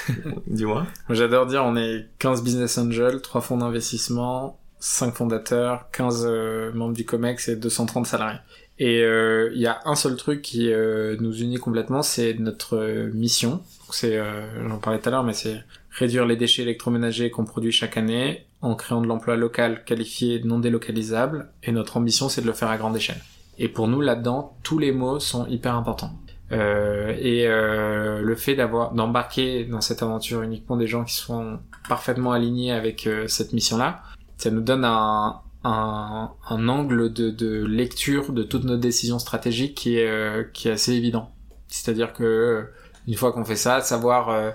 euh, 0.10 0.32
Dis-moi. 0.48 0.86
moi, 1.08 1.16
J'adore 1.16 1.46
dire 1.46 1.64
on 1.64 1.76
est 1.78 2.08
15 2.20 2.44
business 2.44 2.78
angels, 2.78 3.22
3 3.22 3.42
fonds 3.42 3.58
d'investissement, 3.58 4.60
5 4.80 5.16
fondateurs, 5.16 5.90
15 5.92 6.26
euh, 6.28 6.74
membres 6.74 6.94
du 6.94 7.06
COMEX 7.06 7.48
et 7.48 7.56
230 7.56 8.06
salariés. 8.06 8.40
Et 8.78 9.04
euh, 9.04 9.52
il 9.56 9.62
y 9.62 9.68
a 9.68 9.80
un 9.86 9.96
seul 9.96 10.18
truc 10.18 10.42
qui 10.42 10.72
euh, 10.72 11.16
nous 11.20 11.34
unit 11.42 11.58
complètement, 11.58 12.02
c'est 12.02 12.34
notre 12.40 12.78
euh, 12.78 13.10
mission. 13.14 13.62
C'est, 13.92 14.18
euh, 14.18 14.68
j'en 14.68 14.80
parlais 14.80 15.00
tout 15.00 15.08
à 15.08 15.12
l'heure, 15.12 15.24
mais 15.24 15.34
c'est 15.34 15.64
réduire 15.92 16.26
les 16.26 16.36
déchets 16.36 16.64
électroménagers 16.64 17.32
qu'on 17.32 17.46
produit 17.46 17.72
chaque 17.72 17.96
année 17.96 18.46
en 18.62 18.76
créant 18.76 19.02
de 19.02 19.08
l'emploi 19.08 19.38
local 19.38 19.86
qualifié 19.86 20.42
non 20.44 20.60
délocalisable. 20.60 21.50
Et 21.64 21.72
notre 21.72 21.96
ambition, 21.96 22.28
c'est 22.28 22.42
de 22.42 22.48
le 22.48 22.54
faire 22.54 22.70
à 22.70 22.78
grande 22.78 22.98
échelle. 22.98 23.22
Et 23.58 23.70
pour 23.70 23.88
nous, 23.88 24.02
là-dedans, 24.02 24.58
tous 24.64 24.78
les 24.78 24.92
mots 24.92 25.22
sont 25.22 25.48
hyper 25.48 25.76
importants. 25.76 26.12
Euh, 26.52 27.16
et 27.20 27.48
euh, 27.48 28.22
le 28.22 28.36
fait 28.36 28.56
d'avoir 28.56 28.94
d'embarquer 28.94 29.66
dans 29.66 29.82
cette 29.82 30.04
aventure 30.04 30.44
uniquement 30.44 30.78
des 30.78 30.88
gens 30.88 31.04
qui 31.04 31.16
sont 31.16 31.60
parfaitement 31.90 32.34
alignés 32.34 32.72
avec 32.72 33.08
euh, 33.08 33.28
cette 33.28 33.52
mission-là, 33.54 34.04
ça 34.38 34.52
nous 34.52 34.62
donne 34.62 34.86
un, 34.86 35.42
un, 35.64 36.32
un 36.50 36.68
angle 36.70 37.12
de, 37.12 37.32
de 37.32 37.66
lecture 37.66 38.32
de 38.32 38.44
toutes 38.44 38.64
nos 38.64 38.78
décisions 38.78 39.18
stratégiques 39.18 39.76
qui 39.76 39.98
est, 39.98 40.08
euh, 40.08 40.44
qui 40.54 40.68
est 40.68 40.72
assez 40.72 40.94
évident. 40.94 41.32
C'est-à-dire 41.68 42.14
que 42.14 42.24
euh, 42.24 42.64
une 43.08 43.16
fois 43.16 43.32
qu'on 43.32 43.46
fait 43.46 43.56
ça, 43.56 43.82
savoir 43.82 44.54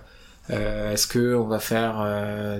est-ce 0.48 1.06
que 1.06 1.36
on 1.36 1.46
va 1.46 1.60
faire 1.60 2.04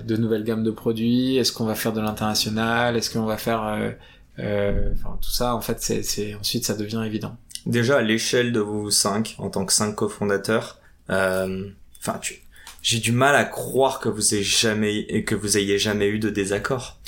de 0.05 0.17
nouvelles 0.17 0.45
gammes 0.45 0.63
de 0.63 0.71
produits, 0.71 1.37
est-ce 1.37 1.53
qu'on 1.53 1.65
va 1.65 1.75
faire 1.75 1.93
de 1.93 2.01
l'international, 2.01 2.97
est-ce 2.97 3.11
qu'on 3.11 3.25
va 3.25 3.37
faire, 3.37 3.61
enfin 4.39 5.19
tout 5.21 5.31
ça, 5.31 5.57
en 5.57 5.61
fait, 5.61 5.81
c'est 5.81 6.35
ensuite 6.37 6.65
ça 6.65 6.77
devient 6.77 7.03
évident. 7.05 7.37
Déjà, 7.67 7.99
à 7.99 8.03
l'échelle 8.03 8.53
de 8.53 8.61
vous 8.61 8.91
cinq, 8.91 9.35
en 9.39 9.51
tant 9.51 9.65
que 9.65 9.73
cinq 9.73 9.95
cofondateurs, 9.95 10.79
euh, 11.11 11.69
enfin, 12.01 12.19
tu, 12.21 12.43
j'ai 12.83 12.99
du 12.99 13.13
mal 13.13 13.35
à 13.37 13.45
croire 13.45 14.01
que 14.01 14.09
vous 14.09 14.35
ayez 14.35 14.43
jamais, 14.43 14.97
et 15.09 15.25
que 15.25 15.35
vous 15.35 15.59
ayez 15.59 15.79
jamais 15.79 16.07
eu 16.09 16.19
de 16.19 16.31
désaccord. 16.31 16.99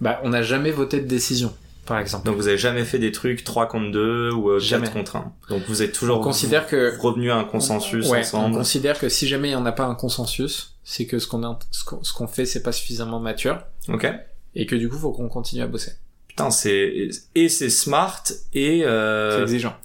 Bah, 0.00 0.20
on 0.24 0.30
n'a 0.30 0.42
jamais 0.42 0.70
voté 0.70 1.00
de 1.00 1.06
décision, 1.06 1.54
par 1.84 1.98
exemple. 1.98 2.24
Donc 2.24 2.36
vous 2.36 2.48
avez 2.48 2.56
jamais 2.56 2.84
fait 2.86 2.98
des 2.98 3.12
trucs 3.12 3.44
3 3.44 3.68
contre 3.68 3.90
2 3.90 4.30
ou 4.32 4.48
euh, 4.50 4.58
4 4.58 4.62
Jamais. 4.64 4.88
contre 4.90 5.16
1. 5.16 5.32
Donc 5.50 5.62
vous 5.68 5.82
êtes 5.82 5.92
toujours 5.92 6.20
on 6.20 6.22
considère 6.22 6.66
que 6.66 6.96
revenu 6.98 7.30
à 7.30 7.36
un 7.36 7.44
consensus 7.44 8.08
Ouais, 8.08 8.20
ensemble. 8.20 8.54
on 8.54 8.58
considère 8.58 8.98
que 8.98 9.10
si 9.10 9.28
jamais 9.28 9.48
il 9.48 9.50
n'y 9.50 9.56
en 9.56 9.66
a 9.66 9.72
pas 9.72 9.84
un 9.84 9.94
consensus, 9.94 10.74
c'est 10.84 11.04
que 11.04 11.18
ce 11.18 11.26
qu'on 11.26 11.42
a- 11.44 11.58
ce 11.70 11.84
qu'on 11.84 12.02
ce 12.02 12.26
fait 12.34 12.46
c'est 12.46 12.62
pas 12.62 12.72
suffisamment 12.72 13.20
mature 13.20 13.60
Ok. 13.88 14.06
et 14.54 14.64
que 14.64 14.74
du 14.76 14.88
coup 14.88 14.96
faut 14.96 15.12
qu'on 15.12 15.28
continue 15.28 15.60
à 15.62 15.66
bosser. 15.66 15.92
Putain, 16.28 16.50
c'est 16.50 17.10
et 17.34 17.48
c'est 17.50 17.68
smart 17.70 18.22
et 18.54 18.78
C'est 18.80 18.86
euh... 18.86 19.42
exigeant. 19.42 19.76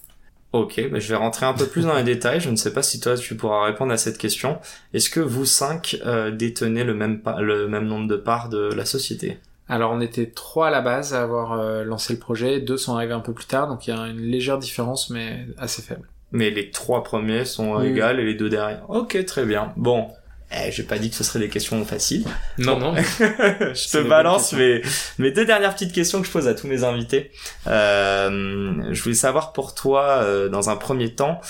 Ok, 0.56 0.82
bah 0.90 1.00
je 1.00 1.10
vais 1.10 1.18
rentrer 1.18 1.46
un 1.46 1.54
peu 1.54 1.66
plus 1.66 1.84
dans 1.84 1.98
les 1.98 2.04
détails. 2.04 2.40
Je 2.40 2.50
ne 2.50 2.56
sais 2.56 2.72
pas 2.72 2.82
si 2.82 3.02
toi 3.02 3.18
tu 3.18 3.36
pourras 3.36 3.66
répondre 3.66 3.92
à 3.92 3.98
cette 3.98 4.18
question. 4.18 4.58
Est-ce 4.94 5.10
que 5.10 5.20
vous 5.20 5.44
cinq 5.44 5.98
euh, 6.06 6.32
détenez 6.32 6.86
le 6.86 6.94
même, 6.94 7.22
le 7.40 7.68
même 7.68 7.86
nombre 7.88 8.08
de 8.08 8.16
parts 8.16 8.48
de 8.48 8.74
la 8.74 8.86
société? 8.86 9.38
Alors 9.68 9.92
on 9.92 10.00
était 10.00 10.28
trois 10.28 10.68
à 10.68 10.72
la 10.72 10.80
base 10.80 11.14
à 11.14 11.24
avoir 11.24 11.60
euh, 11.60 11.84
lancé 11.84 12.14
le 12.14 12.20
projet, 12.20 12.62
deux 12.62 12.78
sont 12.78 12.96
arrivés 12.96 13.12
un 13.12 13.20
peu 13.20 13.34
plus 13.34 13.48
tard, 13.48 13.68
donc 13.68 13.86
il 13.86 13.90
y 13.90 13.98
a 13.98 14.08
une 14.08 14.22
légère 14.22 14.58
différence 14.58 15.10
mais 15.10 15.46
assez 15.58 15.82
faible. 15.82 16.08
Mais 16.32 16.52
les 16.52 16.72
trois 16.72 17.04
premiers 17.04 17.44
sont 17.44 17.76
oui. 17.76 17.88
égales 17.88 18.22
et 18.22 18.24
les 18.24 18.36
deux 18.36 18.48
derrière. 18.48 18.90
Ok, 18.90 19.26
très 19.26 19.44
bien. 19.44 19.74
Bon, 19.76 20.08
eh, 20.56 20.72
j'ai 20.72 20.84
pas 20.84 20.98
dit 20.98 21.10
que 21.10 21.16
ce 21.16 21.24
seraient 21.24 21.40
des 21.40 21.50
questions 21.50 21.84
faciles. 21.86 22.26
Non, 22.58 22.80
non. 22.80 22.96
je 23.20 23.92
te 23.92 24.08
balance 24.08 24.54
mes, 24.54 24.82
mes 25.18 25.32
deux 25.32 25.46
dernières 25.46 25.74
petites 25.74 25.94
questions 25.94 26.22
que 26.22 26.28
je 26.28 26.32
pose 26.32 26.48
à 26.48 26.54
tous 26.54 26.68
mes 26.68 26.84
invités. 26.84 27.32
Euh, 27.68 28.84
je 28.92 29.04
voulais 29.04 29.16
savoir 29.16 29.54
pour 29.54 29.76
toi, 29.76 30.22
euh, 30.24 30.50
dans 30.50 30.70
un 30.70 30.76
premier 30.76 31.14
temps, 31.14 31.42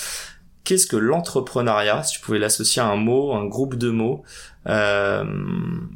qu'est-ce 0.64 0.86
que 0.86 0.96
l'entrepreneuriat, 0.96 2.02
si 2.02 2.14
tu 2.14 2.20
pouvais 2.20 2.38
l'associer 2.38 2.82
à 2.82 2.86
un 2.86 2.96
mot, 2.96 3.32
un 3.34 3.46
groupe 3.46 3.76
de 3.76 3.90
mots, 3.90 4.24
euh, 4.68 5.24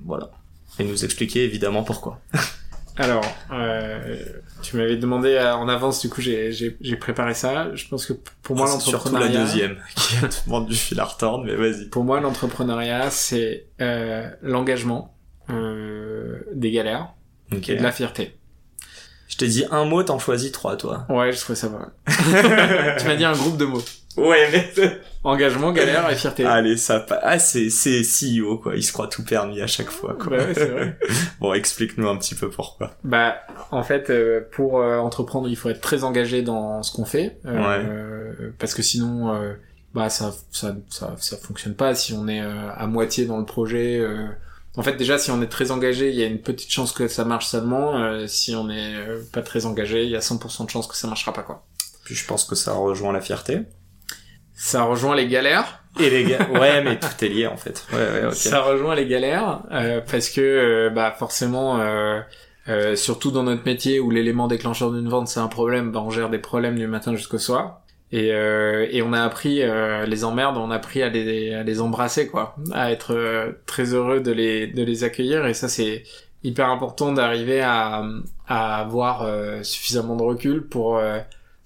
voilà. 0.07 0.31
Et 0.79 0.85
nous 0.85 1.05
expliquer 1.05 1.45
évidemment 1.45 1.83
pourquoi. 1.83 2.21
Alors, 2.97 3.25
euh, 3.53 4.25
tu 4.63 4.77
m'avais 4.77 4.97
demandé 4.97 5.39
en 5.39 5.69
avance, 5.69 6.01
du 6.01 6.09
coup 6.09 6.21
j'ai 6.21 6.97
préparé 6.99 7.35
ça. 7.35 7.75
Je 7.75 7.87
pense 7.89 8.07
que 8.07 8.13
pour 8.43 8.57
moi 8.57 8.67
l'entrepreneuriat... 8.67 9.29
Surtout 9.29 9.39
la 9.39 9.45
deuxième 9.45 9.77
qui 9.97 10.17
a 10.17 10.29
demande 10.47 10.67
du 10.67 10.77
fil 10.77 10.99
à 11.01 11.05
retordre, 11.05 11.45
mais 11.45 11.55
vas-y. 11.55 11.87
Pour 11.89 12.05
moi 12.05 12.21
l'entrepreneuriat 12.21 13.11
c'est 13.11 13.67
euh, 13.81 14.29
l'engagement, 14.43 15.15
euh, 15.51 16.41
des 16.53 16.71
galères 16.71 17.15
okay. 17.53 17.73
et 17.73 17.77
de 17.77 17.83
la 17.83 17.93
fierté. 17.93 18.37
Je 19.29 19.37
t'ai 19.37 19.47
dit 19.47 19.65
un 19.71 19.85
mot, 19.85 20.03
t'en 20.03 20.19
choisis 20.19 20.51
trois 20.51 20.77
toi. 20.77 21.07
Ouais, 21.09 21.33
je 21.33 21.39
trouvais 21.39 21.57
ça 21.57 21.69
pas 21.69 21.79
mal. 22.07 22.97
tu 22.99 23.07
m'as 23.07 23.17
dit 23.17 23.25
un 23.25 23.33
groupe 23.33 23.57
de 23.57 23.65
mots. 23.65 23.83
Ouais, 24.21 24.49
mais... 24.53 25.01
Engagement, 25.23 25.73
galère 25.73 26.11
et 26.11 26.15
fierté. 26.15 26.45
Allez, 26.45 26.77
ça... 26.77 27.05
Ah, 27.23 27.39
c'est, 27.39 27.69
c'est 27.69 28.03
CEO, 28.03 28.59
quoi. 28.59 28.77
Il 28.77 28.83
se 28.83 28.93
croit 28.93 29.07
tout 29.07 29.25
permis 29.25 29.61
à 29.61 29.67
chaque 29.67 29.91
fois, 29.91 30.15
quoi. 30.19 30.37
Bah 30.37 30.45
ouais, 30.45 30.55
c'est 30.55 30.69
vrai. 30.69 30.99
bon, 31.41 31.53
explique-nous 31.53 32.09
un 32.09 32.17
petit 32.17 32.35
peu 32.35 32.49
pourquoi. 32.49 32.97
Bah, 33.05 33.37
en 33.71 33.83
fait, 33.83 34.09
euh, 34.09 34.41
pour 34.53 34.81
euh, 34.81 34.99
entreprendre, 34.99 35.49
il 35.49 35.57
faut 35.57 35.69
être 35.69 35.83
très 35.83 36.05
engagé 36.05 36.41
dans 36.41 36.83
ce 36.83 36.93
qu'on 36.95 37.05
fait. 37.05 37.39
Euh, 37.45 38.33
ouais. 38.33 38.53
Parce 38.59 38.73
que 38.73 38.83
sinon, 38.83 39.35
euh, 39.35 39.53
bah, 39.95 40.09
ça, 40.09 40.35
ça, 40.53 40.75
ça, 40.89 41.15
ça 41.19 41.37
fonctionne 41.37 41.75
pas. 41.75 41.95
Si 41.95 42.15
on 42.15 42.27
est 42.27 42.41
à 42.41 42.87
moitié 42.87 43.27
dans 43.27 43.39
le 43.39 43.45
projet... 43.45 44.03
En 44.77 44.83
fait, 44.83 44.97
déjà, 44.97 45.19
si 45.19 45.33
on 45.33 45.43
est 45.43 45.49
très 45.49 45.73
engagé, 45.73 46.11
il 46.11 46.15
y 46.17 46.23
a 46.23 46.27
une 46.27 46.41
petite 46.41 46.71
chance 46.71 46.93
que 46.93 47.09
ça 47.09 47.25
marche 47.25 47.49
seulement. 47.49 48.27
si 48.29 48.55
on 48.55 48.71
est 48.71 48.95
pas 49.33 49.43
très 49.43 49.67
engagé, 49.67 50.05
il 50.05 50.11
y 50.11 50.17
a 50.17 50.21
100% 50.21 50.65
de 50.65 50.71
chance 50.71 50.87
que 50.87 50.97
ça 50.97 51.09
marchera 51.09 51.33
pas, 51.33 51.43
quoi. 51.43 51.67
Puis 52.05 52.15
je 52.15 52.25
pense 52.25 52.45
que 52.45 52.55
ça 52.55 52.73
rejoint 52.73 53.13
la 53.13 53.21
fierté. 53.21 53.63
Ça 54.63 54.83
rejoint 54.83 55.17
les 55.17 55.27
galères. 55.27 55.83
Et 55.99 56.11
les 56.11 56.23
ga... 56.25 56.47
ouais, 56.51 56.83
mais 56.85 56.99
tout 56.99 57.25
est 57.25 57.29
lié 57.29 57.47
en 57.47 57.57
fait. 57.57 57.87
Ouais, 57.93 57.99
ouais, 57.99 58.27
okay. 58.27 58.35
Ça 58.35 58.61
rejoint 58.61 58.95
les 58.95 59.07
galères 59.07 59.61
euh, 59.73 60.03
parce 60.09 60.29
que 60.29 60.41
euh, 60.43 60.91
bah 60.91 61.15
forcément, 61.19 61.81
euh, 61.81 62.95
surtout 62.95 63.31
dans 63.31 63.43
notre 63.43 63.65
métier 63.65 64.01
où 64.01 64.11
l'élément 64.11 64.49
déclencheur 64.49 64.93
d'une 64.93 65.09
vente 65.09 65.29
c'est 65.29 65.41
un 65.41 65.49
problème, 65.49 65.93
bah 65.93 66.03
on 66.05 66.11
gère 66.11 66.29
des 66.29 66.39
problèmes 66.39 66.77
du 66.77 66.87
matin 66.87 67.17
jusqu'au 67.17 67.39
soir. 67.39 67.81
Et, 68.13 68.29
et 68.29 69.03
on 69.03 69.13
a 69.15 69.23
appris 69.23 69.63
les 70.07 70.25
emmerdes, 70.25 70.59
on 70.59 70.71
a 70.71 70.77
appris 70.77 71.03
à 71.03 71.09
les, 71.09 71.55
à 71.55 71.63
les 71.63 71.81
embrasser 71.81 72.27
quoi, 72.27 72.55
à 72.73 72.93
être 72.93 73.55
très 73.67 73.95
heureux 73.95 74.21
de 74.21 74.33
les 74.33 74.67
de 74.67 74.83
les 74.83 75.05
accueillir 75.05 75.47
et 75.47 75.55
ça 75.55 75.69
c'est 75.69 76.03
hyper 76.43 76.69
important 76.69 77.13
d'arriver 77.13 77.63
à 77.63 78.05
à 78.47 78.81
avoir 78.81 79.27
suffisamment 79.65 80.17
de 80.17 80.23
recul 80.25 80.67
pour 80.67 81.01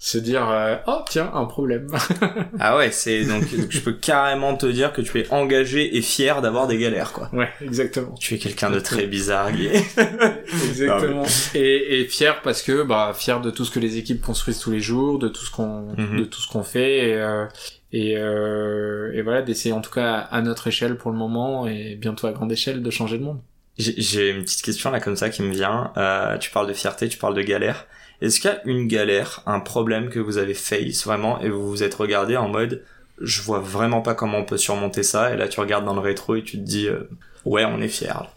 se 0.05 0.19
dire 0.19 0.47
euh, 0.51 0.75
oh 0.85 0.99
tiens 1.09 1.31
un 1.33 1.45
problème. 1.45 1.87
Ah 2.59 2.77
ouais 2.77 2.91
c'est 2.91 3.25
donc, 3.25 3.43
je 3.69 3.79
peux 3.79 3.93
carrément 3.93 4.55
te 4.55 4.67
dire 4.67 4.93
que 4.93 5.01
tu 5.01 5.19
es 5.19 5.27
engagé 5.31 5.97
et 5.97 6.01
fier 6.03 6.43
d'avoir 6.43 6.67
des 6.67 6.77
galères 6.77 7.11
quoi. 7.11 7.27
Ouais 7.33 7.49
exactement. 7.59 8.13
Tu 8.19 8.35
es 8.35 8.37
quelqu'un 8.37 8.69
de 8.69 8.79
très 8.79 9.07
bizarre 9.07 9.47
exactement. 10.67 11.23
Et, 11.55 12.01
et, 12.01 12.05
fier 12.05 12.41
parce 12.43 12.61
que 12.61 12.83
bah 12.83 13.13
fier 13.15 13.41
de 13.41 13.49
tout 13.49 13.65
ce 13.65 13.71
que 13.71 13.79
les 13.79 13.97
équipes 13.97 14.21
construisent 14.21 14.59
tous 14.59 14.69
les 14.69 14.79
jours 14.79 15.17
de 15.17 15.27
tout 15.27 15.43
ce 15.43 15.49
qu'on 15.49 15.93
mm 15.93 15.95
-hmm. 15.95 16.19
de 16.19 16.25
tout 16.25 16.39
ce 16.39 16.49
qu'on 16.51 16.63
fait 16.63 17.09
et 17.09 17.15
euh, 17.15 17.45
et, 17.91 18.15
euh, 18.17 19.11
et 19.15 19.23
voilà 19.23 19.41
d'essayer 19.41 19.73
en 19.73 19.81
tout 19.81 19.91
cas 19.99 20.13
à 20.37 20.41
notre 20.43 20.67
échelle 20.67 20.97
pour 20.97 21.09
le 21.11 21.17
moment 21.17 21.65
et 21.65 21.95
bientôt 21.95 22.27
à 22.27 22.31
grande 22.31 22.51
échelle 22.51 22.83
de 22.83 22.91
changer 22.91 23.17
le 23.17 23.23
monde. 23.23 23.41
J'ai 23.79 24.29
une 24.29 24.43
petite 24.43 24.61
question 24.61 24.91
là 24.91 24.99
comme 24.99 25.15
ça 25.15 25.29
qui 25.33 25.41
me 25.41 25.51
vient. 25.51 25.91
Euh, 25.97 26.37
tu 26.37 26.51
parles 26.51 26.67
de 26.67 26.73
fierté 26.73 27.09
tu 27.09 27.17
parles 27.17 27.37
de 27.41 27.45
galère 27.53 27.87
est-ce 28.21 28.39
qu'il 28.39 28.49
y 28.49 28.53
a 28.53 28.61
une 28.65 28.87
galère, 28.87 29.41
un 29.45 29.59
problème 29.59 30.09
que 30.09 30.19
vous 30.19 30.37
avez 30.37 30.53
face 30.53 31.05
vraiment 31.05 31.39
et 31.41 31.49
vous 31.49 31.69
vous 31.69 31.83
êtes 31.83 31.95
regardé 31.95 32.37
en 32.37 32.47
mode 32.47 32.83
je 33.21 33.41
vois 33.41 33.59
vraiment 33.59 34.01
pas 34.01 34.13
comment 34.13 34.39
on 34.39 34.45
peut 34.45 34.57
surmonter 34.57 35.03
ça 35.03 35.33
et 35.33 35.37
là 35.37 35.47
tu 35.47 35.59
regardes 35.59 35.85
dans 35.85 35.93
le 35.93 36.01
rétro 36.01 36.35
et 36.35 36.43
tu 36.43 36.57
te 36.57 36.63
dis 36.63 36.87
euh, 36.87 37.09
ouais 37.45 37.65
on 37.65 37.81
est 37.81 37.87
fier. 37.87 38.29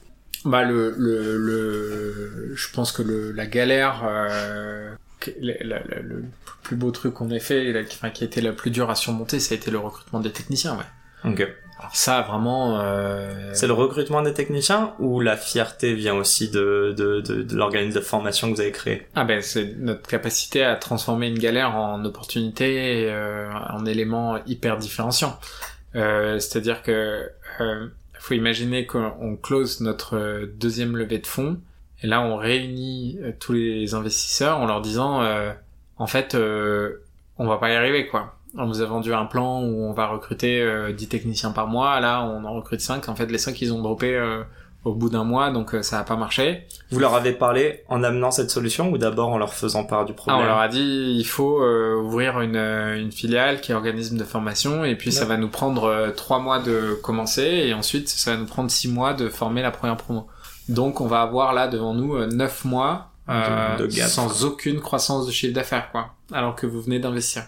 Bah 0.45 0.65
le 0.65 0.95
le 0.97 1.37
le 1.37 2.55
je 2.55 2.69
pense 2.73 2.93
que 2.93 3.03
le 3.03 3.33
la 3.33 3.47
galère 3.47 4.03
euh, 4.05 4.91
le, 5.41 6.23
plus 6.63 6.77
beau 6.77 6.93
truc 6.93 7.15
qu'on 7.15 7.31
ait 7.31 7.41
fait 7.41 7.75
enfin, 7.91 8.11
qui 8.11 8.23
a 8.23 8.27
été 8.27 8.41
la 8.41 8.53
plus 8.53 8.71
dure 8.71 8.89
à 8.89 8.95
surmonter 8.95 9.41
ça 9.41 9.55
a 9.55 9.59
été 9.59 9.71
le 9.71 9.79
recrutement 9.79 10.21
des 10.21 10.31
techniciens 10.31 10.77
ouais. 10.77 11.31
Ok. 11.31 11.49
Alors 11.79 11.95
ça, 11.95 12.23
vraiment... 12.23 12.81
Euh... 12.81 13.51
C'est 13.53 13.69
le 13.69 13.73
recrutement 13.73 14.23
des 14.23 14.35
techniciens 14.35 14.95
ou 14.99 15.21
la 15.21 15.37
fierté 15.37 15.95
vient 15.95 16.15
aussi 16.15 16.51
de, 16.51 16.95
de, 16.97 17.21
de, 17.21 17.43
de 17.43 17.57
l'organisme 17.57 17.99
de 18.01 18.05
formation 18.05 18.51
que 18.51 18.57
vous 18.57 18.61
avez 18.61 18.73
créé? 18.73 19.07
Ah 19.15 19.25
ben 19.25 19.41
c'est 19.41 19.77
notre 19.79 20.09
capacité 20.09 20.65
à 20.65 20.75
transformer 20.75 21.29
une 21.29 21.39
galère 21.39 21.77
en 21.77 22.05
opportunité, 22.05 23.07
euh, 23.11 23.49
en 23.71 23.87
élément 23.87 24.39
hyper 24.47 24.77
différenciant. 24.77 25.39
Euh, 25.95 26.39
C'est-à-dire 26.41 26.83
que 26.83 27.31
euh, 27.61 27.87
faut 28.19 28.35
imaginer 28.35 28.85
qu'on 28.85 29.39
close 29.41 29.81
notre 29.81 30.49
deuxième 30.59 30.97
levée 30.97 31.19
de 31.19 31.27
fonds 31.27 31.61
et 32.03 32.09
là 32.09 32.21
on 32.21 32.37
réunit 32.37 33.19
tous 33.39 33.53
les 33.53 33.95
investisseurs 33.95 34.59
en 34.59 34.67
leur 34.67 34.81
disant 34.81 35.23
en 35.97 36.07
fait 36.07 36.37
on 37.39 37.47
va 37.47 37.57
pas 37.59 37.71
y 37.71 37.75
arriver 37.75 38.07
quoi 38.09 38.38
on 38.57 38.67
nous 38.67 38.81
a 38.81 38.87
vendu 38.87 39.13
un 39.13 39.27
plan 39.27 39.63
où 39.63 39.85
on 39.85 39.93
va 39.93 40.07
recruter 40.07 40.61
euh, 40.63 40.93
10 40.93 41.09
techniciens 41.09 41.51
par 41.51 41.67
mois, 41.67 42.01
là 42.01 42.23
on 42.23 42.45
en 42.45 42.55
recrute 42.55 42.81
5, 42.81 43.09
en 43.09 43.15
fait 43.15 43.27
les 43.27 43.39
5 43.39 43.61
ils 43.61 43.73
ont 43.73 43.83
droppé 43.83 44.15
euh, 44.15 44.43
au 44.85 44.95
bout 44.95 45.11
d'un 45.11 45.25
mois, 45.25 45.51
donc 45.51 45.75
euh, 45.75 45.83
ça 45.83 45.99
a 45.99 46.05
pas 46.05 46.17
marché. 46.17 46.67
Vous 46.91 46.99
leur 46.99 47.15
avez 47.15 47.33
parlé 47.33 47.83
en 47.89 48.03
amenant 48.03 48.31
cette 48.31 48.51
solution 48.51 48.91
ou 48.91 48.99
d'abord 48.99 49.29
en 49.29 49.39
leur 49.39 49.53
faisant 49.53 49.85
part 49.85 50.05
du 50.05 50.15
problème 50.15 50.41
ah, 50.41 50.45
On 50.45 50.47
leur 50.47 50.59
a 50.59 50.69
dit 50.69 51.15
il 51.17 51.27
faut 51.27 51.63
euh, 51.63 52.01
ouvrir 52.01 52.41
une, 52.41 52.57
une 52.57 53.13
filiale 53.13 53.61
qui 53.61 53.73
est 53.73 53.75
organisme 53.75 54.17
de 54.17 54.25
formation 54.25 54.85
et 54.85 54.95
puis 54.95 55.11
ouais. 55.11 55.17
ça 55.17 55.25
va 55.25 55.37
nous 55.37 55.49
prendre 55.49 56.13
3 56.17 56.39
mois 56.39 56.59
de 56.61 56.99
commencer 57.03 57.43
et 57.43 57.75
ensuite 57.75 58.09
ça 58.09 58.33
va 58.33 58.37
nous 58.39 58.47
prendre 58.47 58.71
6 58.71 58.89
mois 58.89 59.15
de 59.15 59.29
former 59.29 59.63
la 59.63 59.71
première 59.71 59.97
promo. 59.97 60.27
Donc 60.69 61.01
on 61.01 61.07
va 61.07 61.23
avoir 61.23 61.53
là 61.53 61.69
devant 61.69 61.95
nous 61.95 62.25
9 62.27 62.65
mois 62.65 63.11
de, 63.29 63.87
de 63.87 63.91
sans 63.91 64.45
aucune 64.45 64.81
croissance 64.81 65.27
de 65.27 65.33
chiffre 65.33 65.53
d'affaires 65.53 65.91
quoi, 65.91 66.15
alors 66.33 66.55
que 66.55 66.67
vous 66.67 66.81
venez 66.81 66.99
d'investir. 66.99 67.43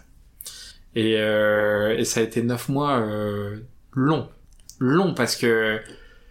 Et, 0.94 1.16
euh, 1.18 1.96
et 1.96 2.04
ça 2.04 2.20
a 2.20 2.22
été 2.22 2.42
neuf 2.42 2.68
mois 2.68 2.98
euh, 3.00 3.56
long, 3.94 4.28
long 4.80 5.14
parce 5.14 5.36
que 5.36 5.80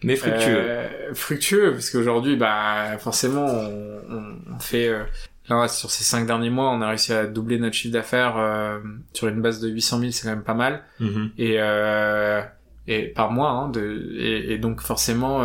mais 0.03 0.15
fructueux. 0.15 0.57
Euh, 0.57 1.13
fructueux 1.13 1.71
parce 1.73 1.89
qu'aujourd'hui, 1.89 2.35
bah 2.35 2.97
forcément, 2.99 3.45
on, 3.45 4.37
on 4.55 4.59
fait 4.59 4.87
euh, 4.87 5.03
là 5.49 5.67
sur 5.67 5.91
ces 5.91 6.03
cinq 6.03 6.25
derniers 6.25 6.49
mois, 6.49 6.71
on 6.71 6.81
a 6.81 6.89
réussi 6.89 7.11
à 7.13 7.25
doubler 7.25 7.59
notre 7.59 7.75
chiffre 7.75 7.93
d'affaires 7.93 8.37
euh, 8.37 8.79
sur 9.13 9.27
une 9.27 9.41
base 9.41 9.59
de 9.59 9.67
800 9.69 9.99
000, 9.99 10.11
c'est 10.11 10.23
quand 10.23 10.35
même 10.35 10.43
pas 10.43 10.53
mal. 10.53 10.83
Mm 10.99 11.07
-hmm. 11.07 11.29
Et 11.37 11.55
euh, 11.59 12.41
et 12.87 13.07
par 13.07 13.31
mois, 13.31 13.49
hein, 13.51 13.69
de, 13.69 14.15
et, 14.17 14.53
et, 14.53 14.57
donc 14.57 14.81
forcément, 14.81 15.41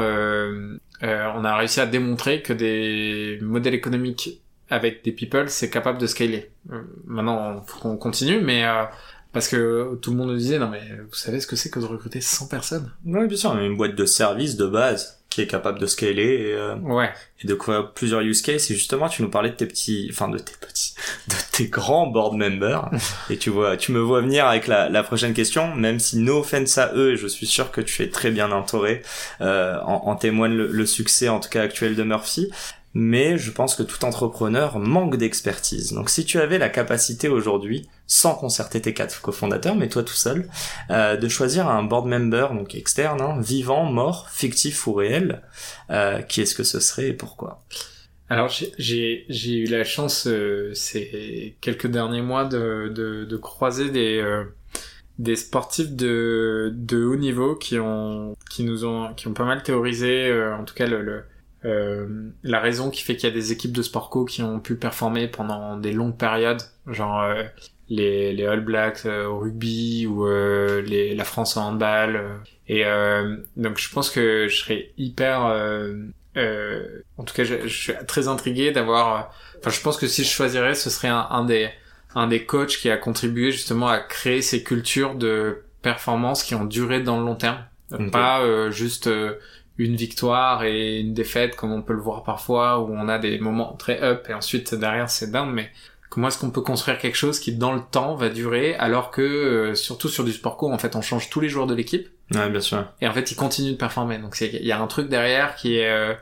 on 1.36 1.44
a 1.44 1.56
réussi 1.56 1.80
à 1.80 1.86
démontrer 1.86 2.40
que 2.40 2.54
des 2.54 3.38
modèles 3.42 3.74
économiques 3.74 4.40
avec 4.70 5.04
des 5.04 5.12
people, 5.12 5.48
c'est 5.48 5.70
capable 5.70 5.98
de 5.98 6.06
scaler. 6.06 6.50
Euh, 6.72 6.82
maintenant, 7.06 7.62
faut 7.66 7.80
qu'on 7.80 7.96
continue, 7.96 8.40
mais 8.40 8.64
euh, 8.64 8.84
parce 9.32 9.48
que 9.48 9.98
tout 10.00 10.10
le 10.12 10.16
monde 10.16 10.30
nous 10.30 10.36
disait 10.36 10.58
non 10.58 10.68
mais 10.68 10.82
vous 11.08 11.14
savez 11.14 11.40
ce 11.40 11.46
que 11.46 11.56
c'est 11.56 11.70
que 11.70 11.80
de 11.80 11.84
recruter 11.84 12.20
100 12.20 12.48
personnes? 12.48 12.90
Oui, 13.04 13.26
bien 13.26 13.36
sûr, 13.36 13.50
on 13.50 13.58
a 13.58 13.62
une 13.62 13.76
boîte 13.76 13.94
de 13.94 14.06
service 14.06 14.56
de 14.56 14.66
base 14.66 15.20
qui 15.34 15.40
est 15.40 15.46
capable 15.48 15.80
de 15.80 15.86
scaler 15.86 16.22
et, 16.22 16.54
euh, 16.54 16.76
ouais. 16.76 17.10
et 17.42 17.48
de 17.48 17.54
quoi 17.54 17.92
plusieurs 17.92 18.20
use 18.20 18.40
cases. 18.40 18.70
Et 18.70 18.74
justement, 18.74 19.08
tu 19.08 19.20
nous 19.22 19.30
parlais 19.30 19.50
de 19.50 19.56
tes 19.56 19.66
petits, 19.66 20.06
enfin 20.12 20.28
de 20.28 20.38
tes 20.38 20.54
petits, 20.60 20.94
de 21.28 21.34
tes 21.50 21.66
grands 21.66 22.06
board 22.06 22.36
members. 22.36 22.88
et 23.30 23.36
tu 23.36 23.50
vois, 23.50 23.76
tu 23.76 23.90
me 23.90 23.98
vois 23.98 24.20
venir 24.20 24.46
avec 24.46 24.68
la, 24.68 24.88
la 24.88 25.02
prochaine 25.02 25.34
question, 25.34 25.74
même 25.74 25.98
si 25.98 26.18
no 26.18 26.38
offense 26.38 26.78
à 26.78 26.92
eux, 26.94 27.14
et 27.14 27.16
je 27.16 27.26
suis 27.26 27.46
sûr 27.46 27.72
que 27.72 27.80
tu 27.80 28.04
es 28.04 28.10
très 28.10 28.30
bien 28.30 28.52
entouré, 28.52 29.02
euh, 29.40 29.76
en, 29.80 30.06
en 30.06 30.14
témoigne 30.14 30.54
le, 30.54 30.68
le 30.68 30.86
succès 30.86 31.28
en 31.28 31.40
tout 31.40 31.48
cas 31.48 31.62
actuel 31.62 31.96
de 31.96 32.04
Murphy 32.04 32.52
mais 32.94 33.36
je 33.36 33.50
pense 33.50 33.74
que 33.74 33.82
tout 33.82 34.04
entrepreneur 34.04 34.78
manque 34.78 35.16
d'expertise. 35.16 35.92
Donc 35.92 36.10
si 36.10 36.24
tu 36.24 36.38
avais 36.38 36.58
la 36.58 36.68
capacité 36.68 37.28
aujourd'hui, 37.28 37.88
sans 38.06 38.34
concerter 38.34 38.80
tes 38.80 38.94
quatre 38.94 39.20
cofondateurs, 39.20 39.74
mais 39.74 39.88
toi 39.88 40.02
tout 40.02 40.14
seul, 40.14 40.48
euh, 40.90 41.16
de 41.16 41.28
choisir 41.28 41.68
un 41.68 41.82
board 41.82 42.06
member, 42.06 42.54
donc 42.54 42.74
externe, 42.74 43.20
hein, 43.20 43.40
vivant, 43.40 43.84
mort, 43.84 44.30
fictif 44.30 44.86
ou 44.86 44.94
réel, 44.94 45.42
euh, 45.90 46.22
qui 46.22 46.40
est-ce 46.40 46.54
que 46.54 46.64
ce 46.64 46.80
serait 46.80 47.08
et 47.08 47.12
pourquoi? 47.12 47.60
Alors 48.30 48.48
j'ai 48.78 49.26
eu 49.28 49.66
la 49.66 49.84
chance 49.84 50.26
euh, 50.26 50.72
ces 50.74 51.56
quelques 51.60 51.86
derniers 51.88 52.22
mois 52.22 52.46
de 52.46 52.90
de, 52.94 53.24
de 53.24 53.36
croiser 53.36 53.90
des 53.90 54.18
euh, 54.18 54.44
des 55.18 55.36
sportifs 55.36 55.92
de 55.92 56.72
de 56.74 57.04
haut 57.04 57.16
niveau 57.16 57.54
qui 57.54 57.78
ont 57.78 58.34
qui 58.50 58.64
nous 58.64 58.86
ont 58.86 59.12
qui 59.14 59.28
ont 59.28 59.34
pas 59.34 59.44
mal 59.44 59.62
théorisé 59.62 60.28
euh, 60.28 60.56
en 60.56 60.64
tout 60.64 60.74
cas 60.74 60.86
le, 60.86 61.02
le 61.02 61.24
euh, 61.64 62.30
la 62.42 62.60
raison 62.60 62.90
qui 62.90 63.02
fait 63.02 63.16
qu'il 63.16 63.28
y 63.28 63.32
a 63.32 63.34
des 63.34 63.52
équipes 63.52 63.72
de 63.72 63.82
sport 63.82 64.10
co 64.10 64.24
qui 64.24 64.42
ont 64.42 64.60
pu 64.60 64.76
performer 64.76 65.28
pendant 65.28 65.76
des 65.76 65.92
longues 65.92 66.16
périodes 66.16 66.62
genre 66.86 67.26
les 67.88 68.32
les 68.32 68.46
All 68.46 68.60
Blacks 68.60 69.06
au 69.06 69.38
rugby 69.38 70.06
ou 70.06 70.26
les 70.26 71.14
la 71.14 71.24
France 71.24 71.56
en 71.56 71.68
handball 71.68 72.40
et 72.68 72.84
donc 73.56 73.78
je 73.78 73.90
pense 73.90 74.10
que 74.10 74.46
je 74.48 74.56
serais 74.56 74.90
hyper 74.98 75.46
euh, 76.36 77.02
en 77.16 77.24
tout 77.24 77.34
cas, 77.34 77.44
je, 77.44 77.66
je, 77.66 77.76
suis 77.76 77.92
très 78.06 78.28
intrigué 78.28 78.72
d'avoir. 78.72 79.32
Enfin, 79.58 79.70
je 79.70 79.80
pense 79.80 79.96
que 79.96 80.06
si 80.06 80.24
je 80.24 80.30
choisirais, 80.30 80.74
ce 80.74 80.90
serait 80.90 81.08
un, 81.08 81.26
un, 81.30 81.44
des 81.44 81.70
un 82.14 82.26
des 82.26 82.44
coachs 82.44 82.76
qui 82.76 82.90
a 82.90 82.96
contribué 82.96 83.50
justement 83.50 83.88
à 83.88 83.98
créer 83.98 84.42
ces 84.42 84.62
cultures 84.62 85.14
de 85.14 85.62
performance 85.82 86.42
qui 86.42 86.54
ont 86.54 86.64
duré 86.64 87.00
dans 87.00 87.18
le 87.18 87.24
long 87.24 87.34
terme, 87.34 87.58
pas 88.10 88.40
euh, 88.40 88.70
juste 88.70 89.06
euh, 89.06 89.34
une 89.78 89.96
victoire 89.96 90.64
et 90.64 91.00
une 91.00 91.14
défaite 91.14 91.56
comme 91.56 91.72
on 91.72 91.82
peut 91.82 91.94
le 91.94 92.00
voir 92.00 92.22
parfois 92.22 92.80
où 92.80 92.92
on 92.92 93.08
a 93.08 93.18
des 93.18 93.38
moments 93.38 93.74
très 93.74 94.02
up 94.02 94.26
et 94.28 94.34
ensuite 94.34 94.74
derrière 94.74 95.10
c'est 95.10 95.30
down, 95.30 95.50
mais 95.50 95.70
comment 96.10 96.28
est-ce 96.28 96.38
qu'on 96.38 96.50
peut 96.50 96.60
construire 96.60 96.98
quelque 96.98 97.16
chose 97.16 97.40
qui 97.40 97.56
dans 97.56 97.72
le 97.72 97.82
temps 97.90 98.14
va 98.14 98.28
durer 98.28 98.74
alors 98.76 99.10
que 99.10 99.22
euh, 99.22 99.74
surtout 99.74 100.08
sur 100.08 100.24
du 100.24 100.32
sport 100.32 100.56
co 100.56 100.72
en 100.72 100.78
fait 100.78 100.94
on 100.96 101.02
change 101.02 101.30
tous 101.30 101.40
les 101.40 101.48
joueurs 101.48 101.66
de 101.66 101.74
l'équipe? 101.74 102.08
Ouais, 102.32 102.48
bien 102.48 102.60
sûr. 102.60 102.86
Et 103.00 103.08
en 103.08 103.12
fait, 103.12 103.30
il 103.30 103.36
continue 103.36 103.72
de 103.72 103.76
performer. 103.76 104.18
Donc 104.18 104.40
il 104.40 104.64
y 104.64 104.72
a 104.72 104.80
un 104.80 104.86
truc 104.86 105.08
derrière 105.08 105.56
qui 105.56 105.76
est 105.76 105.90
euh, 105.90 106.14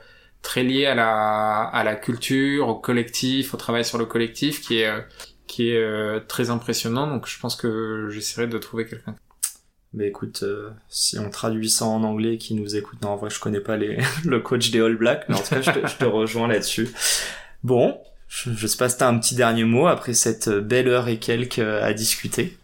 très 0.43 0.63
lié 0.63 0.87
à 0.87 0.95
la 0.95 1.63
à 1.63 1.85
la 1.85 1.95
culture, 1.95 2.69
au 2.69 2.75
collectif, 2.75 3.55
au 3.55 3.57
travail 3.57 3.85
sur 3.85 3.99
le 3.99 4.07
collectif, 4.07 4.61
qui 4.61 4.81
est 4.81 4.87
euh, 4.87 5.01
qui 5.47 5.71
est 5.71 5.77
euh, 5.77 6.21
très 6.21 6.51
impressionnant. 6.51 7.07
Donc 7.07 7.29
je 7.29 7.39
pense 7.39 7.57
que 7.57 8.09
j'essaierai 8.11 8.47
de 8.47 8.59
trouver 8.59 8.87
quelqu'un. 8.87 9.15
Mais 9.95 10.09
écoute, 10.09 10.45
si 10.89 11.19
on 11.19 11.29
traduit 11.29 11.69
ça 11.69 11.85
en 11.85 12.03
anglais, 12.03 12.39
qui 12.39 12.55
nous 12.55 12.77
écoute, 12.77 13.03
non, 13.03 13.11
en 13.11 13.17
vrai, 13.17 13.29
je 13.29 13.39
connais 13.39 13.61
pas 13.61 13.77
les, 13.77 13.99
le 14.25 14.41
coach 14.41 14.71
des 14.71 14.81
All 14.81 14.97
Blacks, 14.97 15.29
mais 15.29 15.35
en 15.35 15.39
tout 15.39 15.51
cas, 15.51 15.61
je 15.61 15.71
te, 15.71 15.87
je 15.87 15.97
te 15.97 16.05
rejoins 16.05 16.49
là-dessus. 16.49 16.89
Bon, 17.63 17.99
je, 18.29 18.51
je 18.53 18.67
sais 18.67 18.79
pas 18.79 18.89
si 18.89 18.97
t'as 18.97 19.09
un 19.09 19.19
petit 19.19 19.35
dernier 19.35 19.65
mot 19.65 19.87
après 19.87 20.15
cette 20.15 20.49
belle 20.49 20.89
heure 20.89 21.09
et 21.09 21.19
quelques 21.19 21.59
à 21.59 21.93
discuter. 21.93 22.57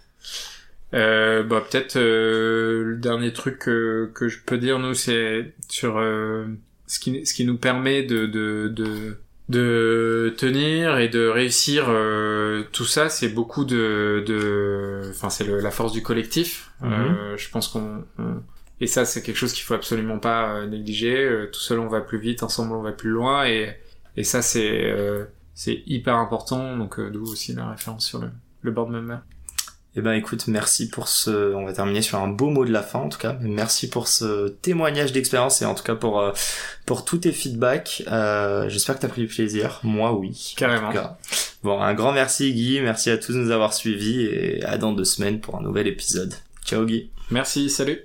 Euh, 0.94 1.42
bah 1.42 1.62
peut-être 1.68 1.96
euh, 1.96 2.82
le 2.82 2.96
dernier 2.96 3.34
truc 3.34 3.58
que, 3.58 4.10
que 4.14 4.28
je 4.28 4.38
peux 4.38 4.56
dire 4.56 4.78
nous 4.78 4.94
c'est 4.94 5.52
sur 5.68 5.98
euh, 5.98 6.46
ce 6.86 6.98
qui 6.98 7.26
ce 7.26 7.34
qui 7.34 7.44
nous 7.44 7.58
permet 7.58 8.04
de 8.04 8.24
de 8.24 8.68
de, 8.68 9.18
de 9.48 10.34
tenir 10.36 10.98
et 10.98 11.08
de 11.08 11.26
réussir 11.26 11.86
euh, 11.88 12.64
tout 12.72 12.84
ça 12.84 13.08
c'est 13.08 13.30
beaucoup 13.30 13.64
de 13.64 14.22
de 14.26 15.02
enfin 15.10 15.30
c'est 15.30 15.46
la 15.46 15.70
force 15.70 15.92
du 15.92 16.02
collectif. 16.02 16.70
Mhm. 16.82 17.36
je 17.36 17.48
pense 17.50 17.68
qu'on 17.68 18.04
on- 18.18 18.42
et 18.80 18.86
ça 18.86 19.04
c'est 19.04 19.22
quelque 19.22 19.36
chose 19.36 19.52
qu'il 19.52 19.64
faut 19.64 19.74
absolument 19.74 20.18
pas 20.18 20.64
négliger. 20.66 21.46
Tout 21.52 21.60
seul 21.60 21.78
on 21.80 21.88
va 21.88 22.00
plus 22.00 22.18
vite 22.18 22.42
ensemble 22.42 22.74
on 22.74 22.82
va 22.82 22.92
plus 22.92 23.10
loin. 23.10 23.44
Et 23.46 23.74
et 24.16 24.22
ça 24.24 24.42
c'est 24.42 24.94
c'est 25.54 25.82
hyper 25.86 26.14
important. 26.16 26.76
Donc 26.76 27.00
d'où 27.00 27.22
aussi 27.24 27.54
la 27.54 27.70
référence 27.70 28.06
sur 28.06 28.20
le 28.20 28.28
le 28.62 28.70
board 28.70 28.90
member 28.90 29.18
Eh 29.98 30.00
ben 30.00 30.12
écoute, 30.12 30.46
merci 30.46 30.88
pour 30.88 31.08
ce. 31.08 31.52
On 31.54 31.64
va 31.64 31.72
terminer 31.72 32.02
sur 32.02 32.20
un 32.20 32.28
beau 32.28 32.50
mot 32.50 32.64
de 32.64 32.70
la 32.70 32.84
fin 32.84 33.00
en 33.00 33.08
tout 33.08 33.18
cas. 33.18 33.36
Merci 33.40 33.90
pour 33.90 34.06
ce 34.06 34.46
témoignage 34.46 35.10
d'expérience 35.10 35.60
et 35.60 35.64
en 35.64 35.74
tout 35.74 35.82
cas 35.82 35.96
pour 35.96 36.20
euh, 36.20 36.30
pour 36.86 37.04
tous 37.04 37.18
tes 37.18 37.32
feedbacks. 37.32 38.04
Euh, 38.06 38.68
J'espère 38.68 38.94
que 38.94 39.00
t'as 39.00 39.08
pris 39.08 39.22
du 39.22 39.26
plaisir. 39.26 39.80
Moi 39.82 40.12
oui. 40.12 40.54
carrément 40.56 40.90
En 40.90 40.92
tout 40.92 40.98
cas. 40.98 41.18
Bon, 41.64 41.80
un 41.80 41.94
grand 41.94 42.12
merci 42.12 42.54
Guy. 42.54 42.80
Merci 42.80 43.10
à 43.10 43.18
tous 43.18 43.32
de 43.32 43.38
nous 43.38 43.50
avoir 43.50 43.74
suivis 43.74 44.22
et 44.26 44.62
à 44.62 44.78
dans 44.78 44.92
deux 44.92 45.04
semaines 45.04 45.40
pour 45.40 45.56
un 45.56 45.62
nouvel 45.62 45.88
épisode. 45.88 46.32
Ciao 46.64 46.84
Guy. 46.84 47.10
merci 47.32 47.68
salut 47.68 48.04